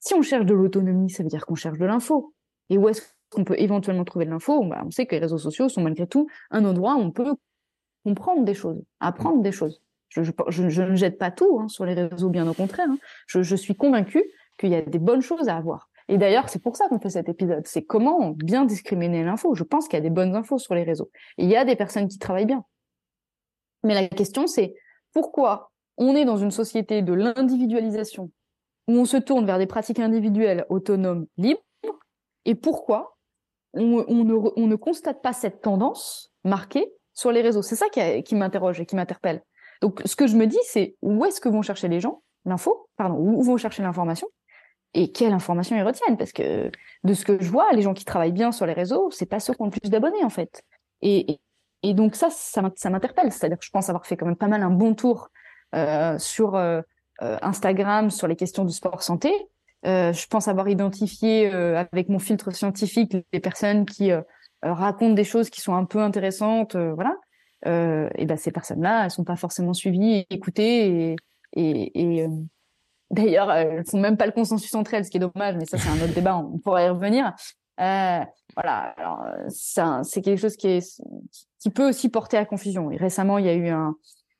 Si 0.00 0.14
on 0.14 0.22
cherche 0.22 0.44
de 0.44 0.54
l'autonomie, 0.54 1.10
ça 1.10 1.22
veut 1.22 1.28
dire 1.28 1.46
qu'on 1.46 1.54
cherche 1.54 1.78
de 1.78 1.86
l'info. 1.86 2.34
Et 2.68 2.78
où 2.78 2.88
est-ce 2.88 3.02
qu'on 3.30 3.44
peut 3.44 3.54
éventuellement 3.58 4.04
trouver 4.04 4.24
de 4.24 4.30
l'info? 4.30 4.64
Ben, 4.64 4.82
On 4.84 4.90
sait 4.90 5.06
que 5.06 5.14
les 5.14 5.20
réseaux 5.20 5.38
sociaux 5.38 5.68
sont 5.68 5.82
malgré 5.82 6.06
tout 6.06 6.28
un 6.50 6.64
endroit 6.64 6.96
où 6.96 7.00
on 7.00 7.10
peut 7.10 7.34
comprendre 8.04 8.44
des 8.44 8.54
choses, 8.54 8.82
apprendre 9.00 9.42
des 9.42 9.52
choses. 9.52 9.80
Je 10.08 10.82
ne 10.82 10.94
jette 10.94 11.18
pas 11.18 11.30
tout 11.30 11.58
hein, 11.60 11.68
sur 11.68 11.84
les 11.84 11.94
réseaux, 11.94 12.28
bien 12.28 12.46
au 12.46 12.54
contraire. 12.54 12.86
Hein. 12.88 12.98
Je, 13.26 13.56
suis 13.56 13.74
convaincue 13.74 14.22
qu'il 14.58 14.70
y 14.70 14.76
a 14.76 14.82
des 14.82 14.98
bonnes 14.98 15.22
choses 15.22 15.48
à 15.48 15.56
avoir. 15.56 15.88
Et 16.08 16.18
d'ailleurs, 16.18 16.48
c'est 16.48 16.62
pour 16.62 16.76
ça 16.76 16.88
qu'on 16.88 16.98
fait 16.98 17.10
cet 17.10 17.28
épisode. 17.28 17.66
C'est 17.66 17.82
comment 17.82 18.30
bien 18.30 18.64
discriminer 18.64 19.24
l'info. 19.24 19.54
Je 19.54 19.64
pense 19.64 19.88
qu'il 19.88 19.96
y 19.96 20.02
a 20.02 20.02
des 20.02 20.10
bonnes 20.10 20.36
infos 20.36 20.58
sur 20.58 20.74
les 20.74 20.82
réseaux. 20.82 21.10
il 21.38 21.48
y 21.48 21.56
a 21.56 21.64
des 21.64 21.76
personnes 21.76 22.08
qui 22.08 22.18
travaillent 22.18 22.46
bien. 22.46 22.64
Mais 23.82 23.94
la 23.94 24.08
question, 24.08 24.46
c'est 24.46 24.74
pourquoi 25.12 25.70
on 25.96 26.14
est 26.16 26.24
dans 26.24 26.36
une 26.36 26.50
société 26.50 27.02
de 27.02 27.12
l'individualisation 27.12 28.30
où 28.88 28.92
on 28.92 29.04
se 29.04 29.16
tourne 29.16 29.46
vers 29.46 29.58
des 29.58 29.66
pratiques 29.66 30.00
individuelles 30.00 30.66
autonomes, 30.68 31.26
libres, 31.36 31.62
et 32.44 32.54
pourquoi 32.54 33.16
on, 33.72 34.24
ne, 34.24 34.76
constate 34.76 35.22
pas 35.22 35.32
cette 35.32 35.62
tendance 35.62 36.32
marquée 36.44 36.92
sur 37.14 37.32
les 37.32 37.40
réseaux? 37.40 37.62
C'est 37.62 37.76
ça 37.76 37.86
qui, 37.88 38.34
m'interroge 38.34 38.80
et 38.80 38.86
qui 38.86 38.96
m'interpelle. 38.96 39.42
Donc, 39.80 40.02
ce 40.04 40.16
que 40.16 40.26
je 40.26 40.36
me 40.36 40.46
dis, 40.46 40.58
c'est 40.64 40.96
où 41.02 41.24
est-ce 41.24 41.40
que 41.40 41.48
vont 41.48 41.62
chercher 41.62 41.88
les 41.88 42.00
gens? 42.00 42.22
L'info, 42.44 42.88
pardon, 42.96 43.16
où 43.16 43.42
vont 43.42 43.56
chercher 43.56 43.82
l'information? 43.82 44.28
Et 44.94 45.12
quelle 45.12 45.32
information 45.32 45.76
ils 45.76 45.82
retiennent 45.82 46.16
parce 46.16 46.32
que 46.32 46.70
de 47.04 47.14
ce 47.14 47.24
que 47.24 47.42
je 47.42 47.50
vois 47.50 47.70
les 47.72 47.82
gens 47.82 47.94
qui 47.94 48.04
travaillent 48.04 48.32
bien 48.32 48.52
sur 48.52 48.66
les 48.66 48.72
réseaux 48.72 49.10
c'est 49.10 49.26
pas 49.26 49.40
ceux 49.40 49.52
qui 49.52 49.62
ont 49.62 49.66
le 49.66 49.70
plus 49.70 49.90
d'abonnés 49.90 50.24
en 50.24 50.30
fait. 50.30 50.62
Et, 51.02 51.38
et, 51.82 51.94
donc 51.94 52.14
ça 52.14 52.28
ça 52.30 52.62
m'interpelle. 52.62 53.30
C'est-à-dire 53.30 53.58
que 53.58 53.64
je 53.64 53.70
pense 53.70 53.88
avoir 53.90 54.06
fait 54.06 54.16
quand 54.16 54.26
même 54.26 54.36
pas 54.36 54.48
mal 54.48 54.62
un 54.62 54.70
bon 54.70 54.94
tour 54.94 55.28
euh, 55.74 56.18
sur 56.18 56.54
euh, 56.54 56.80
euh 57.22 57.38
Instagram 57.42 58.10
sur 58.10 58.26
les 58.26 58.36
questions 58.36 58.64
du 58.64 58.72
sport 58.72 59.02
santé. 59.02 59.32
Euh, 59.86 60.12
je 60.14 60.26
pense 60.28 60.48
avoir 60.48 60.68
identifié 60.68 61.52
euh, 61.52 61.84
avec 61.92 62.08
mon 62.08 62.18
filtre 62.18 62.50
scientifique 62.52 63.16
les 63.32 63.40
personnes 63.40 63.84
qui 63.84 64.12
euh, 64.12 64.22
racontent 64.62 65.12
des 65.12 65.24
choses 65.24 65.50
qui 65.50 65.60
sont 65.60 65.74
un 65.74 65.84
peu 65.84 66.00
intéressantes 66.00 66.76
voilà. 66.76 67.16
Et 67.66 68.26
ben 68.26 68.36
ces 68.36 68.52
personnes 68.52 68.82
là 68.82 69.04
elles 69.04 69.10
sont 69.10 69.24
pas 69.24 69.36
forcément 69.36 69.72
suivies 69.72 70.26
écoutées 70.28 71.12
et, 71.12 71.16
et, 71.56 72.22
et 72.22 72.28
D'ailleurs, 73.14 73.52
elles 73.52 73.84
font 73.84 74.00
même 74.00 74.16
pas 74.16 74.26
le 74.26 74.32
consensus 74.32 74.74
entre 74.74 74.94
elles, 74.94 75.04
ce 75.04 75.10
qui 75.10 75.18
est 75.18 75.20
dommage, 75.20 75.56
mais 75.56 75.64
ça 75.64 75.78
c'est 75.78 75.88
un 75.88 76.04
autre 76.04 76.14
débat, 76.14 76.36
on 76.36 76.58
pourrait 76.58 76.86
y 76.86 76.88
revenir. 76.88 77.32
Euh, 77.80 78.20
voilà, 78.54 78.94
alors 78.96 79.24
c'est 79.48 80.22
quelque 80.22 80.40
chose 80.40 80.56
qui 80.56 80.68
est 80.68 81.02
qui 81.58 81.70
peut 81.70 81.88
aussi 81.88 82.08
porter 82.08 82.36
à 82.36 82.44
confusion. 82.44 82.90
Et 82.90 82.96
récemment, 82.96 83.38
il 83.38 83.46
y 83.46 83.48
a 83.48 83.54
eu 83.54 83.68
un 83.68 83.94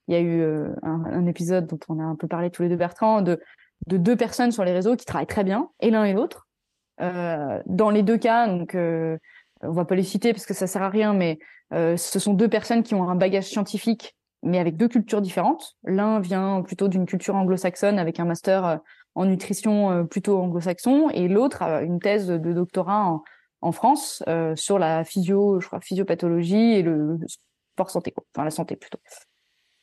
il 0.07 0.15
y 0.15 0.17
a 0.19 0.21
eu 0.21 0.43
euh, 0.43 0.69
un, 0.83 1.27
épisode 1.27 1.67
dont 1.67 1.79
on 1.89 1.99
a 1.99 2.03
un 2.03 2.15
peu 2.15 2.29
parlé 2.29 2.51
tous 2.51 2.63
les 2.63 2.69
deux 2.69 2.77
Bertrand 2.77 3.23
de 3.23 3.41
de 3.87 3.97
deux 3.97 4.17
personnes 4.17 4.53
sur 4.53 4.65
les 4.65 4.73
réseaux 4.73 4.97
qui 4.97 5.05
travaillent 5.05 5.27
très 5.27 5.45
bien, 5.45 5.71
et 5.81 5.91
l'un 5.91 6.05
et 6.05 6.13
l'autre. 6.13 6.47
Euh, 7.01 7.61
dans 7.67 7.91
les 7.91 8.03
deux 8.03 8.19
cas, 8.19 8.47
donc 8.47 8.75
euh, 8.75 9.19
on 9.63 9.73
va 9.73 9.85
pas 9.85 9.95
les 9.95 10.05
citer 10.05 10.33
parce 10.33 10.47
que 10.47 10.55
ça 10.55 10.67
sert 10.67 10.83
à 10.83 10.89
rien, 10.89 11.13
mais 11.13 11.39
euh, 11.73 11.97
ce 11.97 12.19
sont 12.19 12.35
deux 12.35 12.49
personnes 12.49 12.83
qui 12.83 12.95
ont 12.95 13.09
un 13.09 13.17
bagage 13.17 13.45
scientifique 13.45 14.17
mais 14.45 14.59
avec 14.59 14.77
deux 14.77 14.89
cultures 14.89 15.21
différentes. 15.21 15.77
L'un 15.85 16.21
vient 16.21 16.63
plutôt 16.63 16.89
d'une 16.89 17.07
culture 17.07 17.35
anglo-saxonne 17.35 17.99
avec 17.99 18.21
un 18.21 18.25
master 18.25 18.65
euh, 18.65 18.77
en 19.15 19.27
nutrition 19.27 19.91
euh, 19.91 20.05
plutôt 20.05 20.39
anglo-saxon, 20.39 21.11
et 21.11 21.29
l'autre 21.29 21.63
a 21.63 21.83
une 21.83 22.01
thèse 22.01 22.29
de 22.29 22.53
doctorat 22.53 23.05
en, 23.07 23.23
en 23.65 23.73
France 23.73 24.23
euh, 24.29 24.55
sur 24.57 24.79
la 24.79 25.05
physio, 25.05 25.59
je 25.61 25.67
crois, 25.67 25.81
physiopathologie 25.81 26.75
et 26.75 26.83
le 26.83 27.19
sport 27.73 27.91
santé, 27.91 28.13
quoi. 28.13 28.25
enfin 28.35 28.45
la 28.45 28.51
santé 28.51 28.77
plutôt. 28.77 28.99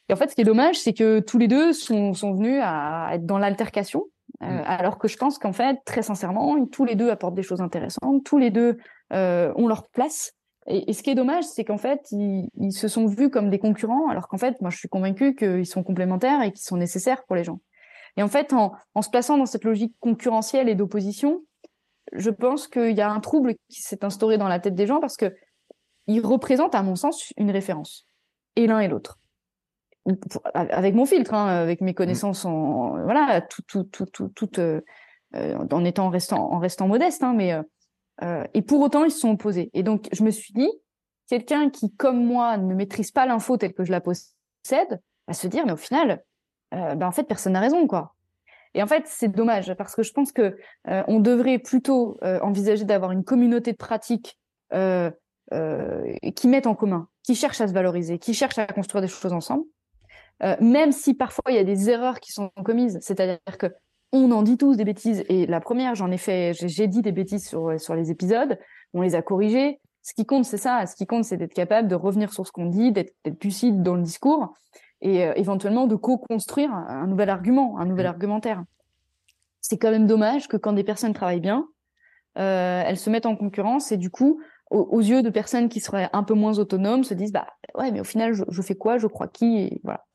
Et 0.07 0.13
en 0.13 0.15
fait, 0.15 0.29
ce 0.29 0.35
qui 0.35 0.41
est 0.41 0.45
dommage, 0.45 0.77
c'est 0.79 0.93
que 0.93 1.19
tous 1.19 1.37
les 1.37 1.47
deux 1.47 1.73
sont, 1.73 2.13
sont 2.13 2.33
venus 2.33 2.61
à 2.63 3.09
être 3.13 3.25
dans 3.25 3.39
l'altercation, 3.39 4.05
euh, 4.43 4.45
mm. 4.45 4.63
alors 4.65 4.97
que 4.99 5.07
je 5.07 5.17
pense 5.17 5.39
qu'en 5.39 5.51
fait, 5.51 5.79
très 5.83 6.03
sincèrement, 6.03 6.63
tous 6.67 6.85
les 6.85 6.95
deux 6.95 7.09
apportent 7.09 7.33
des 7.33 7.43
choses 7.43 7.61
intéressantes, 7.61 8.23
tous 8.23 8.37
les 8.37 8.51
deux 8.51 8.77
euh, 9.13 9.51
ont 9.55 9.67
leur 9.67 9.87
place 9.89 10.33
et, 10.67 10.93
ce 10.93 11.01
qui 11.01 11.09
est 11.09 11.15
dommage, 11.15 11.43
c'est 11.43 11.63
qu'en 11.63 11.77
fait, 11.77 12.11
ils, 12.11 12.71
se 12.71 12.87
sont 12.87 13.07
vus 13.07 13.29
comme 13.29 13.49
des 13.49 13.57
concurrents, 13.57 14.09
alors 14.09 14.27
qu'en 14.27 14.37
fait, 14.37 14.61
moi, 14.61 14.69
je 14.69 14.77
suis 14.77 14.89
convaincue 14.89 15.35
qu'ils 15.35 15.65
sont 15.65 15.83
complémentaires 15.83 16.41
et 16.43 16.51
qu'ils 16.51 16.63
sont 16.63 16.77
nécessaires 16.77 17.25
pour 17.25 17.35
les 17.35 17.43
gens. 17.43 17.59
Et 18.17 18.23
en 18.23 18.27
fait, 18.27 18.53
en, 18.53 18.73
se 19.01 19.09
plaçant 19.09 19.37
dans 19.37 19.45
cette 19.45 19.63
logique 19.63 19.95
concurrentielle 19.99 20.69
et 20.69 20.75
d'opposition, 20.75 21.41
je 22.13 22.29
pense 22.29 22.67
qu'il 22.67 22.95
y 22.95 23.01
a 23.01 23.09
un 23.09 23.19
trouble 23.19 23.55
qui 23.69 23.81
s'est 23.81 24.03
instauré 24.05 24.37
dans 24.37 24.47
la 24.47 24.59
tête 24.59 24.75
des 24.75 24.85
gens 24.85 24.99
parce 24.99 25.17
que 25.17 25.33
ils 26.07 26.23
représentent, 26.25 26.75
à 26.75 26.83
mon 26.83 26.95
sens, 26.95 27.31
une 27.37 27.51
référence, 27.51 28.07
et 28.55 28.67
l'un 28.67 28.79
et 28.79 28.87
l'autre. 28.87 29.19
Avec 30.53 30.93
mon 30.93 31.05
filtre, 31.05 31.33
hein, 31.33 31.47
avec 31.47 31.79
mes 31.79 31.93
connaissances, 31.93 32.43
en, 32.43 33.01
voilà, 33.03 33.41
tout, 33.41 33.61
tout, 33.61 33.83
tout, 33.83 34.27
tout, 34.29 34.59
euh, 34.59 34.81
euh 35.35 35.57
en 35.71 35.85
étant 35.85 36.07
en 36.07 36.09
restant, 36.09 36.51
en 36.51 36.59
restant 36.59 36.87
modeste, 36.87 37.23
hein, 37.23 37.33
mais 37.35 37.55
euh, 38.23 38.43
et 38.53 38.61
pour 38.61 38.81
autant, 38.81 39.03
ils 39.03 39.11
se 39.11 39.19
sont 39.19 39.31
opposés. 39.31 39.69
Et 39.73 39.83
donc, 39.83 40.07
je 40.11 40.23
me 40.23 40.31
suis 40.31 40.53
dit, 40.53 40.69
quelqu'un 41.27 41.69
qui, 41.69 41.93
comme 41.95 42.23
moi, 42.23 42.57
ne 42.57 42.73
maîtrise 42.73 43.11
pas 43.11 43.25
l'info 43.25 43.57
telle 43.57 43.73
que 43.73 43.83
je 43.83 43.91
la 43.91 44.01
possède, 44.01 45.01
va 45.27 45.33
se 45.33 45.47
dire, 45.47 45.65
mais 45.65 45.73
au 45.73 45.77
final, 45.77 46.23
euh, 46.73 46.95
ben, 46.95 47.07
en 47.07 47.11
fait, 47.11 47.23
personne 47.23 47.53
n'a 47.53 47.59
raison, 47.59 47.87
quoi. 47.87 48.15
Et 48.73 48.81
en 48.81 48.87
fait, 48.87 49.03
c'est 49.05 49.27
dommage 49.27 49.73
parce 49.73 49.95
que 49.95 50.03
je 50.03 50.13
pense 50.13 50.31
que 50.31 50.55
euh, 50.87 51.03
on 51.07 51.19
devrait 51.19 51.59
plutôt 51.59 52.17
envisager 52.21 52.85
d'avoir 52.85 53.11
une 53.11 53.25
communauté 53.25 53.73
de 53.73 53.77
pratiques 53.77 54.39
qui 54.71 56.47
mettent 56.47 56.67
en 56.67 56.75
commun, 56.75 57.09
qui 57.23 57.35
cherchent 57.35 57.59
à 57.59 57.67
se 57.67 57.73
valoriser, 57.73 58.17
qui 58.17 58.33
cherchent 58.33 58.59
à 58.59 58.67
construire 58.67 59.01
des 59.01 59.09
choses 59.09 59.33
ensemble, 59.33 59.65
même 60.61 60.93
si 60.93 61.13
parfois 61.15 61.43
il 61.49 61.55
y 61.55 61.59
a 61.59 61.65
des 61.65 61.89
erreurs 61.89 62.21
qui 62.21 62.31
sont 62.31 62.49
commises. 62.63 62.97
C'est-à-dire 63.01 63.57
que 63.59 63.67
on 64.11 64.31
en 64.31 64.41
dit 64.41 64.57
tous 64.57 64.75
des 64.75 64.85
bêtises. 64.85 65.23
Et 65.29 65.45
la 65.45 65.61
première, 65.61 65.95
j'en 65.95 66.11
ai 66.11 66.17
fait, 66.17 66.53
j'ai 66.53 66.87
dit 66.87 67.01
des 67.01 67.11
bêtises 67.11 67.47
sur, 67.47 67.79
sur 67.79 67.95
les 67.95 68.11
épisodes, 68.11 68.57
on 68.93 69.01
les 69.01 69.15
a 69.15 69.21
corrigées. 69.21 69.79
Ce 70.03 70.13
qui 70.13 70.25
compte, 70.25 70.45
c'est 70.45 70.57
ça. 70.57 70.85
Ce 70.85 70.95
qui 70.95 71.05
compte, 71.05 71.25
c'est 71.25 71.37
d'être 71.37 71.53
capable 71.53 71.87
de 71.87 71.95
revenir 71.95 72.33
sur 72.33 72.47
ce 72.47 72.51
qu'on 72.51 72.65
dit, 72.65 72.91
d'être 72.91 73.13
lucide 73.43 73.83
dans 73.83 73.95
le 73.95 74.01
discours 74.01 74.53
et 75.01 75.25
euh, 75.25 75.33
éventuellement 75.35 75.87
de 75.87 75.95
co-construire 75.95 76.73
un 76.73 77.07
nouvel 77.07 77.29
argument, 77.29 77.77
un 77.77 77.85
nouvel 77.85 78.05
mmh. 78.05 78.09
argumentaire. 78.09 78.63
C'est 79.59 79.77
quand 79.77 79.91
même 79.91 80.07
dommage 80.07 80.47
que 80.47 80.57
quand 80.57 80.73
des 80.73 80.83
personnes 80.83 81.13
travaillent 81.13 81.39
bien, 81.39 81.67
euh, 82.37 82.83
elles 82.85 82.97
se 82.97 83.09
mettent 83.09 83.25
en 83.25 83.35
concurrence 83.35 83.91
et 83.91 83.97
du 83.97 84.09
coup, 84.09 84.41
aux, 84.69 85.01
yeux 85.01 85.21
de 85.21 85.29
personnes 85.29 85.67
qui 85.67 85.81
seraient 85.81 86.09
un 86.13 86.23
peu 86.23 86.33
moins 86.33 86.57
autonomes, 86.57 87.03
se 87.03 87.13
disent 87.13 87.33
bah 87.33 87.47
ouais, 87.75 87.91
mais 87.91 87.99
au 87.99 88.05
final, 88.05 88.33
je, 88.33 88.61
fais 88.61 88.75
quoi, 88.75 88.97
je 88.97 89.07
crois 89.07 89.27
qui? 89.27 89.57
Et 89.57 89.81
voilà. 89.83 90.05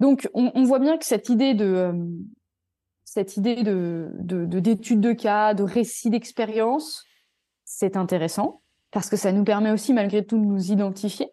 Donc, 0.00 0.28
on, 0.34 0.64
voit 0.64 0.80
bien 0.80 0.98
que 0.98 1.04
cette 1.04 1.28
idée 1.28 1.54
de 1.54 1.66
euh, 1.66 1.92
cette 3.12 3.36
idée 3.36 3.64
de 3.64 4.08
d'études 4.20 5.00
de, 5.00 5.08
de, 5.08 5.12
cas, 5.14 5.52
de 5.52 5.64
récits 5.64 6.10
d'expérience, 6.10 7.04
c'est 7.64 7.96
intéressant 7.96 8.62
parce 8.92 9.10
que 9.10 9.16
ça 9.16 9.32
nous 9.32 9.42
permet 9.42 9.72
aussi 9.72 9.92
malgré 9.92 10.24
tout 10.24 10.38
de 10.38 10.44
nous 10.44 10.70
identifier. 10.70 11.28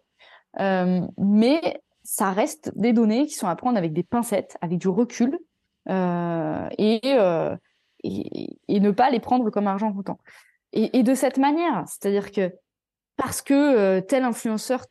Euh, 0.58 1.00
mais 1.18 1.80
ça 2.02 2.32
reste 2.32 2.72
des 2.74 2.92
données 2.92 3.26
qui 3.26 3.34
sont 3.34 3.46
à 3.46 3.54
prendre 3.54 3.78
avec 3.78 3.92
des 3.92 4.02
pincettes, 4.02 4.56
avec 4.60 4.78
du 4.78 4.88
recul, 4.88 5.38
euh, 5.88 6.68
et, 6.78 7.00
euh, 7.04 7.56
et, 8.02 8.58
et, 8.66 8.80
ne 8.80 8.90
pas 8.90 9.10
les 9.10 9.20
prendre 9.20 9.48
comme 9.50 9.68
argent 9.68 9.92
comptant. 9.92 10.18
Et, 10.72 11.04
de 11.04 11.14
cette 11.14 11.38
manière, 11.38 11.84
c'est-à-dire 11.86 12.32
que 12.32 12.52
parce 13.16 13.40
que 13.40 14.00
tel 14.00 14.24
influenceur 14.24 14.86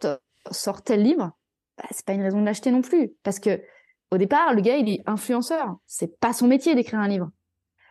sort 0.52 0.84
tel 0.84 1.04
livre, 1.04 1.32
bah, 1.78 1.84
c'est 1.92 2.06
pas 2.06 2.14
une 2.14 2.24
raison 2.24 2.40
de 2.40 2.46
l'acheter 2.46 2.72
non 2.72 2.82
plus, 2.82 3.12
parce 3.24 3.40
que 3.40 3.62
au 4.12 4.18
départ, 4.18 4.54
le 4.54 4.62
gars 4.62 4.78
il 4.78 4.90
est 4.90 5.04
influenceur, 5.06 5.76
c'est 5.86 6.20
pas 6.20 6.34
son 6.34 6.48
métier 6.48 6.76
d'écrire 6.76 7.00
un 7.00 7.08
livre. 7.08 7.30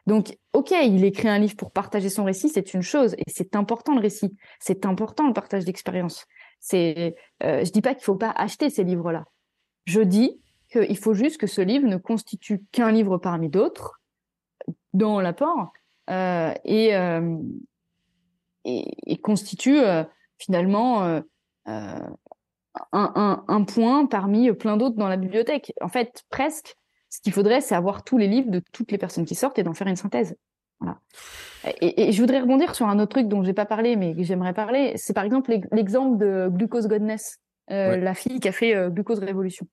Donc, 0.07 0.39
ok, 0.53 0.71
il 0.71 1.05
écrit 1.05 1.29
un 1.29 1.39
livre 1.39 1.57
pour 1.57 1.73
partager 1.73 2.09
son 2.09 2.25
récit, 2.25 2.49
c'est 2.49 2.75
une 2.75 2.83
chose, 2.83 3.15
et 3.19 3.25
c'est 3.27 3.57
important 3.57 3.95
le 3.95 4.01
récit, 4.01 4.37
c'est 4.61 4.87
important 4.87 5.27
le 5.27 5.33
partage 5.33 5.65
d'expérience. 5.65 6.27
C'est, 6.61 7.17
euh, 7.43 7.65
je 7.65 7.73
dis 7.73 7.83
pas 7.83 7.95
qu'il 7.95 8.05
faut 8.05 8.15
pas 8.15 8.31
acheter 8.31 8.71
ces 8.71 8.85
livres-là. 8.85 9.25
Je 9.85 10.01
dis 10.01 10.41
qu'il 10.71 10.97
faut 10.97 11.15
juste 11.15 11.39
que 11.39 11.49
ce 11.49 11.61
livre 11.61 11.87
ne 11.89 11.97
constitue 11.97 12.65
qu'un 12.71 12.93
livre 12.93 13.19
parmi 13.19 13.49
d'autres 13.49 14.01
dans 14.93 15.21
l'apport 15.21 15.73
euh, 16.11 16.55
et, 16.65 16.95
euh, 16.97 17.37
constitue 19.23 19.81
euh, 19.81 20.05
finalement 20.39 21.21
euh, 21.69 22.01
un, 22.93 23.13
un, 23.15 23.45
un, 23.49 23.65
point 23.65 24.07
parmi 24.07 24.53
plein 24.53 24.77
d'autres 24.77 24.97
dans 24.97 25.09
la 25.09 25.17
bibliothèque. 25.17 25.73
En 25.81 25.89
fait, 25.89 26.25
presque, 26.31 26.77
ce 27.09 27.21
qu'il 27.21 27.33
faudrait, 27.33 27.61
c'est 27.61 27.75
avoir 27.75 28.05
tous 28.05 28.19
les 28.19 28.27
livres 28.27 28.51
de 28.51 28.61
toutes 28.73 28.93
les 28.93 28.99
personnes 28.99 29.25
qui 29.25 29.35
sortent 29.35 29.59
et 29.59 29.63
d'en 29.63 29.75
faire 29.75 29.87
une 29.87 29.97
synthèse. 29.97 30.37
Voilà. 30.81 30.99
Et, 31.81 32.09
et, 32.09 32.13
je 32.13 32.21
voudrais 32.21 32.41
rebondir 32.41 32.75
sur 32.75 32.87
un 32.87 32.99
autre 32.99 33.11
truc 33.11 33.29
dont 33.29 33.43
j'ai 33.43 33.55
pas 33.55 33.67
parlé, 33.67 33.97
mais 33.97 34.15
que 34.15 34.23
j'aimerais 34.23 34.55
parler. 34.55 34.93
C'est 34.97 35.15
par 35.15 35.25
exemple 35.25 35.59
l'exemple 35.73 36.19
de 36.19 36.49
Glucose 36.51 36.87
Godness, 36.87 37.39
euh, 37.71 37.97
la 37.97 38.15
fille 38.15 38.41
qui 38.41 38.49
a 38.49 38.53
fait 38.53 38.75
euh, 38.75 38.91
Glucose 38.91 39.19
Révolution. 39.19 39.67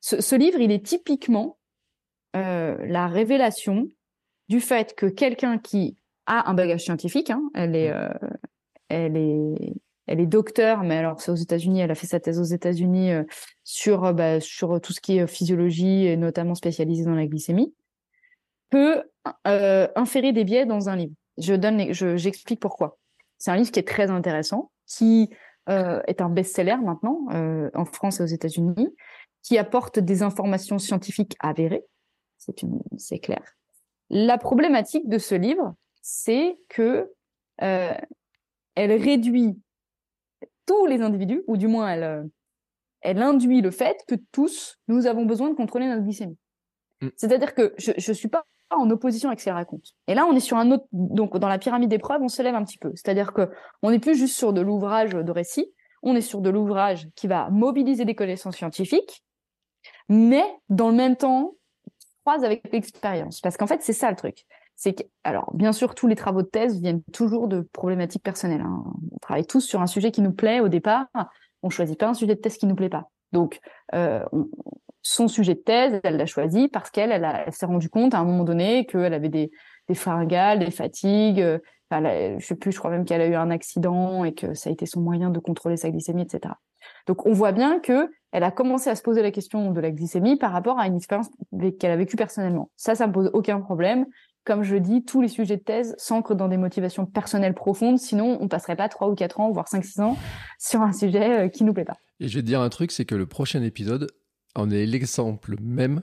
Ce, 0.00 0.20
ce, 0.20 0.34
livre, 0.34 0.60
il 0.60 0.72
est 0.72 0.84
typiquement 0.84 1.58
euh, 2.36 2.76
la 2.86 3.06
révélation 3.06 3.88
du 4.48 4.60
fait 4.60 4.94
que 4.94 5.06
quelqu'un 5.06 5.58
qui 5.58 5.96
a 6.26 6.50
un 6.50 6.54
bagage 6.54 6.84
scientifique, 6.84 7.30
hein, 7.30 7.42
elle 7.54 7.76
est, 7.76 7.92
elle 8.88 9.16
est, 9.16 9.74
elle 10.08 10.20
est 10.20 10.26
docteur, 10.26 10.82
mais 10.82 10.96
alors 10.96 11.20
c'est 11.20 11.30
aux 11.30 11.36
États-Unis. 11.36 11.80
Elle 11.80 11.90
a 11.90 11.94
fait 11.94 12.06
sa 12.06 12.18
thèse 12.18 12.40
aux 12.40 12.44
États-Unis 12.44 13.12
euh, 13.12 13.24
sur 13.64 14.12
bah, 14.12 14.40
sur 14.40 14.80
tout 14.80 14.92
ce 14.92 15.00
qui 15.00 15.18
est 15.18 15.26
physiologie 15.26 16.06
et 16.06 16.16
notamment 16.16 16.54
spécialisée 16.54 17.04
dans 17.04 17.14
la 17.14 17.26
glycémie 17.26 17.72
peut 18.70 19.02
euh, 19.46 19.88
inférer 19.96 20.32
des 20.32 20.44
biais 20.44 20.66
dans 20.66 20.88
un 20.88 20.96
livre. 20.96 21.14
Je 21.38 21.54
donne, 21.54 21.92
j'explique 21.92 22.60
pourquoi. 22.60 22.98
C'est 23.38 23.50
un 23.50 23.56
livre 23.56 23.70
qui 23.70 23.78
est 23.78 23.86
très 23.88 24.10
intéressant, 24.10 24.70
qui 24.86 25.30
euh, 25.68 26.00
est 26.06 26.20
un 26.20 26.28
best-seller 26.28 26.76
maintenant 26.76 27.20
euh, 27.32 27.70
en 27.74 27.84
France 27.84 28.20
et 28.20 28.22
aux 28.22 28.26
États-Unis, 28.26 28.88
qui 29.42 29.58
apporte 29.58 29.98
des 29.98 30.22
informations 30.22 30.78
scientifiques 30.78 31.36
avérées. 31.40 31.84
C'est 32.96 33.18
clair. 33.18 33.42
La 34.10 34.38
problématique 34.38 35.08
de 35.08 35.18
ce 35.18 35.34
livre, 35.34 35.74
c'est 36.00 36.58
que 36.68 37.12
euh, 37.62 37.94
elle 38.74 38.92
réduit 38.92 39.58
tous 40.68 40.86
les 40.86 41.00
individus, 41.00 41.42
ou 41.46 41.56
du 41.56 41.66
moins 41.66 41.88
elle, 41.90 42.04
euh, 42.04 42.22
elle 43.00 43.22
induit 43.22 43.60
le 43.60 43.70
fait 43.70 43.96
que 44.06 44.14
tous 44.32 44.78
nous 44.86 45.06
avons 45.06 45.24
besoin 45.24 45.48
de 45.48 45.54
contrôler 45.54 45.86
notre 45.86 46.02
glycémie. 46.02 46.38
Mm. 47.00 47.08
C'est-à-dire 47.16 47.54
que 47.54 47.74
je 47.78 47.92
ne 47.92 48.14
suis 48.14 48.28
pas 48.28 48.44
en 48.70 48.90
opposition 48.90 49.30
avec 49.30 49.40
ce 49.40 49.46
qu'elle 49.46 49.54
raconte. 49.54 49.94
Et 50.06 50.14
là, 50.14 50.26
on 50.26 50.36
est 50.36 50.40
sur 50.40 50.58
un 50.58 50.70
autre, 50.70 50.84
donc 50.92 51.36
dans 51.38 51.48
la 51.48 51.58
pyramide 51.58 51.88
des 51.88 51.98
preuves, 51.98 52.20
on 52.22 52.28
se 52.28 52.42
lève 52.42 52.54
un 52.54 52.64
petit 52.64 52.78
peu. 52.78 52.92
C'est-à-dire 52.94 53.32
que 53.32 53.50
on 53.82 53.90
n'est 53.90 53.98
plus 53.98 54.14
juste 54.14 54.36
sur 54.36 54.52
de 54.52 54.60
l'ouvrage 54.60 55.12
de 55.12 55.30
récit, 55.32 55.72
on 56.02 56.14
est 56.14 56.20
sur 56.20 56.40
de 56.40 56.50
l'ouvrage 56.50 57.08
qui 57.14 57.26
va 57.26 57.48
mobiliser 57.50 58.04
des 58.04 58.14
connaissances 58.14 58.56
scientifiques, 58.56 59.24
mais 60.08 60.44
dans 60.68 60.90
le 60.90 60.96
même 60.96 61.16
temps, 61.16 61.54
croise 62.24 62.44
avec 62.44 62.70
l'expérience. 62.72 63.40
Parce 63.40 63.56
qu'en 63.56 63.66
fait, 63.66 63.82
c'est 63.82 63.94
ça 63.94 64.10
le 64.10 64.16
truc. 64.16 64.44
C'est 64.78 64.94
que, 64.94 65.02
alors, 65.24 65.50
bien 65.54 65.72
sûr, 65.72 65.96
tous 65.96 66.06
les 66.06 66.14
travaux 66.14 66.42
de 66.42 66.46
thèse 66.46 66.80
viennent 66.80 67.02
toujours 67.12 67.48
de 67.48 67.62
problématiques 67.72 68.22
personnelles. 68.22 68.60
Hein. 68.60 68.84
On 69.10 69.18
travaille 69.18 69.44
tous 69.44 69.60
sur 69.60 69.82
un 69.82 69.88
sujet 69.88 70.12
qui 70.12 70.22
nous 70.22 70.30
plaît 70.30 70.60
au 70.60 70.68
départ. 70.68 71.06
On 71.64 71.68
choisit 71.68 71.98
pas 71.98 72.06
un 72.06 72.14
sujet 72.14 72.36
de 72.36 72.40
thèse 72.40 72.58
qui 72.58 72.66
nous 72.66 72.76
plaît 72.76 72.88
pas. 72.88 73.10
Donc, 73.32 73.58
euh, 73.94 74.24
on, 74.30 74.48
son 75.02 75.26
sujet 75.26 75.54
de 75.54 75.60
thèse, 75.60 76.00
elle 76.04 76.16
l'a 76.16 76.26
choisi 76.26 76.68
parce 76.68 76.90
qu'elle, 76.90 77.10
elle, 77.10 77.52
s'est 77.52 77.66
rendue 77.66 77.88
compte 77.88 78.14
à 78.14 78.18
un 78.18 78.24
moment 78.24 78.44
donné 78.44 78.86
qu'elle 78.86 79.14
avait 79.14 79.28
des, 79.28 79.50
des 79.88 79.94
faringales, 79.96 80.60
des 80.60 80.70
fatigues. 80.70 81.40
Euh, 81.40 81.58
enfin, 81.90 82.36
je 82.38 82.46
sais 82.46 82.54
plus, 82.54 82.70
je 82.70 82.78
crois 82.78 82.92
même 82.92 83.04
qu'elle 83.04 83.20
a 83.20 83.26
eu 83.26 83.34
un 83.34 83.50
accident 83.50 84.22
et 84.22 84.32
que 84.32 84.54
ça 84.54 84.70
a 84.70 84.72
été 84.72 84.86
son 84.86 85.00
moyen 85.00 85.30
de 85.30 85.40
contrôler 85.40 85.76
sa 85.76 85.90
glycémie, 85.90 86.22
etc. 86.22 86.54
Donc, 87.08 87.26
on 87.26 87.32
voit 87.32 87.52
bien 87.52 87.80
que 87.80 88.08
elle 88.30 88.44
a 88.44 88.50
commencé 88.50 88.90
à 88.90 88.94
se 88.94 89.02
poser 89.02 89.22
la 89.22 89.30
question 89.30 89.70
de 89.70 89.80
la 89.80 89.90
glycémie 89.90 90.36
par 90.36 90.52
rapport 90.52 90.78
à 90.78 90.86
une 90.86 90.96
expérience 90.96 91.30
qu'elle 91.80 91.90
a 91.90 91.96
vécue 91.96 92.16
personnellement. 92.16 92.70
Ça, 92.76 92.94
ça 92.94 93.06
me 93.06 93.12
pose 93.12 93.30
aucun 93.32 93.60
problème. 93.60 94.06
Comme 94.48 94.62
je 94.62 94.76
dis, 94.76 95.04
tous 95.04 95.20
les 95.20 95.28
sujets 95.28 95.58
de 95.58 95.62
thèse 95.62 95.94
s'ancrent 95.98 96.34
dans 96.34 96.48
des 96.48 96.56
motivations 96.56 97.04
personnelles 97.04 97.52
profondes, 97.52 97.98
sinon 97.98 98.38
on 98.40 98.48
passerait 98.48 98.76
pas 98.76 98.88
trois 98.88 99.10
ou 99.10 99.14
quatre 99.14 99.40
ans, 99.40 99.50
voire 99.50 99.68
cinq, 99.68 99.84
six 99.84 100.00
ans 100.00 100.16
sur 100.58 100.80
un 100.80 100.94
sujet 100.94 101.40
euh, 101.40 101.48
qui 101.48 101.64
nous 101.64 101.74
plaît 101.74 101.84
pas. 101.84 101.98
Et 102.18 102.28
je 102.28 102.36
vais 102.36 102.40
te 102.40 102.46
dire 102.46 102.62
un 102.62 102.70
truc, 102.70 102.90
c'est 102.90 103.04
que 103.04 103.14
le 103.14 103.26
prochain 103.26 103.62
épisode, 103.62 104.10
on 104.56 104.70
est 104.70 104.86
l'exemple 104.86 105.56
même 105.60 106.00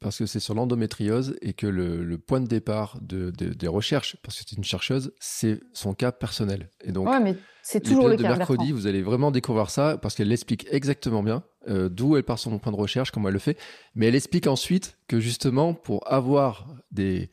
parce 0.00 0.18
que 0.18 0.26
c'est 0.26 0.40
sur 0.40 0.56
l'endométriose 0.56 1.36
et 1.40 1.52
que 1.52 1.68
le, 1.68 2.18
point 2.18 2.40
de 2.40 2.48
départ 2.48 2.98
de, 3.00 3.30
des 3.30 3.68
recherches, 3.68 4.16
parce 4.24 4.38
que 4.38 4.44
c'est 4.44 4.56
une 4.56 4.64
chercheuse, 4.64 5.14
c'est 5.20 5.60
son 5.72 5.94
cas 5.94 6.10
personnel. 6.10 6.68
Et 6.82 6.90
donc, 6.90 7.08
ouais, 7.08 7.20
mais 7.20 7.36
c'est 7.62 7.78
toujours 7.78 8.08
le 8.08 8.16
de 8.16 8.22
mercredi, 8.24 8.72
vous 8.72 8.88
allez 8.88 9.02
vraiment 9.02 9.30
découvrir 9.30 9.70
ça 9.70 9.98
parce 9.98 10.16
qu'elle 10.16 10.26
l'explique 10.26 10.66
exactement 10.72 11.22
bien, 11.22 11.44
euh, 11.68 11.88
d'où 11.88 12.16
elle 12.16 12.24
part 12.24 12.40
son 12.40 12.58
point 12.58 12.72
de 12.72 12.76
recherche, 12.76 13.12
comment 13.12 13.28
elle 13.28 13.34
le 13.34 13.38
fait. 13.38 13.56
Mais 13.94 14.08
elle 14.08 14.16
explique 14.16 14.48
ensuite 14.48 14.98
que 15.06 15.20
justement, 15.20 15.74
pour 15.74 16.12
avoir 16.12 16.66
des, 16.90 17.30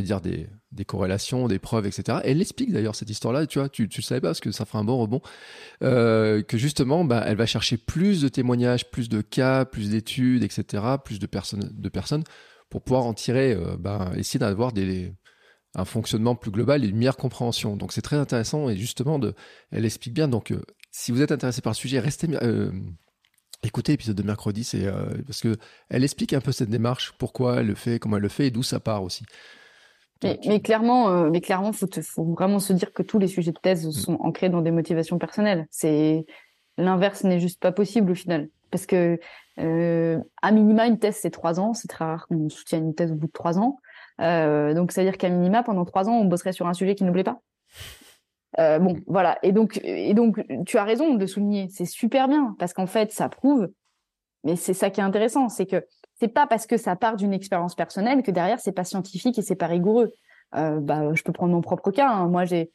j'ai 0.00 0.14
envie 0.14 0.30
dire 0.30 0.48
des, 0.70 0.84
corrélations, 0.84 1.48
des 1.48 1.58
preuves, 1.58 1.86
etc. 1.86 2.18
Elle 2.24 2.40
explique 2.40 2.72
d'ailleurs 2.72 2.94
cette 2.94 3.10
histoire-là, 3.10 3.46
tu 3.46 3.58
vois, 3.58 3.68
tu 3.68 3.84
ne 3.84 4.02
savais 4.02 4.20
pas 4.20 4.28
parce 4.28 4.40
que 4.40 4.50
ça 4.50 4.64
fera 4.64 4.78
un 4.78 4.84
bon 4.84 4.98
rebond, 4.98 5.20
euh, 5.82 6.42
que 6.42 6.56
justement, 6.56 7.04
bah, 7.04 7.22
elle 7.26 7.36
va 7.36 7.46
chercher 7.46 7.76
plus 7.76 8.22
de 8.22 8.28
témoignages, 8.28 8.90
plus 8.90 9.08
de 9.08 9.20
cas, 9.20 9.64
plus 9.64 9.90
d'études, 9.90 10.44
etc., 10.44 10.84
plus 11.04 11.18
de 11.18 11.26
personnes, 11.26 11.70
de 11.72 11.88
personnes 11.88 12.24
pour 12.70 12.82
pouvoir 12.82 13.04
en 13.04 13.14
tirer, 13.14 13.52
euh, 13.52 13.76
bah, 13.78 14.12
essayer 14.16 14.40
d'avoir 14.40 14.72
un 15.74 15.84
fonctionnement 15.84 16.34
plus 16.34 16.50
global 16.50 16.84
et 16.84 16.88
une 16.88 16.96
meilleure 16.96 17.16
compréhension. 17.16 17.76
Donc 17.76 17.92
c'est 17.92 18.02
très 18.02 18.16
intéressant 18.16 18.68
et 18.68 18.76
justement, 18.76 19.20
elle 19.70 19.84
explique 19.84 20.14
bien. 20.14 20.28
Donc 20.28 20.52
euh, 20.52 20.62
si 20.90 21.12
vous 21.12 21.20
êtes 21.22 21.32
intéressé 21.32 21.60
par 21.60 21.72
le 21.72 21.76
sujet, 21.76 22.00
restez, 22.00 22.28
écoutez 23.62 23.92
l'épisode 23.92 24.16
de 24.16 24.22
mercredi, 24.22 24.64
c'est 24.64 24.90
parce 25.26 25.40
que 25.40 25.56
elle 25.88 26.04
explique 26.04 26.32
un 26.32 26.40
peu 26.40 26.52
cette 26.52 26.70
démarche, 26.70 27.12
pourquoi 27.18 27.60
elle 27.60 27.66
le 27.66 27.74
fait, 27.74 27.98
comment 27.98 28.16
elle 28.16 28.22
le 28.22 28.28
fait 28.28 28.46
et 28.46 28.50
d'où 28.50 28.62
ça 28.62 28.80
part 28.80 29.02
aussi. 29.02 29.24
Mais, 30.22 30.60
clairement, 30.60 31.10
euh, 31.10 31.30
mais 31.30 31.40
clairement, 31.40 31.72
faut, 31.72 31.86
faut 32.02 32.24
vraiment 32.24 32.58
se 32.58 32.72
dire 32.72 32.92
que 32.92 33.02
tous 33.02 33.18
les 33.18 33.26
sujets 33.26 33.52
de 33.52 33.58
thèse 33.58 33.86
mm. 33.86 33.92
sont 33.92 34.16
ancrés 34.20 34.48
dans 34.48 34.62
des 34.62 34.70
motivations 34.70 35.18
personnelles. 35.18 35.66
C'est 35.70 36.26
l'inverse 36.78 37.24
n'est 37.24 37.40
juste 37.40 37.60
pas 37.60 37.72
possible 37.72 38.12
au 38.12 38.14
final, 38.14 38.48
parce 38.70 38.86
que 38.86 39.18
euh, 39.58 40.18
à 40.40 40.52
minima 40.52 40.86
une 40.86 40.98
thèse 40.98 41.16
c'est 41.20 41.30
trois 41.30 41.60
ans, 41.60 41.74
c'est 41.74 41.88
très 41.88 42.04
rare 42.04 42.26
qu'on 42.26 42.48
soutienne 42.48 42.86
une 42.86 42.94
thèse 42.94 43.12
au 43.12 43.14
bout 43.14 43.26
de 43.26 43.32
trois 43.32 43.58
ans. 43.58 43.78
Euh, 44.20 44.72
donc 44.72 44.92
ça 44.92 45.02
veut 45.02 45.08
dire 45.08 45.18
qu'à 45.18 45.28
minima 45.28 45.62
pendant 45.62 45.84
trois 45.84 46.08
ans 46.08 46.14
on 46.14 46.24
bosserait 46.24 46.52
sur 46.52 46.66
un 46.66 46.74
sujet 46.74 46.94
qui 46.94 47.04
nous 47.04 47.12
plaît 47.12 47.24
pas. 47.24 47.40
Euh, 48.58 48.78
bon, 48.78 48.94
mm. 48.94 49.02
voilà. 49.06 49.38
Et 49.42 49.52
donc, 49.52 49.80
et 49.82 50.14
donc, 50.14 50.44
tu 50.66 50.78
as 50.78 50.84
raison 50.84 51.14
de 51.14 51.26
souligner. 51.26 51.68
C'est 51.70 51.86
super 51.86 52.28
bien 52.28 52.54
parce 52.58 52.72
qu'en 52.72 52.86
fait, 52.86 53.12
ça 53.12 53.28
prouve. 53.28 53.68
Mais 54.44 54.56
c'est 54.56 54.74
ça 54.74 54.90
qui 54.90 55.00
est 55.00 55.04
intéressant, 55.04 55.48
c'est 55.48 55.66
que 55.66 55.86
c'est 56.18 56.28
pas 56.28 56.46
parce 56.46 56.66
que 56.66 56.76
ça 56.76 56.96
part 56.96 57.16
d'une 57.16 57.32
expérience 57.32 57.74
personnelle 57.74 58.22
que 58.22 58.30
derrière 58.30 58.60
c'est 58.60 58.72
pas 58.72 58.84
scientifique 58.84 59.38
et 59.38 59.42
c'est 59.42 59.56
pas 59.56 59.66
rigoureux. 59.66 60.12
Euh, 60.54 60.80
bah, 60.80 61.14
je 61.14 61.22
peux 61.22 61.32
prendre 61.32 61.52
mon 61.52 61.60
propre 61.62 61.90
cas. 61.90 62.08
Hein. 62.08 62.28
Moi, 62.28 62.44
j'ai 62.44 62.70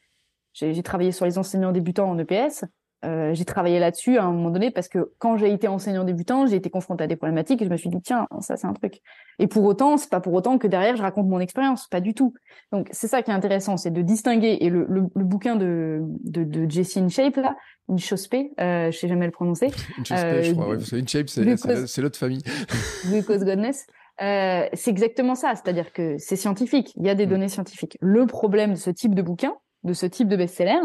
j'ai 0.53 0.81
travaillé 0.81 1.11
sur 1.11 1.25
les 1.25 1.37
enseignants 1.37 1.71
débutants 1.71 2.09
en 2.09 2.17
EPS. 2.17 2.65
Euh, 3.07 3.33
j'ai 3.33 3.45
travaillé 3.45 3.79
là-dessus 3.79 4.17
à 4.17 4.25
un 4.25 4.31
moment 4.31 4.49
donné 4.51 4.69
parce 4.69 4.87
que 4.87 5.13
quand 5.17 5.37
j'ai 5.37 5.51
été 5.51 5.67
enseignant 5.67 6.03
débutant, 6.03 6.45
j'ai 6.45 6.57
été 6.57 6.69
confrontée 6.69 7.05
à 7.05 7.07
des 7.07 7.15
problématiques 7.15 7.61
et 7.61 7.65
je 7.65 7.69
me 7.69 7.77
suis 7.77 7.89
dit 7.89 8.01
tiens 8.01 8.27
ça 8.41 8.57
c'est 8.57 8.67
un 8.67 8.73
truc. 8.73 9.01
Et 9.39 9.47
pour 9.47 9.63
autant 9.63 9.97
c'est 9.97 10.09
pas 10.09 10.19
pour 10.19 10.33
autant 10.33 10.57
que 10.57 10.67
derrière 10.67 10.95
je 10.95 11.01
raconte 11.01 11.27
mon 11.27 11.39
expérience, 11.39 11.87
pas 11.87 12.01
du 12.01 12.13
tout. 12.13 12.33
Donc 12.71 12.89
c'est 12.91 13.07
ça 13.07 13.21
qui 13.21 13.31
est 13.31 13.33
intéressant, 13.33 13.77
c'est 13.77 13.91
de 13.91 14.01
distinguer 14.01 14.57
et 14.61 14.69
le, 14.69 14.85
le, 14.89 15.03
le 15.15 15.23
bouquin 15.23 15.55
de 15.55 16.01
de, 16.23 16.43
de 16.43 16.69
Jessie 16.69 17.07
Shape 17.09 17.37
là, 17.37 17.55
Inchospe, 17.89 18.35
euh, 18.59 18.91
je 18.91 18.97
sais 18.97 19.07
jamais 19.07 19.25
le 19.25 19.31
prononcer. 19.31 19.67
Inchospe, 19.99 20.23
euh, 20.25 20.43
je 20.43 20.51
crois, 20.51 20.69
ouais, 20.69 20.77
parce 20.77 20.91
que 20.91 20.95
Inchospe 20.97 21.87
c'est 21.87 22.01
l'autre 22.01 22.17
famille. 22.17 22.43
Glucose 23.05 23.43
Godness. 23.43 23.87
Euh, 24.21 24.67
c'est 24.73 24.89
exactement 24.89 25.35
ça, 25.35 25.53
c'est-à-dire 25.55 25.93
que 25.93 26.17
c'est 26.17 26.35
scientifique, 26.35 26.91
il 26.95 27.05
y 27.05 27.09
a 27.09 27.15
des 27.15 27.27
mm. 27.27 27.29
données 27.29 27.49
scientifiques. 27.49 27.97
Le 28.01 28.25
problème 28.25 28.71
de 28.71 28.77
ce 28.77 28.89
type 28.89 29.13
de 29.13 29.21
bouquin, 29.21 29.55
de 29.83 29.93
ce 29.93 30.05
type 30.05 30.27
de 30.27 30.35
best-seller, 30.35 30.79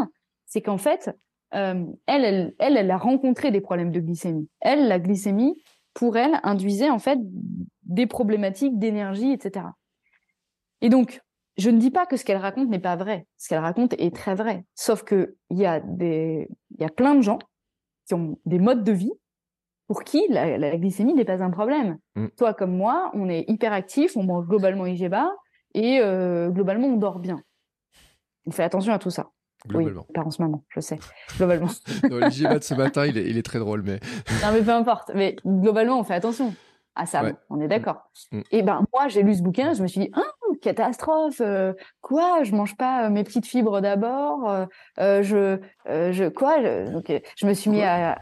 c'est 0.45 0.61
qu'en 0.61 0.77
fait, 0.77 1.09
euh, 1.55 1.85
elle, 2.07 2.25
elle, 2.25 2.55
elle, 2.59 2.77
elle 2.77 2.91
a 2.91 2.97
rencontré 2.97 3.51
des 3.51 3.61
problèmes 3.61 3.91
de 3.91 3.99
glycémie. 3.99 4.49
Elle, 4.61 4.87
la 4.87 4.99
glycémie, 4.99 5.61
pour 5.93 6.17
elle, 6.17 6.39
induisait 6.43 6.89
en 6.89 6.99
fait 6.99 7.19
des 7.83 8.07
problématiques 8.07 8.79
d'énergie, 8.79 9.31
etc. 9.31 9.65
Et 10.81 10.89
donc, 10.89 11.21
je 11.57 11.69
ne 11.69 11.77
dis 11.77 11.91
pas 11.91 12.05
que 12.05 12.17
ce 12.17 12.25
qu'elle 12.25 12.37
raconte 12.37 12.69
n'est 12.69 12.79
pas 12.79 12.95
vrai. 12.95 13.27
Ce 13.37 13.47
qu'elle 13.47 13.59
raconte 13.59 13.93
est 13.99 14.15
très 14.15 14.35
vrai. 14.35 14.65
Sauf 14.75 15.03
que 15.03 15.35
il 15.49 15.59
y 15.59 15.65
a 15.65 15.79
des, 15.79 16.47
il 16.71 16.81
y 16.81 16.85
a 16.85 16.89
plein 16.89 17.15
de 17.15 17.21
gens 17.21 17.39
qui 18.07 18.15
ont 18.15 18.37
des 18.45 18.59
modes 18.59 18.83
de 18.83 18.91
vie 18.91 19.13
pour 19.87 20.03
qui 20.03 20.25
la, 20.29 20.77
glycémie 20.77 21.13
n'est 21.13 21.25
pas 21.25 21.43
un 21.43 21.51
problème. 21.51 21.97
Mm. 22.15 22.27
Toi 22.37 22.53
comme 22.53 22.75
moi, 22.75 23.11
on 23.13 23.29
est 23.29 23.45
hyper 23.47 23.73
actif, 23.73 24.17
on 24.17 24.23
mange 24.23 24.47
globalement 24.47 24.85
IGBA 24.85 25.31
et 25.75 25.99
euh, 25.99 26.49
globalement 26.49 26.87
on 26.87 26.97
dort 26.97 27.19
bien. 27.19 27.41
On 28.45 28.51
fait 28.51 28.63
attention 28.63 28.93
à 28.93 28.99
tout 28.99 29.11
ça. 29.11 29.29
Globalement. 29.67 30.05
Oui, 30.09 30.13
pas 30.13 30.21
en 30.21 30.31
ce 30.31 30.41
moment, 30.41 30.63
je 30.69 30.79
sais. 30.79 30.99
Globalement. 31.37 31.69
L'IGBA 32.03 32.59
de 32.59 32.63
ce 32.63 32.73
matin, 32.73 33.05
il 33.05 33.17
est, 33.17 33.29
il 33.29 33.37
est, 33.37 33.43
très 33.43 33.59
drôle, 33.59 33.83
mais. 33.83 33.99
non, 34.43 34.51
mais 34.53 34.61
peu 34.61 34.71
importe. 34.71 35.11
Mais 35.15 35.35
globalement, 35.45 35.99
on 35.99 36.03
fait 36.03 36.15
attention 36.15 36.53
à 36.95 37.05
ça. 37.05 37.23
On 37.49 37.59
est 37.61 37.67
d'accord. 37.67 38.09
Mm. 38.31 38.41
Et 38.51 38.61
ben 38.61 38.85
moi, 38.93 39.07
j'ai 39.07 39.23
lu 39.23 39.33
ce 39.35 39.41
bouquin, 39.41 39.73
je 39.73 39.81
me 39.81 39.87
suis 39.87 40.01
dit, 40.01 40.11
ah, 40.13 40.21
catastrophe. 40.63 41.41
Euh, 41.41 41.73
quoi 42.01 42.43
Je 42.43 42.53
mange 42.53 42.75
pas 42.75 43.05
euh, 43.05 43.09
mes 43.09 43.23
petites 43.23 43.45
fibres 43.45 43.81
d'abord. 43.81 44.67
Euh, 44.99 45.21
je, 45.21 45.59
je 45.85 46.29
quoi 46.29 46.61
je, 46.61 47.19
je 47.35 47.45
me 47.45 47.53
suis 47.53 47.69
mis 47.69 47.83
à, 47.83 48.17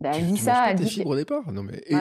bah, 0.00 0.10
elle 0.14 0.26
dit 0.26 0.36
ça. 0.36 0.70
Elle 0.70 0.76
dit 0.76 0.88
fibres 0.88 1.10
au 1.10 1.16
départ. 1.16 1.50
Non 1.52 1.62
mais 1.62 1.80
et, 1.86 1.96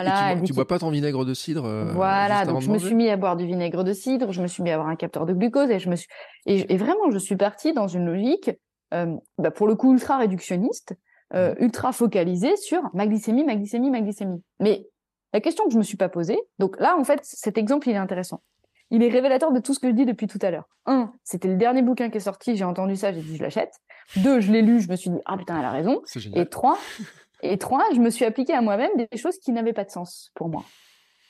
tu, 0.45 0.53
bois, 0.53 0.67
pas 0.67 0.79
ton 0.79 0.89
vinaigre 0.89 1.25
de 1.25 1.33
cidre. 1.33 1.93
voilà, 1.93 2.45
donc 2.45 2.61
je 2.61 2.69
me 2.69 2.77
suis 2.77 2.95
mis 2.95 3.09
à 3.09 3.17
boire 3.17 3.35
du 3.35 3.45
vinaigre 3.45 3.83
de 3.83 3.93
cidre, 3.93 4.31
je 4.31 4.41
me 4.41 4.47
suis 4.47 4.63
mis 4.63 4.71
à 4.71 4.75
avoir 4.75 4.89
un 4.89 4.95
capteur 4.95 5.25
de 5.25 5.33
glucose 5.33 5.69
et 5.69 5.79
je 5.79 5.89
me 5.89 5.95
suis 5.95 6.07
et, 6.45 6.77
vraiment 6.77 7.11
je 7.11 7.17
suis 7.17 7.35
partie 7.35 7.73
dans 7.73 7.87
une 7.87 8.05
logique, 8.05 8.51
bah, 8.91 9.51
pour 9.51 9.67
le 9.67 9.75
coup 9.75 9.93
ultra 9.93 10.17
réductionniste, 10.17 10.95
mmh. 11.33 11.53
ultra 11.59 11.91
focalisée 11.91 12.55
sur 12.57 12.81
ma 12.93 13.07
glycémie, 13.07 13.43
ma 13.43 13.55
glycémie, 13.55 13.89
ma 13.89 14.01
glycémie. 14.01 14.43
Mais 14.59 14.87
la 15.33 15.41
question 15.41 15.65
que 15.65 15.71
je 15.71 15.77
me 15.77 15.83
suis 15.83 15.97
pas 15.97 16.09
posée, 16.09 16.39
donc 16.59 16.79
là, 16.79 16.95
en 16.97 17.03
fait, 17.03 17.19
cet 17.23 17.57
exemple, 17.57 17.89
il 17.89 17.95
est 17.95 17.97
intéressant. 17.97 18.43
Il 18.91 19.01
est 19.01 19.09
révélateur 19.09 19.51
de 19.51 19.59
tout 19.59 19.73
ce 19.73 19.79
que 19.79 19.87
je 19.87 19.93
dis 19.93 20.05
depuis 20.05 20.27
tout 20.27 20.37
à 20.43 20.51
l'heure. 20.51 20.69
Un, 20.85 21.11
c'était 21.23 21.47
le 21.47 21.55
dernier 21.55 21.81
bouquin 21.81 22.11
qui 22.11 22.17
est 22.17 22.21
sorti, 22.21 22.55
j'ai 22.55 22.63
entendu 22.63 22.95
ça, 22.95 23.11
j'ai 23.11 23.21
dit 23.21 23.37
je 23.37 23.41
l'achète. 23.41 23.73
Deux, 24.17 24.39
je 24.39 24.51
l'ai 24.51 24.61
lu, 24.61 24.79
je 24.79 24.89
me 24.89 24.95
suis 24.95 25.09
dit 25.09 25.17
ah 25.25 25.35
putain, 25.35 25.57
elle 25.57 25.65
a 25.65 25.71
raison. 25.71 26.01
Et 26.35 26.45
trois, 26.45 26.77
et 27.43 27.57
trois, 27.57 27.83
je 27.93 27.99
me 27.99 28.09
suis 28.09 28.25
appliqué 28.25 28.53
à 28.53 28.61
moi-même 28.61 28.91
des 28.97 29.17
choses 29.17 29.37
qui 29.37 29.51
n'avaient 29.51 29.73
pas 29.73 29.83
de 29.83 29.91
sens 29.91 30.31
pour 30.35 30.49
moi. 30.49 30.63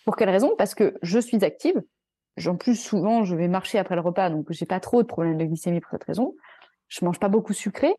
Pour 0.05 0.15
quelle 0.15 0.29
raison? 0.29 0.53
Parce 0.57 0.75
que 0.75 0.97
je 1.01 1.19
suis 1.19 1.43
active. 1.43 1.81
En 2.45 2.55
plus, 2.55 2.75
souvent, 2.75 3.23
je 3.23 3.35
vais 3.35 3.47
marcher 3.47 3.77
après 3.77 3.95
le 3.95 4.01
repas, 4.01 4.29
donc 4.29 4.47
j'ai 4.49 4.65
pas 4.65 4.79
trop 4.79 5.01
de 5.01 5.07
problèmes 5.07 5.37
de 5.37 5.45
glycémie 5.45 5.79
pour 5.79 5.91
cette 5.91 6.03
raison. 6.03 6.35
Je 6.87 7.05
mange 7.05 7.19
pas 7.19 7.29
beaucoup 7.29 7.53
sucré. 7.53 7.95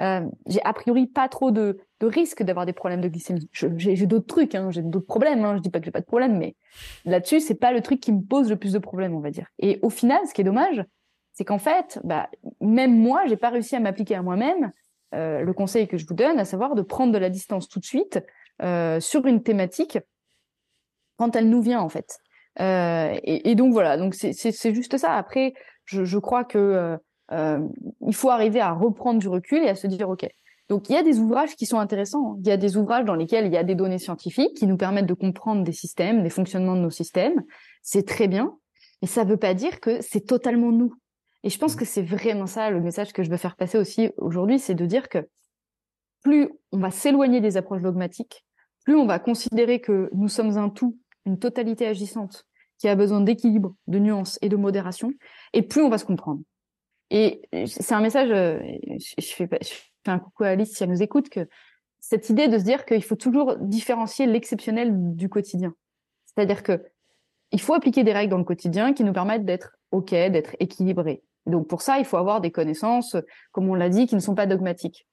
Euh, 0.00 0.26
j'ai 0.46 0.60
a 0.64 0.72
priori 0.72 1.06
pas 1.06 1.28
trop 1.28 1.50
de, 1.50 1.78
de 2.00 2.06
risque 2.06 2.42
d'avoir 2.42 2.66
des 2.66 2.72
problèmes 2.72 3.00
de 3.00 3.08
glycémie. 3.08 3.48
J'ai 3.52 4.06
d'autres 4.06 4.26
trucs, 4.26 4.54
hein, 4.54 4.70
j'ai 4.70 4.82
d'autres 4.82 5.06
problèmes. 5.06 5.44
Hein, 5.44 5.56
je 5.56 5.62
dis 5.62 5.70
pas 5.70 5.78
que 5.78 5.84
j'ai 5.84 5.92
pas 5.92 6.00
de 6.00 6.06
problème, 6.06 6.36
mais 6.36 6.56
là-dessus, 7.04 7.40
c'est 7.40 7.54
pas 7.54 7.72
le 7.72 7.80
truc 7.80 8.00
qui 8.00 8.12
me 8.12 8.22
pose 8.22 8.50
le 8.50 8.56
plus 8.56 8.72
de 8.72 8.78
problèmes, 8.78 9.14
on 9.14 9.20
va 9.20 9.30
dire. 9.30 9.46
Et 9.58 9.78
au 9.82 9.90
final, 9.90 10.20
ce 10.26 10.34
qui 10.34 10.40
est 10.40 10.44
dommage, 10.44 10.84
c'est 11.32 11.44
qu'en 11.44 11.58
fait, 11.58 12.00
bah, 12.04 12.28
même 12.60 12.96
moi, 12.96 13.22
j'ai 13.26 13.36
pas 13.36 13.50
réussi 13.50 13.76
à 13.76 13.80
m'appliquer 13.80 14.14
à 14.14 14.22
moi-même 14.22 14.72
euh, 15.14 15.40
le 15.40 15.52
conseil 15.52 15.88
que 15.88 15.96
je 15.96 16.06
vous 16.06 16.14
donne, 16.14 16.38
à 16.38 16.44
savoir 16.44 16.74
de 16.74 16.82
prendre 16.82 17.12
de 17.12 17.18
la 17.18 17.30
distance 17.30 17.68
tout 17.68 17.80
de 17.80 17.84
suite 17.84 18.20
euh, 18.62 19.00
sur 19.00 19.26
une 19.26 19.42
thématique 19.42 19.98
quand 21.16 21.36
elle 21.36 21.48
nous 21.48 21.62
vient 21.62 21.80
en 21.80 21.88
fait. 21.88 22.18
Euh, 22.60 23.18
et, 23.24 23.54
donc 23.54 23.72
voilà, 23.72 23.96
donc 23.96 24.14
c'est 24.14 24.74
juste 24.74 24.96
ça. 24.96 25.14
Après, 25.14 25.54
je, 25.84 26.04
je 26.04 26.18
crois 26.18 26.44
que 26.44 26.98
euh, 27.32 27.58
il 28.06 28.14
faut 28.14 28.30
arriver 28.30 28.60
à 28.60 28.72
reprendre 28.72 29.18
du 29.18 29.28
recul 29.28 29.62
et 29.62 29.68
à 29.68 29.74
se 29.74 29.86
dire, 29.86 30.08
OK, 30.08 30.26
donc 30.68 30.88
il 30.88 30.94
y 30.94 30.96
a 30.96 31.02
des 31.02 31.18
ouvrages 31.18 31.56
qui 31.56 31.66
sont 31.66 31.78
intéressants. 31.78 32.36
Il 32.40 32.46
y 32.46 32.50
a 32.50 32.56
des 32.56 32.76
ouvrages 32.76 33.04
dans 33.04 33.14
lesquels 33.14 33.46
il 33.46 33.52
y 33.52 33.56
a 33.56 33.64
des 33.64 33.74
données 33.74 33.98
scientifiques 33.98 34.54
qui 34.54 34.66
nous 34.66 34.76
permettent 34.76 35.06
de 35.06 35.14
comprendre 35.14 35.62
des 35.62 35.72
systèmes, 35.72 36.22
des 36.22 36.30
fonctionnements 36.30 36.76
de 36.76 36.80
nos 36.80 36.90
systèmes. 36.90 37.42
C'est 37.82 38.06
très 38.06 38.28
bien, 38.28 38.56
mais 39.02 39.08
ça 39.08 39.24
ne 39.24 39.30
veut 39.30 39.36
pas 39.36 39.54
dire 39.54 39.80
que 39.80 40.00
c'est 40.00 40.26
totalement 40.26 40.70
nous. 40.70 40.94
Et 41.44 41.50
je 41.50 41.58
pense 41.58 41.76
mmh. 41.76 41.78
que 41.78 41.84
c'est 41.84 42.02
vraiment 42.02 42.46
ça 42.46 42.70
le 42.70 42.80
message 42.80 43.12
que 43.12 43.22
je 43.22 43.30
veux 43.30 43.36
faire 43.36 43.54
passer 43.54 43.78
aussi 43.78 44.10
aujourd'hui, 44.16 44.58
c'est 44.58 44.74
de 44.74 44.86
dire 44.86 45.08
que 45.08 45.28
plus 46.22 46.48
on 46.72 46.78
va 46.78 46.90
s'éloigner 46.90 47.40
des 47.40 47.56
approches 47.56 47.82
dogmatiques, 47.82 48.44
plus 48.84 48.96
on 48.96 49.06
va 49.06 49.18
considérer 49.18 49.80
que 49.80 50.10
nous 50.14 50.28
sommes 50.28 50.56
un 50.56 50.70
tout, 50.70 50.98
une 51.26 51.38
totalité 51.38 51.86
agissante 51.86 52.46
qui 52.78 52.88
a 52.88 52.96
besoin 52.96 53.20
d'équilibre, 53.20 53.74
de 53.86 53.98
nuance 53.98 54.38
et 54.42 54.48
de 54.48 54.56
modération, 54.56 55.12
et 55.52 55.62
plus 55.62 55.82
on 55.82 55.90
va 55.90 55.98
se 55.98 56.06
comprendre. 56.06 56.40
Et 57.10 57.42
c'est 57.66 57.92
un 57.92 58.00
message, 58.00 58.30
euh, 58.30 58.58
je 58.98 59.26
fais, 59.26 59.48
je 59.62 59.68
fais 59.68 60.10
un 60.10 60.18
coucou 60.18 60.44
à 60.44 60.48
Alice 60.48 60.74
si 60.74 60.82
elle 60.82 60.90
nous 60.90 61.02
écoute, 61.02 61.28
que 61.28 61.46
cette 62.00 62.28
idée 62.30 62.48
de 62.48 62.58
se 62.58 62.64
dire 62.64 62.86
qu'il 62.86 63.04
faut 63.04 63.16
toujours 63.16 63.56
différencier 63.58 64.26
l'exceptionnel 64.26 64.92
du 65.14 65.28
quotidien. 65.28 65.74
C'est-à-dire 66.24 66.62
que 66.62 66.82
il 67.52 67.60
faut 67.60 67.74
appliquer 67.74 68.02
des 68.02 68.12
règles 68.12 68.30
dans 68.30 68.38
le 68.38 68.44
quotidien 68.44 68.94
qui 68.94 69.04
nous 69.04 69.12
permettent 69.12 69.44
d'être 69.44 69.76
OK, 69.92 70.10
d'être 70.10 70.56
équilibrés. 70.58 71.22
Donc 71.46 71.68
pour 71.68 71.82
ça, 71.82 71.98
il 71.98 72.04
faut 72.04 72.16
avoir 72.16 72.40
des 72.40 72.50
connaissances, 72.50 73.16
comme 73.52 73.68
on 73.68 73.74
l'a 73.74 73.88
dit, 73.88 74.06
qui 74.06 74.14
ne 74.14 74.20
sont 74.20 74.34
pas 74.34 74.46
dogmatiques. 74.46 75.06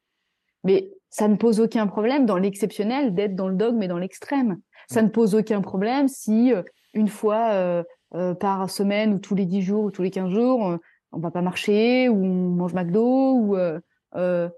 Mais 0.63 0.91
ça 1.09 1.27
ne 1.27 1.35
pose 1.35 1.59
aucun 1.59 1.87
problème 1.87 2.25
dans 2.25 2.37
l'exceptionnel 2.37 3.13
d'être 3.13 3.35
dans 3.35 3.47
le 3.47 3.55
dogme 3.55 3.81
et 3.83 3.87
dans 3.87 3.97
l'extrême. 3.97 4.59
Ça 4.89 5.01
ne 5.01 5.09
pose 5.09 5.35
aucun 5.35 5.61
problème 5.61 6.07
si 6.07 6.53
euh, 6.53 6.63
une 6.93 7.07
fois 7.07 7.83
euh, 8.13 8.33
par 8.35 8.69
semaine 8.69 9.13
ou 9.13 9.19
tous 9.19 9.35
les 9.35 9.45
dix 9.45 9.61
jours 9.61 9.85
ou 9.85 9.91
tous 9.91 10.01
les 10.01 10.11
quinze 10.11 10.31
jours, 10.31 10.77
on 11.11 11.19
va 11.19 11.31
pas 11.31 11.41
marcher 11.41 12.09
ou 12.09 12.23
on 12.23 12.49
mange 12.49 12.73
McDo 12.73 13.33
ou 13.33 13.55
euh, 13.55 13.79
euh, 14.15 14.49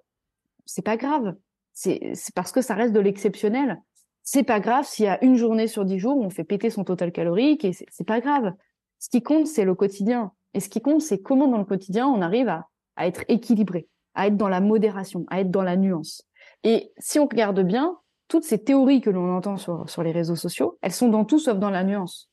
c'est 0.65 0.81
pas 0.81 0.97
grave. 0.97 1.35
C'est 1.73 2.13
parce 2.35 2.51
que 2.51 2.61
ça 2.61 2.75
reste 2.75 2.93
de 2.93 2.99
l'exceptionnel. 2.99 3.81
C'est 4.21 4.43
pas 4.43 4.59
grave 4.59 4.85
s'il 4.85 5.05
y 5.05 5.07
a 5.07 5.23
une 5.23 5.35
journée 5.35 5.67
sur 5.67 5.85
dix 5.85 5.99
jours 5.99 6.17
où 6.17 6.23
on 6.23 6.29
fait 6.29 6.43
péter 6.43 6.69
son 6.69 6.83
total 6.83 7.11
calorique 7.11 7.65
et 7.65 7.73
c'est 7.73 8.07
pas 8.07 8.21
grave. 8.21 8.53
Ce 8.99 9.09
qui 9.09 9.21
compte 9.21 9.47
c'est 9.47 9.65
le 9.65 9.75
quotidien 9.75 10.31
et 10.53 10.59
ce 10.59 10.69
qui 10.69 10.81
compte 10.81 11.01
c'est 11.01 11.21
comment 11.21 11.47
dans 11.47 11.57
le 11.57 11.65
quotidien 11.65 12.07
on 12.07 12.21
arrive 12.21 12.49
à, 12.49 12.67
être 12.97 13.23
équilibré, 13.27 13.87
à 14.13 14.27
être 14.27 14.37
dans 14.37 14.49
la 14.49 14.61
modération, 14.61 15.25
à 15.29 15.41
être 15.41 15.51
dans 15.51 15.63
la 15.63 15.75
nuance. 15.75 16.23
Et 16.63 16.91
si 16.97 17.19
on 17.19 17.25
regarde 17.25 17.61
bien, 17.61 17.97
toutes 18.27 18.43
ces 18.43 18.63
théories 18.63 19.01
que 19.01 19.09
l'on 19.09 19.35
entend 19.35 19.57
sur, 19.57 20.03
les 20.03 20.11
réseaux 20.11 20.35
sociaux, 20.35 20.77
elles 20.81 20.93
sont 20.93 21.09
dans 21.09 21.25
tout 21.25 21.39
sauf 21.39 21.57
dans 21.57 21.69
la 21.69 21.83
nuance. 21.83 22.29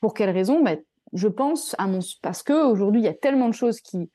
Pour 0.00 0.12
quelle 0.12 0.30
raison? 0.30 0.62
Bah, 0.62 0.76
je 1.12 1.28
pense, 1.28 1.74
à 1.78 1.86
mon, 1.86 2.00
parce 2.22 2.42
que 2.42 2.66
aujourd'hui 2.66 3.00
il 3.00 3.04
y 3.04 3.08
a 3.08 3.14
tellement 3.14 3.48
de 3.48 3.54
choses 3.54 3.80
qui 3.80 4.10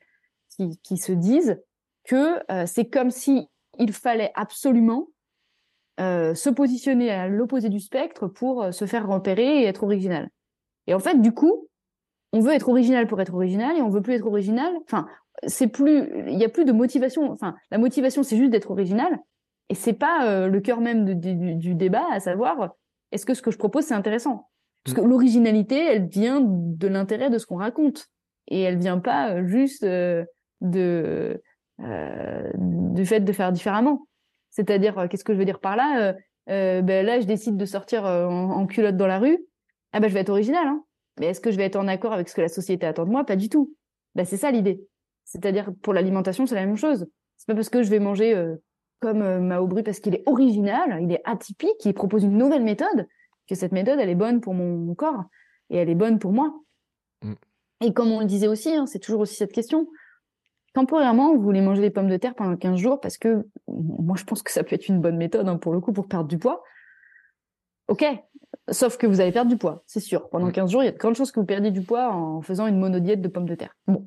se 0.48 1.12
disent 1.12 1.60
que 2.04 2.40
euh, 2.52 2.66
c'est 2.66 2.88
comme 2.88 3.10
si 3.10 3.48
il 3.78 3.92
fallait 3.92 4.32
absolument 4.34 5.08
euh, 6.00 6.34
se 6.34 6.50
positionner 6.50 7.10
à 7.10 7.28
l'opposé 7.28 7.68
du 7.68 7.80
spectre 7.80 8.26
pour 8.26 8.62
euh, 8.62 8.72
se 8.72 8.86
faire 8.86 9.06
repérer 9.06 9.62
et 9.62 9.64
être 9.64 9.84
original. 9.84 10.28
Et 10.86 10.94
en 10.94 10.98
fait, 10.98 11.20
du 11.20 11.32
coup, 11.32 11.68
on 12.32 12.40
veut 12.40 12.52
être 12.52 12.68
original 12.68 13.06
pour 13.06 13.20
être 13.20 13.34
original 13.34 13.76
et 13.76 13.82
on 13.82 13.88
veut 13.88 14.02
plus 14.02 14.14
être 14.14 14.26
original. 14.26 14.72
Enfin, 14.84 15.06
c'est 15.46 15.68
plus, 15.68 16.08
il 16.28 16.38
y 16.38 16.44
a 16.44 16.48
plus 16.48 16.64
de 16.64 16.72
motivation. 16.72 17.30
Enfin, 17.30 17.54
la 17.70 17.78
motivation, 17.78 18.22
c'est 18.22 18.36
juste 18.36 18.50
d'être 18.50 18.70
original 18.70 19.18
et 19.68 19.74
c'est 19.74 19.92
pas 19.92 20.26
euh, 20.26 20.48
le 20.48 20.60
cœur 20.60 20.80
même 20.80 21.14
du, 21.14 21.54
du, 21.56 21.74
débat, 21.74 22.04
à 22.10 22.20
savoir 22.20 22.74
est-ce 23.12 23.26
que 23.26 23.34
ce 23.34 23.42
que 23.42 23.50
je 23.50 23.58
propose 23.58 23.84
c'est 23.84 23.94
intéressant? 23.94 24.48
Parce 24.84 24.96
que 24.96 25.00
l'originalité, 25.02 25.76
elle 25.76 26.08
vient 26.08 26.40
de 26.42 26.88
l'intérêt 26.88 27.30
de 27.30 27.38
ce 27.38 27.46
qu'on 27.46 27.58
raconte. 27.58 28.08
Et 28.48 28.60
elle 28.62 28.78
vient 28.78 28.98
pas 28.98 29.30
euh, 29.30 29.46
juste 29.46 29.84
euh, 29.84 30.24
de, 30.60 31.40
euh, 31.80 32.50
du 32.56 33.06
fait 33.06 33.20
de 33.20 33.32
faire 33.32 33.52
différemment. 33.52 34.08
C'est-à-dire, 34.50 35.06
qu'est-ce 35.08 35.24
que 35.24 35.32
je 35.32 35.38
veux 35.38 35.44
dire 35.44 35.60
par 35.60 35.76
là 35.76 36.14
ben 36.46 37.06
Là, 37.06 37.20
je 37.20 37.26
décide 37.26 37.56
de 37.56 37.64
sortir 37.64 38.04
en, 38.04 38.66
culotte 38.66 38.96
dans 38.96 39.06
la 39.06 39.18
rue. 39.18 39.38
Ah 39.92 40.00
ben, 40.00 40.08
je 40.08 40.14
vais 40.14 40.20
être 40.20 40.28
original. 40.28 40.66
Hein. 40.66 40.84
Mais 41.20 41.26
est-ce 41.26 41.40
que 41.40 41.50
je 41.50 41.56
vais 41.56 41.64
être 41.64 41.76
en 41.76 41.88
accord 41.88 42.12
avec 42.12 42.28
ce 42.28 42.34
que 42.34 42.40
la 42.40 42.48
société 42.48 42.86
attend 42.86 43.04
de 43.04 43.10
moi? 43.10 43.24
Pas 43.24 43.36
du 43.36 43.48
tout. 43.48 43.74
Ben, 44.14 44.24
c'est 44.24 44.36
ça 44.36 44.50
l'idée. 44.50 44.86
C'est-à-dire, 45.24 45.70
pour 45.82 45.92
l'alimentation, 45.92 46.46
c'est 46.46 46.54
la 46.54 46.66
même 46.66 46.76
chose. 46.76 47.06
C'est 47.36 47.46
pas 47.46 47.54
parce 47.54 47.68
que 47.68 47.82
je 47.82 47.90
vais 47.90 47.98
manger 47.98 48.34
comme 49.02 49.40
Mao 49.40 49.66
Bru 49.66 49.82
parce 49.82 50.00
qu'il 50.00 50.14
est 50.14 50.22
original, 50.26 51.02
il 51.02 51.12
est 51.12 51.20
atypique, 51.24 51.84
il 51.84 51.92
propose 51.92 52.22
une 52.22 52.38
nouvelle 52.38 52.62
méthode, 52.62 53.08
que 53.48 53.56
cette 53.56 53.72
méthode, 53.72 53.98
elle 53.98 54.08
est 54.08 54.14
bonne 54.14 54.40
pour 54.40 54.54
mon, 54.54 54.94
corps 54.94 55.24
et 55.68 55.76
elle 55.76 55.90
est 55.90 55.96
bonne 55.96 56.18
pour 56.20 56.32
moi. 56.32 56.54
Mm. 57.22 57.32
Et 57.80 57.92
comme 57.92 58.12
on 58.12 58.20
le 58.20 58.26
disait 58.26 58.46
aussi, 58.46 58.70
hein, 58.74 58.86
c'est 58.86 59.00
toujours 59.00 59.20
aussi 59.20 59.34
cette 59.34 59.52
question. 59.52 59.88
temporairement, 60.72 61.34
vous 61.34 61.42
voulez 61.42 61.60
manger 61.60 61.82
des 61.82 61.90
pommes 61.90 62.08
de 62.08 62.16
terre 62.16 62.36
pendant 62.36 62.56
15 62.56 62.76
jours 62.76 63.00
parce 63.00 63.18
que 63.18 63.44
moi, 63.66 64.16
je 64.16 64.24
pense 64.24 64.42
que 64.42 64.52
ça 64.52 64.62
peut 64.62 64.76
être 64.76 64.88
une 64.88 65.00
bonne 65.00 65.16
méthode 65.16 65.48
hein, 65.48 65.56
pour 65.56 65.72
le 65.72 65.80
coup 65.80 65.92
pour 65.92 66.06
perdre 66.06 66.28
du 66.28 66.38
poids. 66.38 66.62
Ok, 67.88 68.04
sauf 68.70 68.96
que 68.96 69.06
vous 69.06 69.20
allez 69.20 69.32
perdre 69.32 69.50
du 69.50 69.56
poids, 69.56 69.82
c'est 69.86 70.00
sûr. 70.00 70.28
Pendant 70.28 70.50
15 70.50 70.70
jours, 70.70 70.82
il 70.82 70.86
y 70.86 70.88
a 70.88 70.92
de 70.92 70.98
grandes 70.98 71.14
chances 71.14 71.32
que 71.32 71.40
vous 71.40 71.46
perdiez 71.46 71.70
du 71.70 71.82
poids 71.82 72.12
en 72.12 72.42
faisant 72.42 72.66
une 72.66 72.78
monodiète 72.78 73.20
de 73.20 73.28
pommes 73.28 73.48
de 73.48 73.54
terre. 73.54 73.74
Bon, 73.86 74.06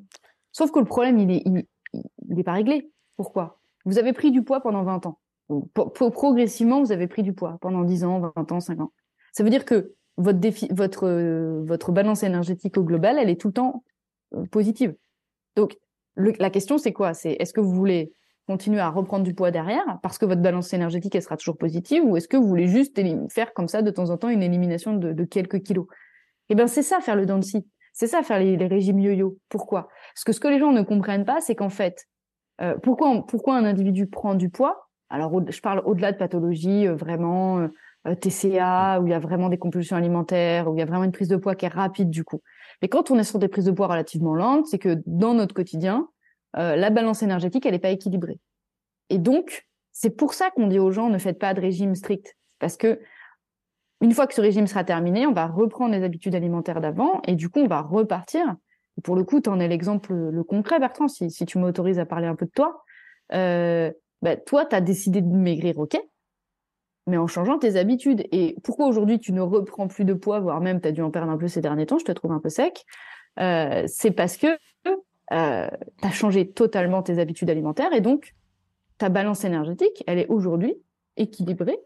sauf 0.52 0.70
que 0.70 0.78
le 0.78 0.84
problème, 0.84 1.18
il 1.18 1.30
est, 1.30 1.42
il, 1.44 2.38
est 2.38 2.42
pas 2.42 2.52
réglé. 2.52 2.90
Pourquoi? 3.16 3.60
Vous 3.84 3.98
avez 3.98 4.12
pris 4.12 4.30
du 4.30 4.42
poids 4.42 4.60
pendant 4.60 4.82
20 4.82 5.06
ans. 5.06 5.18
progressivement, 5.84 6.80
vous 6.80 6.92
avez 6.92 7.06
pris 7.06 7.22
du 7.22 7.32
poids 7.32 7.58
pendant 7.60 7.82
10 7.82 8.04
ans, 8.04 8.32
20 8.36 8.52
ans, 8.52 8.60
5 8.60 8.80
ans. 8.80 8.92
Ça 9.32 9.44
veut 9.44 9.50
dire 9.50 9.64
que 9.64 9.94
votre, 10.16 10.38
défi, 10.38 10.68
votre, 10.70 11.08
votre 11.64 11.92
balance 11.92 12.22
énergétique 12.22 12.78
au 12.78 12.84
global, 12.84 13.18
elle 13.18 13.30
est 13.30 13.40
tout 13.40 13.48
le 13.48 13.54
temps 13.54 13.84
euh, 14.34 14.44
positive. 14.46 14.94
Donc, 15.56 15.76
la 16.16 16.50
question, 16.50 16.78
c'est 16.78 16.92
quoi? 16.92 17.12
C'est 17.12 17.32
est-ce 17.32 17.52
que 17.52 17.60
vous 17.60 17.74
voulez 17.74 18.12
continuer 18.46 18.80
à 18.80 18.90
reprendre 18.90 19.24
du 19.24 19.34
poids 19.34 19.50
derrière 19.50 19.98
parce 20.02 20.18
que 20.18 20.24
votre 20.24 20.40
balance 20.40 20.72
énergétique, 20.72 21.14
elle 21.14 21.22
sera 21.22 21.36
toujours 21.36 21.58
positive 21.58 22.04
ou 22.04 22.16
est-ce 22.16 22.28
que 22.28 22.36
vous 22.36 22.46
voulez 22.46 22.68
juste 22.68 23.00
faire 23.30 23.52
comme 23.54 23.68
ça 23.68 23.82
de 23.82 23.90
temps 23.90 24.10
en 24.10 24.16
temps 24.16 24.28
une 24.28 24.42
élimination 24.42 24.94
de, 24.94 25.24
quelques 25.24 25.62
kilos? 25.62 25.86
Eh 26.48 26.54
bien, 26.54 26.66
c'est 26.66 26.82
ça 26.82 27.00
faire 27.00 27.16
le 27.16 27.26
dents 27.26 27.40
C'est 27.92 28.06
ça 28.06 28.22
faire 28.22 28.38
les, 28.38 28.56
régimes 28.66 29.00
yo-yo. 29.00 29.38
Pourquoi? 29.48 29.88
Parce 30.14 30.24
que 30.24 30.32
ce 30.32 30.40
que 30.40 30.48
les 30.48 30.58
gens 30.58 30.72
ne 30.72 30.82
comprennent 30.82 31.24
pas, 31.24 31.40
c'est 31.40 31.56
qu'en 31.56 31.70
fait, 31.70 32.06
euh, 32.60 32.76
pourquoi, 32.82 33.26
pourquoi 33.26 33.56
un 33.56 33.64
individu 33.64 34.06
prend 34.06 34.34
du 34.34 34.48
poids? 34.48 34.88
Alors, 35.10 35.32
je 35.48 35.60
parle 35.60 35.82
au-delà 35.84 36.12
de 36.12 36.16
pathologie, 36.16 36.86
euh, 36.86 36.94
vraiment 36.94 37.68
euh, 38.06 38.14
TCA, 38.14 39.00
où 39.00 39.06
il 39.06 39.10
y 39.10 39.14
a 39.14 39.18
vraiment 39.18 39.48
des 39.48 39.58
compulsions 39.58 39.96
alimentaires, 39.96 40.68
où 40.68 40.74
il 40.74 40.78
y 40.78 40.82
a 40.82 40.86
vraiment 40.86 41.04
une 41.04 41.12
prise 41.12 41.28
de 41.28 41.36
poids 41.36 41.54
qui 41.54 41.66
est 41.66 41.68
rapide 41.68 42.10
du 42.10 42.24
coup. 42.24 42.42
Mais 42.82 42.88
quand 42.88 43.10
on 43.10 43.18
est 43.18 43.24
sur 43.24 43.38
des 43.38 43.48
prises 43.48 43.64
de 43.64 43.72
poids 43.72 43.88
relativement 43.88 44.34
lentes, 44.34 44.66
c'est 44.66 44.78
que 44.78 45.02
dans 45.06 45.34
notre 45.34 45.54
quotidien, 45.54 46.08
euh, 46.58 46.76
la 46.76 46.90
balance 46.90 47.22
énergétique, 47.22 47.66
elle 47.66 47.72
n'est 47.72 47.78
pas 47.78 47.90
équilibrée. 47.90 48.38
Et 49.10 49.18
donc, 49.18 49.66
c'est 49.92 50.10
pour 50.10 50.34
ça 50.34 50.50
qu'on 50.50 50.66
dit 50.66 50.78
aux 50.78 50.90
gens 50.90 51.08
ne 51.08 51.18
faites 51.18 51.38
pas 51.38 51.54
de 51.54 51.60
régime 51.60 51.94
strict, 51.94 52.36
parce 52.58 52.76
que 52.76 53.00
une 54.02 54.12
fois 54.12 54.26
que 54.26 54.34
ce 54.34 54.40
régime 54.40 54.66
sera 54.66 54.84
terminé, 54.84 55.26
on 55.26 55.32
va 55.32 55.46
reprendre 55.46 55.94
les 55.94 56.02
habitudes 56.02 56.34
alimentaires 56.34 56.80
d'avant, 56.80 57.22
et 57.26 57.34
du 57.34 57.48
coup, 57.48 57.60
on 57.60 57.66
va 57.66 57.80
repartir. 57.80 58.56
pour 59.02 59.16
le 59.16 59.24
coup, 59.24 59.40
tu 59.40 59.48
en 59.48 59.60
es 59.60 59.68
l'exemple 59.68 60.12
le 60.12 60.44
concret, 60.44 60.78
Bertrand, 60.78 61.08
si, 61.08 61.30
tu 61.46 61.58
m'autorises 61.58 61.98
à 61.98 62.06
parler 62.06 62.26
un 62.26 62.34
peu 62.34 62.46
de 62.46 62.50
toi. 62.50 62.82
Euh, 63.32 63.90
bah, 64.22 64.36
toi, 64.36 64.66
tu 64.66 64.74
as 64.74 64.80
décidé 64.80 65.20
de 65.20 65.28
maigrir, 65.28 65.78
ok, 65.78 65.98
mais 67.06 67.16
en 67.16 67.26
changeant 67.26 67.58
tes 67.58 67.76
habitudes. 67.76 68.26
Et 68.32 68.56
pourquoi 68.64 68.86
aujourd'hui 68.86 69.18
tu 69.18 69.32
ne 69.32 69.40
reprends 69.40 69.88
plus 69.88 70.04
de 70.04 70.14
poids, 70.14 70.40
voire 70.40 70.60
même 70.60 70.80
tu 70.80 70.88
as 70.88 70.92
dû 70.92 71.02
en 71.02 71.10
perdre 71.10 71.30
un 71.30 71.38
peu 71.38 71.48
ces 71.48 71.60
derniers 71.60 71.86
temps, 71.86 71.98
je 71.98 72.04
te 72.04 72.12
trouve 72.12 72.32
un 72.32 72.40
peu 72.40 72.48
sec, 72.48 72.84
euh, 73.38 73.84
c'est 73.86 74.10
parce 74.10 74.36
que 74.36 74.58
euh, 75.32 75.68
tu 76.00 76.08
as 76.08 76.10
changé 76.10 76.50
totalement 76.50 77.02
tes 77.02 77.18
habitudes 77.18 77.50
alimentaires 77.50 77.92
et 77.92 78.00
donc 78.00 78.34
ta 78.98 79.08
balance 79.08 79.44
énergétique, 79.44 80.02
elle 80.06 80.18
est 80.18 80.28
aujourd'hui 80.28 80.74
équilibrée 81.16 81.78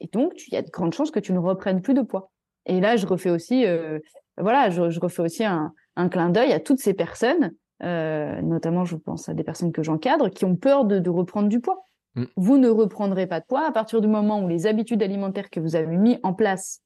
et 0.00 0.08
donc 0.08 0.46
il 0.48 0.54
y 0.54 0.56
a 0.56 0.62
de 0.62 0.70
grandes 0.70 0.94
chances 0.94 1.10
que 1.10 1.20
tu 1.20 1.32
ne 1.32 1.38
reprennes 1.38 1.82
plus 1.82 1.94
de 1.94 2.02
poids. 2.02 2.30
Et 2.66 2.80
là, 2.80 2.96
je 2.96 3.06
refais 3.06 3.30
aussi, 3.30 3.64
euh, 3.66 3.98
voilà, 4.38 4.70
je, 4.70 5.00
refais 5.00 5.22
aussi 5.22 5.44
un, 5.44 5.72
clin 6.10 6.30
d'œil 6.30 6.52
à 6.52 6.60
toutes 6.60 6.80
ces 6.80 6.94
personnes, 6.94 7.52
euh, 7.82 8.40
notamment 8.42 8.84
je 8.84 8.96
pense 8.96 9.28
à 9.28 9.34
des 9.34 9.44
personnes 9.44 9.72
que 9.72 9.82
j'encadre, 9.82 10.30
qui 10.30 10.44
ont 10.44 10.56
peur 10.56 10.84
de 10.84 11.08
reprendre 11.10 11.48
du 11.48 11.60
poids 11.60 11.86
Mm. 12.16 12.24
Vous 12.36 12.58
ne 12.58 12.68
reprendrez 12.68 13.26
pas 13.26 13.40
de 13.40 13.44
poids 13.44 13.66
à 13.66 13.72
partir 13.72 14.00
du 14.00 14.08
moment 14.08 14.42
où 14.42 14.48
les 14.48 14.66
habitudes 14.66 15.02
alimentaires 15.02 15.50
que 15.50 15.60
vous 15.60 15.76
avez 15.76 15.96
mis 15.96 16.18
en 16.22 16.34
place 16.34 16.82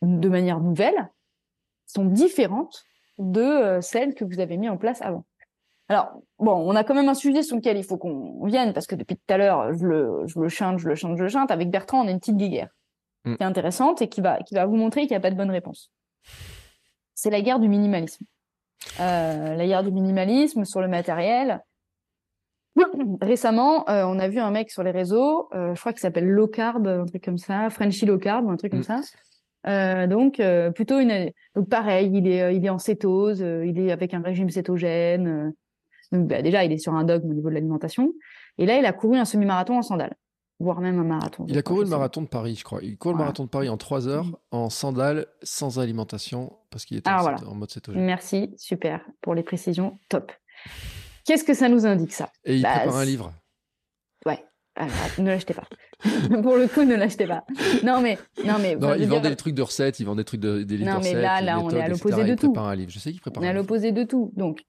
de 0.00 0.28
manière 0.28 0.60
nouvelle 0.60 1.10
sont 1.86 2.04
différentes 2.04 2.84
de 3.18 3.42
euh, 3.42 3.80
celles 3.80 4.14
que 4.14 4.24
vous 4.24 4.40
avez 4.40 4.56
mis 4.56 4.68
en 4.68 4.78
place 4.78 5.02
avant. 5.02 5.26
Alors, 5.90 6.22
bon, 6.38 6.52
on 6.52 6.74
a 6.76 6.84
quand 6.84 6.94
même 6.94 7.08
un 7.08 7.14
sujet 7.14 7.42
sur 7.42 7.56
lequel 7.56 7.76
il 7.76 7.84
faut 7.84 7.98
qu'on 7.98 8.44
vienne, 8.46 8.72
parce 8.72 8.86
que 8.86 8.94
depuis 8.94 9.16
tout 9.16 9.34
à 9.34 9.36
l'heure, 9.36 9.74
je 9.74 9.84
le, 9.84 10.22
je 10.26 10.38
le 10.38 10.48
chante, 10.48 10.78
je 10.78 10.88
le 10.88 10.94
chante, 10.94 11.18
je 11.18 11.22
le 11.24 11.28
chante. 11.28 11.50
Avec 11.50 11.68
Bertrand, 11.68 12.04
on 12.04 12.08
a 12.08 12.10
une 12.10 12.20
petite 12.20 12.36
guerre 12.36 12.70
mm. 13.24 13.36
qui 13.36 13.42
est 13.42 13.46
intéressante 13.46 14.00
et 14.00 14.08
qui 14.08 14.22
va, 14.22 14.38
qui 14.38 14.54
va 14.54 14.64
vous 14.64 14.76
montrer 14.76 15.02
qu'il 15.02 15.10
n'y 15.10 15.16
a 15.16 15.20
pas 15.20 15.30
de 15.30 15.36
bonne 15.36 15.50
réponse. 15.50 15.90
C'est 17.14 17.30
la 17.30 17.42
guerre 17.42 17.58
du 17.58 17.68
minimalisme. 17.68 18.24
Euh, 19.00 19.54
la 19.54 19.66
guerre 19.66 19.82
du 19.82 19.90
minimalisme 19.90 20.64
sur 20.64 20.80
le 20.80 20.88
matériel, 20.88 21.60
Récemment, 23.20 23.88
euh, 23.88 24.04
on 24.04 24.18
a 24.18 24.28
vu 24.28 24.38
un 24.38 24.50
mec 24.50 24.70
sur 24.70 24.82
les 24.82 24.90
réseaux, 24.90 25.48
euh, 25.54 25.74
je 25.74 25.80
crois 25.80 25.92
qu'il 25.92 26.00
s'appelle 26.00 26.28
Low 26.28 26.46
Carb, 26.46 26.86
un 26.86 27.06
truc 27.06 27.24
comme 27.24 27.38
ça, 27.38 27.68
Frenchy 27.70 28.06
Low 28.06 28.18
Carb, 28.18 28.48
un 28.48 28.56
truc 28.56 28.72
comme 28.72 28.80
mm. 28.80 28.84
ça. 28.84 29.00
Euh, 29.66 30.06
donc 30.06 30.40
plutôt 30.74 30.98
une, 30.98 31.30
donc 31.54 31.68
pareil, 31.68 32.10
il 32.14 32.26
est 32.26 32.56
il 32.56 32.64
est 32.64 32.70
en 32.70 32.78
cétose, 32.78 33.40
il 33.40 33.78
est 33.78 33.92
avec 33.92 34.14
un 34.14 34.22
régime 34.22 34.48
cétogène. 34.48 35.52
Donc 36.12 36.28
bah, 36.28 36.42
déjà, 36.42 36.64
il 36.64 36.72
est 36.72 36.78
sur 36.78 36.94
un 36.94 37.04
dogme 37.04 37.30
au 37.30 37.34
niveau 37.34 37.48
de 37.48 37.54
l'alimentation. 37.54 38.12
Et 38.58 38.66
là, 38.66 38.78
il 38.78 38.84
a 38.84 38.92
couru 38.92 39.18
un 39.18 39.24
semi-marathon 39.24 39.78
en 39.78 39.82
sandales, 39.82 40.16
voire 40.58 40.80
même 40.80 40.98
un 40.98 41.04
marathon. 41.04 41.46
Il 41.48 41.56
a 41.56 41.62
couru 41.62 41.84
le 41.84 41.90
marathon 41.90 42.22
de 42.22 42.26
Paris, 42.26 42.56
je 42.56 42.64
crois. 42.64 42.80
Il 42.82 42.98
court 42.98 43.12
le 43.12 43.18
marathon 43.18 43.44
de 43.44 43.48
Paris 43.48 43.68
en 43.68 43.76
trois 43.76 44.08
heures 44.08 44.26
en 44.50 44.70
sandales, 44.70 45.26
sans 45.42 45.78
alimentation, 45.78 46.52
parce 46.70 46.84
qu'il 46.84 46.96
était 46.96 47.10
en, 47.10 47.34
en 47.34 47.54
mode 47.54 47.70
cétogène. 47.70 48.04
Merci, 48.04 48.52
super 48.56 49.04
pour 49.20 49.34
les 49.34 49.42
précisions, 49.42 49.98
top. 50.08 50.32
Qu'est-ce 51.24 51.44
que 51.44 51.54
ça 51.54 51.68
nous 51.68 51.86
indique 51.86 52.12
ça? 52.12 52.30
Et 52.44 52.56
il 52.56 52.62
bah, 52.62 52.76
prépare 52.76 52.96
un 52.96 53.04
livre. 53.04 53.32
Ouais. 54.26 54.44
ne 55.18 55.26
l'achetez 55.26 55.54
pas. 55.54 55.66
Pour 56.42 56.56
le 56.56 56.66
coup, 56.66 56.82
ne 56.82 56.94
l'achetez 56.94 57.26
pas. 57.26 57.44
Non, 57.84 58.00
mais, 58.00 58.18
non, 58.44 58.54
mais. 58.60 58.76
il 58.98 59.06
vend 59.06 59.20
des 59.20 59.36
trucs 59.36 59.54
de 59.54 59.62
recettes, 59.62 60.00
il 60.00 60.06
vend 60.06 60.16
des 60.16 60.24
trucs 60.24 60.40
de, 60.40 60.62
des 60.62 60.78
livres 60.78 60.94
Non, 60.94 61.00
mais 61.02 61.14
là, 61.14 61.42
là, 61.42 61.60
on 61.60 61.70
est 61.70 61.80
à 61.80 61.88
l'opposé 61.88 62.24
de 62.24 62.34
tout. 62.34 62.54
Un 62.56 62.74
livre. 62.74 62.90
Je 62.90 62.98
sais 62.98 63.12
qu'il 63.12 63.20
prépare. 63.20 63.42
On 63.42 63.46
est 63.46 63.50
à 63.50 63.52
l'opposé 63.52 63.92
de 63.92 64.04
tout. 64.04 64.32
Donc, 64.34 64.64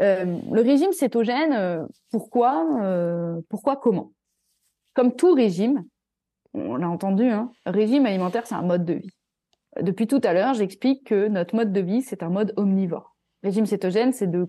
euh, 0.00 0.38
le 0.50 0.60
régime 0.60 0.92
cétogène, 0.92 1.52
euh, 1.52 1.86
pourquoi, 2.10 2.82
euh, 2.82 3.40
pourquoi, 3.48 3.76
comment? 3.76 4.12
Comme 4.94 5.14
tout 5.14 5.32
régime, 5.34 5.84
on 6.52 6.76
l'a 6.76 6.88
entendu, 6.88 7.28
hein, 7.28 7.52
régime 7.66 8.06
alimentaire, 8.06 8.46
c'est 8.46 8.54
un 8.54 8.62
mode 8.62 8.84
de 8.84 8.94
vie. 8.94 9.14
Depuis 9.80 10.06
tout 10.06 10.20
à 10.22 10.32
l'heure, 10.32 10.54
j'explique 10.54 11.04
que 11.04 11.28
notre 11.28 11.54
mode 11.54 11.72
de 11.72 11.80
vie, 11.80 12.02
c'est 12.02 12.22
un 12.22 12.28
mode 12.28 12.52
omnivore. 12.56 13.16
Régime 13.42 13.66
cétogène, 13.66 14.12
c'est 14.12 14.30
de 14.30 14.48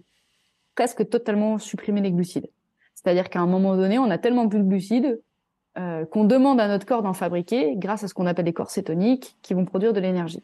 presque 0.76 1.10
totalement 1.10 1.58
supprimer 1.58 2.02
les 2.02 2.12
glucides. 2.12 2.50
C'est-à-dire 2.94 3.30
qu'à 3.30 3.40
un 3.40 3.48
moment 3.48 3.76
donné, 3.76 3.98
on 3.98 4.10
a 4.10 4.18
tellement 4.18 4.48
plus 4.48 4.60
de 4.60 4.68
glucides 4.68 5.22
qu'on 5.76 6.24
demande 6.24 6.62
à 6.62 6.70
notre 6.70 6.86
corps 6.86 7.02
d'en 7.02 7.14
fabriquer 7.14 7.76
grâce 7.76 8.04
à 8.04 8.08
ce 8.08 8.14
qu'on 8.14 8.28
appelle 8.28 8.46
des 8.46 8.54
corps 8.54 8.70
cétoniques 8.70 9.36
qui 9.42 9.54
vont 9.54 9.66
produire 9.66 9.92
de 9.92 10.00
l'énergie. 10.00 10.42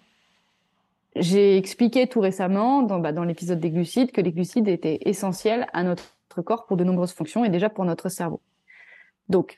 J'ai 1.16 1.58
expliqué 1.58 2.08
tout 2.08 2.22
récemment 2.22 2.82
dans, 2.84 3.00
bah, 3.00 3.12
dans 3.12 3.24
l'épisode 3.24 3.60
des 3.60 3.70
glucides 3.70 4.12
que 4.12 4.22
les 4.22 4.32
glucides 4.32 4.68
étaient 4.68 5.00
essentiels 5.02 5.68
à 5.74 5.84
notre 5.84 6.06
corps 6.44 6.66
pour 6.66 6.78
de 6.78 6.84
nombreuses 6.84 7.14
fonctions 7.14 7.44
et 7.44 7.50
déjà 7.50 7.70
pour 7.70 7.84
notre 7.84 8.10
cerveau. 8.10 8.42
Donc, 9.28 9.58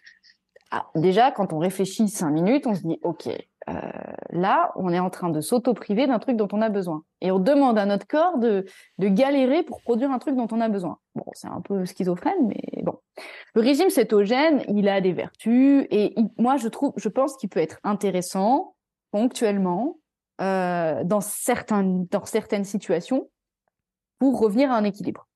ah, 0.71 0.87
déjà, 0.95 1.31
quand 1.31 1.53
on 1.53 1.59
réfléchit 1.59 2.09
cinq 2.09 2.31
minutes, 2.31 2.65
on 2.65 2.73
se 2.73 2.81
dit, 2.81 2.99
OK, 3.03 3.27
euh, 3.27 3.71
là, 4.31 4.71
on 4.75 4.91
est 4.91 4.99
en 4.99 5.11
train 5.11 5.29
de 5.29 5.39
s'auto-priver 5.39 6.07
d'un 6.07 6.17
truc 6.17 6.35
dont 6.35 6.47
on 6.51 6.61
a 6.61 6.69
besoin. 6.69 7.03
Et 7.21 7.31
on 7.31 7.37
demande 7.37 7.77
à 7.77 7.85
notre 7.85 8.07
corps 8.07 8.39
de, 8.39 8.65
de 8.97 9.07
galérer 9.07 9.61
pour 9.61 9.81
produire 9.81 10.11
un 10.11 10.17
truc 10.17 10.35
dont 10.35 10.47
on 10.51 10.59
a 10.59 10.69
besoin. 10.69 10.97
Bon, 11.13 11.25
c'est 11.33 11.47
un 11.47 11.61
peu 11.61 11.85
schizophrène, 11.85 12.47
mais 12.47 12.81
bon. 12.81 12.99
Le 13.53 13.61
régime 13.61 13.91
cétogène, 13.91 14.63
il 14.67 14.89
a 14.89 14.99
des 14.99 15.13
vertus 15.13 15.85
et 15.91 16.15
moi, 16.39 16.57
je 16.57 16.67
trouve, 16.67 16.93
je 16.97 17.07
pense 17.07 17.37
qu'il 17.37 17.49
peut 17.49 17.59
être 17.59 17.79
intéressant 17.83 18.75
ponctuellement 19.11 19.97
euh, 20.41 21.03
dans 21.03 21.21
certains, 21.21 21.83
dans 21.83 22.25
certaines 22.25 22.63
situations 22.63 23.29
pour 24.17 24.39
revenir 24.39 24.71
à 24.71 24.77
un 24.77 24.83
équilibre. 24.83 25.27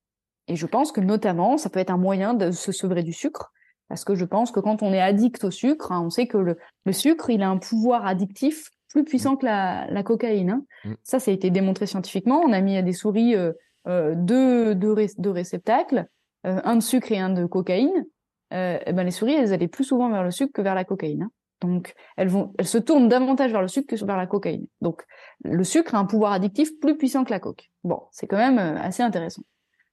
Et 0.48 0.56
je 0.56 0.66
pense 0.66 0.90
que 0.90 1.00
notamment, 1.00 1.56
ça 1.56 1.70
peut 1.70 1.78
être 1.78 1.90
un 1.90 1.98
moyen 1.98 2.34
de 2.34 2.50
se 2.50 2.72
sevrer 2.72 3.02
du 3.02 3.12
sucre 3.12 3.52
parce 3.88 4.04
que 4.04 4.14
je 4.14 4.24
pense 4.24 4.50
que 4.50 4.60
quand 4.60 4.82
on 4.82 4.92
est 4.92 5.00
addict 5.00 5.44
au 5.44 5.50
sucre, 5.50 5.92
hein, 5.92 6.02
on 6.04 6.10
sait 6.10 6.26
que 6.26 6.36
le, 6.36 6.58
sucre, 6.92 7.30
il 7.30 7.42
a 7.42 7.48
un 7.48 7.58
pouvoir 7.58 8.06
addictif 8.06 8.70
plus 8.88 9.04
puissant 9.04 9.36
que 9.36 9.46
la, 9.46 10.02
cocaïne. 10.02 10.50
Hein. 10.50 10.64
Mm. 10.84 10.94
Ça, 11.04 11.20
ça 11.20 11.30
a 11.30 11.34
été 11.34 11.50
démontré 11.50 11.86
scientifiquement. 11.86 12.40
On 12.40 12.52
a 12.52 12.60
mis 12.60 12.76
à 12.76 12.82
des 12.82 12.92
souris 12.92 13.36
euh, 13.36 13.52
euh, 13.86 14.14
deux, 14.16 14.74
deux, 14.74 15.30
réceptacles, 15.30 16.06
un 16.44 16.76
de 16.76 16.82
sucre 16.82 17.12
et 17.12 17.18
un 17.18 17.30
de 17.30 17.46
cocaïne. 17.46 18.04
et 18.50 18.92
ben 18.92 19.04
les 19.04 19.10
souris, 19.10 19.34
elles 19.34 19.52
allaient 19.52 19.68
plus 19.68 19.84
souvent 19.84 20.10
vers 20.10 20.22
le 20.22 20.30
sucre 20.30 20.52
que 20.52 20.62
vers 20.62 20.74
la 20.74 20.84
cocaïne. 20.84 21.24
Hein. 21.24 21.30
Donc, 21.60 21.94
elles, 22.16 22.28
vont, 22.28 22.52
elles 22.58 22.66
se 22.66 22.78
tournent 22.78 23.08
davantage 23.08 23.50
vers 23.50 23.62
le 23.62 23.68
sucre 23.68 23.88
que 23.88 24.04
vers 24.04 24.16
la 24.16 24.26
cocaïne. 24.26 24.66
Donc, 24.80 25.02
le 25.44 25.64
sucre 25.64 25.94
a 25.94 25.98
un 25.98 26.04
pouvoir 26.04 26.32
addictif 26.32 26.70
plus 26.80 26.96
puissant 26.96 27.24
que 27.24 27.30
la 27.30 27.40
coque. 27.40 27.70
Bon, 27.84 28.02
c'est 28.12 28.26
quand 28.26 28.36
même 28.36 28.58
assez 28.58 29.02
intéressant. 29.02 29.42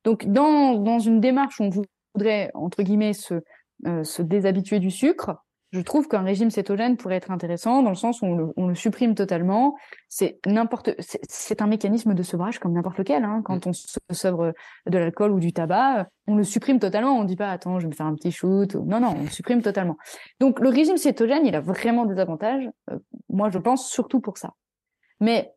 Donc, 0.03 0.25
dans, 0.27 0.75
dans 0.75 0.99
une 0.99 1.19
démarche 1.19 1.59
où 1.59 1.63
on 1.63 1.69
voudrait, 1.69 2.51
entre 2.53 2.83
guillemets, 2.83 3.13
se, 3.13 3.41
euh, 3.87 4.03
se 4.03 4.21
déshabituer 4.21 4.79
du 4.79 4.91
sucre, 4.91 5.31
je 5.75 5.81
trouve 5.81 6.07
qu'un 6.07 6.21
régime 6.21 6.49
cétogène 6.49 6.95
pourrait 6.95 7.17
être 7.17 7.31
intéressant 7.31 7.83
dans 7.83 7.89
le 7.89 7.95
sens 7.95 8.21
où 8.21 8.53
on 8.55 8.67
le, 8.67 8.75
supprime 8.75 9.13
totalement. 9.13 9.75
C'est 10.07 10.39
n'importe, 10.45 10.91
c'est 10.99 11.61
un 11.61 11.67
mécanisme 11.67 12.13
de 12.13 12.23
sevrage 12.23 12.59
comme 12.59 12.71
n'importe 12.71 12.97
lequel. 12.97 13.25
Hein. 13.25 13.41
Quand 13.43 13.65
mm. 13.65 13.69
on 13.69 13.73
se 13.73 13.97
sevre 14.11 14.53
de 14.87 14.97
l'alcool 14.97 15.31
ou 15.31 15.39
du 15.39 15.51
tabac, 15.51 16.07
on 16.27 16.35
le 16.35 16.45
supprime 16.45 16.79
totalement. 16.79 17.17
On 17.17 17.23
ne 17.23 17.27
dit 17.27 17.35
pas 17.35 17.51
attends, 17.51 17.79
je 17.79 17.85
vais 17.85 17.89
me 17.89 17.95
faire 17.95 18.05
un 18.05 18.15
petit 18.15 18.31
shoot. 18.31 18.73
Non, 18.75 19.01
non, 19.01 19.15
on 19.17 19.23
le 19.23 19.29
supprime 19.29 19.61
totalement. 19.61 19.97
Donc 20.39 20.61
le 20.61 20.69
régime 20.69 20.97
cétogène, 20.97 21.45
il 21.45 21.55
a 21.55 21.61
vraiment 21.61 22.05
des 22.05 22.19
avantages. 22.19 22.69
Euh, 22.89 22.97
moi, 23.29 23.49
je 23.49 23.57
pense 23.57 23.89
surtout 23.89 24.21
pour 24.21 24.37
ça. 24.37 24.53
Mais 25.19 25.53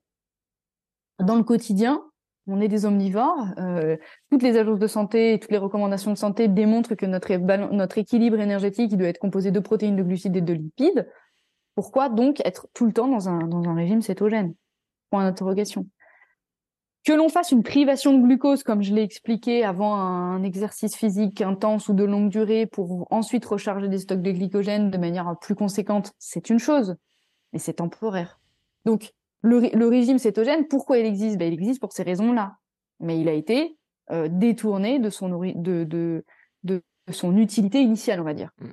dans 1.20 1.36
le 1.36 1.44
quotidien, 1.44 2.02
on 2.48 2.60
est 2.60 2.68
des 2.68 2.84
omnivores. 2.84 3.46
Euh, 3.58 3.96
toutes 4.30 4.42
les 4.42 4.56
agences 4.56 4.78
de 4.78 4.86
santé 4.86 5.34
et 5.34 5.38
toutes 5.38 5.50
les 5.50 5.58
recommandations 5.58 6.12
de 6.12 6.18
santé 6.18 6.48
démontrent 6.48 6.94
que 6.94 7.06
notre, 7.06 7.32
notre 7.72 7.98
équilibre 7.98 8.40
énergétique 8.40 8.96
doit 8.96 9.08
être 9.08 9.18
composé 9.18 9.50
de 9.50 9.60
protéines, 9.60 9.96
de 9.96 10.02
glucides 10.02 10.36
et 10.36 10.40
de 10.40 10.52
lipides. 10.52 11.08
Pourquoi 11.74 12.08
donc 12.08 12.40
être 12.44 12.66
tout 12.74 12.86
le 12.86 12.92
temps 12.92 13.08
dans 13.08 13.28
un, 13.28 13.46
dans 13.46 13.62
un 13.68 13.74
régime 13.74 14.02
cétogène? 14.02 14.54
Point 15.10 15.24
d'interrogation. 15.24 15.86
Que 17.04 17.12
l'on 17.12 17.28
fasse 17.28 17.52
une 17.52 17.62
privation 17.62 18.12
de 18.12 18.22
glucose, 18.22 18.62
comme 18.62 18.82
je 18.82 18.92
l'ai 18.92 19.02
expliqué 19.02 19.64
avant 19.64 19.94
un 19.94 20.42
exercice 20.42 20.96
physique 20.96 21.40
intense 21.40 21.88
ou 21.88 21.94
de 21.94 22.04
longue 22.04 22.28
durée 22.28 22.66
pour 22.66 23.06
ensuite 23.10 23.44
recharger 23.44 23.88
des 23.88 23.98
stocks 23.98 24.20
de 24.20 24.32
glycogène 24.32 24.90
de 24.90 24.98
manière 24.98 25.36
plus 25.40 25.54
conséquente, 25.54 26.12
c'est 26.18 26.50
une 26.50 26.58
chose, 26.58 26.96
mais 27.52 27.58
c'est 27.58 27.74
temporaire. 27.74 28.40
Donc, 28.84 29.12
le, 29.42 29.86
régime 29.86 30.18
cétogène, 30.18 30.66
pourquoi 30.66 30.98
il 30.98 31.06
existe? 31.06 31.38
Ben, 31.38 31.52
Il 31.52 31.54
existe 31.54 31.80
pour 31.80 31.92
ces 31.92 32.02
raisons-là. 32.02 32.56
Mais 33.00 33.20
il 33.20 33.28
a 33.28 33.32
été 33.32 33.76
euh, 34.10 34.28
détourné 34.30 34.98
de 34.98 35.10
son, 35.10 35.28
de, 35.28 35.84
de, 35.84 36.24
de, 36.64 36.82
son 37.10 37.36
utilité 37.36 37.80
initiale, 37.80 38.20
on 38.20 38.24
va 38.24 38.34
dire. 38.34 38.50
Mm. 38.60 38.72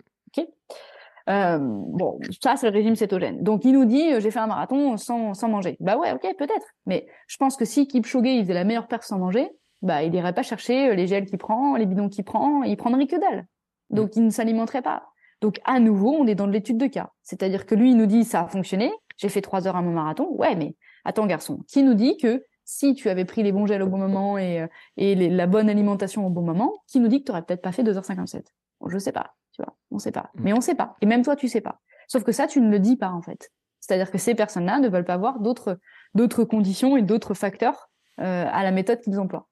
Euh, 1.27 1.57
bon, 1.59 2.19
ça, 2.39 2.55
c'est 2.55 2.69
le 2.69 2.73
régime 2.73 2.95
cétogène. 2.95 3.41
Donc, 3.41 3.65
il 3.65 3.73
nous 3.73 3.85
dit, 3.85 4.13
euh, 4.13 4.19
j'ai 4.19 4.29
fait 4.29 4.39
un 4.39 4.47
marathon 4.47 4.95
sans, 4.97 5.33
sans 5.33 5.49
manger. 5.49 5.75
Bah 5.79 5.97
ouais, 5.97 6.11
ok, 6.13 6.21
peut-être. 6.37 6.67
Mais 6.85 7.07
je 7.27 7.37
pense 7.37 7.57
que 7.57 7.65
si 7.65 7.87
Kipchoge, 7.87 8.27
il 8.27 8.43
faisait 8.43 8.53
la 8.53 8.63
meilleure 8.63 8.87
perte 8.87 9.03
sans 9.03 9.17
manger, 9.17 9.49
bah, 9.81 10.03
il 10.03 10.13
irait 10.13 10.33
pas 10.33 10.43
chercher 10.43 10.95
les 10.95 11.07
gels 11.07 11.25
qu'il 11.25 11.39
prend, 11.39 11.77
les 11.77 11.87
bidons 11.87 12.09
qu'il 12.09 12.23
prend, 12.23 12.61
il 12.61 12.77
prendrait 12.77 13.07
que 13.07 13.15
dalle. 13.15 13.47
Donc, 13.89 14.09
mm. 14.09 14.19
il 14.19 14.25
ne 14.25 14.29
s'alimenterait 14.29 14.83
pas. 14.83 15.07
Donc, 15.41 15.59
à 15.65 15.79
nouveau, 15.79 16.11
on 16.11 16.27
est 16.27 16.35
dans 16.35 16.47
l'étude 16.47 16.77
de 16.77 16.87
cas. 16.87 17.09
C'est-à-dire 17.23 17.65
que 17.65 17.73
lui, 17.73 17.91
il 17.91 17.97
nous 17.97 18.05
dit, 18.05 18.23
ça 18.23 18.41
a 18.41 18.47
fonctionné, 18.47 18.91
j'ai 19.17 19.29
fait 19.29 19.41
trois 19.41 19.67
heures 19.67 19.75
à 19.75 19.81
mon 19.81 19.91
marathon. 19.91 20.27
Ouais, 20.31 20.55
mais 20.55 20.75
attends, 21.03 21.25
garçon, 21.25 21.59
qui 21.67 21.83
nous 21.83 21.93
dit 21.93 22.17
que 22.17 22.43
si 22.65 22.95
tu 22.95 23.09
avais 23.09 23.25
pris 23.25 23.43
les 23.43 23.51
bons 23.51 23.67
gels 23.67 23.83
au 23.83 23.87
bon 23.87 23.97
moment 23.97 24.37
et, 24.37 24.61
euh, 24.61 24.67
et 24.97 25.15
la 25.15 25.47
bonne 25.47 25.69
alimentation 25.69 26.25
au 26.25 26.29
bon 26.29 26.41
moment, 26.41 26.73
qui 26.87 26.99
nous 26.99 27.07
dit 27.07 27.19
que 27.19 27.25
tu 27.25 27.31
n'aurais 27.31 27.43
peut-être 27.43 27.61
pas 27.61 27.71
fait 27.71 27.83
2h57 27.83 28.43
bon, 28.81 28.89
Je 28.89 28.97
sais 28.97 29.11
pas, 29.11 29.35
tu 29.51 29.61
vois, 29.61 29.75
on 29.91 29.99
sait 29.99 30.11
pas. 30.11 30.31
Mais 30.35 30.53
on 30.53 30.61
sait 30.61 30.75
pas. 30.75 30.95
Et 31.01 31.05
même 31.05 31.23
toi, 31.23 31.35
tu 31.35 31.47
sais 31.47 31.61
pas. 31.61 31.79
Sauf 32.07 32.23
que 32.23 32.31
ça, 32.31 32.47
tu 32.47 32.59
ne 32.61 32.69
le 32.69 32.79
dis 32.79 32.97
pas, 32.97 33.09
en 33.09 33.21
fait. 33.21 33.51
C'est-à-dire 33.79 34.11
que 34.11 34.17
ces 34.17 34.33
personnes-là 34.33 34.79
ne 34.79 34.89
veulent 34.89 35.05
pas 35.05 35.17
voir 35.17 35.39
d'autres, 35.39 35.79
d'autres 36.15 36.43
conditions 36.43 36.97
et 36.97 37.03
d'autres 37.03 37.35
facteurs 37.35 37.89
euh, 38.19 38.45
à 38.51 38.63
la 38.63 38.71
méthode 38.71 39.01
qu'ils 39.01 39.19
emploient. 39.19 39.47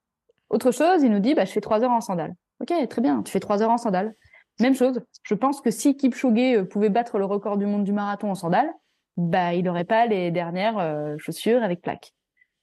Autre 0.49 0.72
chose, 0.72 1.03
il 1.03 1.11
nous 1.11 1.19
dit, 1.19 1.35
bah, 1.35 1.45
je 1.45 1.52
fais 1.52 1.61
trois 1.61 1.84
heures 1.84 1.91
en 1.91 2.02
sandales. 2.02 2.34
Ok, 2.60 2.73
très 2.90 3.02
bien, 3.02 3.22
tu 3.23 3.31
fais 3.31 3.40
trois 3.40 3.61
heures 3.61 3.72
en 3.72 3.77
sandales. 3.77 4.15
Même 4.60 4.76
chose, 4.76 5.02
je 5.23 5.34
pense 5.34 5.61
que 5.61 5.72
si 5.72 5.95
Kipchoge 5.98 6.38
euh, 6.38 6.64
pouvait 6.64 6.90
battre 6.90 7.18
le 7.18 7.26
record 7.26 7.57
du 7.57 7.65
monde 7.65 7.84
du 7.84 7.91
marathon 7.91 8.31
en 8.31 8.35
sandales, 8.35 8.72
bah, 9.18 9.53
il 9.53 9.64
n'aurait 9.64 9.84
pas 9.84 10.06
les 10.07 10.31
dernières 10.31 10.77
euh, 10.80 11.15
chaussures 11.18 11.64
avec 11.64 11.81
plaques. 11.81 12.14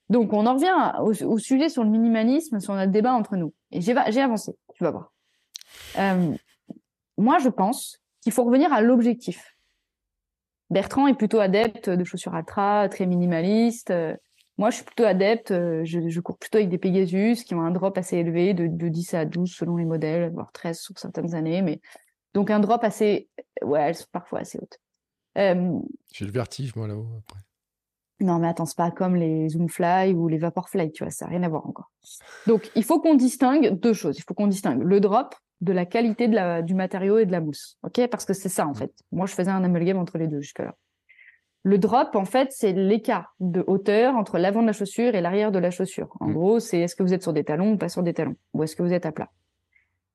Donc, 0.08 0.32
on 0.32 0.46
en 0.46 0.54
revient 0.54 1.24
au, 1.24 1.38
sujet 1.38 1.68
sur 1.68 1.84
le 1.84 1.90
minimalisme, 1.90 2.58
sur 2.58 2.74
notre 2.74 2.90
débat 2.90 3.12
entre 3.12 3.36
nous. 3.36 3.54
Et 3.70 3.80
j'ai 3.80 3.92
avancé, 3.92 4.52
tu 4.74 4.82
vas 4.82 4.90
voir. 4.90 5.12
Euh, 5.98 6.34
moi, 7.16 7.38
je 7.38 7.48
pense 7.48 8.00
qu'il 8.20 8.32
faut 8.32 8.42
revenir 8.42 8.72
à 8.72 8.80
l'objectif. 8.80 9.56
Bertrand 10.68 11.06
est 11.06 11.14
plutôt 11.14 11.38
adepte 11.38 11.88
de 11.88 12.04
chaussures 12.04 12.34
ultra, 12.34 12.88
très 12.88 13.06
minimaliste. 13.06 13.92
Moi, 14.58 14.70
je 14.70 14.76
suis 14.76 14.84
plutôt 14.84 15.04
adepte, 15.04 15.52
je, 15.52 16.20
cours 16.20 16.38
plutôt 16.38 16.58
avec 16.58 16.70
des 16.70 16.78
Pegasus 16.78 17.44
qui 17.44 17.54
ont 17.54 17.62
un 17.62 17.70
drop 17.70 17.96
assez 17.96 18.16
élevé, 18.16 18.52
de, 18.52 18.66
de 18.66 18.88
10 18.88 19.14
à 19.14 19.24
12 19.24 19.52
selon 19.52 19.76
les 19.76 19.84
modèles, 19.84 20.30
voire 20.32 20.50
13 20.52 20.80
sur 20.80 20.98
certaines 20.98 21.34
années. 21.34 21.62
Mais 21.62 21.80
donc 22.34 22.50
un 22.50 22.60
drop 22.60 22.82
assez, 22.82 23.28
ouais, 23.62 23.80
elles 23.80 23.94
sont 23.94 24.06
parfois 24.12 24.40
assez 24.40 24.58
hautes. 24.58 24.78
J'ai 25.36 26.24
le 26.24 26.30
vertige, 26.30 26.74
moi, 26.76 26.88
là-haut, 26.88 27.06
après. 27.18 27.40
Non, 28.20 28.38
mais 28.38 28.48
attends, 28.48 28.66
c'est 28.66 28.76
pas 28.76 28.90
comme 28.90 29.16
les 29.16 29.48
Zoomfly 29.48 30.12
ou 30.12 30.28
les 30.28 30.36
Vaporfly, 30.36 30.92
tu 30.92 31.04
vois, 31.04 31.10
ça 31.10 31.24
n'a 31.24 31.30
rien 31.30 31.42
à 31.42 31.48
voir 31.48 31.66
encore. 31.66 31.90
Donc, 32.46 32.70
il 32.74 32.84
faut 32.84 33.00
qu'on 33.00 33.14
distingue 33.14 33.78
deux 33.80 33.94
choses. 33.94 34.18
Il 34.18 34.22
faut 34.22 34.34
qu'on 34.34 34.46
distingue 34.46 34.82
le 34.82 35.00
drop 35.00 35.34
de 35.62 35.72
la 35.72 35.86
qualité 35.86 36.28
de 36.28 36.34
la, 36.34 36.62
du 36.62 36.74
matériau 36.74 37.18
et 37.18 37.26
de 37.26 37.32
la 37.32 37.40
mousse. 37.40 37.78
OK? 37.82 38.06
Parce 38.08 38.26
que 38.26 38.34
c'est 38.34 38.50
ça, 38.50 38.66
en 38.66 38.74
fait. 38.74 38.92
Moi, 39.10 39.26
je 39.26 39.34
faisais 39.34 39.50
un 39.50 39.64
amalgame 39.64 39.98
entre 39.98 40.18
les 40.18 40.26
deux 40.26 40.40
jusque-là. 40.40 40.74
Le 41.62 41.78
drop, 41.78 42.14
en 42.14 42.24
fait, 42.24 42.52
c'est 42.52 42.72
l'écart 42.72 43.34
de 43.40 43.64
hauteur 43.66 44.16
entre 44.16 44.38
l'avant 44.38 44.62
de 44.62 44.66
la 44.66 44.72
chaussure 44.72 45.14
et 45.14 45.20
l'arrière 45.20 45.52
de 45.52 45.58
la 45.58 45.70
chaussure. 45.70 46.16
En 46.20 46.28
mm. 46.28 46.34
gros, 46.34 46.60
c'est 46.60 46.80
est-ce 46.80 46.96
que 46.96 47.02
vous 47.02 47.12
êtes 47.14 47.22
sur 47.22 47.32
des 47.32 47.44
talons 47.44 47.72
ou 47.72 47.76
pas 47.78 47.88
sur 47.88 48.02
des 48.02 48.14
talons? 48.14 48.36
Ou 48.54 48.62
est-ce 48.62 48.76
que 48.76 48.82
vous 48.82 48.92
êtes 48.92 49.06
à 49.06 49.12
plat? 49.12 49.30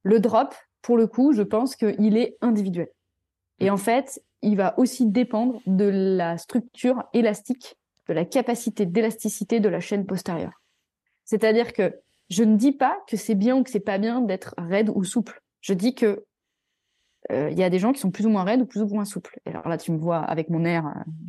Le 0.03 0.19
drop, 0.19 0.53
pour 0.81 0.97
le 0.97 1.07
coup, 1.07 1.33
je 1.33 1.43
pense 1.43 1.75
qu'il 1.75 2.17
est 2.17 2.37
individuel. 2.41 2.89
Et 3.59 3.69
en 3.69 3.77
fait, 3.77 4.21
il 4.45 4.55
va 4.55 4.77
aussi 4.77 5.07
dépendre 5.07 5.59
de 5.65 5.85
la 5.85 6.37
structure 6.37 7.03
élastique, 7.13 7.75
de 8.07 8.13
la 8.13 8.25
capacité 8.25 8.85
d'élasticité 8.85 9.59
de 9.59 9.67
la 9.67 9.79
chaîne 9.79 10.05
postérieure. 10.05 10.61
C'est-à-dire 11.25 11.73
que 11.73 11.95
je 12.29 12.43
ne 12.43 12.55
dis 12.55 12.71
pas 12.71 12.95
que 13.07 13.17
c'est 13.17 13.35
bien 13.35 13.57
ou 13.57 13.63
que 13.63 13.71
c'est 13.71 13.79
pas 13.79 13.97
bien 13.97 14.21
d'être 14.21 14.53
raide 14.57 14.91
ou 14.93 15.03
souple. 15.03 15.41
Je 15.61 15.73
dis 15.73 15.95
que 15.95 16.23
euh, 17.31 17.49
il 17.51 17.57
y 17.57 17.63
a 17.63 17.71
des 17.71 17.79
gens 17.79 17.91
qui 17.91 17.99
sont 17.99 18.11
plus 18.11 18.27
ou 18.27 18.29
moins 18.29 18.43
raides 18.43 18.61
ou 18.61 18.67
plus 18.67 18.81
ou 18.81 18.87
moins 18.87 19.03
souples. 19.03 19.39
Et 19.47 19.49
alors 19.49 19.67
là, 19.67 19.79
tu 19.79 19.91
me 19.91 19.97
vois 19.97 20.19
avec 20.19 20.51
mon 20.51 20.63
air, 20.63 20.85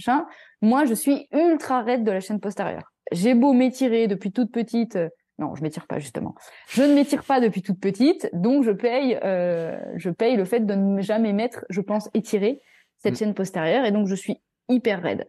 euh, 0.08 0.12
Moi, 0.60 0.84
je 0.84 0.92
suis 0.92 1.26
ultra 1.32 1.82
raide 1.82 2.04
de 2.04 2.10
la 2.10 2.20
chaîne 2.20 2.38
postérieure. 2.38 2.92
J'ai 3.12 3.34
beau 3.34 3.54
m'étirer 3.54 4.08
depuis 4.08 4.30
toute 4.30 4.52
petite. 4.52 4.96
Euh, 4.96 5.08
non, 5.38 5.54
je 5.54 5.62
m'étire 5.62 5.86
pas 5.86 5.98
justement. 5.98 6.34
Je 6.68 6.82
ne 6.82 6.94
m'étire 6.94 7.24
pas 7.24 7.40
depuis 7.40 7.62
toute 7.62 7.78
petite, 7.78 8.28
donc 8.32 8.64
je 8.64 8.70
paye, 8.70 9.18
je 9.22 10.08
paye 10.08 10.34
le 10.34 10.46
fait 10.46 10.60
de 10.60 10.74
ne 10.74 11.02
jamais 11.02 11.34
mettre, 11.34 11.66
je 11.68 11.82
pense, 11.82 12.08
étiré 12.14 12.62
cette 12.98 13.14
mm. 13.14 13.16
chaîne 13.16 13.34
postérieure, 13.34 13.84
et 13.84 13.92
donc 13.92 14.06
je 14.06 14.14
suis 14.14 14.40
hyper 14.68 15.02
raide. 15.02 15.28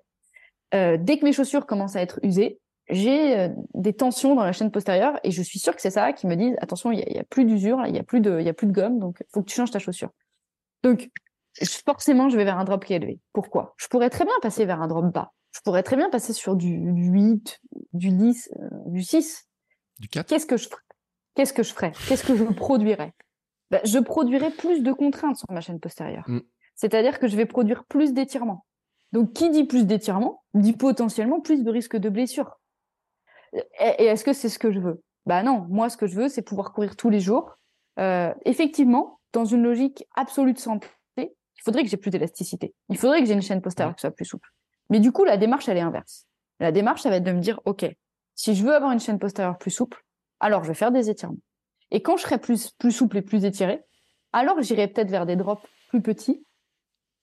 Euh, 0.73 0.98
dès 0.99 1.18
que 1.18 1.26
mes 1.26 1.34
chaussures 1.34 1.65
commencent 1.65 1.95
à 1.95 2.02
être 2.02 2.19
usées, 2.23 2.60
j'ai 2.89 3.38
euh, 3.38 3.49
des 3.73 3.94
tensions 3.94 4.35
dans 4.35 4.44
la 4.44 4.53
chaîne 4.53 4.72
postérieure, 4.72 5.19
et 5.23 5.31
je 5.31 5.41
suis 5.41 5.60
sûre 5.60 5.76
que 5.76 5.81
c'est 5.81 5.91
ça 5.91 6.14
qui 6.14 6.27
me 6.27 6.35
dit 6.35 6.53
attention, 6.60 6.91
il 6.91 6.99
y, 6.99 7.19
a, 7.19 7.23
plus 7.23 7.45
d'usure, 7.45 7.85
il 7.85 7.95
y 7.95 7.99
a 7.99 8.03
plus 8.03 8.22
de, 8.22 8.39
il 8.39 8.45
y 8.45 8.49
a 8.49 8.53
plus 8.53 8.68
de 8.68 8.72
gomme, 8.72 8.99
donc 8.99 9.23
faut 9.34 9.41
que 9.41 9.49
tu 9.49 9.56
changes 9.56 9.72
ta 9.72 9.80
chaussure. 9.80 10.10
Donc 10.84 11.10
forcément, 11.85 12.30
je 12.30 12.38
vais 12.38 12.44
vers 12.44 12.57
un 12.57 12.64
drop 12.64 12.85
qui 12.85 12.94
est 12.94 12.98
élevé. 12.98 13.19
Pourquoi? 13.34 13.73
Je 13.77 13.88
pourrais 13.88 14.10
très 14.10 14.26
bien 14.26 14.34
passer 14.41 14.65
vers 14.65 14.81
un 14.81 14.88
drop 14.88 15.11
bas. 15.11 15.34
Je 15.52 15.61
pourrais 15.61 15.84
très 15.84 15.95
bien 15.95 16.10
passer 16.10 16.34
sur 16.34 16.56
du, 16.56 16.69
8, 16.69 17.61
du 17.94 18.11
10, 18.11 18.52
euh, 18.60 18.68
du 18.85 19.02
6. 19.02 19.48
Du 19.99 20.07
4 20.07 20.27
Qu'est-ce 20.27 20.45
que 20.45 20.57
je 20.57 20.68
ferais? 20.68 20.81
Qu'est-ce 21.34 21.53
que 21.53 21.64
je 21.64 21.73
ferais? 21.73 21.94
Qu'est-ce 22.07 22.23
que 22.23 22.35
je 22.35 22.44
produirais? 22.44 23.14
Ben, 23.72 23.81
Je 23.84 23.99
produirais 23.99 24.52
plus 24.52 24.81
de 24.81 24.91
contraintes 24.91 25.38
sur 25.38 25.52
ma 25.52 25.61
chaîne 25.61 25.80
postérieure. 25.80 26.26
Mm. 26.27 26.41
C'est-à-dire 26.77 27.19
que 27.19 27.27
je 27.27 27.35
vais 27.35 27.45
produire 27.45 27.83
plus 27.83 28.13
d'étirements. 28.13 28.65
Donc, 29.11 29.33
qui 29.33 29.49
dit 29.49 29.65
plus 29.65 29.85
d'étirements 29.85 30.43
dit 30.53 30.73
potentiellement 30.73 31.41
plus 31.41 31.63
de 31.63 31.71
risque 31.71 31.97
de 31.97 32.07
blessure. 32.07 32.59
Et, 33.53 34.05
est-ce 34.05 34.23
que 34.23 34.31
c'est 34.31 34.47
ce 34.47 34.59
que 34.59 34.71
je 34.71 34.79
veux? 34.79 35.03
Bah 35.25 35.43
non. 35.43 35.65
Moi, 35.69 35.89
ce 35.89 35.97
que 35.97 36.07
je 36.07 36.15
veux, 36.15 36.29
c'est 36.29 36.41
pouvoir 36.41 36.71
courir 36.73 36.95
tous 36.95 37.09
les 37.09 37.19
jours. 37.19 37.57
Euh, 37.99 38.33
effectivement, 38.45 39.19
dans 39.33 39.43
une 39.43 39.63
logique 39.63 40.05
absolue 40.15 40.53
de 40.53 40.59
santé, 40.59 40.87
il 41.17 41.63
faudrait 41.63 41.83
que 41.83 41.89
j'ai 41.89 41.97
plus 41.97 42.11
d'élasticité. 42.11 42.73
Il 42.89 42.97
faudrait 42.97 43.19
que 43.19 43.25
j'ai 43.25 43.33
une 43.33 43.41
chaîne 43.41 43.61
postérieure 43.61 43.95
qui 43.95 44.01
soit 44.01 44.11
plus 44.11 44.25
souple. 44.25 44.49
Mais 44.89 44.99
du 44.99 45.11
coup, 45.11 45.25
la 45.25 45.37
démarche, 45.37 45.67
elle 45.67 45.77
est 45.77 45.81
inverse. 45.81 46.27
La 46.59 46.71
démarche, 46.71 47.01
ça 47.01 47.09
va 47.09 47.17
être 47.17 47.23
de 47.23 47.31
me 47.31 47.41
dire, 47.41 47.59
OK, 47.65 47.85
si 48.35 48.55
je 48.55 48.63
veux 48.63 48.73
avoir 48.73 48.91
une 48.91 48.99
chaîne 48.99 49.19
postérieure 49.19 49.57
plus 49.57 49.71
souple, 49.71 50.05
alors 50.39 50.63
je 50.63 50.69
vais 50.69 50.75
faire 50.75 50.91
des 50.91 51.09
étirements. 51.09 51.39
Et 51.89 52.01
quand 52.01 52.17
je 52.17 52.23
serai 52.23 52.37
plus, 52.37 52.71
plus 52.71 52.91
souple 52.91 53.17
et 53.17 53.21
plus 53.21 53.45
étiré, 53.45 53.83
alors 54.31 54.61
j'irai 54.61 54.87
peut-être 54.87 55.09
vers 55.09 55.25
des 55.25 55.35
drops 55.35 55.65
plus 55.89 56.01
petits 56.01 56.45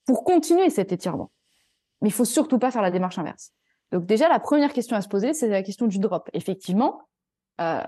pour 0.05 0.23
continuer 0.23 0.69
cet 0.69 0.91
étirement. 0.91 1.31
Mais 2.01 2.09
il 2.09 2.13
faut 2.13 2.25
surtout 2.25 2.59
pas 2.59 2.71
faire 2.71 2.81
la 2.81 2.91
démarche 2.91 3.17
inverse. 3.17 3.51
Donc 3.91 4.05
déjà, 4.05 4.27
la 4.29 4.39
première 4.39 4.73
question 4.73 4.95
à 4.97 5.01
se 5.01 5.07
poser, 5.07 5.33
c'est 5.33 5.47
la 5.47 5.63
question 5.63 5.87
du 5.87 5.99
drop. 5.99 6.29
Effectivement, 6.33 7.01
euh, 7.61 7.81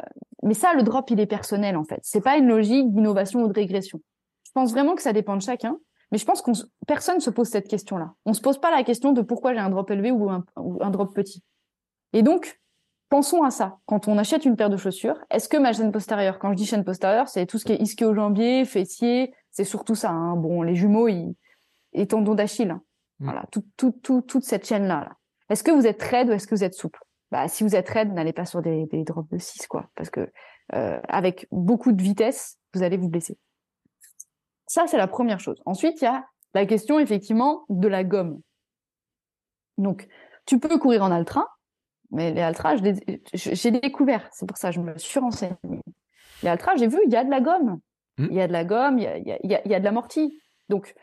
mais 0.43 0.53
ça, 0.53 0.73
le 0.73 0.83
drop, 0.83 1.09
il 1.09 1.19
est 1.19 1.25
personnel 1.25 1.75
en 1.75 1.83
fait. 1.83 1.99
C'est 2.03 2.21
pas 2.21 2.37
une 2.37 2.47
logique 2.47 2.93
d'innovation 2.93 3.43
ou 3.43 3.47
de 3.47 3.53
régression. 3.53 3.99
Je 4.45 4.51
pense 4.53 4.71
vraiment 4.71 4.95
que 4.95 5.01
ça 5.01 5.13
dépend 5.13 5.35
de 5.35 5.41
chacun. 5.41 5.77
Mais 6.11 6.17
je 6.17 6.25
pense 6.25 6.41
qu'on 6.41 6.53
personne 6.87 7.19
se 7.19 7.29
pose 7.29 7.49
cette 7.49 7.67
question-là. 7.67 8.13
On 8.25 8.33
se 8.33 8.39
pose 8.39 8.59
pas 8.59 8.71
la 8.71 8.83
question 8.83 9.11
de 9.11 9.21
pourquoi 9.21 9.53
j'ai 9.53 9.59
un 9.59 9.69
drop 9.69 9.91
élevé 9.91 10.11
ou 10.11 10.29
un, 10.29 10.45
ou 10.55 10.77
un 10.81 10.89
drop 10.89 11.13
petit. 11.13 11.43
Et 12.13 12.21
donc, 12.23 12.61
pensons 13.09 13.43
à 13.43 13.51
ça. 13.51 13.79
Quand 13.85 14.07
on 14.07 14.17
achète 14.17 14.45
une 14.45 14.55
paire 14.55 14.69
de 14.69 14.77
chaussures, 14.77 15.17
est-ce 15.29 15.49
que 15.49 15.57
ma 15.57 15.73
chaîne 15.73 15.91
postérieure, 15.91 16.39
quand 16.39 16.51
je 16.51 16.55
dis 16.55 16.65
chaîne 16.65 16.85
postérieure, 16.85 17.27
c'est 17.27 17.45
tout 17.45 17.57
ce 17.57 17.65
qui 17.65 17.73
est 17.73 17.81
ischio-jambier, 17.81 18.63
fessier, 18.63 19.33
c'est 19.51 19.65
surtout 19.65 19.95
ça. 19.95 20.11
Hein. 20.11 20.37
Bon, 20.37 20.61
les 20.61 20.75
jumeaux, 20.75 21.09
ils, 21.09 21.35
et 21.97 22.07
tendon 22.07 22.35
d'Achille. 22.35 22.73
Mm. 23.19 23.25
Voilà, 23.25 23.45
tout, 23.51 23.65
tout, 23.75 23.91
tout, 23.91 24.21
toute 24.21 24.43
cette 24.43 24.65
chaîne-là. 24.65 25.01
Là. 25.01 25.17
Est-ce 25.49 25.63
que 25.63 25.71
vous 25.71 25.87
êtes 25.87 26.01
raide 26.01 26.29
ou 26.29 26.33
est-ce 26.33 26.47
que 26.47 26.55
vous 26.55 26.63
êtes 26.63 26.73
souple? 26.73 26.99
Bah, 27.31 27.47
Si 27.47 27.63
vous 27.63 27.75
êtes 27.75 27.89
raide, 27.89 28.13
n'allez 28.13 28.33
pas 28.33 28.45
sur 28.45 28.61
des, 28.61 28.85
des 28.85 29.03
drops 29.03 29.29
de 29.29 29.37
6, 29.37 29.67
quoi. 29.67 29.89
Parce 29.95 30.09
que 30.09 30.31
euh, 30.75 30.99
avec 31.07 31.47
beaucoup 31.51 31.91
de 31.91 32.01
vitesse, 32.01 32.57
vous 32.73 32.83
allez 32.83 32.97
vous 32.97 33.09
blesser. 33.09 33.37
Ça, 34.67 34.85
c'est 34.87 34.97
la 34.97 35.07
première 35.07 35.39
chose. 35.39 35.61
Ensuite, 35.65 36.01
il 36.01 36.05
y 36.05 36.07
a 36.07 36.25
la 36.53 36.65
question, 36.65 36.99
effectivement, 36.99 37.65
de 37.69 37.87
la 37.87 38.03
gomme. 38.03 38.41
Donc, 39.77 40.07
tu 40.45 40.59
peux 40.59 40.77
courir 40.77 41.03
en 41.03 41.17
ultra, 41.17 41.47
mais 42.11 42.33
les 42.33 42.41
ultras, 42.41 42.75
j'ai 43.33 43.71
découvert. 43.71 44.27
C'est 44.33 44.47
pour 44.47 44.57
ça 44.57 44.69
que 44.69 44.75
je 44.75 44.81
me 44.81 44.97
suis 44.97 45.19
renseignée. 45.19 45.55
Les 46.43 46.49
ultras, 46.49 46.75
j'ai 46.75 46.87
vu, 46.87 46.99
il 47.05 47.11
y 47.11 47.15
a 47.15 47.23
de 47.23 47.29
la 47.29 47.41
gomme. 47.41 47.79
Mm. 48.17 48.27
Il 48.29 48.35
y 48.35 48.41
a 48.41 48.47
de 48.47 48.53
la 48.53 48.65
gomme, 48.65 48.99
il 48.99 49.03
y 49.03 49.07
a, 49.07 49.17
il 49.17 49.27
y 49.27 49.55
a, 49.55 49.61
il 49.65 49.71
y 49.71 49.75
a 49.75 49.79
de 49.79 49.85
l'amorti. 49.85 50.41
Donc, 50.69 50.93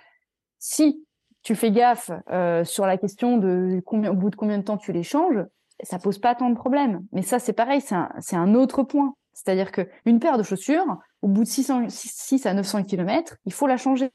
si 0.64 1.04
tu 1.42 1.54
fais 1.54 1.70
gaffe 1.70 2.10
euh, 2.30 2.64
sur 2.64 2.86
la 2.86 2.96
question 2.96 3.36
de 3.36 3.82
combien, 3.84 4.10
au 4.10 4.14
bout 4.14 4.30
de 4.30 4.36
combien 4.36 4.56
de 4.56 4.62
temps 4.62 4.78
tu 4.78 4.92
les 4.92 5.02
changes, 5.02 5.44
ça 5.82 5.98
pose 5.98 6.18
pas 6.18 6.34
tant 6.34 6.48
de 6.48 6.54
problèmes. 6.54 7.04
Mais 7.12 7.20
ça, 7.20 7.38
c'est 7.38 7.52
pareil, 7.52 7.82
c'est 7.82 7.94
un, 7.94 8.10
un, 8.32 8.54
autre 8.54 8.82
point. 8.82 9.14
C'est-à-dire 9.34 9.72
qu'une 9.72 10.20
paire 10.20 10.38
de 10.38 10.42
chaussures, 10.42 10.96
au 11.20 11.28
bout 11.28 11.42
de 11.42 11.48
600, 11.48 11.90
6 11.90 12.46
à 12.46 12.54
900 12.54 12.84
km, 12.84 13.36
il 13.44 13.52
faut 13.52 13.66
la 13.66 13.76
changer. 13.76 14.10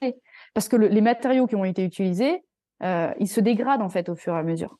Parce 0.55 0.67
que 0.67 0.75
les 0.75 1.01
matériaux 1.01 1.45
qui 1.45 1.55
ont 1.55 1.65
été 1.65 1.83
utilisés, 1.83 2.43
euh, 2.81 3.13
ils 3.19 3.27
se 3.27 3.41
dégradent 3.41 3.83
en 3.83 3.89
fait 3.89 4.09
au 4.09 4.15
fur 4.15 4.33
et 4.33 4.39
à 4.39 4.43
mesure. 4.43 4.79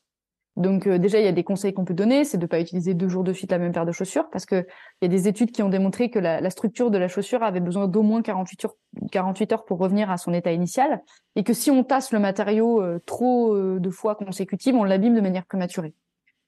Donc 0.60 0.86
euh, 0.86 0.98
déjà, 0.98 1.18
il 1.18 1.24
y 1.24 1.28
a 1.28 1.32
des 1.32 1.42
conseils 1.42 1.72
qu'on 1.72 1.86
peut 1.86 1.94
donner, 1.94 2.22
c'est 2.24 2.36
de 2.36 2.42
ne 2.42 2.46
pas 2.46 2.60
utiliser 2.60 2.92
deux 2.92 3.08
jours 3.08 3.24
de 3.24 3.32
suite 3.32 3.50
la 3.50 3.58
même 3.58 3.72
paire 3.72 3.86
de 3.86 3.92
chaussures, 3.92 4.28
parce 4.28 4.44
qu'il 4.44 4.66
y 5.00 5.04
a 5.06 5.08
des 5.08 5.26
études 5.26 5.52
qui 5.52 5.62
ont 5.62 5.70
démontré 5.70 6.10
que 6.10 6.18
la, 6.18 6.50
structure 6.50 6.90
de 6.90 6.98
la 6.98 7.08
chaussure 7.08 7.42
avait 7.42 7.60
besoin 7.60 7.88
d'au 7.88 8.02
moins 8.02 8.20
48 8.20 8.66
heures, 8.66 8.76
48 9.10 9.52
heures 9.52 9.64
pour 9.64 9.78
revenir 9.78 10.10
à 10.10 10.18
son 10.18 10.34
état 10.34 10.52
initial, 10.52 11.02
et 11.34 11.44
que 11.44 11.54
si 11.54 11.70
on 11.70 11.82
tasse 11.82 12.12
le 12.12 12.18
matériau 12.18 12.82
euh, 12.82 13.00
trop 13.06 13.54
euh, 13.54 13.80
de 13.80 13.88
fois 13.88 14.14
consécutives, 14.16 14.74
on 14.74 14.84
l'abîme 14.84 15.14
de 15.14 15.22
manière 15.22 15.46
prématurée. 15.46 15.94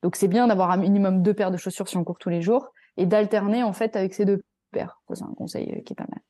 Donc 0.03 0.17
c'est 0.17 0.29
bien 0.29 0.47
d'avoir 0.47 0.71
un 0.73 0.77
minimum 0.77 1.23
deux 1.23 1.33
paires 1.33 1.51
de 1.51 1.57
chaussures 1.57 1.89
si 1.89 1.97
on 1.97 2.05
court 2.05 2.19
tous 2.19 2.29
les 2.29 2.43
jours, 2.43 2.69
et 2.99 3.07
d'alterner 3.07 3.63
en 3.63 3.73
fait 3.73 3.97
avec 3.97 4.13
ces 4.13 4.27
deux 4.27 4.43
paires. 4.73 5.01
C'est 5.15 5.25
un 5.25 5.35
conseil 5.35 5.83
qui 5.85 5.95
est 5.95 5.97
pas 5.97 6.07
mal. 6.11 6.21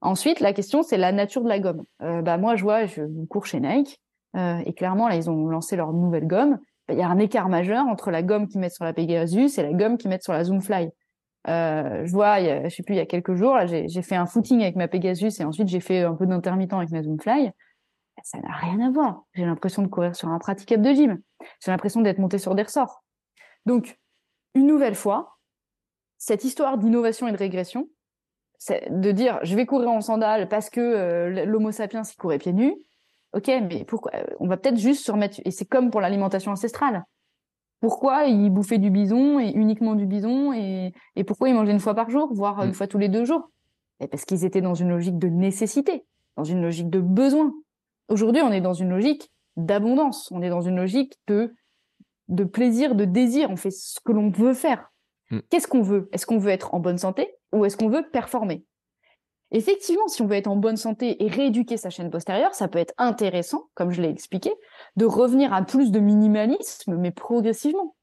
Ensuite, 0.00 0.38
la 0.38 0.52
question, 0.52 0.84
c'est 0.84 0.98
la 0.98 1.10
nature 1.10 1.42
de 1.42 1.48
la 1.48 1.58
gomme. 1.58 1.82
bah 1.98 2.38
moi, 2.38 2.54
je 2.54 2.62
vois, 2.62 2.86
je 2.86 3.02
cours 3.26 3.46
chez 3.46 3.58
Nike, 3.58 4.00
et 4.36 4.74
clairement, 4.74 5.08
là, 5.08 5.16
ils 5.16 5.30
ont 5.30 5.46
lancé 5.46 5.74
leur 5.74 5.92
nouvelle 5.92 6.26
gomme 6.26 6.60
il 6.88 6.98
y 6.98 7.02
a 7.02 7.08
un 7.08 7.18
écart 7.18 7.48
majeur 7.48 7.86
entre 7.86 8.10
la 8.10 8.22
gomme 8.22 8.48
qu'ils 8.48 8.60
mettent 8.60 8.74
sur 8.74 8.84
la 8.84 8.92
Pegasus 8.92 9.58
et 9.58 9.62
la 9.62 9.72
gomme 9.72 9.98
qu'ils 9.98 10.10
mettent 10.10 10.22
sur 10.22 10.32
la 10.32 10.44
Zoomfly. 10.44 10.90
Euh, 11.48 12.04
je 12.04 12.12
vois, 12.12 12.40
il 12.40 12.46
y 12.46 12.50
a, 12.50 12.68
je 12.68 12.74
sais 12.74 12.82
plus, 12.82 12.94
il 12.94 12.98
y 12.98 13.00
a 13.00 13.06
quelques 13.06 13.34
jours, 13.34 13.56
j'ai 13.66 14.02
fait 14.02 14.16
un 14.16 14.26
footing 14.26 14.62
avec 14.62 14.76
ma 14.76 14.88
Pegasus 14.88 15.40
et 15.40 15.44
ensuite 15.44 15.68
j'ai 15.68 15.80
fait 15.80 16.02
un 16.02 16.14
peu 16.14 16.26
d'intermittent 16.26 16.72
avec 16.72 16.90
ma 16.90 17.02
Zoomfly. 17.02 17.50
Ça 18.22 18.38
n'a 18.38 18.52
rien 18.52 18.80
à 18.80 18.90
voir. 18.90 19.24
J'ai 19.34 19.44
l'impression 19.44 19.82
de 19.82 19.88
courir 19.88 20.16
sur 20.16 20.28
un 20.28 20.38
praticable 20.38 20.82
de 20.82 20.92
gym. 20.92 21.20
J'ai 21.62 21.70
l'impression 21.70 22.00
d'être 22.00 22.18
monté 22.18 22.38
sur 22.38 22.54
des 22.54 22.62
ressorts. 22.62 23.04
Donc, 23.66 23.98
une 24.54 24.66
nouvelle 24.66 24.94
fois, 24.94 25.38
cette 26.18 26.44
histoire 26.44 26.78
d'innovation 26.78 27.28
et 27.28 27.32
de 27.32 27.36
régression, 27.36 27.88
c'est 28.58 28.88
de 28.90 29.12
dire 29.12 29.38
je 29.42 29.54
vais 29.54 29.66
courir 29.66 29.90
en 29.90 30.00
sandales 30.00 30.48
parce 30.48 30.70
que 30.70 30.80
euh, 30.80 31.44
l'Homo 31.44 31.72
sapiens 31.72 32.02
il 32.02 32.16
courait 32.16 32.38
pieds 32.38 32.54
nus, 32.54 32.74
Ok, 33.36 33.48
mais 33.48 33.84
pourquoi 33.84 34.12
euh, 34.14 34.24
On 34.40 34.48
va 34.48 34.56
peut-être 34.56 34.78
juste 34.78 35.04
se 35.04 35.12
remettre. 35.12 35.40
Et 35.44 35.50
c'est 35.50 35.66
comme 35.66 35.90
pour 35.90 36.00
l'alimentation 36.00 36.52
ancestrale. 36.52 37.04
Pourquoi 37.80 38.24
ils 38.24 38.48
bouffaient 38.48 38.78
du 38.78 38.90
bison 38.90 39.38
et 39.38 39.50
uniquement 39.50 39.94
du 39.94 40.06
bison 40.06 40.54
et, 40.54 40.94
et 41.16 41.24
pourquoi 41.24 41.50
ils 41.50 41.54
mangeaient 41.54 41.72
une 41.72 41.78
fois 41.80 41.94
par 41.94 42.08
jour, 42.08 42.32
voire 42.32 42.62
une 42.64 42.70
mm. 42.70 42.74
fois 42.74 42.86
tous 42.86 42.96
les 42.96 43.10
deux 43.10 43.26
jours? 43.26 43.50
Et 44.00 44.08
Parce 44.08 44.24
qu'ils 44.24 44.46
étaient 44.46 44.62
dans 44.62 44.74
une 44.74 44.88
logique 44.88 45.18
de 45.18 45.28
nécessité, 45.28 46.06
dans 46.38 46.44
une 46.44 46.62
logique 46.62 46.88
de 46.88 47.00
besoin. 47.00 47.52
Aujourd'hui, 48.08 48.40
on 48.40 48.52
est 48.52 48.62
dans 48.62 48.72
une 48.72 48.88
logique 48.88 49.30
d'abondance. 49.56 50.30
On 50.32 50.40
est 50.40 50.50
dans 50.50 50.62
une 50.62 50.76
logique 50.76 51.18
de 51.28 51.54
de 52.28 52.42
plaisir, 52.42 52.94
de 52.94 53.04
désir. 53.04 53.50
On 53.50 53.56
fait 53.56 53.70
ce 53.70 54.00
que 54.00 54.12
l'on 54.12 54.30
veut 54.30 54.54
faire. 54.54 54.90
Mm. 55.30 55.40
Qu'est-ce 55.50 55.68
qu'on 55.68 55.82
veut? 55.82 56.08
Est-ce 56.12 56.24
qu'on 56.24 56.38
veut 56.38 56.50
être 56.50 56.74
en 56.74 56.80
bonne 56.80 56.98
santé 56.98 57.34
ou 57.52 57.66
est-ce 57.66 57.76
qu'on 57.76 57.90
veut 57.90 58.08
performer? 58.10 58.64
Effectivement, 59.52 60.08
si 60.08 60.22
on 60.22 60.26
veut 60.26 60.36
être 60.36 60.48
en 60.48 60.56
bonne 60.56 60.76
santé 60.76 61.24
et 61.24 61.28
rééduquer 61.28 61.76
sa 61.76 61.90
chaîne 61.90 62.10
postérieure, 62.10 62.54
ça 62.54 62.68
peut 62.68 62.78
être 62.78 62.94
intéressant, 62.98 63.68
comme 63.74 63.92
je 63.92 64.02
l'ai 64.02 64.08
expliqué, 64.08 64.52
de 64.96 65.04
revenir 65.04 65.52
à 65.52 65.62
plus 65.62 65.92
de 65.92 66.00
minimalisme, 66.00 66.96
mais 66.96 67.12
progressivement. 67.12 67.94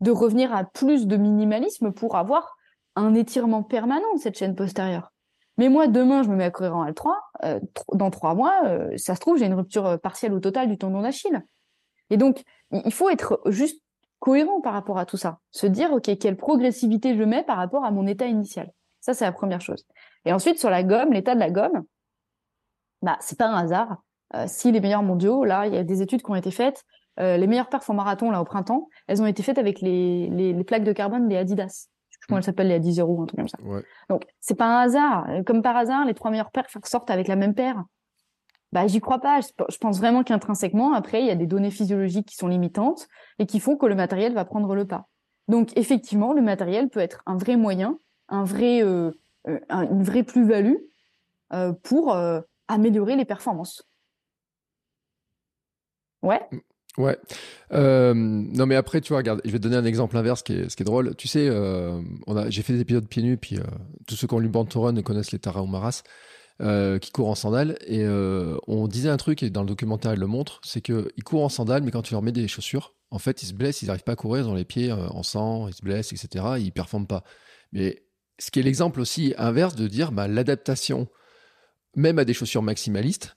De 0.00 0.10
revenir 0.10 0.54
à 0.54 0.64
plus 0.64 1.06
de 1.06 1.16
minimalisme 1.16 1.92
pour 1.92 2.16
avoir 2.16 2.56
un 2.96 3.14
étirement 3.14 3.62
permanent 3.62 4.14
de 4.14 4.20
cette 4.20 4.36
chaîne 4.36 4.54
postérieure. 4.54 5.12
Mais 5.56 5.68
moi, 5.68 5.88
demain, 5.88 6.22
je 6.22 6.28
me 6.28 6.36
mets 6.36 6.44
à 6.44 6.50
courir 6.50 6.76
en 6.76 6.86
L3, 6.86 7.14
euh, 7.44 7.60
dans 7.92 8.10
trois 8.10 8.34
mois, 8.34 8.54
euh, 8.64 8.96
ça 8.96 9.14
se 9.14 9.20
trouve, 9.20 9.38
j'ai 9.38 9.46
une 9.46 9.54
rupture 9.54 9.86
euh, 9.86 9.96
partielle 9.96 10.32
ou 10.32 10.40
totale 10.40 10.68
du 10.68 10.78
tendon 10.78 11.02
d'Achille. 11.02 11.42
Et 12.10 12.16
donc, 12.16 12.44
il 12.70 12.92
faut 12.92 13.10
être 13.10 13.40
juste 13.46 13.82
cohérent 14.20 14.60
par 14.60 14.72
rapport 14.72 14.98
à 14.98 15.06
tout 15.06 15.16
ça. 15.16 15.40
Se 15.50 15.66
dire, 15.66 15.92
OK, 15.92 16.10
quelle 16.18 16.36
progressivité 16.36 17.16
je 17.16 17.22
mets 17.24 17.42
par 17.42 17.56
rapport 17.56 17.84
à 17.84 17.90
mon 17.90 18.06
état 18.06 18.26
initial. 18.26 18.72
Ça, 19.00 19.14
c'est 19.14 19.24
la 19.24 19.32
première 19.32 19.60
chose. 19.60 19.84
Et 20.24 20.32
ensuite, 20.32 20.58
sur 20.58 20.70
la 20.70 20.82
gomme, 20.82 21.12
l'état 21.12 21.34
de 21.34 21.40
la 21.40 21.50
gomme, 21.50 21.84
bah, 23.02 23.16
c'est 23.20 23.38
pas 23.38 23.46
un 23.46 23.56
hasard. 23.56 24.02
Euh, 24.34 24.44
si 24.46 24.72
les 24.72 24.80
meilleurs 24.80 25.02
mondiaux, 25.02 25.44
là, 25.44 25.66
il 25.66 25.74
y 25.74 25.78
a 25.78 25.84
des 25.84 26.02
études 26.02 26.22
qui 26.22 26.30
ont 26.30 26.34
été 26.34 26.50
faites, 26.50 26.84
euh, 27.20 27.36
les 27.36 27.46
meilleures 27.46 27.68
perfs 27.68 27.88
en 27.90 27.94
marathon, 27.94 28.30
là, 28.30 28.40
au 28.40 28.44
printemps, 28.44 28.88
elles 29.06 29.22
ont 29.22 29.26
été 29.26 29.42
faites 29.42 29.58
avec 29.58 29.80
les, 29.80 30.28
les, 30.28 30.64
plaques 30.64 30.84
de 30.84 30.92
carbone 30.92 31.28
des 31.28 31.36
Adidas. 31.36 31.88
Je 32.10 32.16
sais 32.16 32.20
comment 32.28 32.38
elles 32.38 32.44
s'appellent, 32.44 32.68
les 32.68 32.74
Adi 32.74 33.00
un 33.00 33.26
truc 33.26 33.36
comme 33.36 33.48
ça. 33.48 33.58
Ouais. 33.62 33.82
Donc, 34.08 34.24
c'est 34.40 34.54
pas 34.54 34.66
un 34.66 34.82
hasard. 34.82 35.26
Comme 35.46 35.62
par 35.62 35.76
hasard, 35.76 36.04
les 36.04 36.14
trois 36.14 36.30
meilleures 36.30 36.50
perfs 36.50 36.76
sortent 36.84 37.10
avec 37.10 37.26
la 37.26 37.36
même 37.36 37.54
paire. 37.54 37.82
Bah, 38.72 38.86
j'y 38.86 39.00
crois 39.00 39.18
pas. 39.18 39.40
Je 39.40 39.78
pense 39.78 39.98
vraiment 39.98 40.22
qu'intrinsèquement, 40.22 40.92
après, 40.92 41.22
il 41.22 41.26
y 41.26 41.30
a 41.30 41.34
des 41.34 41.46
données 41.46 41.70
physiologiques 41.70 42.26
qui 42.26 42.36
sont 42.36 42.48
limitantes 42.48 43.08
et 43.38 43.46
qui 43.46 43.60
font 43.60 43.76
que 43.76 43.86
le 43.86 43.94
matériel 43.94 44.34
va 44.34 44.44
prendre 44.44 44.74
le 44.74 44.86
pas. 44.86 45.06
Donc, 45.48 45.74
effectivement, 45.76 46.34
le 46.34 46.42
matériel 46.42 46.90
peut 46.90 47.00
être 47.00 47.22
un 47.26 47.36
vrai 47.36 47.56
moyen, 47.56 47.98
un 48.28 48.44
vrai, 48.44 48.82
euh, 48.82 48.86
euh, 48.86 49.12
une 49.70 50.02
vraie 50.02 50.22
plus-value 50.22 50.76
euh, 51.52 51.72
pour 51.82 52.14
euh, 52.14 52.40
améliorer 52.68 53.16
les 53.16 53.24
performances. 53.24 53.82
Ouais. 56.22 56.40
Mm, 56.52 57.02
ouais. 57.02 57.18
non, 58.14 58.66
mais 58.66 58.76
après, 58.76 59.00
tu 59.00 59.08
vois, 59.08 59.18
regarde, 59.18 59.40
je 59.44 59.50
vais 59.50 59.58
te 59.58 59.62
donner 59.62 59.76
un 59.76 59.84
exemple 59.84 60.16
inverse 60.16 60.42
qui 60.42 60.52
est, 60.54 60.68
ce 60.68 60.76
qui 60.76 60.82
est 60.82 60.84
drôle. 60.84 61.14
Tu 61.16 61.28
sais, 61.28 61.48
on 62.26 62.36
a, 62.36 62.50
j'ai 62.50 62.62
fait 62.62 62.74
des 62.74 62.80
épisodes 62.80 63.08
pieds 63.08 63.22
nus, 63.22 63.38
puis 63.38 63.58
tous 64.06 64.16
ceux 64.16 64.26
qui 64.26 64.34
ont 64.34 64.38
lu 64.38 64.48
Bantoron 64.48 65.00
connaissent 65.02 65.32
les 65.32 65.38
Tarahumaras 65.38 66.02
qui 66.60 67.10
courent 67.12 67.30
en 67.30 67.34
sandales. 67.34 67.78
Et 67.86 68.06
on 68.66 68.88
disait 68.88 69.10
un 69.10 69.16
truc, 69.16 69.42
et 69.42 69.50
dans 69.50 69.62
le 69.62 69.68
documentaire, 69.68 70.12
il 70.12 70.20
le 70.20 70.26
montre, 70.26 70.60
c'est 70.64 70.82
qu'ils 70.82 71.24
courent 71.24 71.44
en 71.44 71.48
sandales, 71.48 71.82
mais 71.82 71.92
quand 71.92 72.02
tu 72.02 72.12
leur 72.12 72.22
mets 72.22 72.32
des 72.32 72.48
chaussures, 72.48 72.94
en 73.10 73.18
fait, 73.18 73.42
ils 73.42 73.46
se 73.46 73.54
blessent, 73.54 73.80
ils 73.80 73.86
n'arrivent 73.86 74.04
pas 74.04 74.12
à 74.12 74.16
courir, 74.16 74.44
ils 74.44 74.48
ont 74.48 74.54
les 74.54 74.66
pieds 74.66 74.92
en 74.92 75.22
sang, 75.22 75.68
ils 75.68 75.74
se 75.74 75.82
blessent, 75.82 76.12
etc. 76.12 76.44
Ils 76.58 76.66
ne 76.66 76.70
performent 76.70 77.06
pas. 77.06 77.22
Mais 77.72 78.02
ce 78.38 78.50
qui 78.50 78.60
est 78.60 78.62
l'exemple 78.62 79.00
aussi 79.00 79.34
inverse 79.36 79.74
de 79.74 79.88
dire 79.88 80.12
bah, 80.12 80.28
l'adaptation, 80.28 81.08
même 81.96 82.18
à 82.18 82.24
des 82.24 82.34
chaussures 82.34 82.62
maximalistes, 82.62 83.36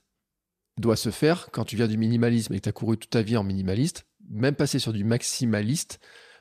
doit 0.78 0.96
se 0.96 1.10
faire 1.10 1.50
quand 1.52 1.64
tu 1.64 1.76
viens 1.76 1.88
du 1.88 1.98
minimalisme 1.98 2.54
et 2.54 2.58
que 2.58 2.62
tu 2.62 2.68
as 2.68 2.72
couru 2.72 2.96
toute 2.96 3.10
ta 3.10 3.22
vie 3.22 3.36
en 3.36 3.44
minimaliste, 3.44 4.06
même 4.30 4.54
passer 4.54 4.78
sur 4.78 4.92
du 4.92 5.04
maximaliste 5.04 6.00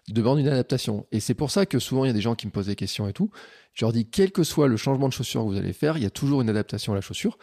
demande 0.09 0.39
une 0.39 0.47
adaptation. 0.47 1.05
Et 1.11 1.19
c'est 1.19 1.33
pour 1.33 1.51
ça 1.51 1.65
que 1.65 1.79
souvent 1.79 2.05
il 2.05 2.07
y 2.07 2.11
a 2.11 2.13
des 2.13 2.21
gens 2.21 2.35
qui 2.35 2.47
me 2.47 2.51
posent 2.51 2.67
des 2.67 2.75
questions 2.75 3.07
et 3.07 3.13
tout. 3.13 3.29
Je 3.73 3.85
leur 3.85 3.93
dis, 3.93 4.09
quel 4.09 4.31
que 4.31 4.43
soit 4.43 4.67
le 4.67 4.77
changement 4.77 5.07
de 5.07 5.13
chaussure 5.13 5.43
que 5.43 5.47
vous 5.47 5.57
allez 5.57 5.73
faire, 5.73 5.97
il 5.97 6.03
y 6.03 6.07
a 6.07 6.09
toujours 6.09 6.41
une 6.41 6.49
adaptation 6.49 6.93
à 6.93 6.95
la 6.95 7.01
chaussure. 7.01 7.37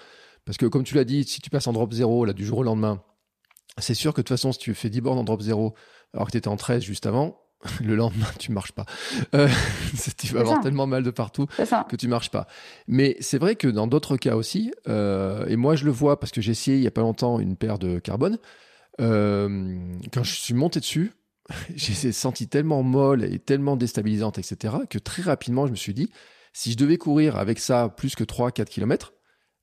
Parce 0.44 0.58
que 0.58 0.66
comme 0.66 0.84
tu 0.84 0.94
l'as 0.94 1.04
dit, 1.04 1.24
si 1.24 1.40
tu 1.40 1.50
passes 1.50 1.66
en 1.66 1.72
drop 1.72 1.92
0 1.92 2.24
là, 2.24 2.32
du 2.32 2.44
jour 2.44 2.58
au 2.58 2.62
lendemain, 2.62 3.02
c'est 3.78 3.94
sûr 3.94 4.12
que 4.12 4.20
de 4.20 4.22
toute 4.22 4.36
façon, 4.36 4.52
si 4.52 4.58
tu 4.58 4.74
fais 4.74 4.90
10 4.90 5.00
bornes 5.02 5.18
en 5.18 5.24
drop 5.24 5.40
0 5.40 5.74
alors 6.14 6.26
que 6.26 6.32
tu 6.32 6.38
étais 6.38 6.48
en 6.48 6.56
13 6.56 6.82
juste 6.82 7.06
avant, 7.06 7.40
le 7.84 7.96
lendemain, 7.96 8.26
tu 8.38 8.52
marches 8.52 8.72
pas. 8.72 8.84
Euh, 9.34 9.48
tu 10.18 10.32
vas 10.34 10.40
avoir 10.40 10.60
tellement 10.60 10.86
mal 10.86 11.02
de 11.02 11.10
partout 11.10 11.46
que 11.88 11.96
tu 11.96 12.08
marches 12.08 12.30
pas. 12.30 12.46
Mais 12.86 13.16
c'est 13.20 13.38
vrai 13.38 13.56
que 13.56 13.68
dans 13.68 13.86
d'autres 13.86 14.16
cas 14.16 14.36
aussi, 14.36 14.72
euh, 14.88 15.46
et 15.46 15.56
moi 15.56 15.74
je 15.74 15.84
le 15.84 15.90
vois 15.90 16.20
parce 16.20 16.32
que 16.32 16.40
j'ai 16.40 16.52
essayé 16.52 16.76
il 16.76 16.82
y 16.82 16.86
a 16.86 16.92
pas 16.92 17.00
longtemps 17.00 17.40
une 17.40 17.56
paire 17.56 17.78
de 17.78 17.98
carbone. 17.98 18.38
Euh, 19.00 19.76
quand 20.12 20.22
je 20.22 20.34
suis 20.34 20.54
monté 20.54 20.80
dessus, 20.80 21.12
j'ai 21.74 22.12
senti 22.12 22.48
tellement 22.48 22.82
molle 22.82 23.24
et 23.24 23.38
tellement 23.38 23.76
déstabilisante, 23.76 24.38
etc., 24.38 24.74
que 24.88 24.98
très 24.98 25.22
rapidement 25.22 25.66
je 25.66 25.72
me 25.72 25.76
suis 25.76 25.94
dit, 25.94 26.10
si 26.52 26.72
je 26.72 26.76
devais 26.76 26.96
courir 26.96 27.36
avec 27.36 27.58
ça 27.58 27.88
plus 27.88 28.14
que 28.14 28.24
3-4 28.24 28.66
km, 28.66 29.14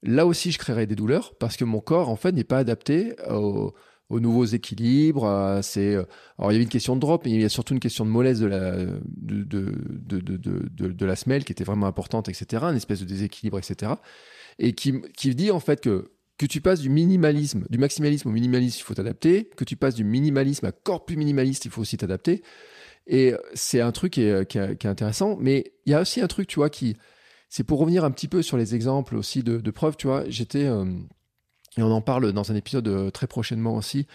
là 0.04 0.26
aussi 0.26 0.52
je 0.52 0.58
créerais 0.58 0.86
des 0.86 0.96
douleurs 0.96 1.34
parce 1.40 1.56
que 1.56 1.64
mon 1.64 1.80
corps 1.80 2.10
en 2.10 2.16
fait 2.16 2.34
n'est 2.34 2.44
pas 2.44 2.58
adapté 2.58 3.16
au 3.30 3.74
aux 4.10 4.19
nouveaux 4.19 4.45
équilibres. 4.45 5.60
c'est, 5.64 5.95
euh, 5.95 6.03
alors 6.38 6.52
il 6.52 6.56
y 6.56 6.57
avait 6.57 6.64
une 6.64 6.69
question 6.69 6.95
de 6.95 7.02
drop, 7.02 7.26
mais 7.26 7.32
il 7.32 7.41
y 7.41 7.45
a 7.45 7.49
surtout 7.49 7.73
une 7.73 7.80
question 7.80 8.06
de 8.06 8.10
mollesse 8.10 8.40
de 8.40 8.45
la, 8.45 8.76
de, 8.76 9.44
de, 9.44 9.72
de, 9.88 10.88
de, 10.88 11.06
la 11.06 11.15
semelle 11.15 11.44
qui 11.44 11.52
était 11.52 11.64
vraiment 11.64 11.88
importante, 11.88 12.30
etc. 12.30 12.64
Un 12.65 12.76
espèce 12.76 12.99
de 12.99 13.06
déséquilibre, 13.06 13.57
etc. 13.57 13.94
Et 14.60 14.73
qui, 14.73 15.02
qui 15.18 15.34
dit 15.36 15.52
en 15.52 15.60
fait 15.60 15.82
que 15.82 16.11
que 16.38 16.45
tu 16.45 16.60
passes 16.60 16.82
du 16.82 16.90
minimalisme, 16.90 17.65
du 17.69 17.77
maximalisme 17.77 18.27
au 18.27 18.32
minimalisme, 18.32 18.77
il 18.80 18.84
faut 18.84 18.94
t'adapter. 18.94 19.49
Que 19.56 19.64
tu 19.64 19.77
passes 19.77 19.95
du 19.95 20.03
minimalisme 20.03 20.65
à 20.65 20.69
encore 20.69 21.06
plus 21.06 21.15
minimaliste, 21.15 21.64
il 21.65 21.72
faut 21.72 21.82
aussi 21.82 21.95
t'adapter. 21.95 22.44
Et 23.07 23.34
c'est 23.53 23.82
un 23.82 23.91
truc 23.91 24.14
qui 24.14 24.23
est, 24.23 24.45
qui, 24.45 24.57
est, 24.57 24.86
intéressant. 24.86 25.38
Mais 25.40 25.73
il 25.86 25.91
y 25.91 25.95
a 25.95 26.02
aussi 26.02 26.19
un 26.22 26.27
truc, 26.27 26.48
tu 26.48 26.57
vois, 26.57 26.69
qui, 26.69 26.98
c'est 27.49 27.64
pour 27.64 27.80
revenir 27.80 28.03
un 28.03 28.11
petit 28.11 28.27
peu 28.27 28.41
sur 28.41 28.57
les 28.57 28.76
exemples 28.76 29.15
aussi 29.15 29.44
de, 29.44 29.57
de 29.57 29.72
preuves, 29.72 29.95
tu 29.95 30.07
vois. 30.07 30.23
J'étais, 30.27 30.65
euh, 30.65 30.86
et 31.77 31.84
on 31.84 31.91
en 31.91 32.02
parle 32.02 32.31
dans 32.31 32.52
un 32.52 32.56
épisode 32.56 32.88
euh, 32.88 33.10
très 33.10 33.27
prochainement 33.27 33.76
aussi. 33.76 34.07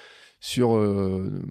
Sur, 0.43 0.75
euh, 0.75 1.43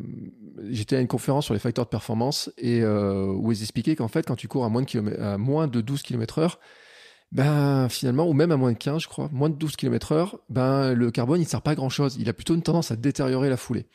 j'étais 0.69 0.95
à 0.95 0.99
une 0.99 1.07
conférence 1.07 1.45
sur 1.45 1.53
les 1.53 1.59
facteurs 1.59 1.85
de 1.85 1.89
performance 1.89 2.51
et 2.57 2.81
euh, 2.81 3.25
où 3.25 3.51
ils 3.51 3.61
expliquaient 3.61 3.95
qu'en 3.95 4.07
fait, 4.07 4.25
quand 4.25 4.35
tu 4.35 4.47
cours 4.47 4.65
à 4.65 4.69
moins 4.69 4.81
de, 4.81 5.21
à 5.21 5.37
moins 5.37 5.67
de 5.67 5.81
12 5.81 6.01
km/h, 6.01 6.55
ben 7.31 7.87
finalement, 7.89 8.27
ou 8.27 8.33
même 8.33 8.51
à 8.51 8.57
moins 8.57 8.71
de 8.71 8.77
15, 8.77 9.03
je 9.03 9.07
crois, 9.07 9.29
moins 9.31 9.49
de 9.49 9.55
12 9.55 9.75
km/h, 9.75 10.33
ben 10.49 10.93
le 10.93 11.11
carbone 11.11 11.39
il 11.39 11.47
sert 11.47 11.61
pas 11.61 11.71
à 11.71 11.75
grand 11.75 11.89
chose. 11.89 12.17
Il 12.19 12.27
a 12.29 12.33
plutôt 12.33 12.55
une 12.55 12.63
tendance 12.63 12.89
à 12.89 12.95
détériorer 12.95 13.49
la 13.51 13.57
foulée. 13.57 13.85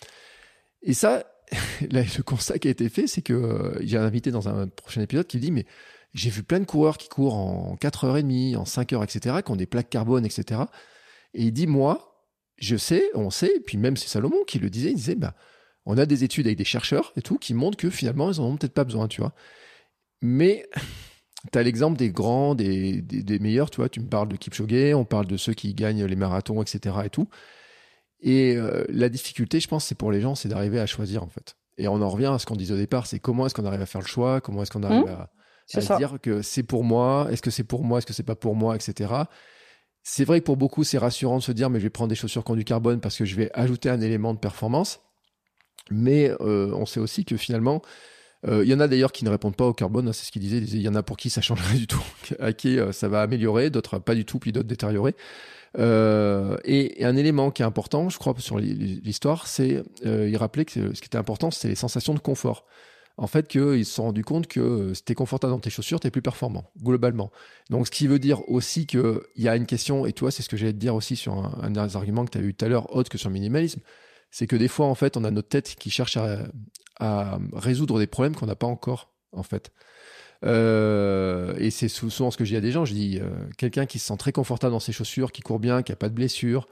Et 0.83 0.95
ça, 0.95 1.25
le 1.81 2.23
constat 2.23 2.61
qui 2.61 2.69
a 2.69 2.71
été 2.71 2.89
fait, 2.89 3.09
c'est 3.09 3.23
que 3.23 3.77
j'ai 3.81 3.99
un 3.99 4.05
invité 4.05 4.31
dans 4.31 4.49
un 4.49 4.69
prochain 4.69 5.01
épisode 5.01 5.27
qui 5.27 5.39
dit 5.39 5.51
mais 5.51 5.67
j'ai 6.15 6.31
vu 6.31 6.45
plein 6.45 6.61
de 6.61 6.65
coureurs 6.65 6.97
qui 6.97 7.09
courent 7.09 7.35
en 7.35 7.75
4h30, 7.81 8.57
en 8.57 8.63
5h, 8.63 9.03
etc., 9.03 9.39
qui 9.45 9.51
ont 9.51 9.57
des 9.57 9.67
plaques 9.67 9.91
carbone, 9.91 10.25
etc. 10.25 10.61
Et 11.35 11.45
il 11.45 11.53
dit, 11.53 11.67
moi, 11.67 12.25
je 12.57 12.77
sais, 12.77 13.11
on 13.15 13.31
sait, 13.31 13.57
et 13.57 13.61
puis 13.61 13.77
même 13.79 13.97
c'est 13.97 14.09
Salomon 14.09 14.45
qui 14.47 14.59
le 14.59 14.71
disait, 14.71 14.91
il 14.91 14.97
disait, 14.97 15.15
bah, 15.15 15.35
On 15.87 15.99
a 15.99 16.07
des 16.07 16.25
études 16.25 16.47
avec 16.47 16.59
des 16.59 16.65
chercheurs 16.65 17.13
et 17.17 17.23
tout 17.23 17.39
qui 17.39 17.55
montrent 17.55 17.77
que 17.77 17.91
finalement, 17.91 18.31
ils 18.31 18.41
en 18.41 18.45
ont 18.45 18.57
peut-être 18.57 18.75
pas 18.75 18.85
besoin, 18.85 19.09
tu 19.09 19.21
vois. 19.21 19.35
Mais 20.23 20.67
tu 21.53 21.59
as 21.59 21.63
l'exemple 21.63 21.99
des 21.99 22.11
grands, 22.11 22.55
des, 22.55 23.03
des, 23.03 23.39
meilleurs, 23.39 23.71
tu 23.71 23.77
vois. 23.77 23.89
Tu 23.89 24.01
me 24.01 24.09
parles 24.09 24.29
de 24.29 24.37
Kipchoge, 24.37 24.95
on 24.95 25.05
parle 25.05 25.27
de 25.27 25.37
ceux 25.37 25.55
qui 25.55 25.75
gagnent 25.75 26.05
les 26.05 26.17
marathons, 26.17 26.63
etc. 26.63 26.97
et 27.05 27.11
tout. 27.11 27.29
Et 28.21 28.57
euh, 28.57 28.85
la 28.89 29.09
difficulté, 29.09 29.61
je 29.61 29.69
pense, 29.69 29.85
c'est 29.85 29.95
pour 29.95 30.11
les 30.11 30.21
gens, 30.21 30.35
c'est 30.35 30.49
d'arriver 30.49 30.81
à 30.81 30.87
choisir, 30.87 31.23
en 31.23 31.29
fait. 31.29 31.57
Et 31.77 31.89
on 31.89 32.01
en 32.01 32.09
revient 32.09 32.33
à 32.33 32.39
ce 32.39 32.47
qu'on 32.47 32.57
disait 32.57 32.75
au 32.75 32.79
départ, 32.79 33.07
c'est 33.07 33.19
comment 33.19 33.47
est-ce 33.47 33.55
qu'on 33.55 33.67
arrive 33.67 33.83
à 33.83 33.87
faire 33.87 34.01
le 34.01 34.07
choix, 34.07 34.41
comment 34.41 34.63
est-ce 34.63 34.71
qu'on 34.71 34.85
arrive 34.85 35.05
mmh. 35.05 35.93
à, 35.93 35.97
dire 35.99 36.19
que 36.23 36.41
c'est 36.41 36.63
pour 36.63 36.85
moi, 36.85 37.29
est-ce 37.31 37.43
que 37.43 37.51
c'est 37.51 37.65
pour 37.65 37.85
moi, 37.85 37.99
est-ce 37.99 38.07
que 38.07 38.13
c'est 38.13 38.23
pas 38.23 38.37
pour 38.37 38.55
moi, 38.55 38.77
etc. 38.77 39.13
C'est 40.07 40.27
vrai 40.27 40.41
que 40.41 40.45
pour 40.45 40.59
beaucoup, 40.59 40.85
c'est 40.85 40.99
rassurant 40.99 41.39
de 41.39 41.43
se 41.43 41.51
dire, 41.51 41.71
mais 41.71 41.81
je 41.81 41.85
vais 41.85 41.91
prendre 41.91 42.11
des 42.11 42.15
chaussures 42.15 42.45
qui 42.45 42.51
ont 42.51 42.57
du 42.57 42.65
carbone 42.65 43.01
parce 43.01 43.17
que 43.17 43.25
je 43.25 43.35
vais 43.37 43.51
ajouter 43.55 43.89
un 43.89 44.03
élément 44.03 44.35
de 44.35 44.39
performance. 44.39 45.01
Mais 45.91 46.31
euh, 46.43 46.73
on 46.75 46.85
sait 46.85 47.01
aussi 47.01 47.25
que 47.25 47.39
finalement, 47.39 47.81
euh, 48.47 48.65
il 48.65 48.71
y 48.71 48.75
en 48.75 48.81
a 48.81 48.87
d'ailleurs 48.87 49.13
qui 49.13 49.25
ne 49.25 49.31
répondent 49.31 49.57
pas 49.57 49.67
au 49.67 49.73
carbone, 49.73 50.07
hein, 50.09 50.13
c'est 50.13 50.27
ce 50.27 50.31
qu'il 50.31 50.43
disait. 50.43 50.59
Il 50.59 50.83
y 50.83 50.89
en 50.91 50.95
a 50.95 51.03
pour 51.03 51.17
qui 51.17 51.31
ça 51.31 51.41
changerait 51.41 51.79
du 51.79 51.87
tout, 51.87 52.05
à 52.39 52.53
qui 52.53 52.79
euh, 52.79 52.93
ça 52.93 53.09
va 53.09 53.23
améliorer, 53.23 53.71
d'autres 53.71 53.99
pas 53.99 54.15
du 54.15 54.27
tout, 54.27 54.39
puis 54.39 54.53
d'autres 54.53 54.69
détériorer. 54.69 55.15
et, 55.79 57.05
un 57.05 57.17
élément 57.17 57.51
qui 57.51 57.63
est 57.63 57.67
important, 57.67 58.11
je 58.11 58.19
crois, 58.19 58.35
sur 58.39 58.59
l'histoire, 58.59 59.47
c'est 59.47 59.83
il 60.05 60.37
rappelait 60.37 60.67
que 60.67 60.95
ce 60.95 61.01
qui 61.01 61.07
était 61.07 61.19
important, 61.19 61.51
c'est 61.51 61.69
les 61.69 61.75
sensations 61.75 62.13
de 62.13 62.21
confort 62.21 62.67
en 63.17 63.27
fait, 63.27 63.47
qu'ils 63.47 63.87
se 63.87 63.95
sont 63.95 64.05
rendus 64.05 64.25
compte 64.25 64.49
que 64.49 64.61
euh, 64.61 64.95
si 64.95 65.05
t'es 65.05 65.15
confortable 65.15 65.53
dans 65.53 65.61
tes 65.61 65.71
chaussures, 65.71 66.01
t'es 66.01 66.11
plus 66.11 66.23
performant, 66.23 66.71
globalement. 66.83 67.31
Donc, 67.71 67.87
ce 67.87 67.93
qui 67.93 68.07
veut 68.09 68.19
dire 68.19 68.49
aussi 68.49 68.87
qu'il 68.87 69.21
y 69.37 69.49
a 69.49 69.55
une 69.55 69.67
question, 69.67 70.05
et 70.05 70.13
toi, 70.13 70.31
c'est 70.31 70.43
ce 70.43 70.49
que 70.49 70.57
j'allais 70.57 70.73
te 70.73 70.79
dire 70.79 70.95
aussi 70.95 71.15
sur 71.15 71.35
un, 71.35 71.71
des 71.71 71.97
arguments 71.97 72.25
que 72.25 72.33
tu 72.33 72.39
as 72.39 72.41
eu 72.41 72.55
tout 72.55 72.65
à 72.65 72.69
l'heure, 72.69 72.95
autre 72.95 73.11
que 73.11 73.19
sur 73.19 73.29
le 73.29 73.35
minimalisme, 73.35 73.81
c'est 74.31 74.49
que 74.49 74.57
des 74.57 74.67
fois, 74.67 74.87
en 74.87 74.97
fait, 74.97 75.17
on 75.17 75.23
a 75.23 75.31
notre 75.31 75.49
tête 75.49 75.77
qui 75.77 75.91
cherche 75.91 76.17
à, 76.17 77.39
résoudre 77.53 77.99
des 77.99 78.07
problèmes 78.07 78.35
qu'on 78.35 78.47
n'a 78.47 78.57
pas 78.57 78.67
encore, 78.67 79.13
en 79.33 79.43
fait. 79.43 79.71
Euh, 80.45 81.55
et 81.59 81.71
c'est 81.71 81.89
souvent 81.89 82.31
ce 82.31 82.37
que 82.37 82.45
je 82.45 82.51
dis 82.51 82.57
à 82.57 82.61
des 82.61 82.73
gens, 82.73 82.85
je 82.85 82.95
dis, 82.95 83.21
euh, 83.21 83.31
quelqu'un 83.59 83.87
qui 83.87 83.99
se 83.99 84.07
sent 84.07 84.17
très 84.17 84.33
confortable 84.33 84.73
dans 84.73 84.81
ses 84.81 84.93
chaussures, 84.93 85.33
qui 85.33 85.41
court 85.41 85.59
bien, 85.59 85.83
qui 85.83 85.93
n'a 85.93 85.97
pas 85.97 86.09
de 86.09 86.15
blessure, 86.15 86.67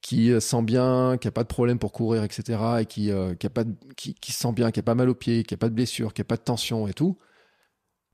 qui 0.00 0.30
euh, 0.30 0.40
sent 0.40 0.62
bien, 0.62 1.18
qui 1.20 1.28
a 1.28 1.30
pas 1.30 1.42
de 1.42 1.48
problème 1.48 1.78
pour 1.78 1.92
courir, 1.92 2.22
etc., 2.22 2.58
et 2.80 2.86
qui, 2.86 3.10
euh, 3.10 3.34
qui, 3.34 3.46
a 3.46 3.50
pas 3.50 3.64
qui, 3.96 4.14
qui, 4.14 4.32
se 4.32 4.40
sent 4.40 4.52
bien, 4.52 4.70
qui 4.70 4.80
a 4.80 4.82
pas 4.82 4.94
mal 4.94 5.08
aux 5.08 5.14
pieds, 5.14 5.42
qui 5.42 5.54
a 5.54 5.56
pas 5.56 5.68
de 5.68 5.74
blessure, 5.74 6.14
qui 6.14 6.20
a 6.20 6.24
pas 6.24 6.36
de 6.36 6.42
tension 6.42 6.86
et 6.86 6.92
tout, 6.92 7.18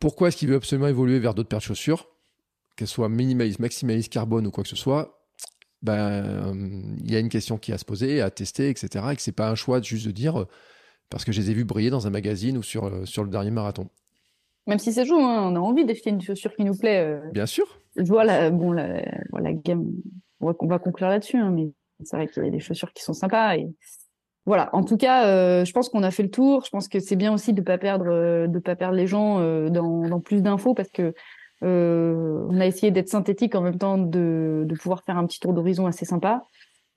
pourquoi 0.00 0.28
est-ce 0.28 0.36
qu'il 0.36 0.48
veut 0.48 0.56
absolument 0.56 0.88
évoluer 0.88 1.18
vers 1.18 1.34
d'autres 1.34 1.48
paires 1.48 1.58
de 1.60 1.64
chaussures, 1.64 2.08
qu'elles 2.76 2.88
soient 2.88 3.08
minimalistes, 3.08 3.58
maximalistes, 3.58 4.12
carbone 4.12 4.46
ou 4.46 4.50
quoi 4.50 4.64
que 4.64 4.70
ce 4.70 4.76
soit? 4.76 5.18
Ben, 5.82 6.54
il 7.04 7.10
y 7.10 7.16
a 7.16 7.18
une 7.18 7.28
question 7.28 7.58
qui 7.58 7.72
a 7.72 7.74
à 7.74 7.78
se 7.78 7.84
poser, 7.84 8.20
à 8.20 8.30
tester, 8.30 8.68
etc., 8.68 9.04
et 9.12 9.16
que 9.16 9.22
c'est 9.22 9.32
pas 9.32 9.50
un 9.50 9.56
choix 9.56 9.82
juste 9.82 10.06
de 10.06 10.12
dire 10.12 10.46
parce 11.12 11.24
que 11.24 11.32
je 11.32 11.40
les 11.40 11.50
ai 11.50 11.54
vus 11.54 11.64
briller 11.64 11.90
dans 11.90 12.06
un 12.06 12.10
magazine 12.10 12.56
ou 12.56 12.62
sur, 12.62 12.86
euh, 12.86 13.04
sur 13.04 13.22
le 13.22 13.28
dernier 13.28 13.50
marathon. 13.50 13.88
Même 14.66 14.78
si 14.78 14.92
c'est 14.92 15.04
joue, 15.04 15.20
hein, 15.20 15.50
on 15.50 15.56
a 15.56 15.58
envie 15.58 15.84
d'acheter 15.84 16.10
une 16.10 16.22
chaussure 16.22 16.54
qui 16.54 16.64
nous 16.64 16.76
plaît. 16.76 17.20
Bien 17.32 17.46
sûr. 17.46 17.66
Je 17.96 18.04
vois 18.04 18.24
la, 18.24 18.50
bon, 18.50 18.72
la, 18.72 19.02
la 19.32 19.52
gamme, 19.52 19.92
on 20.42 20.48
va, 20.48 20.54
on 20.60 20.66
va 20.66 20.78
conclure 20.78 21.08
là-dessus, 21.08 21.38
hein, 21.38 21.50
mais 21.50 21.72
c'est 22.04 22.16
vrai 22.16 22.28
qu'il 22.28 22.44
y 22.44 22.48
a 22.48 22.50
des 22.50 22.60
chaussures 22.60 22.92
qui 22.92 23.02
sont 23.02 23.14
sympas. 23.14 23.56
Et 23.56 23.68
voilà. 24.44 24.70
En 24.72 24.82
tout 24.82 24.96
cas, 24.96 25.26
euh, 25.26 25.64
je 25.64 25.72
pense 25.72 25.88
qu'on 25.88 26.02
a 26.02 26.10
fait 26.10 26.22
le 26.22 26.30
tour. 26.30 26.64
Je 26.64 26.70
pense 26.70 26.88
que 26.88 26.98
c'est 26.98 27.16
bien 27.16 27.32
aussi 27.32 27.52
de 27.52 27.62
pas 27.62 27.78
perdre, 27.78 28.06
euh, 28.08 28.46
de 28.48 28.58
pas 28.58 28.76
perdre 28.76 28.96
les 28.96 29.06
gens 29.06 29.38
euh, 29.38 29.68
dans, 29.70 30.08
dans, 30.08 30.20
plus 30.20 30.42
d'infos 30.42 30.74
parce 30.74 30.90
que 30.90 31.14
on 31.64 32.58
a 32.58 32.66
essayé 32.66 32.90
d'être 32.90 33.08
synthétique 33.08 33.54
en 33.54 33.60
même 33.60 33.78
temps 33.78 33.96
de, 33.96 34.64
de 34.66 34.74
pouvoir 34.74 35.04
faire 35.04 35.16
un 35.16 35.24
petit 35.26 35.38
tour 35.38 35.52
d'horizon 35.52 35.86
assez 35.86 36.04
sympa. 36.04 36.42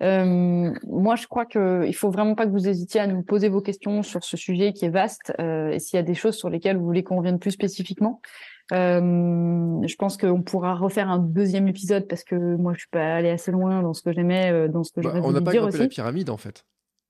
moi, 0.02 1.16
je 1.16 1.28
crois 1.28 1.46
que 1.46 1.86
il 1.86 1.94
faut 1.94 2.10
vraiment 2.10 2.34
pas 2.34 2.48
que 2.48 2.52
vous 2.52 2.68
hésitiez 2.68 3.00
à 3.00 3.06
nous 3.06 3.22
poser 3.22 3.48
vos 3.48 3.62
questions 3.62 4.02
sur 4.02 4.24
ce 4.24 4.38
sujet 4.38 4.74
qui 4.74 4.86
est 4.86 4.90
vaste 4.90 5.34
et 5.38 5.78
s'il 5.78 5.98
y 5.98 6.00
a 6.00 6.04
des 6.04 6.16
choses 6.16 6.36
sur 6.36 6.50
lesquelles 6.50 6.78
vous 6.78 6.86
voulez 6.86 7.04
qu'on 7.04 7.18
revienne 7.18 7.38
plus 7.38 7.52
spécifiquement. 7.52 8.22
Euh, 8.72 9.82
je 9.88 9.96
pense 9.96 10.18
qu'on 10.18 10.42
pourra 10.42 10.74
refaire 10.74 11.10
un 11.10 11.20
deuxième 11.20 11.68
épisode 11.68 12.08
parce 12.08 12.24
que 12.24 12.36
moi 12.56 12.74
je 12.74 12.80
suis 12.80 12.90
pas 12.90 13.16
allé 13.16 13.30
assez 13.30 13.52
loin 13.52 13.84
dans 13.84 13.94
ce 13.94 14.02
que 14.02 14.12
j'aimais, 14.12 14.52
euh, 14.52 14.68
dans 14.68 14.84
ce 14.84 14.92
que 14.92 15.02
bah, 15.02 15.14
On 15.24 15.32
n'a 15.32 15.42
pas 15.42 15.54
grimpé 15.54 15.78
la 15.78 15.88
pyramide 15.88 16.30
en 16.30 16.38
fait. 16.38 16.66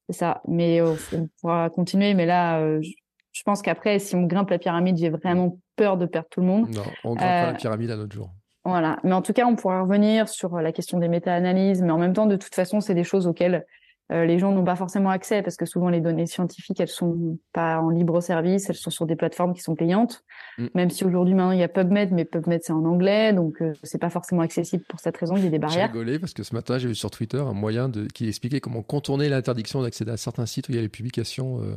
C'est 0.10 0.18
ça, 0.18 0.42
mais 0.48 0.82
euh, 0.82 0.96
on 1.14 1.30
pourra 1.40 1.70
continuer. 1.70 2.14
Mais 2.14 2.26
là, 2.26 2.62
je 2.82 3.44
pense 3.44 3.62
qu'après, 3.62 4.00
si 4.00 4.16
on 4.16 4.24
grimpe 4.24 4.50
la 4.50 4.60
pyramide, 4.60 4.98
j'ai 4.98 5.10
vraiment 5.10 5.58
peur 5.78 5.98
de 5.98 6.06
perdre 6.06 6.28
tout 6.30 6.42
le 6.42 6.48
monde. 6.48 6.70
Non, 6.70 6.84
on 7.04 7.16
grimpe 7.16 7.20
pas 7.20 7.52
la 7.52 7.54
pyramide 7.54 7.92
à 7.92 7.96
notre 7.96 8.14
jour. 8.14 8.30
Voilà, 8.66 8.98
mais 9.04 9.14
en 9.14 9.22
tout 9.22 9.34
cas, 9.34 9.46
on 9.46 9.56
pourra 9.56 9.82
revenir 9.82 10.28
sur 10.28 10.58
la 10.58 10.72
question 10.72 11.00
des 11.00 11.08
méta-analyses, 11.08 11.82
mais 11.82 11.92
en 11.92 12.00
même 12.00 12.14
temps, 12.14 12.26
de 12.26 12.36
toute 12.36 12.54
façon, 12.54 12.82
c'est 12.82 12.96
des 12.96 13.04
choses 13.04 13.28
auxquelles 13.28 13.66
euh, 14.12 14.26
les 14.26 14.38
gens 14.38 14.52
n'ont 14.52 14.64
pas 14.64 14.76
forcément 14.76 15.10
accès 15.10 15.42
parce 15.42 15.56
que 15.56 15.66
souvent 15.66 15.90
les 15.90 16.00
données 16.00 16.28
scientifiques 16.28 16.80
elles 16.80 16.88
sont 16.88 17.40
pas 17.54 17.80
en 17.80 17.90
libre 17.90 18.22
service, 18.22 18.70
elles 18.70 18.76
sont 18.76 18.92
sur 18.92 19.08
des 19.08 19.16
plateformes 19.16 19.54
qui 19.54 19.62
sont 19.62 19.76
payantes. 19.76 20.24
Mm. 20.60 20.68
Même 20.76 20.90
si 20.92 21.04
aujourd'hui 21.04 21.34
maintenant 21.34 21.52
il 21.52 21.60
y 21.60 21.64
a 21.64 21.68
PubMed, 21.68 22.12
mais 22.12 22.24
PubMed 22.24 22.62
c'est 22.64 22.74
en 22.74 22.86
anglais, 22.86 23.34
donc 23.34 23.62
euh, 23.62 23.74
c'est 23.82 23.98
pas 23.98 24.12
forcément 24.12 24.42
accessible 24.42 24.84
pour 24.88 25.00
cette 25.00 25.18
raison. 25.18 25.36
Il 25.38 25.44
y 25.44 25.48
a 25.48 25.50
des 25.50 25.58
barrières. 25.58 25.90
J'ai 25.92 26.00
rigolé 26.00 26.20
parce 26.20 26.34
que 26.34 26.44
ce 26.44 26.54
matin 26.54 26.78
j'ai 26.78 26.88
vu 26.88 26.96
sur 26.96 27.10
Twitter 27.10 27.40
un 27.40 27.54
moyen 27.54 27.90
de 27.90 28.06
qui 28.06 28.28
expliquait 28.28 28.60
comment 28.60 28.84
contourner 28.84 29.28
l'interdiction 29.28 29.82
d'accéder 29.82 30.12
à 30.12 30.18
certains 30.18 30.46
sites 30.46 30.70
où 30.70 30.72
il 30.72 30.76
y 30.76 30.80
a 30.80 30.84
les 30.84 30.90
publications. 30.90 31.62
Euh, 31.62 31.76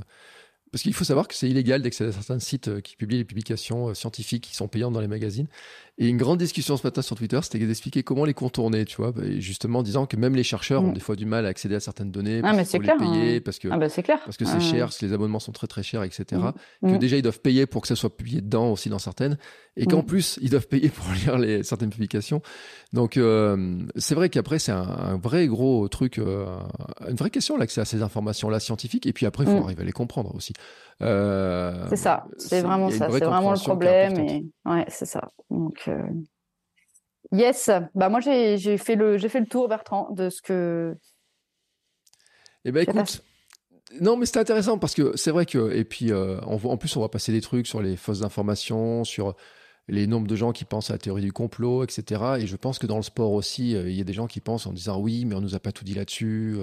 parce 0.70 0.82
qu'il 0.82 0.92
faut 0.92 1.04
savoir 1.04 1.28
que 1.28 1.34
c'est 1.34 1.48
illégal 1.48 1.80
d'accéder 1.80 2.10
à 2.10 2.12
certains 2.12 2.38
sites 2.40 2.68
euh, 2.68 2.80
qui 2.82 2.94
publient 2.96 3.16
les 3.16 3.24
publications 3.24 3.94
scientifiques 3.94 4.44
qui 4.44 4.54
sont 4.54 4.68
payantes 4.68 4.92
dans 4.92 5.00
les 5.00 5.08
magazines. 5.08 5.46
Et 6.00 6.08
une 6.08 6.16
grande 6.16 6.38
discussion 6.38 6.76
ce 6.76 6.86
matin 6.86 7.02
sur 7.02 7.16
Twitter, 7.16 7.40
c'était 7.42 7.58
d'expliquer 7.58 8.04
comment 8.04 8.24
les 8.24 8.34
contourner, 8.34 8.84
tu 8.84 8.96
vois, 8.98 9.12
justement 9.38 9.80
en 9.80 9.82
disant 9.82 10.06
que 10.06 10.16
même 10.16 10.36
les 10.36 10.44
chercheurs 10.44 10.84
ont 10.84 10.90
mm. 10.90 10.94
des 10.94 11.00
fois 11.00 11.16
du 11.16 11.26
mal 11.26 11.44
à 11.44 11.48
accéder 11.48 11.74
à 11.74 11.80
certaines 11.80 12.12
données 12.12 12.40
ah, 12.44 12.54
parce 12.54 12.70
qu'il 12.70 12.84
faut 12.84 12.86
les 12.86 12.98
payer, 12.98 13.36
hein. 13.36 13.40
parce 13.44 13.58
que 13.58 13.66
ah, 13.68 13.78
bah, 13.78 13.88
c'est 13.88 14.04
clair. 14.04 14.20
parce 14.24 14.36
que 14.36 14.44
c'est 14.44 14.60
cher, 14.60 14.86
parce 14.86 14.98
que 14.98 15.06
les 15.06 15.12
abonnements 15.12 15.40
sont 15.40 15.50
très 15.50 15.66
très 15.66 15.82
chers, 15.82 16.04
etc. 16.04 16.40
Mm. 16.82 16.88
Que 16.88 16.94
mm. 16.94 16.98
déjà 16.98 17.16
ils 17.16 17.22
doivent 17.22 17.40
payer 17.40 17.66
pour 17.66 17.82
que 17.82 17.88
ça 17.88 17.96
soit 17.96 18.16
publié 18.16 18.40
dedans 18.40 18.70
aussi 18.70 18.88
dans 18.90 19.00
certaines, 19.00 19.38
et 19.76 19.86
qu'en 19.86 20.02
plus 20.02 20.38
ils 20.40 20.50
doivent 20.50 20.68
payer 20.68 20.88
pour 20.88 21.04
lire 21.24 21.36
les 21.36 21.64
certaines 21.64 21.90
publications. 21.90 22.42
Donc 22.92 23.16
euh, 23.16 23.80
c'est 23.96 24.14
vrai 24.14 24.28
qu'après 24.28 24.60
c'est 24.60 24.72
un, 24.72 25.18
vrai 25.20 25.48
gros 25.48 25.88
truc, 25.88 26.18
une 26.18 27.16
vraie 27.16 27.30
question 27.30 27.56
l'accès 27.56 27.80
à 27.80 27.84
ces 27.84 28.02
informations 28.02 28.50
là 28.50 28.60
scientifiques, 28.60 29.06
et 29.06 29.12
puis 29.12 29.26
après 29.26 29.42
il 29.42 29.50
faut 29.50 29.64
arriver 29.64 29.82
à 29.82 29.86
les 29.86 29.92
comprendre 29.92 30.32
aussi. 30.36 30.52
Euh, 31.00 31.86
c'est 31.88 31.96
ça, 31.96 32.26
c'est 32.38 32.60
vraiment 32.60 32.90
ça, 32.90 33.08
c'est 33.10 33.24
vraiment 33.24 33.52
le 33.52 33.58
problème. 33.58 34.18
Et... 34.18 34.44
Ouais, 34.64 34.84
c'est 34.88 35.06
ça. 35.06 35.28
Donc, 35.50 35.87
euh, 35.88 36.08
yes, 37.32 37.70
bah 37.94 38.08
moi 38.08 38.20
j'ai 38.20 38.78
fait 38.78 38.94
le 38.94 39.18
j'ai 39.18 39.28
fait 39.28 39.40
le 39.40 39.46
tour 39.46 39.68
Bertrand 39.68 40.10
de 40.10 40.30
ce 40.30 40.42
que. 40.42 40.96
Eh 42.64 42.72
ben 42.72 42.82
écoute. 42.82 43.22
Non, 44.00 44.18
mais 44.18 44.26
c'était 44.26 44.40
intéressant 44.40 44.78
parce 44.78 44.94
que 44.94 45.16
c'est 45.16 45.30
vrai 45.30 45.46
que 45.46 45.72
et 45.72 45.84
puis 45.84 46.12
euh, 46.12 46.38
on 46.46 46.56
en 46.56 46.76
plus 46.76 46.94
on 46.96 47.00
va 47.00 47.08
passer 47.08 47.32
des 47.32 47.40
trucs 47.40 47.66
sur 47.66 47.80
les 47.80 47.96
fausses 47.96 48.22
informations, 48.22 49.02
sur 49.04 49.34
les 49.88 50.06
nombres 50.06 50.26
de 50.26 50.36
gens 50.36 50.52
qui 50.52 50.66
pensent 50.66 50.90
à 50.90 50.94
la 50.94 50.98
théorie 50.98 51.22
du 51.22 51.32
complot, 51.32 51.84
etc. 51.84 52.22
Et 52.40 52.46
je 52.46 52.56
pense 52.56 52.78
que 52.78 52.86
dans 52.86 52.96
le 52.96 53.02
sport 53.02 53.32
aussi, 53.32 53.70
il 53.70 53.92
y 53.92 54.00
a 54.02 54.04
des 54.04 54.12
gens 54.12 54.26
qui 54.26 54.40
pensent 54.40 54.66
en 54.66 54.74
disant 54.74 55.00
oui, 55.00 55.24
mais 55.24 55.34
on 55.34 55.40
nous 55.40 55.54
a 55.54 55.60
pas 55.60 55.72
tout 55.72 55.84
dit 55.84 55.94
là-dessus. 55.94 56.58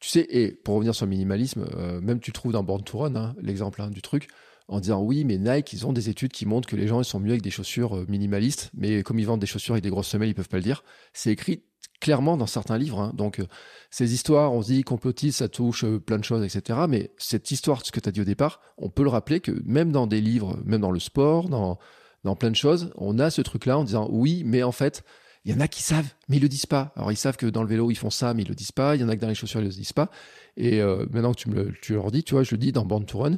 Tu 0.00 0.08
sais, 0.08 0.26
et 0.30 0.52
pour 0.52 0.74
revenir 0.74 0.94
sur 0.94 1.06
le 1.06 1.10
minimalisme, 1.10 1.66
euh, 1.76 2.00
même 2.00 2.20
tu 2.20 2.32
trouves 2.32 2.52
dans 2.52 2.62
Born 2.62 2.82
to 2.82 2.98
Run, 2.98 3.16
hein, 3.16 3.34
l'exemple 3.40 3.82
hein, 3.82 3.90
du 3.90 4.00
truc, 4.00 4.28
en 4.68 4.80
disant 4.80 5.02
oui, 5.02 5.24
mais 5.24 5.38
Nike, 5.38 5.72
ils 5.72 5.86
ont 5.86 5.92
des 5.92 6.08
études 6.08 6.32
qui 6.32 6.46
montrent 6.46 6.68
que 6.68 6.76
les 6.76 6.86
gens 6.86 7.00
ils 7.00 7.04
sont 7.04 7.20
mieux 7.20 7.30
avec 7.30 7.42
des 7.42 7.50
chaussures 7.50 7.96
euh, 7.96 8.06
minimalistes, 8.08 8.70
mais 8.74 9.02
comme 9.02 9.18
ils 9.18 9.26
vendent 9.26 9.40
des 9.40 9.46
chaussures 9.46 9.74
avec 9.74 9.82
des 9.82 9.90
grosses 9.90 10.08
semelles, 10.08 10.28
ils 10.28 10.34
peuvent 10.34 10.48
pas 10.48 10.58
le 10.58 10.62
dire. 10.62 10.84
C'est 11.12 11.30
écrit 11.30 11.64
clairement 12.00 12.36
dans 12.36 12.46
certains 12.46 12.78
livres. 12.78 13.00
Hein. 13.00 13.12
Donc, 13.14 13.40
euh, 13.40 13.46
ces 13.90 14.14
histoires, 14.14 14.52
on 14.52 14.62
se 14.62 14.68
dit 14.72 14.82
complotiste, 14.82 15.38
ça 15.38 15.48
touche 15.48 15.84
plein 15.84 16.18
de 16.18 16.24
choses, 16.24 16.44
etc. 16.44 16.80
Mais 16.88 17.10
cette 17.16 17.50
histoire, 17.50 17.84
ce 17.84 17.90
que 17.90 18.00
tu 18.00 18.08
as 18.08 18.12
dit 18.12 18.20
au 18.20 18.24
départ, 18.24 18.60
on 18.76 18.90
peut 18.90 19.02
le 19.02 19.08
rappeler 19.08 19.40
que 19.40 19.52
même 19.64 19.90
dans 19.90 20.06
des 20.06 20.20
livres, 20.20 20.58
même 20.64 20.80
dans 20.80 20.92
le 20.92 21.00
sport, 21.00 21.48
dans, 21.48 21.78
dans 22.24 22.36
plein 22.36 22.50
de 22.50 22.56
choses, 22.56 22.92
on 22.96 23.18
a 23.18 23.30
ce 23.30 23.40
truc-là 23.40 23.78
en 23.78 23.84
disant 23.84 24.08
oui, 24.10 24.42
mais 24.44 24.62
en 24.62 24.72
fait, 24.72 25.02
il 25.44 25.52
y 25.52 25.54
en 25.54 25.60
a 25.60 25.68
qui 25.68 25.82
savent, 25.82 26.12
mais 26.28 26.36
ils 26.36 26.42
le 26.42 26.48
disent 26.48 26.66
pas. 26.66 26.92
Alors 26.96 27.10
ils 27.10 27.16
savent 27.16 27.36
que 27.36 27.46
dans 27.46 27.62
le 27.62 27.68
vélo 27.68 27.90
ils 27.90 27.96
font 27.96 28.10
ça, 28.10 28.34
mais 28.34 28.42
ils 28.42 28.48
le 28.48 28.54
disent 28.54 28.72
pas. 28.72 28.96
Il 28.96 29.00
y 29.00 29.04
en 29.04 29.08
a 29.08 29.16
que 29.16 29.20
dans 29.20 29.28
les 29.28 29.34
chaussures 29.34 29.60
ils 29.60 29.64
le 29.64 29.70
disent 29.70 29.92
pas. 29.92 30.10
Et 30.56 30.82
euh, 30.82 31.06
maintenant 31.10 31.32
que 31.32 31.38
tu 31.38 31.48
me 31.48 31.54
le, 31.54 31.72
tu 31.80 31.94
leur 31.94 32.10
dis, 32.10 32.22
tu 32.22 32.34
vois, 32.34 32.42
je 32.42 32.50
le 32.50 32.58
dis 32.58 32.72
dans 32.72 32.84
Born 32.84 33.06
to 33.06 33.18
Run, 33.18 33.36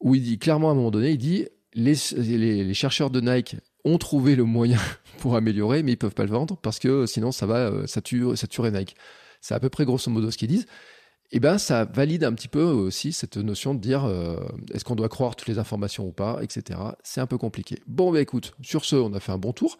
où 0.00 0.14
il 0.14 0.22
dit 0.22 0.38
clairement 0.38 0.68
à 0.68 0.72
un 0.72 0.74
moment 0.74 0.90
donné, 0.90 1.10
il 1.10 1.18
dit 1.18 1.46
les, 1.74 2.74
chercheurs 2.74 3.10
de 3.10 3.20
Nike 3.20 3.56
ont 3.84 3.98
trouvé 3.98 4.36
le 4.36 4.44
moyen 4.44 4.78
pour 5.18 5.36
améliorer, 5.36 5.82
mais 5.82 5.92
ils 5.92 5.96
peuvent 5.96 6.14
pas 6.14 6.24
le 6.24 6.30
vendre 6.30 6.56
parce 6.56 6.78
que 6.78 7.06
sinon 7.06 7.32
ça 7.32 7.46
va, 7.46 7.70
euh, 7.70 7.86
ça 7.86 8.00
tue, 8.00 8.24
ça 8.36 8.46
Nike. 8.70 8.96
C'est 9.40 9.54
à 9.54 9.60
peu 9.60 9.68
près 9.68 9.84
grosso 9.84 10.10
modo 10.10 10.30
ce 10.30 10.36
qu'ils 10.36 10.48
disent. 10.48 10.66
Et 11.32 11.36
eh 11.36 11.40
ben 11.40 11.58
ça 11.58 11.84
valide 11.84 12.24
un 12.24 12.32
petit 12.32 12.48
peu 12.48 12.64
aussi 12.64 13.12
cette 13.12 13.36
notion 13.36 13.72
de 13.72 13.78
dire 13.78 14.04
euh, 14.04 14.36
est-ce 14.74 14.84
qu'on 14.84 14.96
doit 14.96 15.08
croire 15.08 15.36
toutes 15.36 15.46
les 15.46 15.60
informations 15.60 16.04
ou 16.04 16.10
pas, 16.10 16.40
etc. 16.42 16.80
C'est 17.04 17.20
un 17.20 17.26
peu 17.26 17.38
compliqué. 17.38 17.78
Bon, 17.86 18.10
bah 18.10 18.20
écoute, 18.20 18.52
sur 18.62 18.84
ce, 18.84 18.96
on 18.96 19.12
a 19.14 19.20
fait 19.20 19.30
un 19.30 19.38
bon 19.38 19.52
tour. 19.52 19.78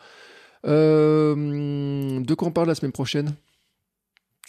Euh, 0.64 2.20
de 2.20 2.34
quoi 2.34 2.46
on 2.46 2.52
parle 2.52 2.68
la 2.68 2.76
semaine 2.76 2.92
prochaine? 2.92 3.34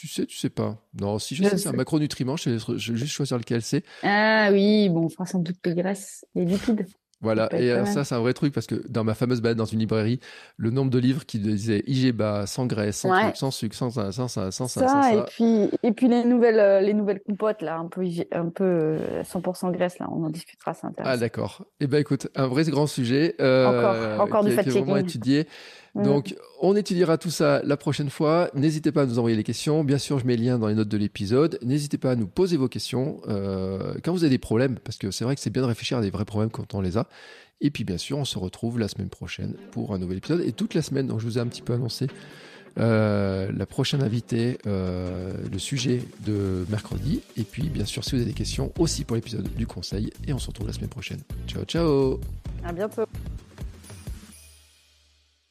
Tu 0.02 0.08
sais, 0.08 0.26
tu 0.26 0.36
sais 0.36 0.50
pas. 0.50 0.78
Non, 1.00 1.20
si 1.20 1.36
je, 1.36 1.44
sais, 1.44 1.60
c'est 1.60 1.70
un 1.70 1.74
macronutriment, 1.74 2.36
je, 2.38 2.50
vais 2.50 2.78
juste 2.78 3.14
choisir 3.14 3.38
lequel 3.38 3.62
c'est. 3.62 3.84
Ah 4.02 4.50
oui, 4.52 4.90
bon, 4.90 5.06
on 5.06 5.10
fera 5.10 5.28
sans 5.28 5.38
doute 5.38 5.58
les 5.64 5.76
graisses, 5.76 6.26
les 6.34 6.44
lipides. 6.44 6.88
Voilà, 7.22 7.54
et 7.54 7.86
ça, 7.86 8.04
c'est 8.04 8.16
un 8.16 8.20
vrai 8.20 8.34
truc 8.34 8.52
parce 8.52 8.66
que 8.66 8.82
dans 8.90 9.04
ma 9.04 9.14
fameuse 9.14 9.42
balade 9.42 9.58
dans 9.58 9.66
une 9.66 9.78
librairie, 9.78 10.20
le 10.58 10.72
nombre 10.72 10.90
de 10.90 10.98
livres 10.98 11.24
qui 11.24 11.38
disaient 11.38 11.84
IGBA, 11.86 12.48
sans 12.48 12.66
graisse, 12.66 12.98
sans, 12.98 13.36
sans 13.36 13.52
sucre, 13.52 13.76
sans 13.76 13.92
ça, 13.92 14.12
sans 14.12 14.28
ça, 14.28 14.50
sans 14.50 14.68
ça. 14.68 14.88
ça, 14.88 15.14
et, 15.14 15.22
Puis, 15.28 15.70
et 15.84 15.92
puis 15.92 16.08
les 16.08 16.24
nouvelles, 16.24 16.60
euh, 16.60 16.82
les 16.82 16.96
nouvelles 16.96 17.22
compotes, 17.22 17.62
là, 17.62 17.78
un 17.78 17.86
peu, 17.86 18.02
un 18.32 18.50
peu 18.50 18.98
100% 19.22 19.68
euh, 19.68 19.72
graisse, 19.72 20.00
là, 20.00 20.08
on 20.12 20.24
en 20.24 20.32
discutera, 20.32 20.74
c'est 20.74 20.88
intéressant. 20.88 21.14
Ah, 21.14 21.18
d'accord. 21.18 21.64
Eh 21.80 21.86
bien, 21.86 22.00
écoute, 22.00 22.28
un 22.34 22.48
vrai 22.48 22.64
grand 22.64 22.88
sujet. 22.88 23.36
Euh, 23.40 23.68
encore, 23.68 24.22
encore 24.22 24.46
qui 24.46 24.54
été 24.54 24.72
vraiment 24.72 24.98
étudié. 24.98 25.46
Donc, 25.96 26.36
on 26.62 26.76
étudiera 26.76 27.18
tout 27.18 27.30
ça 27.30 27.62
la 27.64 27.76
prochaine 27.76 28.10
fois. 28.10 28.50
N'hésitez 28.54 28.92
pas 28.92 29.02
à 29.02 29.06
nous 29.06 29.20
envoyer 29.20 29.36
les 29.36 29.44
questions. 29.44 29.84
Bien 29.84 29.98
sûr, 29.98 30.20
je 30.20 30.26
mets 30.26 30.38
le 30.38 30.44
lien 30.44 30.58
dans 30.58 30.68
les 30.68 30.74
notes 30.74 30.88
de 30.88 30.98
l'épisode. 30.98 31.60
N'hésitez 31.64 31.98
pas 31.98 32.12
à 32.12 32.16
nous 32.16 32.28
poser 32.28 32.56
vos 32.56 32.70
questions 32.70 33.20
euh, 33.28 33.96
quand 34.04 34.14
vous 34.14 34.24
avez 34.24 34.30
des 34.30 34.38
problèmes, 34.38 34.80
parce 34.80 34.98
que 34.98 35.12
c'est 35.12 35.26
vrai 35.26 35.36
que 35.36 35.42
c'est 35.42 35.50
bien 35.50 35.62
de 35.62 35.68
réfléchir 35.68 35.98
à 35.98 36.02
des 36.02 36.10
vrais 36.10 36.26
problèmes 36.26 36.50
quand 36.50 36.74
on 36.76 36.82
les 36.82 36.98
a. 36.98 37.08
Et 37.60 37.72
puis, 37.72 37.84
bien 37.84 37.98
sûr, 37.98 38.18
on 38.18 38.26
se 38.26 38.40
retrouve 38.40 38.80
la 38.80 38.88
semaine 38.88 39.10
prochaine 39.10 39.54
pour 39.72 39.94
un 39.94 40.00
nouvel 40.00 40.18
épisode. 40.18 40.42
Et 40.46 40.54
toute 40.54 40.74
la 40.74 40.82
semaine, 40.82 41.08
donc 41.08 41.20
je 41.20 41.26
vous 41.26 41.38
ai 41.38 41.42
un 41.42 41.48
petit 41.48 41.62
peu 41.62 41.74
annoncé 41.74 42.08
euh, 42.80 43.52
la 43.54 43.66
prochaine 43.66 44.02
invitée, 44.02 44.58
euh, 44.66 45.34
le 45.52 45.60
sujet 45.60 46.02
de 46.26 46.66
mercredi. 46.70 47.22
Et 47.36 47.44
puis, 47.44 47.64
bien 47.64 47.86
sûr, 47.86 48.04
si 48.04 48.12
vous 48.12 48.22
avez 48.22 48.32
des 48.32 48.34
questions, 48.34 48.72
aussi 48.80 49.04
pour 49.04 49.16
l'épisode 49.16 49.48
du 49.56 49.68
conseil. 49.68 50.12
Et 50.26 50.34
on 50.34 50.40
se 50.40 50.48
retrouve 50.48 50.68
la 50.68 50.74
semaine 50.74 50.90
prochaine. 50.90 51.20
Ciao, 51.48 51.64
ciao 51.66 52.20
À 52.64 52.72
bientôt 52.72 53.04